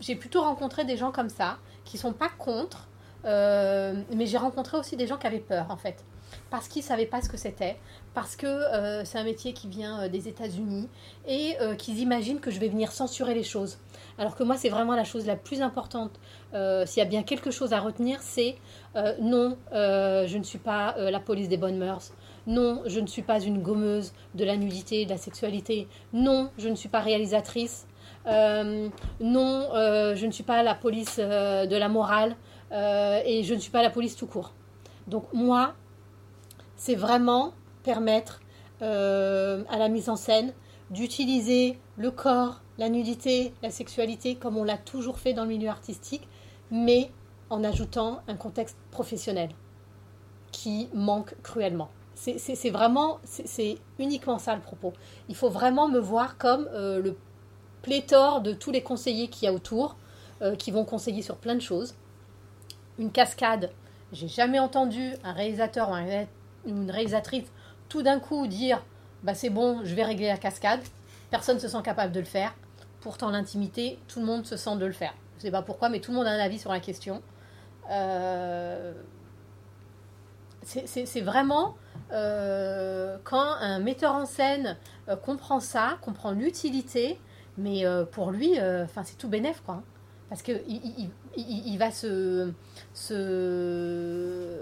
j'ai 0.00 0.14
plutôt 0.16 0.42
rencontré 0.42 0.84
des 0.84 0.98
gens 0.98 1.10
comme 1.10 1.30
ça 1.30 1.56
qui 1.84 1.96
sont 1.96 2.12
pas 2.12 2.28
contre, 2.28 2.88
euh, 3.24 3.94
mais 4.14 4.26
j'ai 4.26 4.36
rencontré 4.36 4.76
aussi 4.76 4.96
des 4.96 5.06
gens 5.06 5.16
qui 5.16 5.26
avaient 5.26 5.38
peur 5.38 5.66
en 5.70 5.78
fait, 5.78 6.04
parce 6.50 6.68
qu'ils 6.68 6.82
savaient 6.82 7.06
pas 7.06 7.22
ce 7.22 7.30
que 7.30 7.38
c'était, 7.38 7.78
parce 8.12 8.36
que 8.36 8.46
euh, 8.46 9.06
c'est 9.06 9.18
un 9.18 9.24
métier 9.24 9.54
qui 9.54 9.66
vient 9.66 10.08
des 10.08 10.28
États-Unis 10.28 10.86
et 11.26 11.56
qu'ils 11.78 12.00
imaginent 12.00 12.40
que 12.40 12.50
je 12.50 12.60
vais 12.60 12.68
venir 12.68 12.92
censurer 12.92 13.32
les 13.32 13.44
choses. 13.44 13.78
Alors 14.18 14.34
que 14.36 14.42
moi, 14.42 14.56
c'est 14.58 14.68
vraiment 14.68 14.94
la 14.94 15.04
chose 15.04 15.24
la 15.24 15.36
plus 15.36 15.62
importante. 15.62 16.12
S'il 16.52 16.98
y 16.98 17.06
a 17.06 17.08
bien 17.08 17.22
quelque 17.22 17.50
chose 17.50 17.72
à 17.72 17.80
retenir, 17.80 18.20
c'est 18.20 18.56
non, 19.20 19.56
je 19.72 20.36
ne 20.36 20.42
suis 20.42 20.58
pas 20.58 20.94
la 20.98 21.20
police 21.20 21.48
des 21.48 21.56
bonnes 21.56 21.78
mœurs. 21.78 22.12
Non, 22.48 22.80
je 22.86 22.98
ne 22.98 23.06
suis 23.06 23.20
pas 23.20 23.40
une 23.40 23.60
gommeuse 23.60 24.14
de 24.34 24.42
la 24.42 24.56
nudité, 24.56 25.04
de 25.04 25.10
la 25.10 25.18
sexualité. 25.18 25.86
Non, 26.14 26.50
je 26.56 26.70
ne 26.70 26.74
suis 26.74 26.88
pas 26.88 27.00
réalisatrice. 27.00 27.86
Euh, 28.26 28.88
non, 29.20 29.68
euh, 29.74 30.14
je 30.16 30.24
ne 30.24 30.30
suis 30.30 30.44
pas 30.44 30.62
la 30.62 30.74
police 30.74 31.16
euh, 31.18 31.66
de 31.66 31.76
la 31.76 31.90
morale 31.90 32.36
et 32.72 33.42
je 33.44 33.54
ne 33.54 33.58
suis 33.58 33.70
pas 33.70 33.82
la 33.82 33.90
police 33.90 34.16
tout 34.16 34.26
court. 34.26 34.54
Donc 35.08 35.24
moi, 35.34 35.74
c'est 36.76 36.94
vraiment 36.94 37.52
permettre 37.82 38.40
à 38.80 39.78
la 39.78 39.88
mise 39.88 40.08
en 40.08 40.16
scène 40.16 40.52
d'utiliser 40.90 41.78
le 41.96 42.10
corps, 42.10 42.62
la 42.78 42.88
nudité, 42.88 43.52
la 43.62 43.70
sexualité 43.70 44.36
comme 44.36 44.56
on 44.56 44.64
l'a 44.64 44.78
toujours 44.78 45.18
fait 45.18 45.34
dans 45.34 45.42
le 45.42 45.48
milieu 45.48 45.68
artistique, 45.68 46.28
mais 46.70 47.10
en 47.50 47.64
ajoutant 47.64 48.20
un 48.28 48.36
contexte 48.36 48.76
professionnel 48.90 49.50
qui 50.52 50.88
manque 50.94 51.34
cruellement. 51.42 51.88
C'est 52.18 52.70
vraiment, 52.70 53.20
c'est 53.22 53.78
uniquement 54.00 54.38
ça 54.38 54.56
le 54.56 54.60
propos. 54.60 54.92
Il 55.28 55.36
faut 55.36 55.50
vraiment 55.50 55.88
me 55.88 56.00
voir 56.00 56.36
comme 56.36 56.68
euh, 56.72 57.00
le 57.00 57.16
pléthore 57.82 58.40
de 58.40 58.52
tous 58.52 58.72
les 58.72 58.82
conseillers 58.82 59.28
qu'il 59.28 59.46
y 59.46 59.48
a 59.48 59.52
autour, 59.52 59.96
euh, 60.42 60.56
qui 60.56 60.72
vont 60.72 60.84
conseiller 60.84 61.22
sur 61.22 61.36
plein 61.36 61.54
de 61.54 61.60
choses. 61.60 61.94
Une 62.98 63.12
cascade 63.12 63.70
J'ai 64.12 64.26
jamais 64.26 64.58
entendu 64.58 65.12
un 65.22 65.32
réalisateur 65.32 65.90
ou 65.90 65.94
une 66.68 66.90
réalisatrice 66.90 67.46
tout 67.88 68.02
d'un 68.02 68.18
coup 68.18 68.48
dire 68.48 68.84
bah 69.22 69.34
c'est 69.34 69.50
bon, 69.50 69.80
je 69.84 69.94
vais 69.94 70.04
régler 70.04 70.26
la 70.26 70.38
cascade. 70.38 70.80
Personne 71.30 71.56
ne 71.56 71.60
se 71.60 71.68
sent 71.68 71.82
capable 71.84 72.12
de 72.12 72.20
le 72.20 72.26
faire. 72.26 72.52
Pourtant, 73.00 73.30
l'intimité, 73.30 73.98
tout 74.08 74.18
le 74.18 74.26
monde 74.26 74.44
se 74.44 74.56
sent 74.56 74.76
de 74.76 74.86
le 74.86 74.92
faire. 74.92 75.14
Je 75.34 75.36
ne 75.36 75.42
sais 75.42 75.50
pas 75.52 75.62
pourquoi, 75.62 75.88
mais 75.88 76.00
tout 76.00 76.10
le 76.10 76.16
monde 76.16 76.26
a 76.26 76.30
un 76.30 76.38
avis 76.38 76.58
sur 76.58 76.72
la 76.72 76.80
question. 76.80 77.22
Euh, 77.90 78.92
c'est 80.64 81.20
vraiment 81.20 81.76
euh, 82.12 83.16
quand 83.24 83.54
un 83.60 83.78
metteur 83.78 84.14
en 84.14 84.26
scène 84.26 84.76
euh, 85.08 85.16
comprend 85.16 85.60
ça, 85.60 85.98
comprend 86.02 86.32
l'utilité, 86.32 87.18
mais 87.56 87.84
pour 88.12 88.30
lui, 88.30 88.52
enfin 88.60 89.02
c'est 89.04 89.18
tout 89.18 89.28
bénef 89.28 89.62
quoi. 89.64 89.74
Hein. 89.76 89.82
Parce 90.28 90.42
que 90.42 90.52
il, 90.68 91.10
il, 91.36 91.78
va 91.78 91.90
se, 91.90 92.52
se 92.92 94.60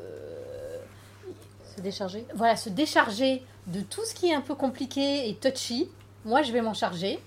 se 1.77 1.81
décharger. 1.81 2.27
Voilà, 2.35 2.57
se 2.57 2.69
décharger 2.69 3.43
de 3.67 3.81
tout 3.81 4.05
ce 4.05 4.15
qui 4.15 4.29
est 4.29 4.35
un 4.35 4.41
peu 4.41 4.55
compliqué 4.55 5.29
et 5.29 5.35
touchy. 5.35 5.89
Moi, 6.25 6.43
je 6.43 6.53
vais 6.53 6.63
m'en 6.63 6.75
charger. 6.75 7.19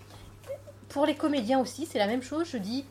Pour 0.90 1.06
les 1.06 1.16
comédiens 1.16 1.60
aussi, 1.60 1.86
c'est 1.86 2.00
la 2.00 2.08
même 2.08 2.24
chose. 2.24 2.48
Je 2.52 2.58
dis, 2.58 2.86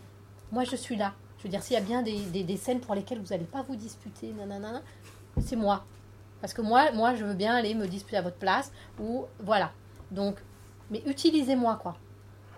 moi, 0.52 0.64
je 0.64 0.76
suis 0.76 0.96
là. 0.96 1.14
Je 1.38 1.44
veux 1.44 1.48
dire, 1.48 1.62
s'il 1.62 1.74
y 1.74 1.76
a 1.76 1.82
bien 1.82 2.02
des, 2.02 2.42
des, 2.42 2.56
scènes 2.56 2.80
pour 2.80 2.94
lesquelles 2.94 3.18
vous 3.20 3.28
n'allez 3.28 3.44
pas 3.44 3.62
vous 3.62 3.76
disputer, 3.76 4.32
c'est 5.40 5.56
moi. 5.56 5.84
Parce 6.40 6.54
que 6.54 6.62
moi, 6.62 6.92
moi, 6.92 7.14
je 7.14 7.24
veux 7.24 7.34
bien 7.34 7.54
aller 7.54 7.74
me 7.74 7.86
disputer 7.86 8.16
à 8.16 8.22
votre 8.22 8.36
place. 8.36 8.72
Ou 9.00 9.26
voilà. 9.40 9.70
Donc, 10.10 10.36
mais 10.90 11.02
utilisez-moi, 11.06 11.78
quoi. 11.82 11.96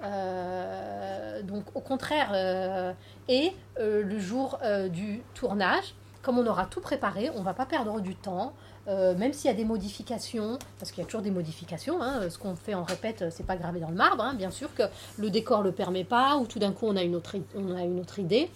Euh, 0.03 1.43
donc, 1.43 1.65
au 1.75 1.81
contraire. 1.81 2.31
Euh, 2.35 2.93
et 3.29 3.53
euh, 3.79 4.03
le 4.03 4.19
jour 4.19 4.59
du 4.91 5.23
tournage, 5.35 5.95
comme 6.23 6.39
on 6.39 6.47
aura 6.47 6.67
tout 6.67 6.81
préparé, 6.81 7.31
on 7.35 7.43
va 7.43 7.55
pas 7.55 7.67
perdre 7.67 8.01
du 8.01 8.15
temps. 8.15 8.53
Même 8.87 9.33
s'il 9.33 9.49
y 9.49 9.55
a 9.55 9.57
des 9.57 9.65
modifications, 9.65 10.59
parce 10.81 10.91
qu'il 10.91 11.01
y 11.01 11.05
a 11.05 11.07
toujours 11.07 11.23
des 11.23 11.31
modifications, 11.31 12.03
hein, 12.03 12.29
ce 12.29 12.39
qu'on 12.39 12.57
fait 12.57 12.75
en 12.75 12.83
répète, 12.83 13.27
c'est 13.31 13.47
pas 13.47 13.55
gravé 13.55 13.79
dans 13.79 13.91
le 13.91 13.95
marbre, 13.95 14.25
hein, 14.25 14.35
bien 14.35 14.51
sûr 14.51 14.75
que 14.75 14.83
le 15.17 15.31
décor 15.31 15.63
le 15.63 15.71
permet 15.71 16.03
pas, 16.03 16.39
ou 16.39 16.47
tout 16.47 16.59
d'un 16.59 16.73
coup 16.73 16.87
on 16.89 16.97
a 16.97 17.03
une 17.05 17.15
autre, 17.15 17.37
on 17.55 17.77
a 17.77 17.83
une 17.83 18.01
autre 18.01 18.19
idée. 18.19 18.51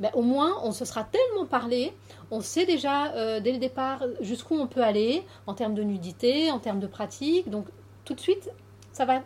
Mais 0.00 0.10
au 0.14 0.22
moins, 0.22 0.54
on 0.62 0.72
se 0.72 0.84
sera 0.84 1.04
tellement 1.04 1.46
parlé, 1.46 1.92
on 2.30 2.40
sait 2.40 2.66
déjà 2.66 3.12
euh, 3.12 3.40
dès 3.40 3.52
le 3.52 3.58
départ 3.58 4.02
jusqu'où 4.20 4.54
on 4.54 4.66
peut 4.66 4.82
aller 4.82 5.24
en 5.46 5.54
termes 5.54 5.74
de 5.74 5.82
nudité, 5.82 6.50
en 6.50 6.58
termes 6.58 6.80
de 6.80 6.86
pratique. 6.86 7.50
Donc 7.50 7.66
tout 8.04 8.14
de 8.14 8.20
suite, 8.20 8.50
ça 8.92 9.04
va 9.04 9.20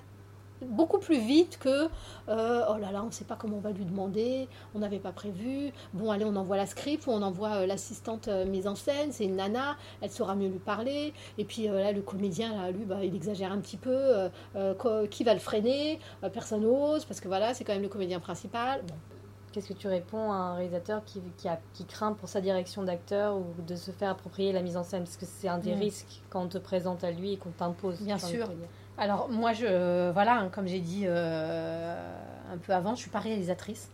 beaucoup 0.63 0.99
plus 0.99 1.19
vite 1.19 1.59
que 1.59 1.89
euh, 2.29 2.65
oh 2.71 2.79
là 2.79 2.91
là, 2.91 3.03
on 3.03 3.07
ne 3.07 3.11
sait 3.11 3.27
pas 3.27 3.37
comment 3.37 3.59
on 3.59 3.61
va 3.61 3.73
lui 3.73 3.85
demander, 3.85 4.49
on 4.75 4.79
n'avait 4.79 4.99
pas 4.99 5.13
prévu. 5.13 5.71
Bon, 5.93 6.11
allez, 6.11 6.25
on 6.25 6.35
envoie 6.35 6.57
la 6.57 6.67
script 6.67 7.07
ou 7.07 7.11
on 7.11 7.23
envoie 7.23 7.57
euh, 7.57 7.67
l'assistante 7.67 8.29
mise 8.29 8.67
en 8.67 8.75
scène, 8.75 9.13
c'est 9.13 9.25
une 9.25 9.37
nana, 9.37 9.77
elle 10.01 10.11
saura 10.11 10.35
mieux 10.35 10.49
lui 10.49 10.59
parler. 10.59 11.13
Et 11.39 11.45
puis 11.45 11.69
là, 11.69 11.93
le 11.93 12.03
comédien, 12.03 12.71
lui, 12.71 12.85
bah, 12.85 13.05
il 13.05 13.15
exagère 13.15 13.53
un 13.53 13.59
petit 13.59 13.77
peu. 13.77 14.31
qui 15.11 15.25
va 15.25 15.35
le 15.35 15.41
freiner 15.41 16.01
Personne 16.33 16.63
n'ose, 16.63 17.05
parce 17.05 17.21
que 17.21 17.29
voilà, 17.29 17.55
c'est 17.55 17.65
quand 17.65 17.75
même 17.75 17.83
le 17.83 17.89
comédien 17.89 18.21
principal. 18.21 18.83
Qu'est-ce 19.57 19.69
que 19.69 19.73
tu 19.73 19.89
réponds 19.89 20.33
à 20.33 20.37
un 20.37 20.55
réalisateur 20.57 21.03
qui, 21.07 21.23
qui, 21.39 21.49
a, 21.49 21.59
qui 21.73 21.87
craint 21.87 22.13
pour 22.13 22.29
sa 22.29 22.43
direction 22.43 22.83
d'acteur 22.83 23.39
ou 23.39 23.47
de 23.67 23.75
se 23.75 23.91
faire 23.91 24.11
approprier 24.11 24.53
la 24.53 24.61
mise 24.61 24.77
en 24.77 24.83
scène? 24.83 25.05
Parce 25.05 25.17
que 25.17 25.25
c'est 25.25 25.49
un 25.49 25.57
des 25.57 25.75
mm. 25.75 25.79
risques 25.79 26.21
quand 26.29 26.43
on 26.43 26.47
te 26.47 26.59
présente 26.59 27.05
à 27.05 27.11
lui 27.11 27.33
et 27.33 27.37
qu'on 27.39 27.53
t'impose. 27.53 27.99
Bien 28.03 28.19
sûr. 28.19 28.51
Alors 28.99 29.31
moi, 29.31 29.55
je, 29.55 30.11
voilà, 30.11 30.41
hein, 30.41 30.51
comme 30.51 30.67
j'ai 30.67 30.81
dit 30.81 31.05
euh, 31.07 31.97
un 32.53 32.59
peu 32.59 32.75
avant, 32.75 32.95
je 32.95 33.01
suis 33.01 33.11
pas 33.11 33.19
réalisatrice. 33.19 33.89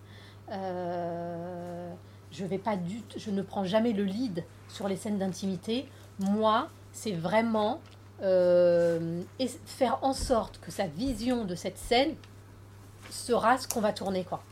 Euh, 0.51 1.93
je 2.33 2.45
vais 2.45 2.59
pas 2.59 2.75
du, 2.77 3.01
je 3.17 3.31
ne 3.31 3.43
prends 3.43 3.63
jamais 3.63 3.93
le 3.93 4.03
lead 4.03 4.43
sur 4.67 4.89
les 4.89 4.97
scènes 4.97 5.19
d'intimité. 5.19 5.89
Moi, 6.19 6.71
c'est 6.91 7.13
vraiment 7.13 7.81
euh, 8.25 9.23
faire 9.65 10.01
en 10.03 10.13
sorte 10.13 10.59
que 10.59 10.73
sa 10.73 10.89
vision 10.89 11.45
de 11.45 11.55
cette 11.55 11.79
scène 11.79 12.17
sera 13.11 13.59
ce 13.59 13.69
qu'on 13.69 13.81
va 13.81 13.93
tourner, 13.93 14.25
quoi. 14.25 14.43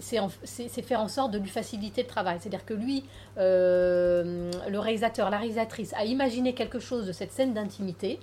C'est 0.00 0.82
faire 0.82 1.00
en 1.00 1.08
sorte 1.08 1.30
de 1.30 1.38
lui 1.38 1.48
faciliter 1.48 2.02
le 2.02 2.08
travail. 2.08 2.38
C'est-à-dire 2.40 2.64
que 2.64 2.74
lui, 2.74 3.04
le 3.36 4.78
réalisateur, 4.78 5.30
la 5.30 5.38
réalisatrice, 5.38 5.92
a 5.94 6.04
imaginé 6.04 6.54
quelque 6.54 6.78
chose 6.78 7.06
de 7.06 7.12
cette 7.12 7.32
scène 7.32 7.54
d'intimité 7.54 8.18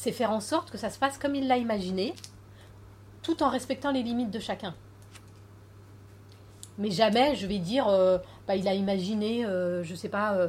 c'est 0.00 0.12
faire 0.12 0.30
en 0.30 0.40
sorte 0.40 0.70
que 0.70 0.78
ça 0.78 0.88
se 0.88 0.98
passe 0.98 1.18
comme 1.18 1.34
il 1.34 1.46
l'a 1.46 1.58
imaginé, 1.58 2.14
tout 3.22 3.42
en 3.42 3.50
respectant 3.50 3.92
les 3.92 4.02
limites 4.02 4.30
de 4.30 4.38
chacun. 4.38 4.74
Mais 6.78 6.90
jamais 6.90 7.36
je 7.36 7.46
vais 7.46 7.58
dire, 7.58 7.86
euh, 7.88 8.16
bah, 8.48 8.56
il 8.56 8.66
a 8.66 8.72
imaginé, 8.72 9.44
euh, 9.44 9.84
je 9.84 9.94
sais 9.94 10.08
pas, 10.08 10.48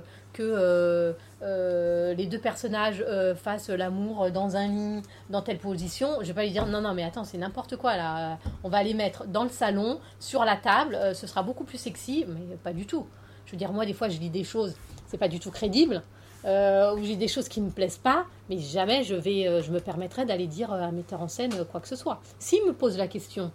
euh, 1.43 2.13
les 2.13 2.26
deux 2.26 2.39
personnages 2.39 3.03
fassent 3.35 3.69
l'amour 3.69 4.30
dans 4.31 4.55
un 4.55 4.68
lit, 4.68 5.01
dans 5.30 5.41
telle 5.41 5.57
position. 5.57 6.18
Je 6.22 6.27
vais 6.27 6.34
pas 6.34 6.43
lui 6.43 6.51
dire, 6.51 6.68
non, 6.68 6.81
non, 6.81 6.93
mais 6.93 7.03
attends, 7.03 7.23
c'est 7.23 7.38
n'importe 7.38 7.76
quoi 7.77 7.97
là. 7.97 8.38
On 8.63 8.69
va 8.69 8.84
les 8.84 8.93
mettre 8.93 9.26
dans 9.27 9.43
le 9.43 9.49
salon, 9.49 9.99
sur 10.19 10.45
la 10.45 10.55
table, 10.55 10.97
ce 11.13 11.27
sera 11.27 11.43
beaucoup 11.43 11.63
plus 11.63 11.77
sexy, 11.77 12.26
mais 12.27 12.55
pas 12.57 12.73
du 12.73 12.85
tout. 12.85 13.07
Je 13.45 13.51
veux 13.51 13.57
dire, 13.57 13.72
moi, 13.73 13.85
des 13.85 13.93
fois, 13.93 14.09
je 14.09 14.19
lis 14.19 14.30
des 14.30 14.43
choses, 14.43 14.76
c'est 15.07 15.18
pas 15.18 15.27
du 15.27 15.39
tout 15.39 15.51
crédible. 15.51 16.03
Euh, 16.43 16.95
où 16.95 17.03
j'ai 17.03 17.18
des 17.18 17.27
choses 17.27 17.47
qui 17.47 17.61
me 17.61 17.69
plaisent 17.69 17.99
pas, 17.99 18.26
mais 18.49 18.57
jamais 18.57 19.03
je, 19.03 19.13
vais, 19.13 19.47
euh, 19.47 19.61
je 19.61 19.72
me 19.72 19.80
permettrai 19.80 20.26
d'aller 20.26 20.47
dire 20.47 20.73
à 20.73 20.77
un 20.77 20.91
metteur 20.91 21.22
en 21.22 21.27
scène 21.27 21.51
quoi 21.65 21.80
que 21.80 21.88
ce 21.88 21.95
soit. 21.95 22.19
S'il 22.39 22.65
me 22.65 22.73
pose 22.73 22.97
la 22.97 23.07
question 23.07 23.51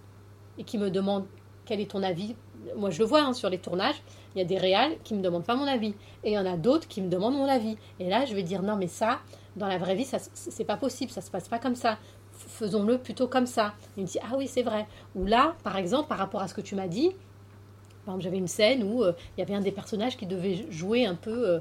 et 0.56 0.62
qu'il 0.62 0.78
me 0.78 0.88
demande 0.88 1.26
quel 1.64 1.80
est 1.80 1.90
ton 1.90 2.04
avis, 2.04 2.36
moi 2.76 2.90
je 2.90 3.00
le 3.00 3.04
vois 3.04 3.22
hein, 3.22 3.32
sur 3.32 3.50
les 3.50 3.58
tournages, 3.58 4.00
il 4.36 4.38
y 4.40 4.42
a 4.42 4.44
des 4.44 4.58
réals 4.58 4.92
qui 5.02 5.14
ne 5.14 5.18
me 5.18 5.24
demandent 5.24 5.44
pas 5.44 5.56
mon 5.56 5.66
avis, 5.66 5.94
et 6.22 6.30
il 6.30 6.32
y 6.32 6.38
en 6.38 6.46
a 6.46 6.56
d'autres 6.56 6.86
qui 6.86 7.02
me 7.02 7.08
demandent 7.08 7.34
mon 7.34 7.48
avis. 7.48 7.76
Et 7.98 8.08
là, 8.08 8.24
je 8.24 8.34
vais 8.34 8.42
dire 8.42 8.62
non, 8.62 8.76
mais 8.76 8.86
ça, 8.86 9.18
dans 9.56 9.66
la 9.66 9.78
vraie 9.78 9.94
vie, 9.94 10.04
ça 10.04 10.18
c'est 10.34 10.64
pas 10.64 10.76
possible, 10.76 11.10
ça 11.10 11.20
se 11.20 11.30
passe 11.30 11.48
pas 11.48 11.58
comme 11.58 11.74
ça. 11.74 11.98
Faisons-le 12.32 12.98
plutôt 12.98 13.26
comme 13.26 13.46
ça. 13.46 13.74
Il 13.96 14.02
me 14.02 14.08
dit 14.08 14.18
ah 14.22 14.36
oui, 14.36 14.46
c'est 14.46 14.62
vrai. 14.62 14.86
Ou 15.14 15.24
là, 15.24 15.56
par 15.64 15.76
exemple, 15.76 16.08
par 16.08 16.18
rapport 16.18 16.42
à 16.42 16.48
ce 16.48 16.54
que 16.54 16.60
tu 16.60 16.74
m'as 16.74 16.88
dit, 16.88 17.10
j'avais 18.18 18.38
une 18.38 18.46
scène 18.46 18.84
où 18.84 19.02
euh, 19.02 19.12
il 19.36 19.40
y 19.40 19.42
avait 19.42 19.54
un 19.54 19.60
des 19.60 19.72
personnages 19.72 20.16
qui 20.16 20.26
devait 20.26 20.70
jouer 20.70 21.06
un 21.06 21.16
peu 21.16 21.60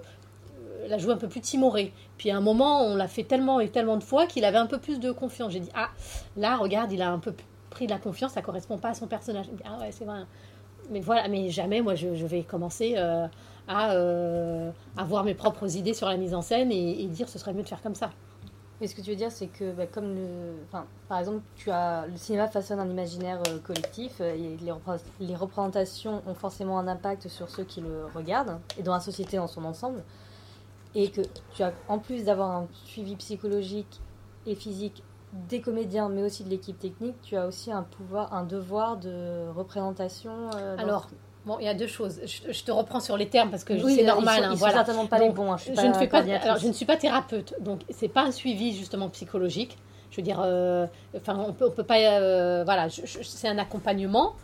la 0.87 0.97
joué 0.97 1.13
un 1.13 1.17
peu 1.17 1.27
plus 1.27 1.41
timorée. 1.41 1.93
Puis 2.17 2.31
à 2.31 2.37
un 2.37 2.41
moment, 2.41 2.83
on 2.83 2.95
l'a 2.95 3.07
fait 3.07 3.23
tellement 3.23 3.59
et 3.59 3.69
tellement 3.69 3.97
de 3.97 4.03
fois 4.03 4.27
qu'il 4.27 4.45
avait 4.45 4.57
un 4.57 4.67
peu 4.67 4.77
plus 4.77 4.99
de 4.99 5.11
confiance. 5.11 5.51
J'ai 5.51 5.59
dit, 5.59 5.71
ah, 5.73 5.89
là, 6.37 6.57
regarde, 6.57 6.91
il 6.91 7.01
a 7.01 7.11
un 7.11 7.19
peu 7.19 7.33
pris 7.69 7.87
de 7.87 7.91
la 7.91 7.99
confiance, 7.99 8.33
ça 8.33 8.41
correspond 8.41 8.77
pas 8.77 8.89
à 8.89 8.93
son 8.93 9.07
personnage. 9.07 9.47
ah 9.65 9.79
ouais, 9.79 9.91
c'est 9.91 10.05
vrai. 10.05 10.21
Mais 10.89 11.01
voilà, 11.01 11.27
mais 11.27 11.49
jamais, 11.49 11.81
moi, 11.81 11.95
je, 11.95 12.07
vais 12.07 12.43
commencer 12.43 12.95
euh, 12.97 13.27
à 13.67 13.91
euh, 13.93 14.71
avoir 14.97 15.23
mes 15.23 15.33
propres 15.33 15.75
idées 15.75 15.93
sur 15.93 16.07
la 16.07 16.17
mise 16.17 16.33
en 16.33 16.41
scène 16.41 16.71
et, 16.71 17.05
dire 17.07 17.29
ce 17.29 17.39
serait 17.39 17.53
mieux 17.53 17.63
de 17.63 17.67
faire 17.67 17.81
comme 17.81 17.95
ça. 17.95 18.11
Mais 18.81 18.87
ce 18.87 18.95
que 18.95 19.01
tu 19.01 19.09
veux 19.09 19.15
dire, 19.15 19.31
c'est 19.31 19.47
que, 19.47 19.71
bah, 19.71 19.87
comme 19.87 20.15
le, 20.15 20.53
par 21.07 21.19
exemple, 21.19 21.41
tu 21.55 21.71
as 21.71 22.05
le 22.07 22.17
cinéma 22.17 22.47
façonne 22.47 22.79
un 22.79 22.89
imaginaire 22.89 23.41
euh, 23.47 23.57
collectif 23.59 24.19
et 24.19 24.37
les, 24.37 24.73
les 25.21 25.35
représentations 25.35 26.21
ont 26.27 26.33
forcément 26.33 26.77
un 26.77 26.87
impact 26.87 27.29
sur 27.29 27.49
ceux 27.49 27.63
qui 27.63 27.79
le 27.79 28.05
regardent 28.13 28.59
et 28.77 28.83
dans 28.83 28.93
la 28.93 28.99
société 28.99 29.39
en 29.39 29.47
son 29.47 29.63
ensemble 29.63 30.03
et 30.95 31.09
que 31.09 31.21
tu 31.53 31.61
as, 31.61 31.73
en 31.87 31.99
plus 31.99 32.23
d'avoir 32.23 32.51
un 32.51 32.67
suivi 32.85 33.15
psychologique 33.17 34.01
et 34.47 34.55
physique 34.55 35.03
des 35.49 35.61
comédiens, 35.61 36.09
mais 36.09 36.23
aussi 36.23 36.43
de 36.43 36.49
l'équipe 36.49 36.79
technique, 36.79 37.15
tu 37.21 37.35
as 37.35 37.47
aussi 37.47 37.71
un 37.71 37.83
pouvoir, 37.83 38.33
un 38.33 38.43
devoir 38.43 38.97
de 38.97 39.49
représentation. 39.55 40.31
Euh, 40.55 40.75
Alors, 40.77 41.07
bon, 41.45 41.57
il 41.59 41.65
y 41.65 41.69
a 41.69 41.73
deux 41.73 41.87
choses. 41.87 42.19
Je, 42.25 42.63
te 42.63 42.71
reprends 42.71 42.99
sur 42.99 43.17
les 43.17 43.27
termes 43.29 43.49
parce 43.49 43.63
que 43.63 43.77
c'est 43.77 44.03
normal. 44.03 44.39
Ils 44.39 44.45
hein, 44.45 44.53
voilà. 44.55 44.75
certainement 44.75 45.07
pas 45.07 45.19
les 45.19 45.29
bons. 45.29 45.53
Hein, 45.53 45.57
je, 45.57 45.71
ne 45.71 45.93
fais 45.93 46.07
pas. 46.07 46.19
Alors, 46.19 46.57
je 46.57 46.67
ne 46.67 46.73
suis 46.73 46.85
pas 46.85 46.97
thérapeute, 46.97 47.53
donc 47.59 47.81
c'est 47.89 48.07
pas 48.07 48.23
un 48.23 48.31
suivi 48.31 48.75
justement 48.75 49.09
psychologique. 49.09 49.77
Je 50.11 50.17
veux 50.17 50.23
dire, 50.23 50.41
euh, 50.43 50.87
enfin, 51.15 51.37
on 51.37 51.53
peut, 51.53 51.67
on 51.67 51.71
peut 51.71 51.83
pas. 51.83 51.99
Euh, 51.99 52.63
voilà, 52.63 52.87
c'est 52.89 53.47
un 53.47 53.57
accompagnement 53.57 54.35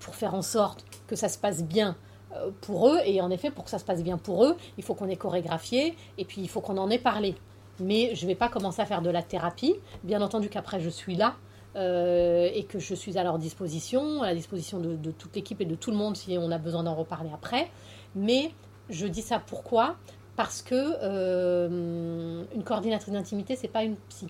pour 0.00 0.14
faire 0.14 0.34
en 0.34 0.42
sorte 0.42 0.84
que 1.06 1.16
ça 1.16 1.28
se 1.28 1.38
passe 1.38 1.62
bien 1.62 1.96
euh, 2.36 2.50
pour 2.60 2.88
eux. 2.90 2.98
Et 3.04 3.20
en 3.20 3.30
effet, 3.30 3.50
pour 3.50 3.64
que 3.64 3.70
ça 3.70 3.78
se 3.78 3.84
passe 3.84 4.02
bien 4.02 4.18
pour 4.18 4.44
eux, 4.44 4.56
il 4.76 4.84
faut 4.84 4.94
qu'on 4.94 5.08
ait 5.08 5.16
chorégraphié 5.16 5.96
et 6.18 6.24
puis 6.24 6.42
il 6.42 6.48
faut 6.48 6.60
qu'on 6.60 6.76
en 6.76 6.90
ait 6.90 6.98
parlé. 6.98 7.34
Mais 7.80 8.14
je 8.14 8.22
ne 8.24 8.28
vais 8.28 8.34
pas 8.34 8.48
commencer 8.48 8.82
à 8.82 8.86
faire 8.86 9.02
de 9.02 9.10
la 9.10 9.22
thérapie. 9.22 9.74
Bien 10.04 10.22
entendu 10.22 10.48
qu'après, 10.48 10.80
je 10.80 10.88
suis 10.88 11.14
là 11.16 11.36
euh, 11.76 12.48
et 12.52 12.64
que 12.64 12.78
je 12.78 12.94
suis 12.94 13.18
à 13.18 13.22
leur 13.22 13.38
disposition, 13.38 14.22
à 14.22 14.26
la 14.26 14.34
disposition 14.34 14.80
de, 14.80 15.10
toute 15.10 15.36
l'équipe 15.36 15.60
et 15.60 15.64
de 15.64 15.74
tout 15.74 15.90
le 15.90 15.96
monde 15.96 16.16
si 16.16 16.36
on 16.38 16.50
a 16.50 16.58
besoin 16.58 16.82
d'en 16.82 16.94
reparler 16.94 17.30
après. 17.32 17.70
Mais 18.14 18.52
je 18.88 19.06
dis 19.06 19.22
ça 19.22 19.38
pourquoi? 19.38 19.96
Parce 20.34 20.62
que 20.62 20.74
euh, 21.02 22.44
une 22.54 22.64
coordinatrice 22.64 23.12
d'intimité, 23.12 23.54
c'est 23.56 23.68
pas 23.68 23.82
une 23.82 23.96
psy. 24.08 24.28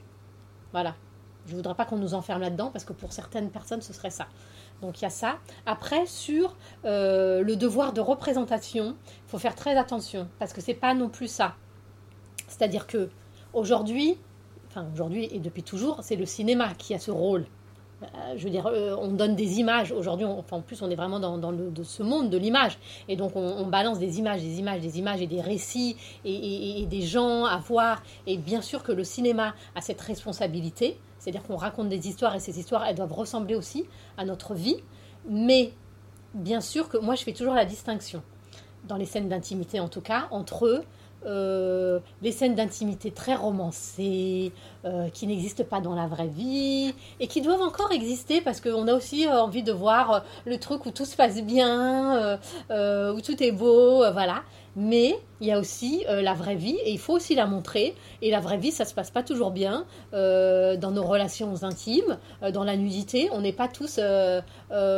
Voilà. 0.72 0.94
Je 1.46 1.56
voudrais 1.56 1.74
pas 1.74 1.86
qu'on 1.86 1.96
nous 1.96 2.12
enferme 2.12 2.42
là-dedans 2.42 2.70
parce 2.70 2.84
que 2.84 2.92
pour 2.92 3.12
certaines 3.12 3.50
personnes, 3.50 3.80
ce 3.80 3.94
serait 3.94 4.10
ça. 4.10 4.26
Donc 4.82 5.00
il 5.00 5.02
y 5.02 5.06
a 5.06 5.10
ça. 5.10 5.38
Après, 5.64 6.06
sur 6.06 6.56
euh, 6.84 7.42
le 7.42 7.56
devoir 7.56 7.92
de 7.92 8.00
représentation, 8.00 8.96
il 9.06 9.30
faut 9.30 9.38
faire 9.38 9.54
très 9.54 9.76
attention 9.76 10.28
parce 10.38 10.52
que 10.52 10.60
c'est 10.60 10.74
pas 10.74 10.92
non 10.92 11.08
plus 11.08 11.28
ça. 11.28 11.54
C'est-à-dire 12.48 12.86
que 12.86 13.08
aujourd'hui, 13.58 14.16
enfin 14.68 14.86
aujourd'hui 14.92 15.28
et 15.30 15.38
depuis 15.38 15.62
toujours, 15.62 15.98
c'est 16.02 16.16
le 16.16 16.26
cinéma 16.26 16.74
qui 16.74 16.94
a 16.94 16.98
ce 16.98 17.10
rôle 17.10 17.46
je 18.36 18.44
veux 18.44 18.50
dire, 18.50 18.70
on 19.00 19.08
donne 19.08 19.34
des 19.34 19.58
images. 19.58 19.92
Aujourd'hui, 19.92 20.24
en 20.26 20.60
plus, 20.60 20.82
on 20.82 20.90
est 20.90 20.94
vraiment 20.94 21.18
dans, 21.18 21.50
le, 21.50 21.72
ce 21.82 22.02
monde 22.02 22.30
de 22.30 22.38
l'image. 22.38 22.78
Et 23.08 23.16
donc, 23.16 23.32
on, 23.34 23.66
balance 23.66 23.98
des 23.98 24.18
images, 24.18 24.40
des 24.40 24.58
images, 24.58 24.80
des 24.80 24.98
images 24.98 25.20
et 25.20 25.26
des 25.26 25.40
récits 25.40 25.96
et, 26.24 26.86
des 26.86 27.02
gens 27.02 27.44
à 27.44 27.58
voir. 27.58 28.02
Et 28.26 28.36
bien 28.38 28.60
sûr 28.60 28.82
que 28.82 28.92
le 28.92 29.04
cinéma 29.04 29.54
a 29.74 29.80
cette 29.80 30.00
responsabilité. 30.00 30.98
C'est-à-dire 31.18 31.42
qu'on 31.42 31.56
raconte 31.56 31.88
des 31.88 32.08
histoires 32.08 32.34
et 32.34 32.40
ces 32.40 32.58
histoires, 32.58 32.84
elles 32.86 32.94
doivent 32.94 33.12
ressembler 33.12 33.56
aussi 33.56 33.86
à 34.16 34.24
notre 34.24 34.54
vie. 34.54 34.76
Mais 35.28 35.72
bien 36.34 36.60
sûr 36.60 36.88
que 36.88 36.98
moi, 36.98 37.16
je 37.16 37.24
fais 37.24 37.32
toujours 37.32 37.54
la 37.54 37.64
distinction, 37.64 38.22
dans 38.86 38.96
les 38.96 39.06
scènes 39.06 39.28
d'intimité 39.28 39.80
en 39.80 39.88
tout 39.88 40.00
cas, 40.00 40.28
entre 40.30 40.84
euh, 41.26 41.98
les 42.22 42.30
scènes 42.30 42.54
d'intimité 42.54 43.10
très 43.10 43.34
romancées, 43.34 44.52
euh, 44.84 45.08
qui 45.08 45.26
n'existent 45.26 45.64
pas 45.64 45.80
dans 45.80 45.94
la 45.94 46.06
vraie 46.06 46.28
vie, 46.28 46.94
et 47.18 47.26
qui 47.26 47.40
doivent 47.40 47.62
encore 47.62 47.90
exister 47.92 48.40
parce 48.40 48.60
qu'on 48.60 48.86
a 48.86 48.94
aussi 48.94 49.26
euh, 49.26 49.42
envie 49.42 49.64
de 49.64 49.72
voir 49.72 50.24
le 50.46 50.58
truc 50.58 50.86
où 50.86 50.90
tout 50.90 51.04
se 51.04 51.16
passe 51.16 51.42
bien, 51.42 52.38
où 52.70 53.20
tout 53.20 53.42
est 53.42 53.52
beau, 53.52 54.04
voilà. 54.12 54.42
Mais 54.76 55.18
il 55.40 55.48
y 55.48 55.52
a 55.52 55.58
aussi 55.58 56.04
la 56.08 56.34
vraie 56.34 56.54
vie, 56.54 56.78
et 56.84 56.92
il 56.92 56.98
faut 57.00 57.14
aussi 57.14 57.34
la 57.34 57.46
montrer. 57.46 57.96
Et 58.22 58.30
la 58.30 58.38
vraie 58.38 58.58
vie, 58.58 58.70
ça 58.70 58.84
se 58.84 58.94
passe 58.94 59.10
pas 59.10 59.24
toujours 59.24 59.50
bien 59.50 59.86
dans 60.12 60.90
nos 60.92 61.02
relations 61.02 61.64
intimes, 61.64 62.18
dans 62.52 62.62
la 62.62 62.76
nudité. 62.76 63.28
On 63.32 63.40
n'est 63.40 63.52
pas 63.52 63.66
tous 63.66 63.98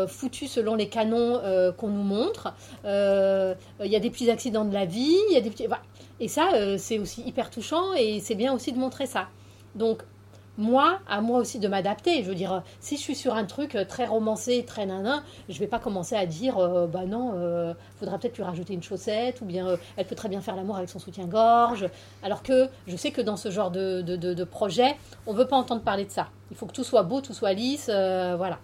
foutus 0.09 0.51
selon 0.51 0.75
les 0.75 0.89
canons 0.89 1.41
qu'on 1.79 1.89
nous 1.89 2.03
montre. 2.03 2.53
Il 2.85 3.91
y 3.91 3.97
a 3.97 4.01
des 4.01 4.11
petits 4.11 4.31
accidents 4.31 4.67
de 4.67 4.75
la 4.75 4.85
vie, 4.85 5.17
il 5.31 5.35
y 5.35 5.39
a 5.39 5.41
des 5.41 5.51
petits... 5.51 5.67
Et 6.21 6.29
ça, 6.29 6.53
euh, 6.55 6.77
c'est 6.79 6.99
aussi 6.99 7.23
hyper 7.23 7.51
touchant 7.51 7.95
et 7.95 8.21
c'est 8.21 8.35
bien 8.35 8.53
aussi 8.53 8.73
de 8.73 8.79
montrer 8.79 9.07
ça. 9.07 9.29
Donc, 9.75 10.03
moi, 10.61 10.99
à 11.09 11.21
moi 11.23 11.39
aussi 11.39 11.59
de 11.59 11.67
m'adapter. 11.69 12.23
Je 12.23 12.29
veux 12.29 12.35
dire, 12.35 12.63
si 12.81 12.97
je 12.97 13.01
suis 13.01 13.15
sur 13.15 13.35
un 13.35 13.45
truc 13.45 13.75
euh, 13.75 13.85
très 13.85 14.05
romancé, 14.05 14.65
très 14.67 14.87
nanin, 14.87 15.25
je 15.49 15.59
vais 15.59 15.67
pas 15.67 15.79
commencer 15.79 16.15
à 16.15 16.27
dire, 16.27 16.59
euh, 16.59 16.87
bah 16.87 17.07
non, 17.07 17.33
euh, 17.35 17.73
faudra 17.99 18.19
peut-être 18.19 18.37
lui 18.37 18.45
rajouter 18.45 18.75
une 18.75 18.83
chaussette, 18.83 19.41
ou 19.41 19.47
bien 19.47 19.79
elle 19.97 20.07
peut 20.07 20.15
très 20.15 20.29
bien 20.29 20.41
faire 20.41 20.57
l'amour 20.57 20.77
avec 20.77 20.91
son 20.91 20.99
soutien-gorge. 20.99 21.89
Alors 22.23 22.43
que 22.43 22.69
je 22.87 22.97
sais 22.97 23.11
que 23.11 23.23
dans 23.23 23.37
ce 23.37 23.51
genre 23.51 23.71
de, 23.71 24.03
de, 24.03 24.45
projet, 24.45 24.97
on 25.27 25.33
veut 25.33 25.47
pas 25.47 25.57
entendre 25.57 25.83
parler 25.83 26.05
de 26.05 26.11
ça. 26.11 26.29
Il 26.51 26.57
faut 26.57 26.67
que 26.67 26.73
tout 26.73 26.85
soit 26.85 27.03
beau, 27.03 27.21
tout 27.21 27.35
soit 27.35 27.53
lisse, 27.53 27.87
voilà. 27.87 28.59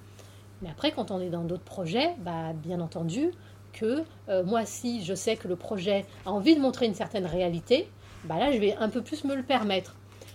Mais 0.63 0.71
après, 0.71 0.91
quand 0.91 1.11
on 1.11 1.21
est 1.21 1.29
dans 1.29 1.45
d'autres 1.45 1.65
projets, 1.65 2.15
bah, 2.19 2.53
bien 2.55 2.81
entendu, 2.81 3.31
que 3.77 4.03
euh, 4.29 4.43
moi, 4.43 4.65
si 4.65 5.05
je 5.05 5.15
sais 5.15 5.37
que 5.37 5.47
le 5.49 5.57
projet 5.57 6.05
a 6.25 6.33
envie 6.33 6.57
de 6.57 6.61
montrer 6.61 6.87
une 6.87 6.95
certaine 6.95 7.27
réalité, 7.27 7.89
bah 8.25 8.37
là, 8.39 8.51
je 8.51 8.59
vais 8.59 8.75
un 8.81 8.89
peu 8.89 9.03
plus 9.03 9.25
me 9.25 9.35
le 9.35 9.43
permettre. 9.43 9.95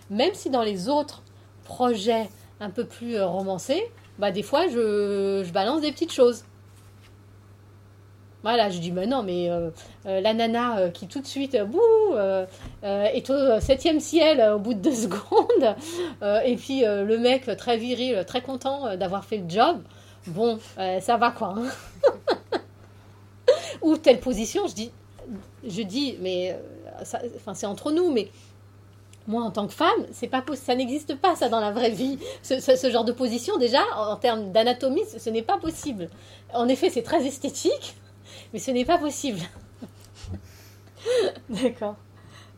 Même 0.10 0.34
si 0.34 0.50
dans 0.50 0.64
les 0.64 0.88
autres 0.88 1.24
projets 1.64 2.30
un 2.60 2.70
peu 2.70 2.86
plus 2.86 3.16
euh, 3.16 3.26
romancés, 3.26 3.84
bah 4.20 4.32
des 4.32 4.44
fois, 4.44 4.68
je, 4.68 5.50
balance 5.52 5.82
des 5.82 5.92
petites 5.92 6.14
choses. 6.14 6.46
Voilà, 8.44 8.70
je 8.70 8.80
dis, 8.80 8.92
mais 8.92 9.06
non, 9.06 9.22
mais 9.22 9.50
euh, 9.50 9.70
la 10.06 10.34
nana 10.34 10.90
qui 10.90 11.08
tout 11.08 11.22
de 11.22 11.28
suite, 11.28 11.56
bouh, 11.62 12.16
est 12.84 13.30
au 13.30 13.60
septième 13.60 14.00
ciel 14.00 14.42
au 14.54 14.58
bout 14.58 14.74
de 14.74 14.80
deux 14.80 14.94
secondes, 15.06 15.76
et 16.44 16.56
puis 16.56 16.82
le 16.82 17.18
mec 17.20 17.46
très 17.56 17.78
viril, 17.78 18.24
très 18.26 18.42
content 18.42 18.98
d'avoir 18.98 19.26
fait 19.26 19.38
le 19.38 19.48
job, 19.48 19.82
bon, 20.26 20.58
ça 20.76 21.18
va 21.18 21.30
quoi. 21.30 21.54
Hein. 21.56 21.70
ou 23.82 23.98
telle 23.98 24.20
position, 24.20 24.68
je 24.68 24.76
dis, 24.76 24.92
je 25.68 25.82
dis 25.82 26.18
mais 26.22 26.52
euh, 26.54 27.04
enfin, 27.38 27.54
c'est 27.54 27.66
entre 27.66 27.92
nous, 27.92 28.12
mais 28.12 28.30
moi, 29.28 29.44
en 29.44 29.52
tant 29.52 29.68
que 29.68 29.74
femme, 29.74 30.06
c'est 30.12 30.28
pas 30.28 30.44
ça 30.56 30.76
n'existe 30.76 31.16
pas 31.16 31.36
ça 31.36 31.48
dans 31.48 31.60
la 31.60 31.72
vraie 31.72 31.92
vie. 31.92 32.18
Ce, 32.42 32.90
genre 32.92 33.06
de 33.06 33.12
position, 33.12 33.58
déjà, 33.58 33.82
en, 33.96 34.16
termes 34.16 34.52
d'anatomie, 34.52 35.04
ce, 35.18 35.30
n'est 35.30 35.44
pas 35.44 35.58
possible. 35.58 36.10
En 36.54 36.68
effet, 36.68 36.90
c'est 36.90 37.04
très 37.04 37.26
esthétique, 37.26 37.96
mais 38.52 38.60
ce 38.60 38.72
n'est 38.72 38.86
pas 38.86 38.98
possible. 38.98 39.40
D'accord. 41.50 41.96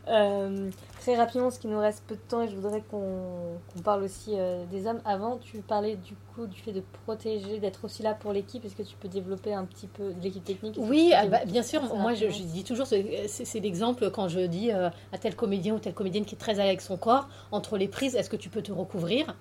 Euh, 0.08 0.70
très 1.04 1.18
rapidement, 1.18 1.48
parce 1.48 1.58
qu'il 1.58 1.70
nous 1.70 1.80
reste 1.80 2.02
peu 2.08 2.16
de 2.16 2.22
temps 2.30 2.44
et 2.44 2.48
je 2.48 2.56
voudrais 2.56 2.82
qu'on 2.82 3.82
parle 3.84 4.04
aussi 4.04 4.36
euh, 4.36 4.64
des 4.72 4.88
hommes. 4.88 5.02
Avant, 5.04 5.38
tu 5.38 5.58
parlais 5.58 5.98
du 5.98 6.14
coup 6.34 6.48
du 6.48 6.58
fait 6.62 6.72
de 6.72 6.82
protéger, 7.06 7.60
d'être 7.60 7.84
aussi 7.84 8.04
là 8.04 8.14
pour 8.14 8.32
l'équipe. 8.32 8.64
Est-ce 8.64 8.76
que 8.76 8.84
tu 8.84 8.96
peux 8.96 9.10
développer 9.10 9.54
un 9.54 9.66
petit 9.66 9.88
peu 9.88 10.14
l'équipe 10.22 10.46
technique? 10.46 10.76
Oui, 10.80 11.12
ah 11.14 11.28
bah, 11.28 11.44
bien 11.46 11.62
sûr. 11.62 11.84
Moi, 11.94 12.14
je, 12.14 12.28
dis 12.28 12.64
toujours, 12.64 12.88
c'est 12.88 13.60
l'exemple 13.60 14.12
quand 14.12 14.30
je 14.30 14.40
dis 14.40 14.72
euh, 14.72 14.90
à 15.12 15.18
tel 15.18 15.36
comédien 15.36 15.76
ou 15.76 15.80
telle 15.80 15.94
comédienne 15.94 16.24
qui 16.24 16.36
est 16.36 16.38
très 16.38 16.62
à 16.62 16.64
avec 16.64 16.80
son 16.80 16.96
corps, 16.96 17.28
entre 17.52 17.78
les 17.78 17.90
prises, 17.90 18.16
est-ce 18.16 18.30
que 18.30 18.38
tu 18.38 18.48
peux 18.48 18.62
te 18.62 18.72
recouvrir? 18.72 19.36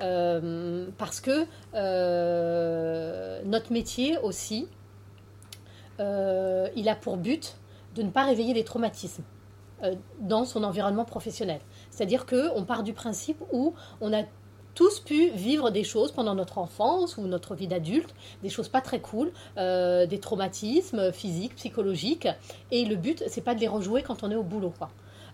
Euh, 0.00 0.88
Parce 0.98 1.20
que 1.20 1.46
notre 3.44 3.72
métier 3.72 4.18
aussi, 4.18 4.66
il 6.00 6.88
a 6.88 6.96
pour 6.96 7.18
but 7.18 7.56
de 7.94 8.02
ne 8.02 8.10
pas 8.10 8.24
réveiller 8.24 8.52
les 8.52 8.64
traumatismes. 8.64 9.22
Euh, 9.82 9.94
dans 10.20 10.44
son 10.44 10.62
environnement 10.62 11.04
professionnel. 11.04 11.60
C'est-à-dire 11.90 12.26
qu'on 12.26 12.64
part 12.64 12.84
du 12.84 12.92
principe 12.92 13.42
où 13.52 13.74
on 14.00 14.12
a 14.12 14.22
tous 14.74 15.00
pu 15.00 15.30
vivre 15.30 15.70
des 15.70 15.82
choses 15.82 16.12
pendant 16.12 16.36
notre 16.36 16.58
enfance 16.58 17.16
ou 17.18 17.22
notre 17.22 17.56
vie 17.56 17.66
d'adulte, 17.66 18.14
des 18.42 18.50
choses 18.50 18.68
pas 18.68 18.80
très 18.80 19.00
cool, 19.00 19.32
euh, 19.58 20.06
des 20.06 20.20
traumatismes 20.20 21.12
physiques, 21.12 21.56
psychologiques, 21.56 22.28
et 22.70 22.84
le 22.84 22.94
but 22.94 23.24
c'est 23.26 23.40
pas 23.40 23.54
de 23.54 23.60
les 23.60 23.68
rejouer 23.68 24.02
quand 24.02 24.22
on 24.22 24.30
est 24.30 24.36
au 24.36 24.44
boulot. 24.44 24.72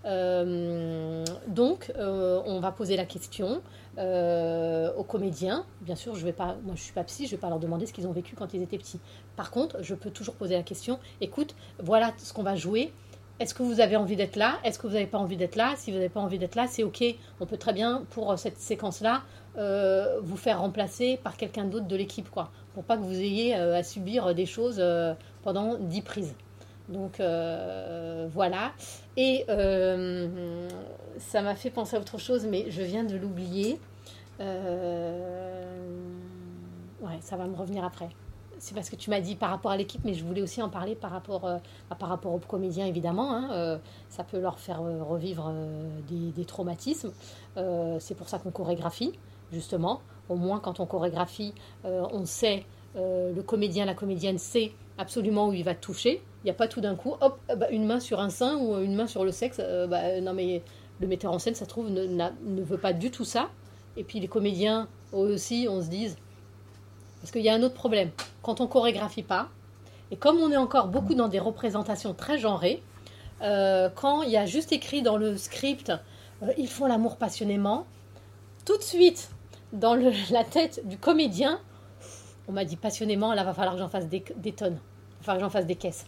Euh, 0.07 1.25
donc, 1.47 1.93
on 1.99 2.61
va 2.61 2.73
poser 2.73 2.97
la 2.97 3.05
question 3.05 3.61
aux 3.99 5.05
comédiens. 5.05 5.67
Bien 5.83 5.97
sûr, 5.97 6.15
je 6.15 6.25
vais 6.25 6.33
pas, 6.33 6.57
moi 6.65 6.75
je 6.77 6.83
suis 6.83 6.95
pas 6.95 7.05
psy, 7.05 7.27
je 7.27 7.33
vais 7.33 7.41
pas 7.41 7.51
leur 7.51 7.61
demander 7.61 7.85
ce 7.85 7.93
qu'ils 7.93 8.09
ont 8.09 8.12
vécu 8.12 8.37
quand 8.37 8.55
ils 8.55 8.62
étaient 8.62 8.79
petits. 8.79 9.01
Par 9.37 9.51
contre, 9.51 9.83
je 9.83 9.95
peux 9.95 10.11
toujours 10.11 10.35
poser 10.35 10.57
la 10.57 10.62
question. 10.62 10.99
Écoute, 11.21 11.55
voilà 11.79 12.12
ce 12.17 12.33
qu'on 12.33 12.43
va 12.43 12.57
jouer. 12.57 12.91
Est-ce 13.41 13.55
que 13.55 13.62
vous 13.62 13.81
avez 13.81 13.97
envie 13.97 14.17
d'être 14.17 14.37
là? 14.37 14.59
Est-ce 14.65 14.79
que 14.79 14.87
vous 14.87 14.93
n'avez 14.93 15.07
pas 15.07 15.17
envie 15.17 15.39
d'être 15.39 15.57
là? 15.57 15.73
Si 15.79 15.91
vous 15.91 15.97
n'avez 15.97 16.11
pas 16.11 16.21
envie 16.21 16.39
d'être 16.39 16.57
là, 16.57 16.67
c'est 16.69 16.83
OK. 16.83 17.03
On 17.41 17.47
peut 17.47 17.57
très 17.57 17.73
bien, 17.73 18.05
pour 18.11 18.39
cette 18.39 18.59
séquence-là, 18.59 19.23
euh, 19.57 20.21
vous 20.23 20.37
faire 20.37 20.61
remplacer 20.61 21.19
par 21.25 21.39
quelqu'un 21.39 21.65
d'autre 21.65 21.87
de 21.87 21.97
l'équipe, 21.97 22.29
quoi. 22.29 22.51
Pour 22.75 22.85
pas 22.85 22.99
que 22.99 23.03
vous 23.03 23.19
ayez 23.19 23.57
euh, 23.57 23.75
à 23.75 23.83
subir 23.83 24.35
des 24.35 24.45
choses 24.45 24.77
euh, 24.79 25.15
pendant 25.43 25.79
10 25.79 26.03
prises. 26.03 26.35
Donc 26.91 27.19
voilà. 27.19 28.73
Et 29.17 29.47
ça 31.19 31.41
m'a 31.41 31.55
fait 31.55 31.71
penser 31.71 31.97
à 31.97 32.01
autre 32.01 32.19
chose, 32.19 32.47
mais 32.47 32.67
je 32.69 32.83
viens 32.83 33.05
de 33.05 33.17
l'oublier. 33.17 33.81
ouais, 34.39 34.47
ça 37.21 37.37
va 37.37 37.47
me 37.47 37.57
revenir 37.57 37.85
après 37.85 38.11
c'est 38.61 38.74
parce 38.74 38.91
que 38.91 38.97
tu 38.97 39.09
m'as 39.11 39.20
dit 39.20 39.37
par 39.37 39.51
rapport 39.51 39.70
à 39.70 39.77
l'équipe, 39.77 40.03
mais 40.05 40.12
je 40.12 40.23
voulais 40.23 40.43
aussi 40.43 40.62
en 40.62 40.69
parler 40.69 40.95
par 40.95 41.11
rapport, 41.11 41.47
euh, 41.47 41.57
par 41.99 42.11
rapport 42.11 42.35
aux 42.35 42.39
comédiens, 42.39 42.87
évidemment. 42.87 43.32
Hein, 43.32 43.49
euh, 43.53 43.78
ça 44.11 44.23
peut 44.23 44.39
leur 44.39 44.59
faire 44.59 44.82
euh, 44.82 45.03
revivre 45.03 45.53
des, 46.09 46.45
traumatismes. 46.45 47.12
c'est 47.57 48.15
pour 48.15 48.28
ça 48.28 48.39
qu'on 48.39 48.51
chorégraphie, 48.51 49.12
justement. 49.53 50.01
Au 50.28 50.37
moins, 50.37 50.61
quand 50.61 50.78
on 50.81 50.87
chorégraphie, 50.87 51.55
on 51.85 52.24
sait, 52.24 52.65
le 52.95 53.41
comédien, 53.41 53.85
la 53.85 53.95
comédienne 53.95 54.39
sait 54.39 54.73
absolument 54.99 55.49
où 55.49 55.53
il 55.53 55.65
va 55.65 55.74
toucher. 55.74 56.23
Il 56.43 56.47
n'y 56.47 56.51
a 56.51 56.55
pas 56.55 56.69
tout 56.69 56.81
d'un 56.81 56.97
coup, 56.97 57.15
hop, 57.20 57.39
bah, 57.57 57.70
une 57.70 57.85
main 57.85 58.01
sur 58.01 58.20
un 58.20 58.31
sein 58.31 58.57
ou 58.57 58.78
une 58.78 58.95
main 58.95 59.07
sur 59.07 59.24
le 59.24 59.32
sexe. 59.32 59.61
Bah, 59.89 60.20
non, 60.20 60.32
mais 60.32 60.62
le 61.01 61.07
metteur 61.07 61.32
en 61.32 61.39
scène, 61.39 61.55
ça 61.55 61.66
trouve, 61.66 61.91
ne, 61.91 62.62
veut 62.62 62.78
pas 62.78 62.93
du 62.93 63.11
tout 63.11 63.24
ça. 63.24 63.49
Et 63.97 64.05
puis 64.05 64.20
les 64.20 64.28
comédiens, 64.28 64.89
aussi, 65.12 65.66
on 65.69 65.82
se 65.82 65.89
dit 65.89 66.15
parce 67.21 67.31
qu'il 67.31 67.43
y 67.43 67.49
a 67.49 67.55
un 67.55 67.63
autre 67.63 67.75
problème. 67.75 68.11
Quand 68.43 68.61
on 68.61 68.67
chorégraphie 68.67 69.23
pas, 69.23 69.49
et 70.11 70.17
comme 70.17 70.39
on 70.39 70.51
est 70.51 70.57
encore 70.57 70.89
beaucoup 70.89 71.15
dans 71.15 71.29
des 71.29 71.39
représentations 71.39 72.15
très 72.15 72.39
genrées, 72.39 72.83
euh, 73.43 73.89
quand 73.95 74.23
il 74.23 74.31
y 74.31 74.37
a 74.37 74.47
juste 74.47 74.73
écrit 74.73 75.03
dans 75.03 75.17
le 75.17 75.37
script 75.37 75.93
euh, 76.43 76.53
ils 76.59 76.69
font 76.69 76.87
l'amour 76.87 77.17
passionnément, 77.17 77.87
tout 78.65 78.77
de 78.77 78.83
suite, 78.83 79.31
dans 79.73 79.95
la 80.31 80.45
tête 80.45 80.87
du 80.87 80.99
comédien, 80.99 81.61
on 82.49 82.53
m'a 82.53 82.65
dit 82.65 82.77
passionnément, 82.77 83.33
là 83.35 83.45
va 83.45 83.55
falloir 83.55 83.75
que 83.75 83.81
j'en 83.81 83.89
fasse 83.89 84.09
des, 84.09 84.25
des 84.37 84.53
tonnes, 84.53 84.79
il 84.79 85.19
va 85.19 85.25
falloir 85.25 85.37
que 85.39 85.53
j'en 85.53 85.59
fasse 85.59 85.67
des 85.67 85.77
caisses. 85.77 86.07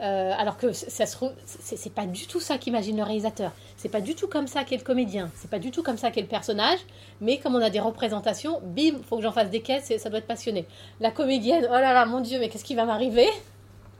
Euh, 0.00 0.32
alors 0.38 0.56
que 0.56 0.72
ça 0.72 1.06
se 1.06 1.16
c'est 1.44 1.92
pas 1.92 2.06
du 2.06 2.28
tout 2.28 2.38
ça 2.38 2.56
qu'imagine 2.56 2.96
le 2.96 3.02
réalisateur. 3.02 3.50
C'est 3.76 3.88
pas 3.88 4.00
du 4.00 4.14
tout 4.14 4.28
comme 4.28 4.46
ça 4.46 4.62
qu'est 4.62 4.76
le 4.76 4.84
comédien. 4.84 5.28
C'est 5.34 5.50
pas 5.50 5.58
du 5.58 5.72
tout 5.72 5.82
comme 5.82 5.98
ça 5.98 6.12
qu'est 6.12 6.20
le 6.20 6.28
personnage. 6.28 6.78
Mais 7.20 7.38
comme 7.38 7.56
on 7.56 7.60
a 7.60 7.70
des 7.70 7.80
représentations, 7.80 8.60
bim, 8.62 8.98
faut 9.08 9.16
que 9.16 9.22
j'en 9.22 9.32
fasse 9.32 9.50
des 9.50 9.60
caisses 9.60 9.90
et 9.90 9.98
ça 9.98 10.08
doit 10.08 10.20
être 10.20 10.26
passionné. 10.28 10.66
La 11.00 11.10
comédienne, 11.10 11.66
oh 11.68 11.72
là 11.72 11.92
là, 11.92 12.06
mon 12.06 12.20
Dieu, 12.20 12.38
mais 12.38 12.48
qu'est-ce 12.48 12.64
qui 12.64 12.76
va 12.76 12.84
m'arriver? 12.84 13.26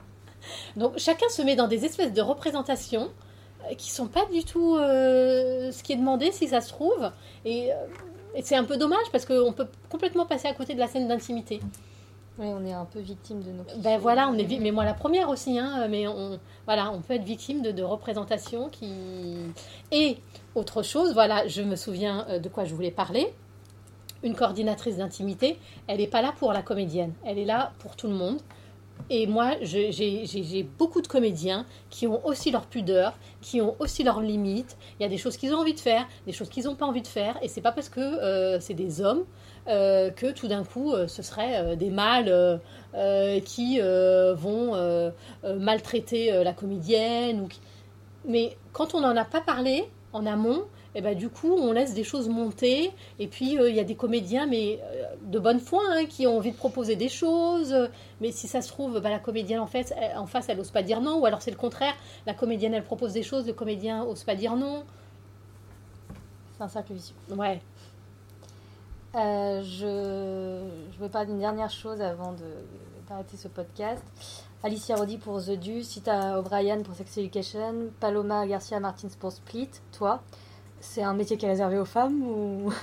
Donc 0.76 0.98
chacun 0.98 1.28
se 1.30 1.42
met 1.42 1.56
dans 1.56 1.66
des 1.66 1.84
espèces 1.84 2.12
de 2.12 2.22
représentations 2.22 3.10
euh, 3.68 3.74
qui 3.74 3.90
sont 3.90 4.06
pas 4.06 4.26
du 4.26 4.44
tout 4.44 4.76
euh, 4.76 5.72
ce 5.72 5.82
qui 5.82 5.94
est 5.94 5.96
demandé 5.96 6.30
si 6.30 6.46
ça 6.46 6.60
se 6.60 6.68
trouve. 6.68 7.10
Et, 7.44 7.70
et 8.36 8.42
c'est 8.42 8.56
un 8.56 8.64
peu 8.64 8.76
dommage 8.76 9.06
parce 9.10 9.26
qu'on 9.26 9.52
peut 9.52 9.66
complètement 9.88 10.26
passer 10.26 10.46
à 10.46 10.54
côté 10.54 10.74
de 10.74 10.78
la 10.78 10.86
scène 10.86 11.08
d'intimité. 11.08 11.58
Oui, 12.38 12.46
on 12.46 12.64
est 12.64 12.72
un 12.72 12.84
peu 12.84 13.00
victime 13.00 13.42
de 13.42 13.50
nos. 13.50 13.64
Ben 13.82 13.98
voilà, 13.98 14.28
on 14.28 14.38
est 14.38 14.60
mais 14.60 14.70
moi 14.70 14.84
la 14.84 14.94
première 14.94 15.28
aussi, 15.28 15.58
hein, 15.58 15.88
mais 15.88 16.06
on 16.06 16.38
voilà, 16.66 16.92
on 16.92 17.00
peut 17.00 17.14
être 17.14 17.24
victime 17.24 17.62
de, 17.62 17.72
de 17.72 17.82
représentations 17.82 18.68
qui. 18.68 18.92
Et 19.90 20.18
autre 20.54 20.82
chose, 20.82 21.14
voilà, 21.14 21.48
je 21.48 21.62
me 21.62 21.74
souviens 21.74 22.26
euh, 22.28 22.38
de 22.38 22.48
quoi 22.48 22.64
je 22.64 22.74
voulais 22.74 22.92
parler. 22.92 23.32
une 24.22 24.34
coordinatrice 24.34 24.96
d'intimité, 24.98 25.58
elle 25.86 25.98
n'est 25.98 26.06
pas 26.06 26.22
là 26.22 26.32
pour 26.38 26.52
la 26.52 26.62
comédienne, 26.62 27.12
elle 27.24 27.38
est 27.38 27.44
là 27.44 27.72
pour 27.80 27.96
tout 27.96 28.06
le 28.06 28.14
monde. 28.14 28.40
Et 29.10 29.26
moi, 29.26 29.52
j'ai 29.62 30.68
beaucoup 30.78 31.00
de 31.00 31.06
comédiens 31.06 31.64
qui 31.88 32.06
ont 32.06 32.24
aussi 32.26 32.50
leur 32.50 32.66
pudeur, 32.66 33.16
qui 33.40 33.60
ont 33.60 33.76
aussi 33.78 34.02
leurs 34.02 34.20
limites. 34.20 34.76
Il 34.98 35.02
y 35.02 35.06
a 35.06 35.08
des 35.08 35.18
choses 35.18 35.36
qu'ils 35.36 35.54
ont 35.54 35.58
envie 35.58 35.74
de 35.74 35.80
faire, 35.80 36.06
des 36.26 36.32
choses 36.32 36.48
qu'ils 36.48 36.64
n'ont 36.64 36.74
pas 36.74 36.86
envie 36.86 37.02
de 37.02 37.06
faire. 37.06 37.38
Et 37.42 37.48
c'est 37.48 37.60
pas 37.60 37.72
parce 37.72 37.88
que 37.88 38.00
euh, 38.00 38.60
c'est 38.60 38.74
des 38.74 39.00
hommes 39.00 39.24
euh, 39.68 40.10
que 40.10 40.32
tout 40.32 40.48
d'un 40.48 40.64
coup, 40.64 40.92
euh, 40.92 41.06
ce 41.06 41.22
seraient 41.22 41.76
des 41.76 41.90
mâles 41.90 42.60
qui 43.44 43.80
vont 43.80 45.12
maltraiter 45.44 46.42
la 46.42 46.52
comédienne. 46.52 47.42
Ou 47.42 47.48
Mais 48.26 48.56
quand 48.72 48.94
on 48.94 49.00
n'en 49.00 49.16
a 49.16 49.24
pas 49.24 49.40
parlé 49.40 49.88
en 50.12 50.26
amont, 50.26 50.64
et 50.94 51.00
ben, 51.00 51.16
du 51.16 51.28
coup, 51.28 51.52
on 51.52 51.70
laisse 51.70 51.94
des 51.94 52.02
choses 52.02 52.28
monter. 52.28 52.92
Et 53.18 53.28
puis, 53.28 53.58
euh, 53.58 53.68
il 53.70 53.76
y 53.76 53.80
a 53.80 53.84
des 53.84 53.94
comédiens, 53.94 54.46
mais 54.46 54.80
euh, 54.82 55.04
de 55.22 55.38
bonne 55.38 55.60
foi, 55.60 55.82
hein, 55.90 56.06
qui 56.06 56.26
ont 56.26 56.38
envie 56.38 56.50
de 56.50 56.56
proposer 56.56 56.96
des 56.96 57.08
choses. 57.08 57.74
Mais 58.20 58.32
si 58.32 58.48
ça 58.48 58.62
se 58.62 58.68
trouve, 58.68 58.98
bah, 59.00 59.10
la 59.10 59.18
comédienne, 59.18 59.60
en, 59.60 59.66
fait, 59.66 59.94
en 60.16 60.26
face, 60.26 60.48
elle 60.48 60.56
n'ose 60.56 60.70
pas 60.70 60.82
dire 60.82 61.00
non. 61.00 61.20
Ou 61.20 61.26
alors, 61.26 61.42
c'est 61.42 61.50
le 61.50 61.56
contraire. 61.56 61.94
La 62.26 62.34
comédienne, 62.34 62.74
elle 62.74 62.84
propose 62.84 63.12
des 63.12 63.22
choses, 63.22 63.46
le 63.46 63.52
comédien 63.52 64.04
n'ose 64.04 64.24
pas 64.24 64.34
dire 64.34 64.56
non. 64.56 64.82
C'est 66.56 66.64
un 66.64 66.68
cercle 66.68 66.94
vicieux. 66.94 67.14
Ouais. 67.36 67.60
Euh, 69.14 69.62
je, 69.62 70.92
je 70.92 70.98
veux 70.98 71.08
parler 71.08 71.28
d'une 71.28 71.38
dernière 71.38 71.70
chose 71.70 72.00
avant 72.00 72.34
d'arrêter 73.08 73.36
ce 73.36 73.48
podcast. 73.48 74.02
Alicia 74.62 74.96
Roddy 74.96 75.18
pour 75.18 75.42
The 75.42 75.52
Deuce, 75.52 75.86
Sita 75.86 76.38
O'Brien 76.38 76.82
pour 76.82 76.94
Sex 76.94 77.18
Education, 77.18 77.90
Paloma 78.00 78.46
Garcia 78.46 78.80
Martins 78.80 79.08
pour 79.20 79.32
Split, 79.32 79.70
toi 79.92 80.20
c'est 80.80 81.02
un 81.02 81.14
métier 81.14 81.36
qui 81.36 81.46
est 81.46 81.48
réservé 81.48 81.78
aux 81.78 81.84
femmes 81.84 82.22
ou? 82.22 82.72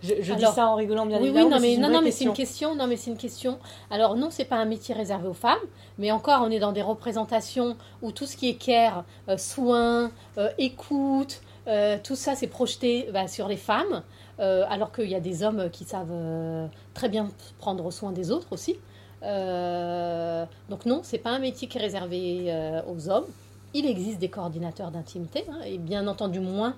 Je, 0.00 0.32
dis 0.32 0.44
ça 0.54 0.68
en 0.68 0.76
rigolant 0.76 1.06
bien 1.06 1.18
oui, 1.18 1.24
évidemment. 1.24 1.46
Oui, 1.46 1.52
non, 1.52 1.60
mais, 1.60 1.76
non, 1.76 1.92
non, 1.92 2.02
mais 2.02 2.12
c'est 2.12 2.24
une 2.24 2.32
question. 2.32 2.76
Non, 2.76 2.86
mais 2.86 2.96
c'est 2.96 3.10
une 3.10 3.16
question. 3.16 3.58
Alors 3.90 4.14
non, 4.14 4.28
c'est 4.30 4.44
pas 4.44 4.54
un 4.54 4.64
métier 4.64 4.94
réservé 4.94 5.26
aux 5.26 5.34
femmes, 5.34 5.58
mais 5.98 6.12
encore, 6.12 6.42
on 6.44 6.52
est 6.52 6.60
dans 6.60 6.70
des 6.70 6.82
représentations 6.82 7.76
où 8.00 8.12
tout 8.12 8.24
ce 8.24 8.36
qui 8.36 8.48
est 8.48 8.54
care, 8.54 9.04
euh, 9.28 9.36
soins, 9.36 10.12
euh, 10.38 10.50
écoute, 10.56 11.40
euh, 11.66 11.98
tout 12.00 12.14
ça, 12.14 12.36
c'est 12.36 12.46
projeté 12.46 13.08
bah, 13.12 13.26
sur 13.26 13.48
les 13.48 13.56
femmes, 13.56 14.04
alors 14.38 14.92
qu'il 14.92 15.08
y 15.08 15.14
a 15.14 15.20
des 15.20 15.42
hommes 15.42 15.68
qui 15.70 15.84
savent 15.84 16.68
très 16.94 17.08
bien 17.08 17.28
prendre 17.58 17.90
soin 17.90 18.12
des 18.12 18.30
autres 18.30 18.52
aussi. 18.52 18.78
donc 19.22 20.86
non, 20.86 21.00
c'est 21.02 21.18
pas 21.18 21.30
un 21.30 21.40
métier 21.40 21.68
qui 21.68 21.78
est 21.78 21.80
réservé 21.80 22.82
aux 22.86 23.08
hommes 23.08 23.26
il 23.74 23.86
existe 23.86 24.18
des 24.18 24.28
coordinateurs 24.28 24.90
d'intimité, 24.90 25.44
hein, 25.50 25.60
et 25.64 25.78
bien 25.78 26.06
entendu 26.06 26.40
moins 26.40 26.74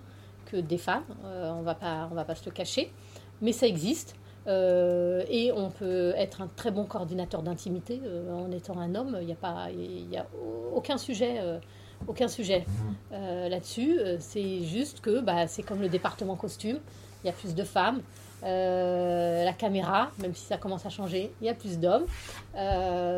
que 0.47 0.57
des 0.57 0.79
femmes, 0.79 1.05
euh, 1.25 1.51
on 1.53 1.63
va 1.63 1.75
pas, 1.75 2.09
on 2.11 2.15
va 2.15 2.25
pas 2.25 2.35
se 2.35 2.45
le 2.45 2.51
cacher, 2.51 2.93
mais 3.41 3.53
ça 3.53 3.67
existe. 3.67 4.17
Euh, 4.47 5.23
et 5.29 5.53
on 5.53 5.71
peut 5.71 6.15
être 6.17 6.41
un 6.41 6.49
très 6.57 6.71
bon 6.71 6.85
coordinateur 6.85 7.43
d'intimité 7.43 8.01
euh, 8.05 8.33
en 8.33 8.51
étant 8.51 8.79
un 8.79 8.95
homme. 8.95 9.19
Il 9.21 9.27
n'y 9.27 9.33
a 9.33 9.37
pas, 9.37 9.69
il 9.71 10.17
a 10.17 10.27
aucun 10.75 10.97
sujet, 10.97 11.41
aucun 12.09 12.27
sujet 12.27 12.65
là-dessus. 13.11 14.01
c'est 14.19 14.63
juste 14.63 15.01
que, 15.01 15.21
bah, 15.21 15.47
c'est 15.47 15.63
comme 15.63 15.81
le 15.81 15.89
département 15.89 16.37
costume. 16.37 16.79
Il 17.23 17.27
y 17.27 17.31
a 17.31 17.33
plus 17.33 17.55
de 17.55 17.65
femmes. 17.65 18.01
la 18.43 19.53
caméra, 19.53 20.11
même 20.19 20.35
si 20.35 20.47
ça 20.47 20.57
commence 20.57 20.87
à 20.87 20.91
changer, 20.91 21.33
il 21.41 21.47
y 21.47 21.51
a 21.51 21.55
plus 21.55 21.79
d'hommes. 21.79 22.07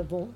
bon, 0.09 0.29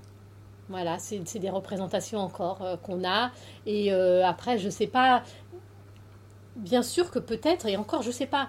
voilà, 0.68 0.98
c'est 0.98 1.38
des 1.38 1.50
représentations 1.50 2.18
encore 2.18 2.62
euh, 2.62 2.76
qu'on 2.76 3.04
a. 3.04 3.30
Et 3.66 3.92
euh, 3.92 4.26
après, 4.26 4.58
je 4.58 4.66
ne 4.66 4.70
sais 4.70 4.86
pas. 4.86 5.22
Bien 6.56 6.82
sûr 6.82 7.10
que 7.10 7.18
peut-être, 7.18 7.66
et 7.66 7.76
encore, 7.76 8.02
je 8.02 8.08
ne 8.08 8.12
sais 8.12 8.26
pas. 8.26 8.48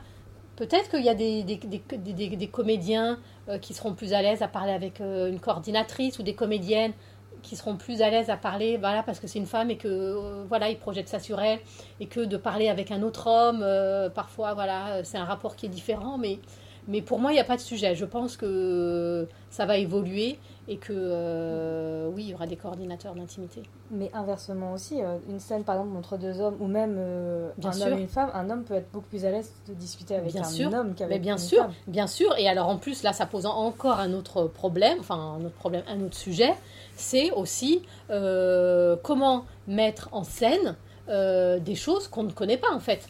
Peut-être 0.55 0.89
qu'il 0.89 1.03
y 1.03 1.09
a 1.09 1.13
des, 1.13 2.49
comédiens 2.51 3.19
euh, 3.47 3.59
qui 3.59 3.75
seront 3.75 3.93
plus 3.93 4.13
à 4.13 4.21
l'aise 4.23 4.41
à 4.41 4.47
parler 4.47 4.71
avec 4.71 4.99
une 4.99 5.39
coordinatrice 5.39 6.17
ou 6.17 6.23
des 6.23 6.33
comédiennes 6.33 6.93
qui 7.41 7.55
seront 7.55 7.75
plus 7.75 8.01
à 8.01 8.09
l'aise 8.09 8.29
à 8.29 8.37
parler, 8.37 8.77
voilà, 8.77 9.03
parce 9.03 9.19
que 9.19 9.27
c'est 9.27 9.39
une 9.39 9.45
femme 9.45 9.71
et 9.71 9.77
que 9.77 10.43
voilà, 10.47 10.69
ils 10.69 10.77
projettent 10.77 11.09
ça 11.09 11.19
sur 11.19 11.39
elle 11.39 11.59
et 11.99 12.07
que 12.07 12.21
de 12.21 12.37
parler 12.37 12.69
avec 12.69 12.91
un 12.91 13.01
autre 13.01 13.27
homme, 13.27 13.65
parfois, 14.13 14.53
voilà, 14.53 15.03
c'est 15.03 15.17
un 15.17 15.25
rapport 15.25 15.55
qui 15.55 15.65
est 15.65 15.69
différent, 15.69 16.17
mais 16.17 16.39
mais 16.87 17.01
pour 17.01 17.19
moi, 17.19 17.31
il 17.31 17.35
n'y 17.35 17.41
a 17.41 17.45
pas 17.45 17.57
de 17.57 17.61
sujet. 17.61 17.95
Je 17.95 18.05
pense 18.05 18.37
que 18.37 19.27
ça 19.49 19.65
va 19.65 19.77
évoluer 19.77 20.39
et 20.69 20.77
que 20.77 20.93
euh, 20.93 22.09
oui, 22.13 22.23
il 22.23 22.29
y 22.29 22.33
aura 22.33 22.47
des 22.47 22.55
coordinateurs 22.55 23.13
d'intimité. 23.13 23.63
Mais 23.91 24.09
inversement 24.13 24.73
aussi, 24.73 25.01
euh, 25.01 25.17
une 25.29 25.39
scène 25.39 25.63
par 25.63 25.75
exemple 25.75 25.97
entre 25.97 26.17
deux 26.17 26.39
hommes 26.41 26.57
ou 26.59 26.67
même 26.67 26.95
euh, 26.97 27.49
un 27.63 27.81
homme 27.81 27.97
et 27.97 28.01
une 28.01 28.07
femme, 28.07 28.29
un 28.33 28.49
homme 28.49 28.63
peut 28.63 28.73
être 28.73 28.91
beaucoup 28.91 29.07
plus 29.07 29.25
à 29.25 29.31
l'aise 29.31 29.51
de 29.67 29.73
discuter 29.73 30.15
avec 30.15 30.35
un 30.35 30.73
homme 30.73 30.93
qu'avec 30.93 31.21
bien 31.21 31.35
une 31.35 31.39
sûr, 31.39 31.63
femme. 31.63 31.73
Bien 31.87 32.07
sûr, 32.07 32.33
et 32.37 32.49
alors 32.49 32.67
en 32.67 32.77
plus 32.77 33.03
là, 33.03 33.13
ça 33.13 33.25
pose 33.25 33.45
encore 33.45 33.99
un 33.99 34.13
autre 34.13 34.43
problème, 34.43 34.97
enfin 34.99 35.37
un 35.39 35.45
autre 35.45 35.55
problème, 35.55 35.83
un 35.87 36.01
autre 36.01 36.17
sujet, 36.17 36.53
c'est 36.97 37.31
aussi 37.31 37.83
comment 38.11 39.45
mettre 39.67 40.09
en 40.11 40.23
scène 40.23 40.75
des 41.07 41.75
choses 41.75 42.07
qu'on 42.07 42.23
ne 42.23 42.31
connaît 42.31 42.57
pas 42.57 42.71
en 42.73 42.79
fait. 42.79 43.07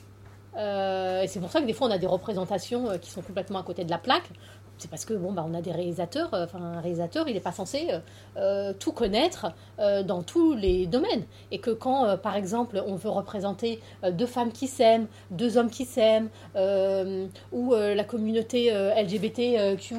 Euh, 0.57 1.22
et 1.22 1.27
c'est 1.27 1.39
pour 1.39 1.51
ça 1.51 1.61
que 1.61 1.65
des 1.65 1.73
fois 1.73 1.88
on 1.88 1.91
a 1.91 1.97
des 1.97 2.07
représentations 2.07 2.89
euh, 2.89 2.97
qui 2.97 3.11
sont 3.11 3.22
complètement 3.22 3.59
à 3.59 3.64
côté 3.64 3.84
de 3.84 3.89
la 3.89 3.97
plaque. 3.97 4.30
C'est 4.80 4.91
parce 4.91 5.05
que 5.05 5.15
bon, 5.15 5.31
bah, 5.31 5.43
on 5.47 5.55
a 5.55 5.61
des 5.61 5.72
réalisateurs, 5.72 6.31
euh, 6.35 6.45
enfin 6.45 6.59
un 6.61 6.81
réalisateur, 6.81 7.27
il 7.27 7.34
n'est 7.34 7.39
pas 7.39 7.51
censé 7.51 7.88
tout 8.80 8.91
connaître 8.91 9.47
dans 9.80 10.22
tous 10.22 10.53
les 10.53 10.85
domaines. 10.85 11.23
Et 11.49 11.57
que 11.57 11.72
quand, 11.72 12.15
par 12.18 12.35
exemple, 12.35 12.84
on 12.85 12.93
veut 12.93 13.09
représenter 13.09 13.81
deux 14.11 14.27
femmes 14.27 14.51
qui 14.51 14.68
s'aiment, 14.68 15.07
deux 15.31 15.57
hommes 15.57 15.72
qui 15.72 15.85
s'aiment, 15.85 16.30
ou 17.51 17.73
la 17.73 18.03
communauté 18.03 18.69
LGBTQ, 18.72 19.95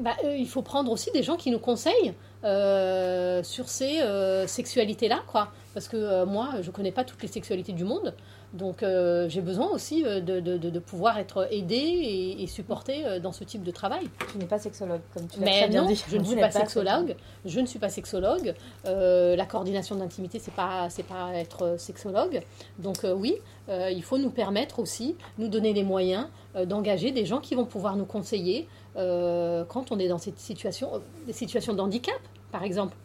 bah, 0.00 0.16
il 0.36 0.48
faut 0.48 0.62
prendre 0.62 0.90
aussi 0.90 1.12
des 1.12 1.22
gens 1.22 1.36
qui 1.36 1.52
nous 1.52 1.60
conseillent 1.60 2.14
sur 2.44 3.68
ces 3.68 4.00
sexualités-là, 4.46 5.22
quoi. 5.26 5.48
Parce 5.72 5.88
que 5.88 6.24
moi, 6.24 6.50
je 6.60 6.68
ne 6.68 6.72
connais 6.72 6.92
pas 6.92 7.04
toutes 7.04 7.22
les 7.22 7.28
sexualités 7.28 7.72
du 7.72 7.84
monde. 7.84 8.14
Donc 8.54 8.84
euh, 8.84 9.28
j'ai 9.28 9.40
besoin 9.40 9.68
aussi 9.70 10.04
euh, 10.04 10.20
de, 10.20 10.38
de, 10.38 10.56
de, 10.56 10.78
pouvoir 10.78 11.18
être 11.18 11.48
aidé 11.50 11.74
et, 11.74 12.42
et 12.42 12.46
supporté 12.46 13.04
euh, 13.04 13.18
dans 13.18 13.32
ce 13.32 13.42
type 13.42 13.64
de 13.64 13.72
travail. 13.72 14.08
Tu 14.30 14.38
n'es 14.38 14.44
pas 14.44 14.60
sexologue, 14.60 15.00
comme 15.12 15.26
tu 15.26 15.40
l'as 15.40 15.46
très 15.46 15.68
bien 15.68 15.84
dit. 15.84 16.02
Je 16.08 16.16
ne 16.16 16.24
suis 16.24 16.36
pas, 16.36 16.52
sexologue. 16.52 17.16
Je 17.44 17.60
ne 17.60 17.66
suis 17.66 17.80
pas 17.80 17.88
sexologue. 17.88 18.54
la 18.84 19.46
coordination 19.46 19.96
d'intimité, 19.96 20.38
c'est 20.38 20.54
pas 20.54 20.88
c'est 20.88 21.02
pas 21.02 21.32
être 21.34 21.74
sexologue. 21.78 22.42
Donc 22.78 22.98
oui, 23.16 23.34
il 23.68 24.02
faut 24.04 24.18
nous 24.18 24.30
permettre 24.30 24.78
aussi, 24.78 25.16
nous 25.38 25.48
donner 25.48 25.72
les 25.72 25.82
moyens 25.82 26.26
d'engager 26.66 27.10
des 27.10 27.26
gens 27.26 27.40
qui 27.40 27.56
vont 27.56 27.64
pouvoir 27.64 27.96
nous 27.96 28.06
conseiller 28.06 28.68
quand 28.94 29.90
on 29.90 29.98
est 29.98 30.08
dans 30.08 30.18
cette 30.18 30.38
situation, 30.38 31.02
des 31.26 31.32
situations 31.32 31.74
d'handicap, 31.74 32.20
par 32.54 32.62
exemple. 32.62 32.96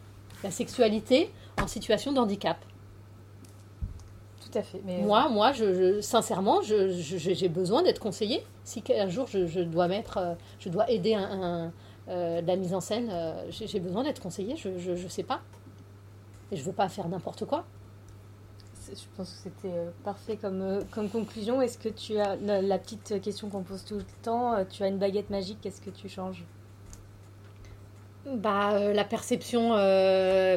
La 0.44 0.52
sexualité 0.52 1.30
en 1.60 1.66
situation 1.66 2.12
d'handicap 2.12 2.56
fait. 4.60 4.80
Mais... 4.84 5.02
Moi, 5.02 5.28
moi 5.28 5.52
je, 5.52 6.00
sincèrement, 6.00 6.60
j'ai 6.62 7.48
besoin 7.48 7.82
d'être 7.82 8.00
conseillé. 8.00 8.44
Si 8.64 8.82
un 8.96 9.08
jour 9.08 9.26
je, 9.26 9.60
dois 9.60 9.88
mettre, 9.88 10.18
euh, 10.18 10.34
je 10.58 10.68
dois 10.68 10.90
aider 10.90 11.14
un, 11.14 11.72
euh, 12.08 12.40
la 12.40 12.56
mise 12.56 12.74
en 12.74 12.80
scène, 12.80 13.08
euh, 13.10 13.44
j'ai 13.50 13.80
besoin 13.80 14.02
d'être 14.02 14.20
conseillé. 14.20 14.56
Je 14.56 14.90
ne 14.90 15.08
sais 15.08 15.22
pas. 15.22 15.40
Et 16.52 16.56
je 16.56 16.64
veux 16.64 16.72
pas 16.72 16.88
faire 16.88 17.08
n'importe 17.08 17.44
quoi. 17.44 17.64
Je 18.88 19.04
pense 19.16 19.30
que 19.30 19.50
c'était 19.50 19.76
parfait 20.02 20.36
comme, 20.36 20.80
comme 20.90 21.08
conclusion. 21.08 21.62
Est-ce 21.62 21.78
que 21.78 21.88
tu 21.88 22.18
as 22.18 22.34
la, 22.36 22.78
petite 22.78 23.20
question 23.20 23.48
qu'on 23.48 23.62
pose 23.62 23.84
tout 23.84 23.96
le 23.96 24.04
temps 24.22 24.56
Tu 24.68 24.82
as 24.82 24.88
une 24.88 24.98
baguette 24.98 25.30
magique, 25.30 25.58
qu'est-ce 25.60 25.80
que 25.80 25.90
tu 25.90 26.08
changes? 26.08 26.44
Bah, 28.26 28.92
la 28.92 29.04
perception 29.04 29.70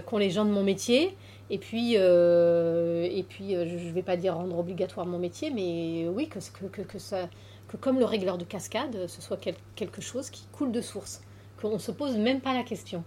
qu'ont 0.06 0.18
les 0.18 0.30
gens 0.30 0.45
de 0.45 0.52
mon 0.52 0.64
métier 0.64 1.15
et 1.49 1.57
puis, 1.57 1.94
euh, 1.98 3.07
et 3.11 3.23
puis 3.23 3.56
euh, 3.56 3.68
je 3.68 3.76
ne 3.76 3.91
vais 3.91 4.02
pas 4.02 4.18
dire 4.18 4.35
rendre 4.35 4.57
obligatoire 4.57 5.06
mon 5.06 5.19
métier, 5.19 5.52
mais 5.52 6.07
oui, 6.07 6.27
que, 6.27 6.40
que, 6.68 6.81
que, 6.81 6.98
ça, 6.98 7.30
que 7.68 7.77
comme 7.77 7.99
le 7.99 8.06
régleur 8.06 8.38
de 8.40 8.45
cascade, 8.45 9.07
ce 9.07 9.22
soit 9.22 9.38
quelque 9.76 10.02
chose 10.02 10.30
qui 10.30 10.48
coule 10.52 10.72
de 10.72 10.81
source, 10.81 11.22
qu'on 11.61 11.73
ne 11.73 11.77
se 11.77 11.91
pose 11.91 12.18
même 12.18 12.41
pas 12.41 12.53
la 12.53 12.64
question. 12.64 13.03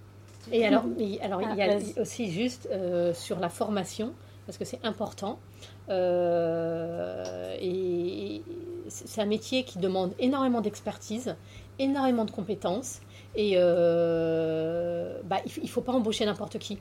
Et 0.52 0.64
alors, 0.66 0.84
alors 1.22 1.42
il 1.42 1.56
y 1.56 1.62
a 1.62 1.76
ah, 1.76 2.00
aussi 2.00 2.30
juste 2.30 2.68
euh, 2.70 3.12
sur 3.14 3.40
la 3.40 3.48
formation, 3.48 4.12
parce 4.44 4.58
que 4.58 4.64
c'est 4.64 4.84
important. 4.84 5.40
et 7.60 8.42
c'est 8.88 9.20
un 9.20 9.26
métier 9.26 9.64
qui 9.64 9.78
demande 9.78 10.14
énormément 10.20 10.60
d'expertise, 10.60 11.34
énormément 11.80 12.24
de 12.24 12.30
compétences. 12.30 13.00
Et 13.36 13.56
bah, 15.24 15.40
il 15.44 15.62
ne 15.62 15.68
faut 15.68 15.82
pas 15.82 15.92
embaucher 15.92 16.24
n'importe 16.24 16.58
qui. 16.58 16.78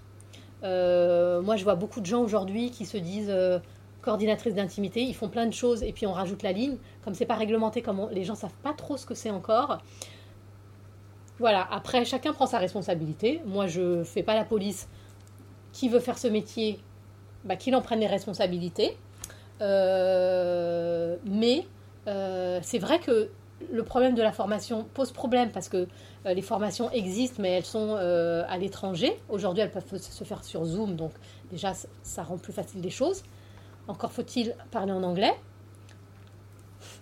Euh, 0.64 1.42
moi, 1.42 1.56
je 1.56 1.64
vois 1.64 1.76
beaucoup 1.76 2.02
de 2.02 2.06
gens 2.06 2.22
aujourd'hui 2.22 2.72
qui 2.72 2.86
se 2.86 2.98
disent 2.98 3.30
euh, 3.30 3.60
coordinatrice 4.02 4.56
d'intimité, 4.56 5.02
ils 5.02 5.16
font 5.16 5.30
plein 5.30 5.46
de 5.46 5.54
choses 5.54 5.84
et 5.84 5.92
puis 5.92 6.08
on 6.08 6.14
rajoute 6.14 6.44
la 6.44 6.52
ligne. 6.52 6.78
Comme 7.04 7.14
c'est 7.14 7.26
pas 7.26 7.36
réglementé, 7.36 7.82
comme 7.82 8.08
les 8.12 8.24
gens 8.24 8.36
savent 8.36 8.58
pas 8.64 8.74
trop 8.74 8.98
ce 8.98 9.06
que 9.06 9.14
c'est 9.14 9.32
encore. 9.32 9.80
Voilà, 11.40 11.68
après, 11.72 12.06
chacun 12.06 12.34
prend 12.34 12.46
sa 12.46 12.60
responsabilité. 12.60 13.42
Moi, 13.46 13.68
je 13.68 14.04
fais 14.04 14.24
pas 14.24 14.36
la 14.36 14.46
police. 14.46 14.88
Qui 15.74 15.90
veut 15.90 16.00
faire 16.00 16.18
ce 16.18 16.30
métier, 16.30 16.80
bah, 17.44 17.58
qu'il 17.58 17.76
en 17.76 17.82
prenne 17.82 18.00
les 18.00 18.08
responsabilités. 18.08 18.98
Euh, 19.60 21.18
mais 21.26 21.66
c'est 22.62 22.80
vrai 22.80 23.00
que 23.00 23.30
le 23.72 23.84
problème 23.84 24.16
de 24.16 24.22
la 24.22 24.32
formation 24.32 24.86
pose 24.94 25.12
problème 25.12 25.50
parce 25.52 25.70
que 25.70 25.78
euh, 25.78 25.88
les 26.34 26.42
formations 26.42 26.90
existent, 26.92 27.38
mais 27.40 27.52
elles 27.52 27.66
sont 27.66 27.96
euh, 28.00 28.44
à 28.48 28.58
l'étranger. 28.58 29.20
Aujourd'hui, 29.30 29.62
elles 29.62 29.72
peuvent 29.72 29.98
se 29.98 30.24
faire 30.24 30.44
sur 30.44 30.66
Zoom, 30.66 30.96
donc 30.96 31.12
déjà, 31.52 31.74
ça 32.04 32.24
rend 32.24 32.38
plus 32.38 32.54
facile 32.54 32.82
les 32.82 32.90
choses. 32.90 33.24
Encore 33.88 34.12
faut-il 34.12 34.56
parler 34.72 34.92
en 34.92 35.04
anglais. 35.04 35.34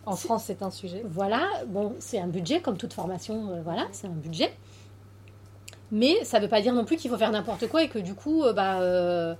En 0.05 0.15
France, 0.15 0.43
c'est 0.47 0.61
un 0.61 0.71
sujet. 0.71 1.03
Voilà, 1.05 1.47
bon, 1.67 1.93
c'est 1.99 2.19
un 2.19 2.27
budget, 2.27 2.59
comme 2.59 2.77
toute 2.77 2.93
formation, 2.93 3.49
euh, 3.49 3.61
voilà, 3.63 3.87
c'est 3.91 4.07
un 4.07 4.11
budget. 4.11 4.53
Mais 5.91 6.23
ça 6.25 6.39
ne 6.39 6.43
veut 6.43 6.49
pas 6.49 6.61
dire 6.61 6.73
non 6.73 6.83
plus 6.83 6.97
qu'il 6.97 7.09
faut 7.09 7.17
faire 7.17 7.31
n'importe 7.31 7.67
quoi 7.67 7.83
et 7.83 7.87
que 7.87 7.99
du 7.99 8.15
coup, 8.15 8.43
bah, 8.55 9.35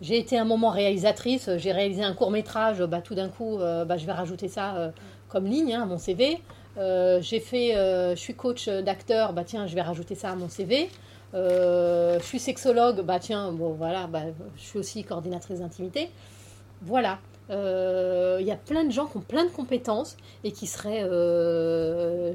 j'ai 0.00 0.18
été 0.18 0.38
un 0.38 0.44
moment 0.44 0.70
réalisatrice, 0.70 1.50
j'ai 1.56 1.72
réalisé 1.72 2.02
un 2.02 2.14
court 2.14 2.30
métrage, 2.30 2.82
bah, 2.82 3.00
tout 3.00 3.14
d'un 3.14 3.28
coup, 3.28 3.58
bah, 3.58 3.96
je 3.96 4.04
vais 4.04 4.12
rajouter 4.12 4.48
ça 4.48 4.92
comme 5.28 5.46
ligne 5.46 5.74
hein, 5.74 5.82
à 5.82 5.86
mon 5.86 5.98
CV. 5.98 6.42
Euh, 6.78 7.20
j'ai 7.20 7.40
fait, 7.40 7.76
euh, 7.76 8.14
je 8.14 8.20
suis 8.20 8.34
coach 8.34 8.68
d'acteur, 8.68 9.32
bah 9.32 9.44
tiens, 9.44 9.66
je 9.66 9.74
vais 9.74 9.82
rajouter 9.82 10.14
ça 10.14 10.30
à 10.30 10.34
mon 10.34 10.48
CV. 10.48 10.88
Euh, 11.34 12.18
je 12.20 12.24
suis 12.24 12.38
sexologue, 12.38 13.02
bah 13.02 13.18
tiens, 13.18 13.52
bon 13.52 13.72
voilà, 13.72 14.06
bah, 14.06 14.22
je 14.56 14.62
suis 14.62 14.78
aussi 14.78 15.04
coordinatrice 15.04 15.60
d'intimité. 15.60 16.10
Voilà. 16.82 17.18
Il 17.50 18.44
y 18.46 18.52
a 18.52 18.56
plein 18.56 18.84
de 18.84 18.92
gens 18.92 19.06
qui 19.06 19.16
ont 19.16 19.22
plein 19.22 19.44
de 19.44 19.50
compétences 19.50 20.16
et 20.44 20.52
qui 20.52 20.66
seraient 20.66 21.02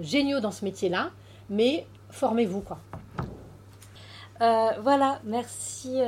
géniaux 0.02 0.40
dans 0.40 0.52
ce 0.52 0.66
métier-là, 0.66 1.12
mais 1.50 1.86
formez-vous 2.10 2.62
quoi. 2.62 2.80
voilà, 4.40 5.20
merci. 5.24 6.00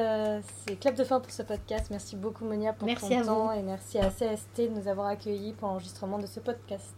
c'est 0.65 0.79
clap 0.79 0.95
de 0.95 1.03
fin 1.03 1.19
pour 1.19 1.31
ce 1.31 1.43
podcast. 1.43 1.87
Merci 1.91 2.15
beaucoup 2.15 2.45
Monia 2.45 2.73
pour 2.73 2.87
merci 2.87 3.09
ton 3.09 3.25
temps 3.25 3.51
et 3.51 3.61
merci 3.61 3.99
à 3.99 4.09
CST 4.09 4.61
de 4.61 4.79
nous 4.79 4.87
avoir 4.87 5.07
accueillis 5.07 5.53
pour 5.53 5.67
l'enregistrement 5.67 6.17
de 6.17 6.25
ce 6.25 6.39
podcast. 6.39 6.95